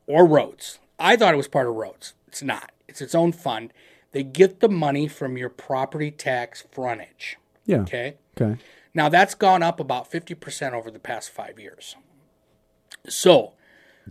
or 0.07 0.25
roads. 0.25 0.79
I 0.99 1.15
thought 1.15 1.33
it 1.33 1.37
was 1.37 1.47
part 1.47 1.67
of 1.67 1.75
roads. 1.75 2.13
It's 2.27 2.41
not. 2.43 2.71
It's 2.87 3.01
its 3.01 3.15
own 3.15 3.31
fund. 3.31 3.73
They 4.11 4.23
get 4.23 4.59
the 4.59 4.69
money 4.69 5.07
from 5.07 5.37
your 5.37 5.49
property 5.49 6.11
tax 6.11 6.65
frontage. 6.71 7.37
Yeah. 7.65 7.81
Okay. 7.81 8.17
Okay. 8.39 8.61
Now 8.93 9.09
that's 9.09 9.35
gone 9.35 9.63
up 9.63 9.79
about 9.79 10.11
50% 10.11 10.73
over 10.73 10.91
the 10.91 10.99
past 10.99 11.29
five 11.29 11.59
years. 11.59 11.95
So 13.07 13.53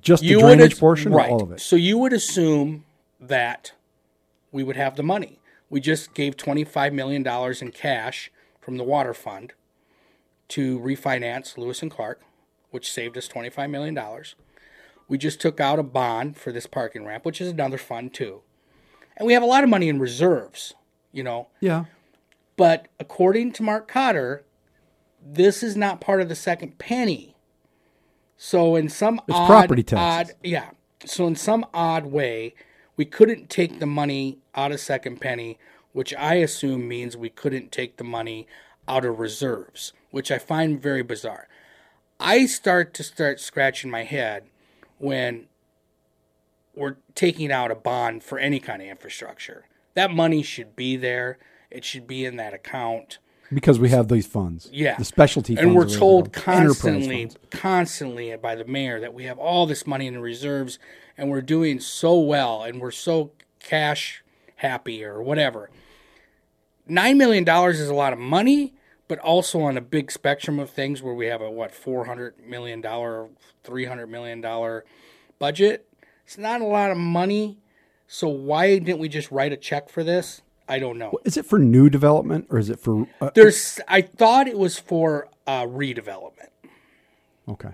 Just 0.01 0.23
the 0.23 0.29
you 0.29 0.37
would 0.39 0.57
drainage 0.57 0.79
portion, 0.79 1.13
right. 1.13 1.29
or 1.29 1.33
all 1.33 1.43
of 1.43 1.53
it. 1.53 1.61
So 1.61 1.77
you 1.77 1.99
would 1.99 2.13
assume 2.13 2.85
that 3.21 3.73
we 4.53 4.63
would 4.63 4.77
have 4.77 4.97
the 4.97 5.03
money. 5.03 5.40
We 5.71 5.81
just 5.81 6.15
gave 6.15 6.37
$25 6.37 6.93
million 6.93 7.27
in 7.27 7.71
cash 7.71 8.31
from 8.61 8.77
the 8.77 8.85
water 8.85 9.15
fund 9.15 9.53
to 10.49 10.79
refinance 10.81 11.57
Lewis 11.57 11.81
and 11.81 11.91
Clark, 11.91 12.21
which 12.71 12.91
saved 12.93 13.17
us 13.17 13.29
$25 13.29 13.71
million. 13.71 13.99
We 15.09 15.17
just 15.17 15.41
took 15.41 15.61
out 15.61 15.79
a 15.79 15.83
bond 15.85 16.37
for 16.37 16.53
this 16.53 16.67
parking 16.67 17.07
ramp, 17.07 17.25
which 17.25 17.41
is 17.41 17.49
another 17.49 17.79
fund 17.79 18.13
too. 18.13 18.43
And 19.17 19.27
we 19.27 19.33
have 19.33 19.43
a 19.43 19.47
lot 19.47 19.63
of 19.65 19.71
money 19.71 19.89
in 19.89 19.99
reserves, 20.01 20.75
you 21.13 21.23
know. 21.23 21.49
Yeah. 21.61 21.85
But 22.57 22.89
according 22.99 23.53
to 23.53 23.63
Mark 23.63 23.87
Cotter, 23.89 24.45
this 25.25 25.63
is 25.63 25.77
not 25.77 26.01
part 26.01 26.21
of 26.21 26.29
the 26.29 26.35
second 26.35 26.79
penny. 26.79 27.37
So 28.37 28.75
in 28.75 28.89
some 28.89 29.21
It's 29.29 29.37
odd, 29.37 29.47
property 29.47 29.83
taxes. 29.83 30.35
odd, 30.35 30.39
yeah. 30.43 30.71
So 31.05 31.27
in 31.27 31.37
some 31.37 31.65
odd 31.73 32.07
way, 32.07 32.55
we 33.01 33.07
couldn't 33.07 33.49
take 33.49 33.81
the 33.81 33.87
money 33.87 34.37
out 34.55 34.73
of 34.73 34.79
second 34.79 35.23
penny, 35.23 35.59
which 35.95 36.13
I 36.17 36.35
assume 36.35 36.87
means 36.87 37.17
we 37.17 37.31
couldn't 37.31 37.73
take 37.73 37.97
the 37.97 38.05
money 38.05 38.47
out 38.87 39.07
of 39.07 39.19
reserves, 39.19 39.95
which 40.11 40.31
I 40.31 40.37
find 40.37 40.79
very 40.79 41.03
bizarre. 41.03 41.49
I 42.21 42.45
start 42.45 42.93
to 42.93 43.03
start 43.03 43.41
scratching 43.41 43.91
my 43.91 44.03
head 44.03 44.45
when 44.99 45.47
we're 46.75 46.97
taking 47.15 47.51
out 47.51 47.71
a 47.71 47.75
bond 47.75 48.23
for 48.23 48.39
any 48.39 48.61
kind 48.61 48.83
of 48.83 48.89
infrastructure. 48.89 49.65
That 49.95 50.11
money 50.11 50.43
should 50.43 50.77
be 50.77 50.99
there. 50.99 51.39
It 51.71 51.87
should 51.87 52.07
be 52.07 52.27
in 52.27 52.37
that 52.37 52.53
account. 52.53 53.17
Because 53.53 53.81
we 53.81 53.89
have 53.89 54.09
these 54.09 54.27
funds. 54.27 54.69
Yeah. 54.73 54.97
The 54.97 55.05
specialty 55.05 55.57
funds. 55.57 55.67
And 55.67 55.77
we're 55.77 55.89
told 55.89 56.33
constantly, 56.33 57.31
constantly 57.51 58.37
by 58.37 58.55
the 58.55 58.65
mayor 58.65 59.01
that 59.01 59.13
we 59.13 59.25
have 59.25 59.39
all 59.39 59.67
this 59.67 59.87
money 59.87 60.07
in 60.07 60.15
the 60.15 60.21
reserves 60.21 60.79
and 61.19 61.31
we're 61.31 61.43
doing 61.43 61.81
so 61.81 62.19
well 62.19 62.63
and 62.63 62.81
we're 62.81 62.91
so 62.91 63.33
cash 63.59 64.23
happy 64.57 65.05
or 65.05 65.23
whatever. 65.23 65.71
Nine 66.87 67.19
million 67.19 67.45
dollars 67.45 67.81
is 67.81 67.89
a 67.89 67.95
lot 67.95 68.13
of 68.13 68.19
money, 68.19 68.75
but 69.09 69.19
also 69.19 69.61
on 69.61 69.77
a 69.77 69.81
big 69.81 70.11
spectrum 70.11 70.59
of 70.59 70.71
things 70.71 71.03
where 71.03 71.15
we 71.15 71.27
have 71.27 71.41
a 71.41 71.51
what 71.51 71.73
four 71.73 72.05
hundred 72.05 72.35
million 72.45 72.81
dollar, 72.81 73.29
three 73.65 73.85
hundred 73.85 74.09
million 74.09 74.41
dollar 74.41 74.85
budget. 75.39 75.89
It's 76.25 76.39
not 76.39 76.61
a 76.61 76.67
lot 76.67 76.91
of 76.91 76.97
money. 76.97 77.59
So 78.07 78.29
why 78.29 78.79
didn't 78.79 78.99
we 78.99 79.09
just 79.09 79.31
write 79.31 79.53
a 79.53 79.57
check 79.57 79.89
for 79.89 80.03
this? 80.03 80.43
I 80.71 80.79
don't 80.79 80.97
know. 80.99 81.19
Is 81.25 81.37
it 81.37 81.45
for 81.45 81.59
new 81.59 81.91
development 81.91 82.47
or 82.49 82.59
is 82.59 82.71
it 82.71 82.79
for? 82.81 83.07
Uh, 83.21 83.31
There's 83.35 83.81
I 83.89 84.01
thought 84.03 84.47
it 84.49 84.57
was 84.57 84.79
for 84.79 85.29
uh, 85.47 85.65
redevelopment. 85.65 86.49
okay. 87.49 87.71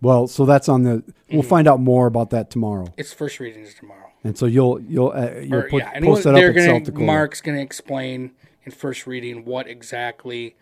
Well, 0.00 0.28
so 0.28 0.44
that's 0.46 0.68
on 0.68 0.82
the. 0.84 1.02
We'll 1.30 1.42
Mm-hmm. 1.42 1.48
find 1.48 1.68
out 1.68 1.78
more 1.80 2.06
about 2.06 2.30
that 2.30 2.50
tomorrow, 2.50 2.86
It's 2.96 3.12
first 3.12 3.38
readings 3.40 3.74
tomorrow. 3.74 4.10
and 4.24 4.38
so 4.38 4.46
you'll 4.46 4.80
you'll 4.80 5.10
uh, 5.14 5.40
you'll 5.42 5.58
Or, 5.58 5.68
put, 5.68 5.82
yeah, 5.82 6.00
post 6.00 6.24
that 6.24 6.34
up 6.34 6.40
gonna 6.54 6.62
South 6.64 6.84
DaCola. 6.84 7.04
Mark's 7.04 7.40
going 7.42 7.56
to 7.58 7.62
explain 7.62 8.30
in 8.64 8.72
first 8.72 9.06
reading 9.06 9.44
what 9.44 9.66
exactly 9.68 10.56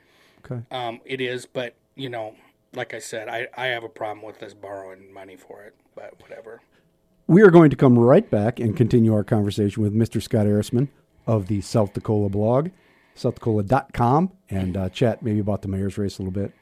Okay. 0.44 0.62
um, 0.72 1.00
it 1.04 1.20
is. 1.20 1.46
But 1.46 1.74
you 1.94 2.08
know, 2.08 2.34
like 2.74 2.94
I 2.94 2.98
said, 2.98 3.28
I, 3.28 3.46
I 3.56 3.66
have 3.66 3.84
a 3.84 3.88
problem 3.88 4.26
with 4.26 4.42
us 4.42 4.54
borrowing 4.54 5.12
money 5.12 5.36
for 5.36 5.62
it. 5.62 5.74
But 5.94 6.20
whatever. 6.20 6.62
We 7.28 7.42
are 7.42 7.50
going 7.50 7.70
to 7.70 7.76
come 7.76 7.98
right 7.98 8.28
back 8.30 8.58
and 8.58 8.76
continue 8.76 9.12
our 9.14 9.24
conversation 9.24 9.82
with 9.82 9.94
Mr. 9.94 10.20
Scott 10.22 10.46
Ehrisman 10.46 10.88
of 11.26 11.48
the 11.48 11.60
South 11.60 11.92
DaCola 11.94 12.30
blog, 12.30 12.68
southdacola.com, 13.16 14.32
and 14.48 14.76
uh, 14.76 14.88
chat 14.90 15.22
maybe 15.22 15.40
about 15.40 15.62
the 15.62 15.68
mayor's 15.68 15.98
race 15.98 16.18
a 16.18 16.22
little 16.22 16.32
bit. 16.32 16.52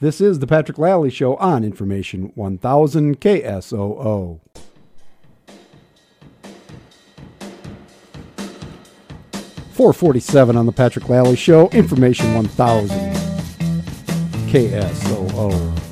This 0.00 0.20
is 0.20 0.40
the 0.40 0.46
Patrick 0.46 0.78
Lally 0.78 1.10
Show 1.10 1.36
on 1.36 1.62
Information 1.62 2.32
1000 2.34 3.20
KSOO. 3.20 4.40
Four 9.72 9.92
forty-seven 9.94 10.56
on 10.56 10.66
the 10.66 10.72
Patrick 10.72 11.08
Lally 11.08 11.34
Show. 11.34 11.68
Information 11.70 12.34
one 12.34 12.46
thousand 12.46 13.14
KSOO. 14.48 15.91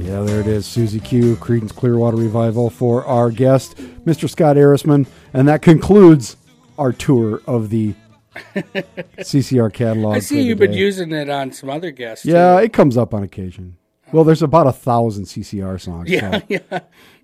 Yeah, 0.00 0.20
there 0.20 0.40
it 0.40 0.46
is. 0.46 0.66
Susie 0.66 1.00
Q, 1.00 1.36
Creedence 1.36 1.74
Clearwater 1.74 2.16
Revival 2.16 2.70
for 2.70 3.04
our 3.06 3.30
guest, 3.30 3.76
Mr. 4.04 4.28
Scott 4.28 4.56
Ehrisman. 4.56 5.06
And 5.32 5.48
that 5.48 5.62
concludes 5.62 6.36
our 6.78 6.92
tour 6.92 7.40
of 7.46 7.70
the 7.70 7.94
CCR 8.54 9.72
catalog. 9.72 10.16
I 10.16 10.18
see 10.18 10.42
you've 10.42 10.58
been 10.58 10.72
using 10.72 11.12
it 11.12 11.28
on 11.30 11.52
some 11.52 11.70
other 11.70 11.90
guests. 11.90 12.24
Yeah, 12.24 12.58
too. 12.58 12.64
it 12.64 12.72
comes 12.72 12.96
up 12.96 13.14
on 13.14 13.22
occasion. 13.22 13.76
Well, 14.12 14.24
there's 14.24 14.42
about 14.42 14.66
a 14.66 14.72
thousand 14.72 15.24
CCR 15.24 15.80
songs. 15.80 16.10
yeah, 16.10 16.38
so 16.38 16.42
yeah. 16.48 16.80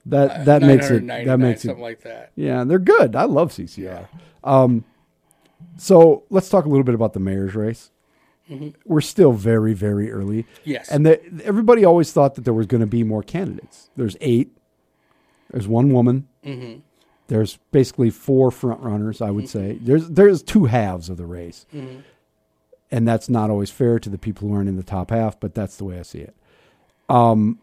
that 0.06 0.44
that 0.46 0.62
makes 0.62 0.90
it 0.90 1.06
that 1.06 1.38
makes 1.38 1.64
it 1.64 1.68
something 1.68 1.82
like 1.82 2.02
that. 2.02 2.32
yeah, 2.36 2.64
they're 2.64 2.78
good. 2.78 3.14
I 3.16 3.24
love 3.24 3.52
CCR. 3.52 4.06
Um, 4.44 4.84
So 5.76 6.24
let's 6.30 6.48
talk 6.48 6.64
a 6.64 6.68
little 6.68 6.84
bit 6.84 6.94
about 6.94 7.12
the 7.12 7.20
mayor's 7.20 7.54
race. 7.54 7.90
We're 8.84 9.00
still 9.00 9.32
very, 9.32 9.74
very 9.74 10.10
early. 10.10 10.46
Yes. 10.64 10.88
And 10.90 11.06
the, 11.06 11.20
everybody 11.44 11.84
always 11.84 12.12
thought 12.12 12.34
that 12.34 12.44
there 12.44 12.54
was 12.54 12.66
going 12.66 12.80
to 12.80 12.86
be 12.86 13.04
more 13.04 13.22
candidates. 13.22 13.90
There's 13.96 14.16
eight. 14.20 14.56
There's 15.50 15.68
one 15.68 15.92
woman. 15.92 16.28
There's 17.28 17.58
basically 17.70 18.10
four 18.10 18.50
front 18.50 18.80
runners. 18.80 19.20
I 19.20 19.30
would 19.30 19.48
say 19.48 19.78
there's 19.80 20.08
there's 20.08 20.42
two 20.42 20.64
halves 20.64 21.08
of 21.08 21.16
the 21.16 21.26
race, 21.26 21.64
and 22.90 23.06
that's 23.06 23.28
not 23.28 23.50
always 23.50 23.70
fair 23.70 23.98
to 24.00 24.10
the 24.10 24.18
people 24.18 24.48
who 24.48 24.54
aren't 24.54 24.68
in 24.68 24.76
the 24.76 24.82
top 24.82 25.10
half. 25.10 25.38
But 25.38 25.54
that's 25.54 25.76
the 25.76 25.84
way 25.84 25.98
I 25.98 26.02
see 26.02 26.18
it. 26.20 26.34
Um, 27.08 27.60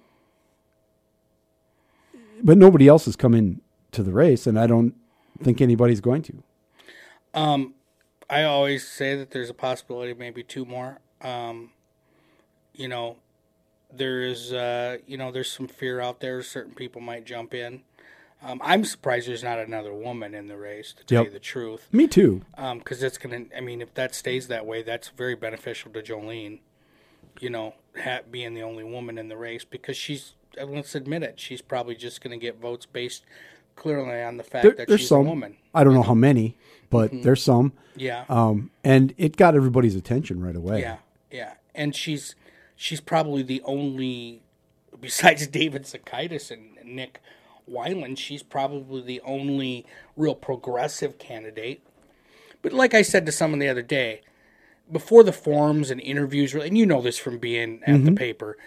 but 2.42 2.58
nobody 2.58 2.88
else 2.88 3.06
has 3.06 3.16
come 3.16 3.34
in 3.34 3.62
to 3.92 4.04
the 4.04 4.12
race, 4.12 4.48
and 4.48 4.58
I 4.60 4.68
don't 4.68 4.96
think 5.44 5.60
anybody's 5.60 6.02
going 6.02 6.22
to. 6.24 6.44
Um, 7.34 7.74
I 8.30 8.44
always 8.44 8.88
say 8.88 9.16
that 9.16 9.32
there's 9.32 9.50
a 9.50 9.54
possibility 9.54 10.12
of 10.12 10.18
maybe 10.18 10.44
two 10.44 10.66
more. 10.66 11.00
Um, 11.22 11.72
you 12.74 12.88
know, 12.88 13.18
there 13.94 14.22
is, 14.22 14.52
uh, 14.52 14.98
you 15.08 15.18
know, 15.18 15.32
there's 15.32 15.50
some 15.52 15.68
fear 15.68 16.02
out 16.02 16.20
there. 16.20 16.42
Certain 16.44 16.74
people 16.74 17.02
might 17.02 17.26
jump 17.26 17.54
in. 17.54 17.82
Um, 18.44 18.62
I'm 18.64 18.84
surprised 18.86 19.28
there's 19.28 19.44
not 19.44 19.58
another 19.60 19.94
woman 19.94 20.36
in 20.36 20.48
the 20.48 20.58
race, 20.58 20.94
to 20.94 21.04
tell 21.04 21.20
Yep. 21.24 21.26
you 21.26 21.32
the 21.32 21.40
truth. 21.40 21.88
Me 21.92 22.06
too. 22.06 22.42
Because 22.56 23.02
it's 23.02 23.18
going 23.18 23.50
to, 23.50 23.58
I 23.58 23.62
mean, 23.62 23.82
if 23.82 23.94
that 23.96 24.14
stays 24.14 24.48
that 24.50 24.66
way, 24.66 24.84
that's 24.84 25.08
very 25.10 25.34
beneficial 25.36 25.92
to 25.94 26.04
Jolene, 26.04 26.60
you 27.40 27.50
know, 27.50 27.74
being 28.30 28.54
the 28.54 28.62
only 28.62 28.84
woman 28.84 29.18
in 29.18 29.28
the 29.30 29.38
race 29.38 29.64
because 29.66 29.98
she's, 29.98 30.34
uh, 30.62 30.66
let's 30.66 30.94
admit 30.94 31.24
it, 31.24 31.40
she's 31.40 31.62
probably 31.64 31.96
just 31.96 32.22
going 32.22 32.38
to 32.38 32.44
get 32.44 32.60
votes 32.60 32.86
based 32.86 33.24
clearly 33.76 34.22
on 34.22 34.38
the 34.38 34.44
fact 34.44 34.64
There- 34.64 34.86
that 34.86 35.00
she's 35.00 35.08
some. 35.08 35.26
a 35.26 35.30
woman. 35.30 35.58
I 35.74 35.84
don't 35.84 35.96
know 35.96 36.04
how 36.04 36.14
many, 36.14 36.58
but 36.90 37.12
there's 37.24 37.44
some. 37.44 37.74
Yeah. 37.96 38.26
Um, 38.30 38.72
and 38.84 39.14
it 39.18 39.38
got 39.38 39.56
everybody's 39.56 39.96
attention 39.96 40.44
right 40.44 40.56
away. 40.56 40.82
Yeah, 40.82 40.98
yeah, 41.32 41.54
and 41.76 41.96
she's 41.96 42.36
she's 42.76 43.02
probably 43.02 43.44
the 43.44 43.62
only 43.66 44.42
besides 45.02 45.48
David 45.48 45.84
Zokaites 45.84 46.52
and 46.52 46.78
Nick 46.86 47.22
Weiland. 47.70 48.18
She's 48.18 48.44
probably 48.44 49.02
the 49.02 49.22
only 49.22 49.86
real 50.16 50.36
progressive 50.36 51.18
candidate. 51.18 51.82
But 52.62 52.74
like 52.74 52.94
I 52.94 53.02
said 53.02 53.26
to 53.26 53.32
someone 53.32 53.60
the 53.60 53.68
other 53.70 53.82
day, 53.84 54.22
before 54.92 55.24
the 55.24 55.32
forums 55.34 55.92
and 55.92 56.02
interviews, 56.02 56.54
and 56.56 56.78
you 56.78 56.86
know 56.86 57.02
this 57.02 57.18
from 57.18 57.38
being 57.38 57.82
at 57.86 57.96
Mm-hmm. 57.96 58.06
the 58.06 58.12
paper, 58.14 58.58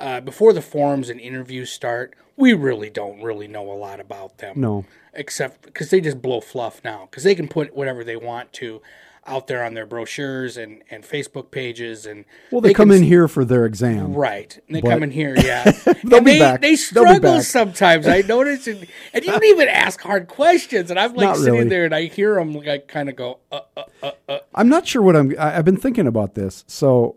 uh, 0.00 0.20
before 0.20 0.52
the 0.52 0.62
forums 0.62 1.08
and 1.10 1.20
interviews 1.20 1.70
start, 1.70 2.14
we 2.36 2.52
really 2.54 2.90
don't 2.90 3.22
really 3.22 3.46
know 3.48 3.70
a 3.70 3.74
lot 3.76 4.00
about 4.00 4.38
them 4.38 4.58
No. 4.60 4.84
except 5.12 5.62
because 5.62 5.90
they 5.90 6.00
just 6.00 6.22
blow 6.22 6.40
fluff 6.40 6.80
now 6.84 7.06
because 7.10 7.22
they 7.24 7.34
can 7.34 7.48
put 7.48 7.74
whatever 7.76 8.02
they 8.02 8.16
want 8.16 8.52
to 8.54 8.80
out 9.26 9.46
there 9.48 9.62
on 9.62 9.74
their 9.74 9.84
brochures 9.84 10.56
and, 10.56 10.82
and 10.90 11.04
Facebook 11.04 11.50
pages 11.50 12.06
and 12.06 12.24
Well, 12.50 12.62
they, 12.62 12.72
come 12.72 12.88
can 12.88 12.96
in 12.98 13.02
here 13.04 13.28
for 13.28 13.44
their 13.44 13.66
exam. 13.66 14.14
right 14.14 14.58
and 14.66 14.74
they 14.74 14.80
But- 14.80 14.88
come 14.88 15.02
in 15.02 15.10
here 15.10 15.34
yeah 15.44 15.70
They'll 16.02 16.16
and 16.16 16.24
be 16.24 16.32
they, 16.32 16.38
back. 16.38 16.62
they 16.62 16.74
struggle 16.76 17.42
sometimes 17.42 18.08
I 18.08 18.22
notice 18.22 18.66
and, 18.66 18.86
and 19.12 19.24
you 19.24 19.30
don't 19.30 19.44
even 19.44 19.68
ask 19.68 20.00
hard 20.00 20.26
questions 20.26 20.90
and 20.90 20.98
I'm 20.98 21.12
like 21.12 21.26
Not 21.28 21.36
sitting 21.36 21.52
really. 21.52 21.68
there 21.68 21.84
and 21.84 21.94
I 21.94 22.04
hear 22.04 22.36
them 22.36 22.54
like 22.54 22.88
kind 22.88 23.10
of 23.10 23.16
go 23.16 23.38
uh, 23.52 23.60
uh, 23.76 23.82
uh, 24.02 24.10
uh. 24.30 24.38
I'm 24.54 24.70
not 24.70 24.86
sure 24.88 25.02
what 25.02 25.14
I'm. 25.14 25.34
I, 25.38 25.58
I've 25.58 25.64
been 25.66 25.76
thinking 25.76 26.06
about 26.06 26.34
this, 26.34 26.64
so 26.66 27.16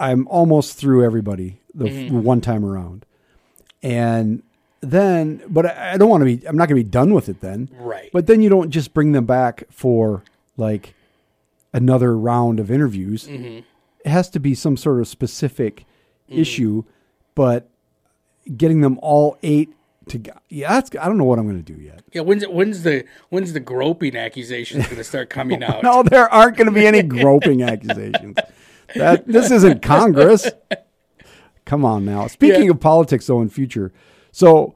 I'm 0.00 0.26
almost 0.28 0.76
through 0.78 1.04
everybody 1.04 1.60
the 1.74 1.84
Mm-hmm. 1.84 2.22
one 2.22 2.40
time 2.40 2.64
around, 2.64 3.04
and 3.82 4.42
then, 4.80 5.42
but 5.48 5.66
I, 5.66 5.92
I 5.92 5.96
don't 5.98 6.08
want 6.08 6.22
to 6.22 6.24
be. 6.36 6.46
I'm 6.48 6.56
not 6.56 6.68
going 6.68 6.78
to 6.80 6.84
be 6.84 6.90
done 6.90 7.12
with 7.14 7.28
it 7.28 7.40
then. 7.40 7.68
Right. 7.78 8.10
But 8.12 8.26
then 8.26 8.40
you 8.42 8.48
don't 8.48 8.70
just 8.70 8.92
bring 8.94 9.12
them 9.12 9.26
back 9.26 9.64
for 9.70 10.24
like 10.56 10.94
another 11.72 12.16
round 12.16 12.58
of 12.60 12.70
interviews. 12.70 13.26
Mm-hmm. 13.28 13.58
It 14.04 14.08
has 14.08 14.30
to 14.30 14.40
be 14.40 14.54
some 14.54 14.76
sort 14.76 15.00
of 15.00 15.08
specific 15.08 15.84
Mm-hmm. 16.30 16.40
issue, 16.42 16.84
but 17.34 17.68
getting 18.56 18.82
them 18.82 19.00
all 19.02 19.36
eight 19.42 19.74
to 20.06 20.20
yeah, 20.48 20.68
that's 20.74 20.90
I 21.00 21.06
don't 21.06 21.18
know 21.18 21.24
what 21.24 21.40
I'm 21.40 21.44
going 21.44 21.60
to 21.62 21.72
do 21.74 21.80
yet. 21.80 22.02
yeah 22.12 22.22
when's 22.22 22.46
when's 22.46 22.84
the 22.84 23.04
when's 23.30 23.52
the 23.52 23.58
groping 23.58 24.14
accusations 24.16 24.84
going 24.84 24.96
to 24.98 25.02
start 25.04 25.28
coming 25.38 25.64
out 25.64 25.82
No, 25.82 26.04
there 26.04 26.32
aren't 26.32 26.56
going 26.56 26.68
to 26.68 26.72
be 26.72 26.86
any 26.86 27.02
groping 27.18 27.64
accusations. 27.64 28.36
That 28.94 29.26
this 29.26 29.50
isn't 29.50 29.82
Congress. 29.82 30.48
Come 31.64 31.84
on 31.84 32.04
now. 32.04 32.26
Speaking 32.26 32.64
Yeah. 32.64 32.70
of 32.70 32.80
politics, 32.80 33.26
though, 33.26 33.40
in 33.40 33.48
future, 33.48 33.92
so 34.32 34.74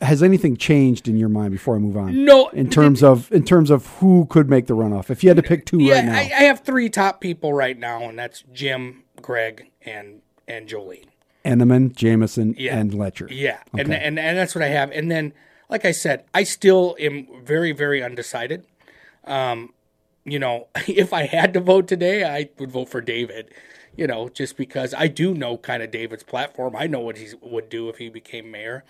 has 0.00 0.22
anything 0.22 0.56
changed 0.56 1.08
in 1.08 1.16
your 1.16 1.28
mind 1.28 1.50
before 1.50 1.74
I 1.74 1.78
move 1.78 1.96
on? 1.96 2.24
No, 2.24 2.48
In 2.50 2.70
terms 2.70 3.02
of 3.02 3.30
in 3.32 3.44
terms 3.44 3.70
of 3.70 3.86
who 3.98 4.26
could 4.26 4.48
make 4.48 4.66
the 4.66 4.74
runoff, 4.74 5.10
if 5.10 5.22
you 5.24 5.30
had 5.30 5.36
to 5.36 5.42
pick 5.42 5.66
two 5.66 5.82
yeah 5.82 5.94
right 5.96 6.04
now, 6.04 6.14
I, 6.14 6.20
I 6.20 6.42
have 6.44 6.60
three 6.60 6.88
top 6.88 7.20
people 7.20 7.52
right 7.52 7.76
now 7.78 8.08
and 8.08 8.18
that's 8.18 8.44
Jim 8.52 9.02
Greg 9.20 9.70
and 9.84 10.20
and 10.46 10.68
Jolene 10.68 11.06
Entenman, 11.44 11.94
Jamison, 11.94 12.54
Yeah. 12.56 12.78
and 12.78 12.92
Loetscher. 12.92 13.28
Yeah, 13.30 13.58
and, 13.76 13.92
and 13.92 14.18
and 14.18 14.38
that's 14.38 14.54
what 14.54 14.62
I 14.62 14.68
have. 14.68 14.90
And 14.92 15.10
then, 15.10 15.34
like 15.68 15.84
I 15.84 15.90
said, 15.90 16.24
I 16.32 16.44
still 16.44 16.96
am 16.98 17.26
very 17.44 17.72
very 17.72 18.02
undecided. 18.02 18.64
Um, 19.24 19.73
you 20.24 20.38
know, 20.38 20.68
if 20.88 21.12
I 21.12 21.26
had 21.26 21.54
to 21.54 21.60
vote 21.60 21.88
today, 21.88 22.24
I 22.24 22.50
would 22.58 22.70
vote 22.70 22.88
for 22.88 23.00
David. 23.00 23.52
You 23.96 24.08
know, 24.08 24.28
just 24.28 24.56
because 24.56 24.92
I 24.92 25.06
do 25.06 25.34
know 25.34 25.56
kind 25.56 25.80
of 25.80 25.92
David's 25.92 26.24
platform. 26.24 26.74
I 26.74 26.88
know 26.88 26.98
what 26.98 27.16
he 27.16 27.28
would 27.40 27.68
do 27.68 27.88
if 27.88 27.98
he 27.98 28.08
became 28.08 28.50
mayor. 28.50 28.84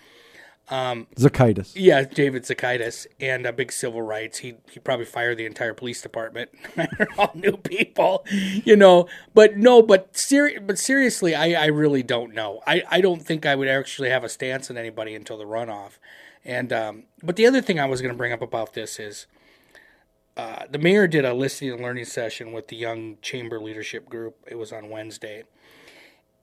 Zokaites. 1.15 1.73
Yeah, 1.75 2.03
David 2.03 2.43
Zokaites 2.43 3.05
and 3.19 3.45
uh, 3.45 3.51
big 3.51 3.71
civil 3.71 4.01
rights. 4.01 4.39
He 4.39 4.55
he 4.71 4.79
probably 4.79 5.05
fired 5.05 5.37
the 5.37 5.45
entire 5.45 5.73
police 5.75 6.01
department. 6.01 6.49
All 7.17 7.31
new 7.35 7.57
people, 7.57 8.25
you 8.31 8.75
know. 8.75 9.07
But 9.33 9.57
no, 9.57 9.83
but 9.83 10.17
seri- 10.17 10.59
but 10.59 10.79
seriously, 10.79 11.35
I, 11.35 11.63
I 11.63 11.65
really 11.67 12.01
don't 12.01 12.33
know. 12.33 12.61
I, 12.65 12.81
I 12.89 13.01
don't 13.01 13.21
think 13.21 13.45
I 13.45 13.55
would 13.55 13.67
actually 13.67 14.09
have 14.09 14.23
a 14.23 14.29
stance 14.29 14.71
on 14.71 14.77
anybody 14.77 15.13
until 15.13 15.37
the 15.37 15.45
runoff. 15.45 15.99
And 16.43 16.73
um, 16.73 17.03
but 17.21 17.35
the 17.35 17.45
other 17.45 17.61
thing 17.61 17.79
I 17.79 17.85
was 17.85 18.01
going 18.01 18.13
to 18.13 18.17
bring 18.17 18.33
up 18.33 18.41
about 18.41 18.73
this 18.73 18.99
is. 18.99 19.27
Uh, 20.37 20.65
the 20.69 20.77
mayor 20.77 21.07
did 21.07 21.23
a 21.23 21.33
listening 21.33 21.71
and 21.71 21.81
learning 21.81 22.05
session 22.05 22.51
with 22.51 22.67
the 22.67 22.75
young 22.75 23.17
chamber 23.21 23.59
leadership 23.59 24.09
group. 24.09 24.35
It 24.47 24.55
was 24.55 24.73
on 24.73 24.89
Wednesday, 24.89 25.43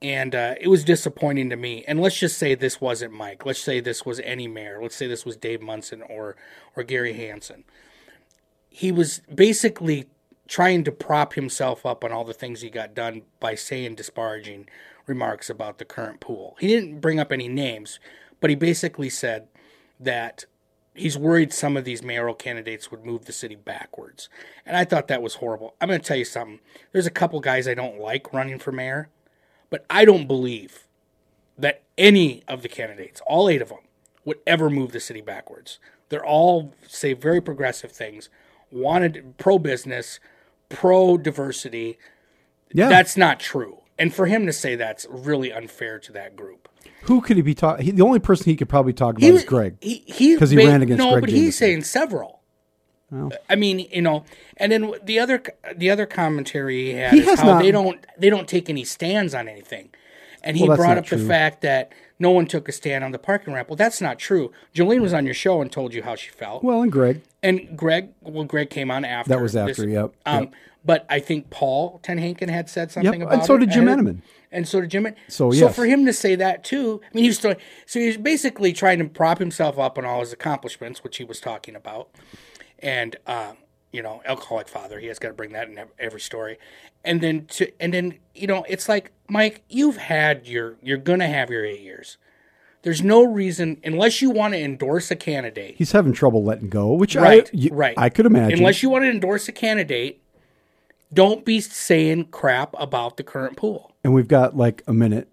and 0.00 0.34
uh, 0.34 0.54
it 0.60 0.68
was 0.68 0.82
disappointing 0.82 1.50
to 1.50 1.56
me. 1.56 1.84
And 1.86 2.00
let's 2.00 2.18
just 2.18 2.38
say 2.38 2.54
this 2.54 2.80
wasn't 2.80 3.12
Mike. 3.12 3.44
Let's 3.44 3.60
say 3.60 3.80
this 3.80 4.06
was 4.06 4.18
any 4.20 4.48
mayor. 4.48 4.78
Let's 4.80 4.96
say 4.96 5.06
this 5.06 5.26
was 5.26 5.36
Dave 5.36 5.60
Munson 5.60 6.02
or 6.02 6.36
or 6.74 6.82
Gary 6.82 7.12
Hanson. 7.12 7.64
He 8.70 8.90
was 8.90 9.20
basically 9.32 10.06
trying 10.48 10.84
to 10.84 10.92
prop 10.92 11.34
himself 11.34 11.84
up 11.84 12.02
on 12.02 12.12
all 12.12 12.24
the 12.24 12.34
things 12.34 12.60
he 12.60 12.70
got 12.70 12.94
done 12.94 13.22
by 13.40 13.54
saying 13.54 13.94
disparaging 13.94 14.68
remarks 15.06 15.50
about 15.50 15.78
the 15.78 15.84
current 15.84 16.20
pool. 16.20 16.56
He 16.60 16.68
didn't 16.68 17.00
bring 17.00 17.20
up 17.20 17.32
any 17.32 17.48
names, 17.48 18.00
but 18.40 18.50
he 18.50 18.56
basically 18.56 19.10
said 19.10 19.48
that 20.00 20.46
he's 20.94 21.16
worried 21.16 21.52
some 21.52 21.76
of 21.76 21.84
these 21.84 22.02
mayoral 22.02 22.34
candidates 22.34 22.90
would 22.90 23.04
move 23.04 23.24
the 23.24 23.32
city 23.32 23.54
backwards. 23.54 24.28
And 24.66 24.76
I 24.76 24.84
thought 24.84 25.08
that 25.08 25.22
was 25.22 25.36
horrible. 25.36 25.74
I'm 25.80 25.88
going 25.88 26.00
to 26.00 26.06
tell 26.06 26.16
you 26.16 26.24
something. 26.24 26.60
There's 26.92 27.06
a 27.06 27.10
couple 27.10 27.40
guys 27.40 27.66
I 27.66 27.74
don't 27.74 27.98
like 27.98 28.32
running 28.32 28.58
for 28.58 28.72
mayor, 28.72 29.08
but 29.70 29.84
I 29.88 30.04
don't 30.04 30.26
believe 30.26 30.86
that 31.58 31.82
any 31.96 32.42
of 32.48 32.62
the 32.62 32.68
candidates, 32.68 33.20
all 33.26 33.48
eight 33.48 33.62
of 33.62 33.68
them, 33.68 33.78
would 34.24 34.38
ever 34.46 34.70
move 34.70 34.92
the 34.92 35.00
city 35.00 35.20
backwards. 35.20 35.78
They're 36.08 36.24
all 36.24 36.74
say 36.86 37.14
very 37.14 37.40
progressive 37.40 37.92
things, 37.92 38.28
wanted 38.70 39.34
pro 39.38 39.58
business, 39.58 40.20
pro 40.68 41.16
diversity. 41.16 41.98
Yeah. 42.72 42.88
That's 42.88 43.16
not 43.16 43.40
true. 43.40 43.81
And 44.02 44.12
for 44.12 44.26
him 44.26 44.46
to 44.46 44.52
say 44.52 44.74
that's 44.74 45.06
really 45.08 45.52
unfair 45.52 46.00
to 46.00 46.10
that 46.12 46.34
group. 46.34 46.68
Who 47.02 47.20
could 47.20 47.36
he 47.36 47.42
be 47.42 47.54
talking? 47.54 47.94
The 47.94 48.02
only 48.02 48.18
person 48.18 48.46
he 48.46 48.56
could 48.56 48.68
probably 48.68 48.92
talk 48.92 49.10
about 49.16 49.22
He 49.22 49.28
is 49.28 49.44
Greg. 49.44 49.76
He, 49.80 50.02
he 50.06 50.36
'Cause 50.36 50.50
he 50.50 50.56
ba- 50.56 50.66
ran 50.66 50.82
against 50.82 50.98
no, 50.98 51.10
Greg 51.12 51.20
but 51.20 51.30
he's 51.30 51.56
saying 51.56 51.84
several. 51.84 52.40
I 53.48 53.54
mean, 53.54 53.78
you 53.92 54.02
know, 54.02 54.24
and 54.56 54.72
then 54.72 54.92
the 55.04 55.20
other 55.20 55.40
the 55.76 55.88
other 55.90 56.04
commentary 56.06 56.86
he 56.86 56.90
had 56.94 57.12
He 57.12 57.20
is 57.20 57.26
has 57.26 57.40
how 57.40 57.46
not- 57.54 57.62
they 57.62 57.70
don't 57.70 58.04
they 58.18 58.28
don't 58.30 58.48
take 58.48 58.68
any 58.68 58.82
stands 58.84 59.34
on 59.34 59.46
anything, 59.48 59.90
and 60.42 60.56
he 60.56 60.66
Well, 60.66 60.76
brought 60.76 60.98
up 60.98 61.06
the 61.06 61.18
fact 61.18 61.60
that 61.60 61.92
no 62.18 62.30
one 62.30 62.46
took 62.46 62.68
a 62.68 62.72
stand 62.72 63.04
on 63.04 63.12
the 63.12 63.18
parking 63.18 63.52
ramp. 63.54 63.68
Well, 63.68 63.76
that's 63.76 64.00
not 64.00 64.18
true. 64.18 64.50
Jolene 64.74 65.00
was 65.02 65.12
on 65.12 65.26
your 65.26 65.34
show 65.34 65.60
and 65.60 65.70
told 65.70 65.92
you 65.94 66.02
how 66.02 66.14
she 66.16 66.30
felt, 66.30 66.64
Well, 66.64 66.82
and 66.82 66.90
Greg. 66.90 67.20
and 67.42 67.76
Greg 67.76 68.08
well 68.22 68.44
Greg 68.44 68.68
came 68.70 68.90
on 68.90 69.04
after 69.04 69.28
That 69.28 69.42
was 69.42 69.54
after, 69.54 69.86
yep, 69.88 70.12
Um, 70.26 70.44
yep. 70.44 70.52
But 70.84 71.06
I 71.08 71.20
think 71.20 71.50
Paul 71.50 72.00
Ten 72.02 72.18
Tenhaken 72.18 72.48
had 72.50 72.68
said 72.68 72.90
something 72.90 73.20
Yep, 73.20 73.28
about 73.28 73.34
and 73.38 73.44
so 73.46 73.54
it 73.54 73.58
did 73.60 73.70
Jim 73.70 73.84
Entenman. 73.86 74.22
and 74.50 74.66
so 74.66 74.80
did 74.80 74.90
Jim. 74.90 75.06
En- 75.06 75.16
So, 75.28 75.50
so 75.52 75.68
for 75.68 75.86
him 75.86 76.04
to 76.06 76.12
say 76.12 76.34
that 76.34 76.64
too, 76.64 77.00
I 77.04 77.14
mean, 77.14 77.24
he 77.24 77.28
was 77.30 77.38
still, 77.38 77.54
so 77.86 78.00
he 78.00 78.06
was 78.08 78.16
basically 78.16 78.72
trying 78.72 78.98
to 78.98 79.04
prop 79.04 79.38
himself 79.38 79.78
up 79.78 79.96
on 79.96 80.04
all 80.04 80.20
his 80.20 80.32
accomplishments, 80.32 81.04
which 81.04 81.18
he 81.18 81.24
was 81.24 81.40
talking 81.40 81.76
about, 81.76 82.08
and 82.80 83.16
uh, 83.26 83.52
you 83.92 84.02
know, 84.02 84.22
alcoholic 84.24 84.68
father. 84.68 84.98
He 84.98 85.06
has 85.06 85.18
got 85.18 85.28
to 85.28 85.34
bring 85.34 85.52
that 85.52 85.68
in 85.68 85.78
every 85.98 86.20
story, 86.20 86.58
and 87.04 87.20
then 87.20 87.46
to 87.46 87.70
and 87.80 87.94
then 87.94 88.18
you 88.34 88.46
know, 88.46 88.64
it's 88.68 88.88
like 88.88 89.12
Mike, 89.28 89.62
you've 89.68 89.96
had 89.98 90.46
your, 90.46 90.76
you're 90.82 90.96
gonna 90.98 91.28
have 91.28 91.48
your 91.50 91.64
eight 91.64 91.80
years. 91.80 92.16
There's 92.82 93.02
no 93.02 93.22
reason 93.22 93.80
unless 93.84 94.20
you 94.20 94.30
want 94.30 94.54
to 94.54 94.60
endorse 94.60 95.10
a 95.12 95.16
candidate. 95.16 95.76
He's 95.78 95.92
having 95.92 96.12
trouble 96.12 96.42
letting 96.42 96.68
go, 96.68 96.92
which 96.94 97.14
Right, 97.14 97.46
I 97.46 97.50
you- 97.52 97.70
right. 97.72 97.94
I 97.96 98.08
could 98.08 98.26
imagine. 98.26 98.58
Unless 98.58 98.82
you 98.82 98.90
want 98.90 99.04
to 99.04 99.10
endorse 99.10 99.46
a 99.48 99.52
candidate, 99.52 100.20
don't 101.12 101.44
be 101.44 101.60
saying 101.60 102.26
crap 102.26 102.74
about 102.78 103.16
the 103.16 103.22
current 103.22 103.56
pool. 103.56 103.92
and 104.04 104.14
we've 104.14 104.28
got 104.28 104.56
like 104.56 104.82
a 104.86 104.92
minute. 104.92 105.28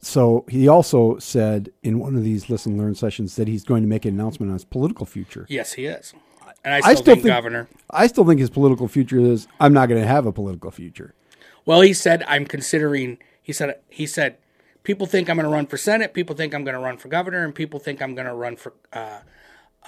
So 0.00 0.44
he 0.48 0.68
also 0.68 1.18
said 1.18 1.70
in 1.82 1.98
one 1.98 2.14
of 2.14 2.22
these 2.22 2.48
listen 2.48 2.78
learn 2.78 2.94
sessions 2.94 3.34
that 3.36 3.48
he's 3.48 3.64
going 3.64 3.82
to 3.82 3.88
make 3.88 4.04
an 4.04 4.14
announcement 4.14 4.50
on 4.50 4.54
his 4.54 4.64
political 4.64 5.06
future. 5.06 5.44
Yes, 5.48 5.72
he 5.72 5.86
is. 5.86 6.14
And 6.64 6.74
I 6.74 6.78
I 6.78 6.80
still, 6.80 6.96
still 6.96 7.14
think, 7.14 7.24
think 7.24 7.34
governor. 7.34 7.68
I 7.90 8.06
still 8.06 8.24
think 8.24 8.40
his 8.40 8.50
political 8.50 8.86
future 8.88 9.18
is 9.18 9.48
I'm 9.60 9.72
not 9.72 9.88
going 9.88 10.00
to 10.00 10.06
have 10.06 10.26
a 10.26 10.32
political 10.32 10.70
future. 10.70 11.14
Well, 11.66 11.80
he 11.80 11.92
said 11.92 12.22
I'm 12.28 12.46
considering. 12.46 13.18
He 13.42 13.52
said 13.52 13.80
he 13.88 14.06
said 14.06 14.38
people 14.84 15.06
think 15.06 15.28
I'm 15.28 15.36
going 15.36 15.44
to 15.44 15.52
run 15.52 15.66
for 15.66 15.76
senate. 15.76 16.14
People 16.14 16.36
think 16.36 16.54
I'm 16.54 16.64
going 16.64 16.74
to 16.74 16.80
run 16.80 16.96
for 16.96 17.08
governor, 17.08 17.44
and 17.44 17.54
people 17.54 17.80
think 17.80 18.00
I'm 18.00 18.14
going 18.14 18.26
to 18.26 18.34
run 18.34 18.56
for 18.56 18.74
uh, 18.92 19.20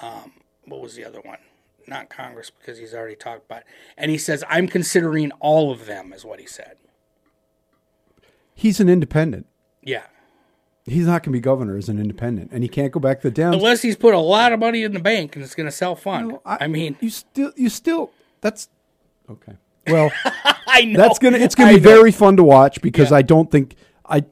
um, 0.01 0.33
what 0.65 0.81
was 0.81 0.95
the 0.95 1.05
other 1.05 1.21
one? 1.21 1.39
Not 1.87 2.09
Congress 2.09 2.49
because 2.49 2.77
he's 2.77 2.93
already 2.93 3.15
talked 3.15 3.45
about. 3.45 3.59
It. 3.61 3.65
And 3.97 4.11
he 4.11 4.17
says 4.17 4.43
I'm 4.49 4.67
considering 4.67 5.31
all 5.39 5.71
of 5.71 5.85
them, 5.85 6.13
is 6.13 6.23
what 6.25 6.39
he 6.39 6.45
said. 6.45 6.75
He's 8.53 8.79
an 8.79 8.89
independent. 8.89 9.47
Yeah, 9.83 10.03
He's 10.85 11.05
not 11.05 11.21
going 11.23 11.31
to 11.31 11.37
be 11.37 11.39
governor 11.39 11.77
as 11.77 11.89
an 11.89 11.99
independent, 11.99 12.51
and 12.51 12.63
he 12.63 12.69
can't 12.69 12.91
go 12.91 12.99
back 12.99 13.21
to 13.21 13.29
the 13.29 13.41
Dems. 13.41 13.53
unless 13.53 13.81
he's 13.83 13.95
put 13.95 14.13
a 14.15 14.19
lot 14.19 14.51
of 14.51 14.59
money 14.59 14.83
in 14.83 14.93
the 14.93 14.99
bank 14.99 15.35
and 15.35 15.43
it's 15.45 15.53
going 15.55 15.65
to 15.67 15.71
self 15.71 16.01
fund. 16.03 16.37
I, 16.45 16.67
mean, 16.67 16.97
you 16.99 17.09
still, 17.11 17.51
you 17.55 17.69
still. 17.69 18.11
That's 18.41 18.67
okay. 19.29 19.53
Well, 19.87 20.11
I 20.67 20.85
know 20.85 20.97
that's 20.99 21.19
gonna. 21.19 21.37
It's 21.37 21.55
gonna 21.55 21.71
I 21.71 21.75
be 21.75 21.79
know. 21.81 21.89
very 21.89 22.11
fun 22.11 22.35
to 22.37 22.43
watch 22.43 22.81
because 22.81 23.11
Yeah. 23.11 23.17
I 23.17 23.21
don't 23.21 23.49
think 23.51 23.75
I. 24.05 24.23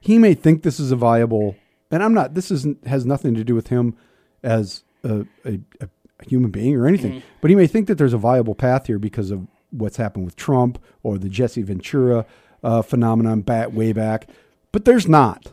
He 0.00 0.18
may 0.18 0.34
think 0.34 0.62
this 0.62 0.78
is 0.78 0.90
a 0.92 0.96
viable, 0.96 1.56
and 1.90 2.02
I'm 2.02 2.14
not. 2.14 2.34
This 2.34 2.50
isn't 2.50 2.86
has 2.86 3.06
nothing 3.06 3.34
to 3.34 3.44
do 3.44 3.54
with 3.54 3.68
him 3.68 3.96
as 4.42 4.82
a, 5.04 5.26
a, 5.44 5.60
a 5.80 5.88
human 6.28 6.50
being 6.50 6.76
or 6.76 6.86
anything. 6.86 7.12
Mm-hmm. 7.12 7.26
But 7.40 7.50
he 7.50 7.56
may 7.56 7.66
think 7.66 7.86
that 7.88 7.96
there's 7.98 8.12
a 8.12 8.18
viable 8.18 8.54
path 8.54 8.86
here 8.86 8.98
because 8.98 9.30
of 9.30 9.46
what's 9.70 9.96
happened 9.96 10.24
with 10.24 10.36
Trump 10.36 10.78
or 11.02 11.18
the 11.18 11.28
Jesse 11.28 11.62
Ventura 11.62 12.26
uh, 12.62 12.82
phenomenon 12.82 13.40
back 13.42 13.72
way 13.72 13.92
back. 13.92 14.28
But 14.72 14.84
there's 14.84 15.08
not. 15.08 15.52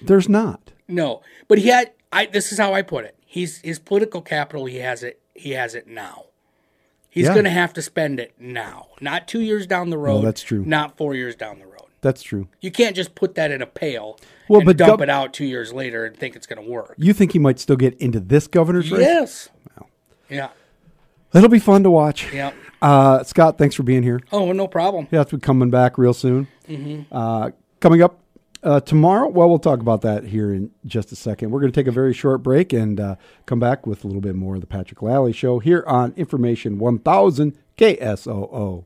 There's 0.00 0.28
not. 0.28 0.72
No, 0.88 1.22
but 1.48 1.58
he 1.58 1.68
had. 1.68 1.92
I. 2.12 2.26
This 2.26 2.52
is 2.52 2.58
how 2.58 2.74
I 2.74 2.82
put 2.82 3.04
it. 3.04 3.16
He's 3.24 3.58
his 3.58 3.78
political 3.78 4.20
capital. 4.22 4.66
He 4.66 4.76
has 4.78 5.02
it. 5.02 5.20
He 5.34 5.52
has 5.52 5.74
it 5.74 5.86
now. 5.86 6.24
He's 7.08 7.26
Yeah. 7.26 7.32
going 7.32 7.44
to 7.44 7.50
have 7.50 7.72
to 7.74 7.82
spend 7.82 8.20
it 8.20 8.34
now, 8.38 8.88
not 9.00 9.26
two 9.26 9.40
years 9.40 9.66
down 9.66 9.88
the 9.90 9.96
road. 9.98 10.20
that's 10.22 10.42
true. 10.42 10.64
Not 10.66 10.98
four 10.98 11.14
years 11.14 11.34
down 11.34 11.58
the 11.58 11.66
road. 11.66 11.88
That's 12.02 12.22
true. 12.22 12.48
You 12.60 12.70
can't 12.70 12.94
just 12.94 13.14
put 13.14 13.34
that 13.36 13.50
in 13.50 13.62
a 13.62 13.66
pail 13.66 14.18
Well, 14.48 14.62
but 14.64 14.76
dump 14.76 15.00
gov- 15.00 15.04
it 15.04 15.10
out 15.10 15.32
two 15.32 15.44
years 15.44 15.72
later 15.72 16.04
and 16.04 16.16
think 16.16 16.36
it's 16.36 16.46
going 16.46 16.64
to 16.64 16.70
work. 16.70 16.94
You 16.96 17.12
think 17.12 17.32
he 17.32 17.38
might 17.38 17.58
still 17.58 17.76
get 17.76 17.94
into 17.98 18.20
this 18.20 18.46
governor's 18.46 18.90
race? 18.90 19.00
Yes. 19.00 19.48
Yeah. 20.28 20.48
That'll 21.32 21.48
be 21.48 21.58
fun 21.58 21.82
to 21.82 21.90
watch. 21.90 22.32
Yeah. 22.32 22.52
Uh, 22.80 23.22
Scott, 23.24 23.58
thanks 23.58 23.74
for 23.74 23.82
being 23.82 24.02
here. 24.02 24.20
Oh, 24.32 24.52
no 24.52 24.66
problem. 24.68 25.06
Has 25.10 25.26
to 25.26 25.36
be 25.36 25.40
coming 25.40 25.70
back 25.70 25.98
real 25.98 26.14
soon. 26.14 26.48
Uh, 27.12 27.50
coming 27.80 28.02
up 28.02 28.20
uh, 28.62 28.80
tomorrow, 28.80 29.28
well, 29.28 29.48
we'll 29.48 29.58
talk 29.58 29.80
about 29.80 30.00
that 30.02 30.24
here 30.24 30.52
in 30.52 30.70
just 30.86 31.12
a 31.12 31.16
second. 31.16 31.50
We're 31.50 31.60
going 31.60 31.72
to 31.72 31.78
take 31.80 31.86
a 31.86 31.92
very 31.92 32.12
short 32.14 32.42
break 32.42 32.72
and 32.72 32.98
uh, 32.98 33.16
come 33.44 33.60
back 33.60 33.86
with 33.86 34.04
a 34.04 34.06
little 34.06 34.22
bit 34.22 34.34
more 34.34 34.54
of 34.56 34.60
the 34.60 34.66
Patrick 34.66 35.02
Lally 35.02 35.32
Show 35.32 35.58
here 35.58 35.84
on 35.86 36.12
Information 36.16 36.78
1000 36.78 37.56
KSOO. 37.78 38.84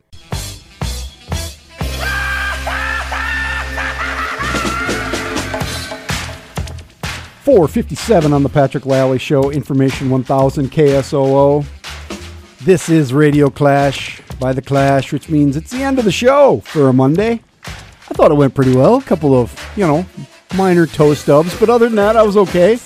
Four 7.52 7.66
fifty-seven 7.66 8.32
on 8.32 8.44
the 8.44 8.48
Patrick 8.48 8.86
Lally 8.86 9.18
Show. 9.18 9.51
Information 9.51 10.09
one 10.09 10.22
thousand 10.22 10.70
KSOO. 10.70 11.66
This 12.60 12.89
is 12.89 13.12
Radio 13.12 13.51
Clash 13.51 14.22
by 14.39 14.52
The 14.52 14.62
Clash, 14.62 15.12
which 15.12 15.28
means 15.28 15.56
it's 15.56 15.72
the 15.72 15.82
end 15.82 15.98
of 15.98 16.05
the 16.05 16.12
show 16.12 16.60
for 16.60 16.86
a 16.86 16.93
Monday. 16.93 17.43
I 17.66 18.14
thought 18.14 18.31
it 18.31 18.35
went 18.35 18.55
pretty 18.55 18.77
well. 18.77 18.98
A 18.98 19.02
couple 19.02 19.35
of, 19.35 19.52
you 19.74 19.85
know, 19.85 20.06
minor 20.55 20.86
toe 20.86 21.12
stubs, 21.14 21.59
but 21.59 21.68
other 21.68 21.86
than 21.86 21.97
that, 21.97 22.14
I 22.14 22.22
was 22.22 22.36
okay. 22.36 22.78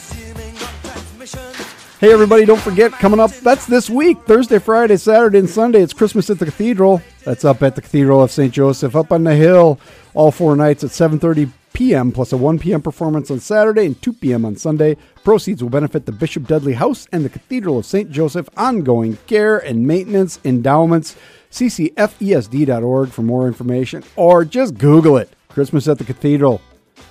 Hey, 2.01 2.11
everybody, 2.11 2.47
don't 2.47 2.59
forget, 2.59 2.91
coming 2.93 3.21
up, 3.21 3.33
that's 3.33 3.67
this 3.67 3.91
week 3.91 4.17
Thursday, 4.23 4.59
Friday, 4.59 4.97
Saturday, 4.97 5.41
and 5.41 5.51
Sunday. 5.51 5.83
It's 5.83 5.93
Christmas 5.93 6.31
at 6.31 6.39
the 6.39 6.47
Cathedral. 6.47 7.03
That's 7.25 7.45
up 7.45 7.63
at 7.63 7.75
the 7.75 7.83
Cathedral 7.83 8.23
of 8.23 8.31
St. 8.31 8.51
Joseph, 8.53 8.97
up 8.97 9.13
on 9.13 9.25
the 9.25 9.35
hill, 9.35 9.79
all 10.15 10.31
four 10.31 10.57
nights 10.57 10.83
at 10.83 10.89
7.30 10.89 11.51
p.m., 11.75 12.11
plus 12.11 12.33
a 12.33 12.37
1 12.37 12.59
p.m. 12.59 12.81
performance 12.81 13.31
on 13.31 13.41
Saturday 13.41 13.85
and 13.85 14.01
2 14.01 14.15
p.m. 14.15 14.45
on 14.47 14.57
Sunday. 14.57 14.97
Proceeds 15.23 15.63
will 15.63 15.71
benefit 15.71 16.07
the 16.07 16.13
Bishop 16.13 16.47
Dudley 16.47 16.73
House 16.73 17.07
and 17.13 17.25
the 17.25 17.29
Cathedral 17.29 17.79
of 17.79 17.85
St. 17.85 18.11
Joseph 18.11 18.49
ongoing 18.57 19.19
care 19.27 19.59
and 19.59 19.87
maintenance 19.87 20.41
endowments. 20.45 21.17
ccfesd.org 21.51 23.11
for 23.11 23.23
more 23.23 23.47
information, 23.47 24.03
or 24.17 24.45
just 24.45 24.79
Google 24.79 25.19
it. 25.19 25.31
Christmas 25.51 25.87
at 25.87 25.99
the 25.99 26.05
Cathedral. 26.05 26.63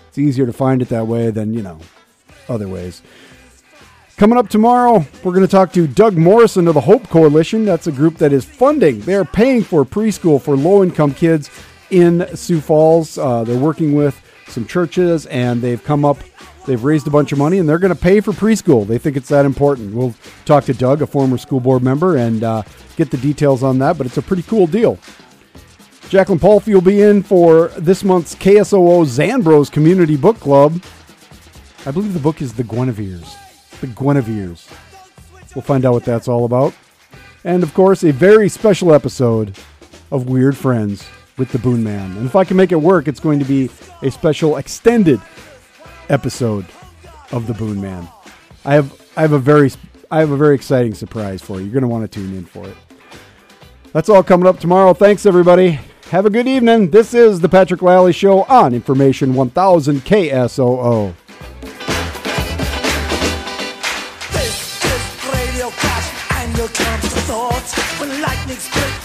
It's 0.08 0.18
easier 0.18 0.46
to 0.46 0.54
find 0.54 0.82
it 0.82 0.90
that 0.90 1.08
way 1.08 1.30
than, 1.30 1.54
you 1.54 1.62
know, 1.62 1.80
other 2.50 2.68
ways. 2.68 3.04
Coming 4.18 4.38
up 4.38 4.48
tomorrow, 4.48 5.06
we're 5.24 5.34
going 5.34 5.46
to 5.46 5.52
talk 5.52 5.74
to 5.74 5.88
Doug 5.88 6.16
Morrison 6.16 6.68
of 6.68 6.76
the 6.76 6.82
Hope 6.82 7.10
Coalition. 7.10 7.66
That's 7.66 7.88
a 7.88 7.92
group 7.92 8.18
that 8.18 8.32
is 8.32 8.46
funding, 8.46 9.00
they're 9.02 9.26
paying 9.26 9.64
for 9.64 9.84
preschool 9.84 10.42
for 10.42 10.56
low 10.56 10.84
income 10.84 11.14
kids 11.14 11.50
in 11.90 12.28
Sioux 12.36 12.62
Falls. 12.62 13.18
Uh, 13.18 13.44
they're 13.44 13.58
working 13.58 13.94
with 13.94 14.22
some 14.54 14.66
churches 14.66 15.26
and 15.26 15.62
they've 15.62 15.84
come 15.84 16.06
up, 16.06 16.18
they've 16.66 16.84
raised 16.84 17.08
a 17.08 17.10
bunch 17.10 17.32
of 17.32 17.38
money 17.38 17.60
and 17.60 17.68
they're 17.68 17.80
going 17.80 17.94
to 17.94 18.02
pay 18.02 18.22
for 18.22 18.32
preschool. 18.32 18.88
They 18.88 18.98
think 18.98 19.18
it's 19.18 19.30
that 19.30 19.46
important. 19.46 19.94
We'll 19.94 20.16
talk 20.46 20.64
to 20.66 20.74
Doug, 20.74 21.02
a 21.02 21.08
former 21.08 21.38
school 21.38 21.60
board 21.60 21.84
member, 21.84 22.16
and 22.16 22.44
uh, 22.44 22.64
get 22.96 23.12
the 23.12 23.18
details 23.18 23.64
on 23.64 23.80
that, 23.80 23.98
but 23.98 24.08
it's 24.08 24.18
a 24.18 24.22
pretty 24.22 24.44
cool 24.44 24.68
deal. 24.68 24.98
Jacqueline 26.10 26.40
Palfy 26.40 26.74
will 26.74 26.82
be 26.82 27.02
in 27.02 27.24
for 27.24 27.70
this 27.70 28.04
month's 28.04 28.36
KSOO 28.36 29.04
Zandbroz 29.06 29.72
Community 29.72 30.16
Book 30.16 30.40
Club. 30.40 30.82
I 31.86 31.92
believe 31.92 32.14
the 32.14 32.20
book 32.20 32.42
is 32.42 32.54
The 32.54 32.64
Guinevere's. 32.64 33.36
The 33.82 33.88
Guinevere's. 33.88 34.70
We'll 35.56 35.64
find 35.64 35.86
out 35.86 35.94
what 35.94 36.06
that's 36.06 36.28
all 36.28 36.46
about. 36.46 36.74
And 37.44 37.64
of 37.64 37.74
course, 37.74 38.04
a 38.04 38.12
very 38.12 38.48
special 38.48 38.94
episode 38.94 39.58
of 40.12 40.30
Weird 40.30 40.56
Friends 40.56 41.06
with 41.38 41.52
the 41.52 41.60
Boon 41.60 41.84
Man. 41.84 42.16
And 42.18 42.26
if 42.26 42.36
I 42.36 42.44
can 42.44 42.58
make 42.58 42.72
it 42.72 42.82
work, 42.82 43.08
it's 43.08 43.20
going 43.20 43.40
to 43.40 43.46
be 43.46 43.70
a 44.02 44.12
special 44.12 44.58
extended 44.58 45.22
episode 46.10 46.66
of 47.32 47.48
the 47.48 47.54
Boon 47.54 47.82
Man. 47.82 48.08
I 48.66 48.76
have 48.76 49.02
I 49.18 49.22
have 49.22 49.34
a 49.34 49.40
very 49.40 49.72
I 50.12 50.20
have 50.20 50.32
a 50.32 50.38
very 50.38 50.56
exciting 50.56 50.94
surprise 50.94 51.42
for 51.42 51.60
you. 51.60 51.66
You're 51.66 51.74
going 51.74 51.82
to 51.82 51.88
want 51.88 52.10
to 52.10 52.20
tune 52.20 52.36
in 52.36 52.46
for 52.46 52.68
it. 52.68 52.76
That's 53.94 54.10
all 54.10 54.24
coming 54.24 54.48
up 54.48 54.60
tomorrow. 54.60 54.94
Thanks 54.94 55.26
everybody. 55.26 55.80
Have 56.10 56.26
a 56.26 56.30
good 56.30 56.48
evening. 56.48 56.92
This 56.92 57.14
is 57.14 57.40
the 57.40 57.50
Patrick 57.50 57.82
Lally 57.82 58.14
Show 58.14 58.44
on 58.44 58.74
Information 58.74 59.34
1000 59.34 60.02
KSOO. 60.02 61.14
This 64.32 64.86
is 64.86 65.26
Radio 65.34 65.72
and 66.36 66.58
your 66.58 66.68
thoughts 66.68 68.00
when 68.00 68.22
lightning 68.22 68.58
split 68.58 69.03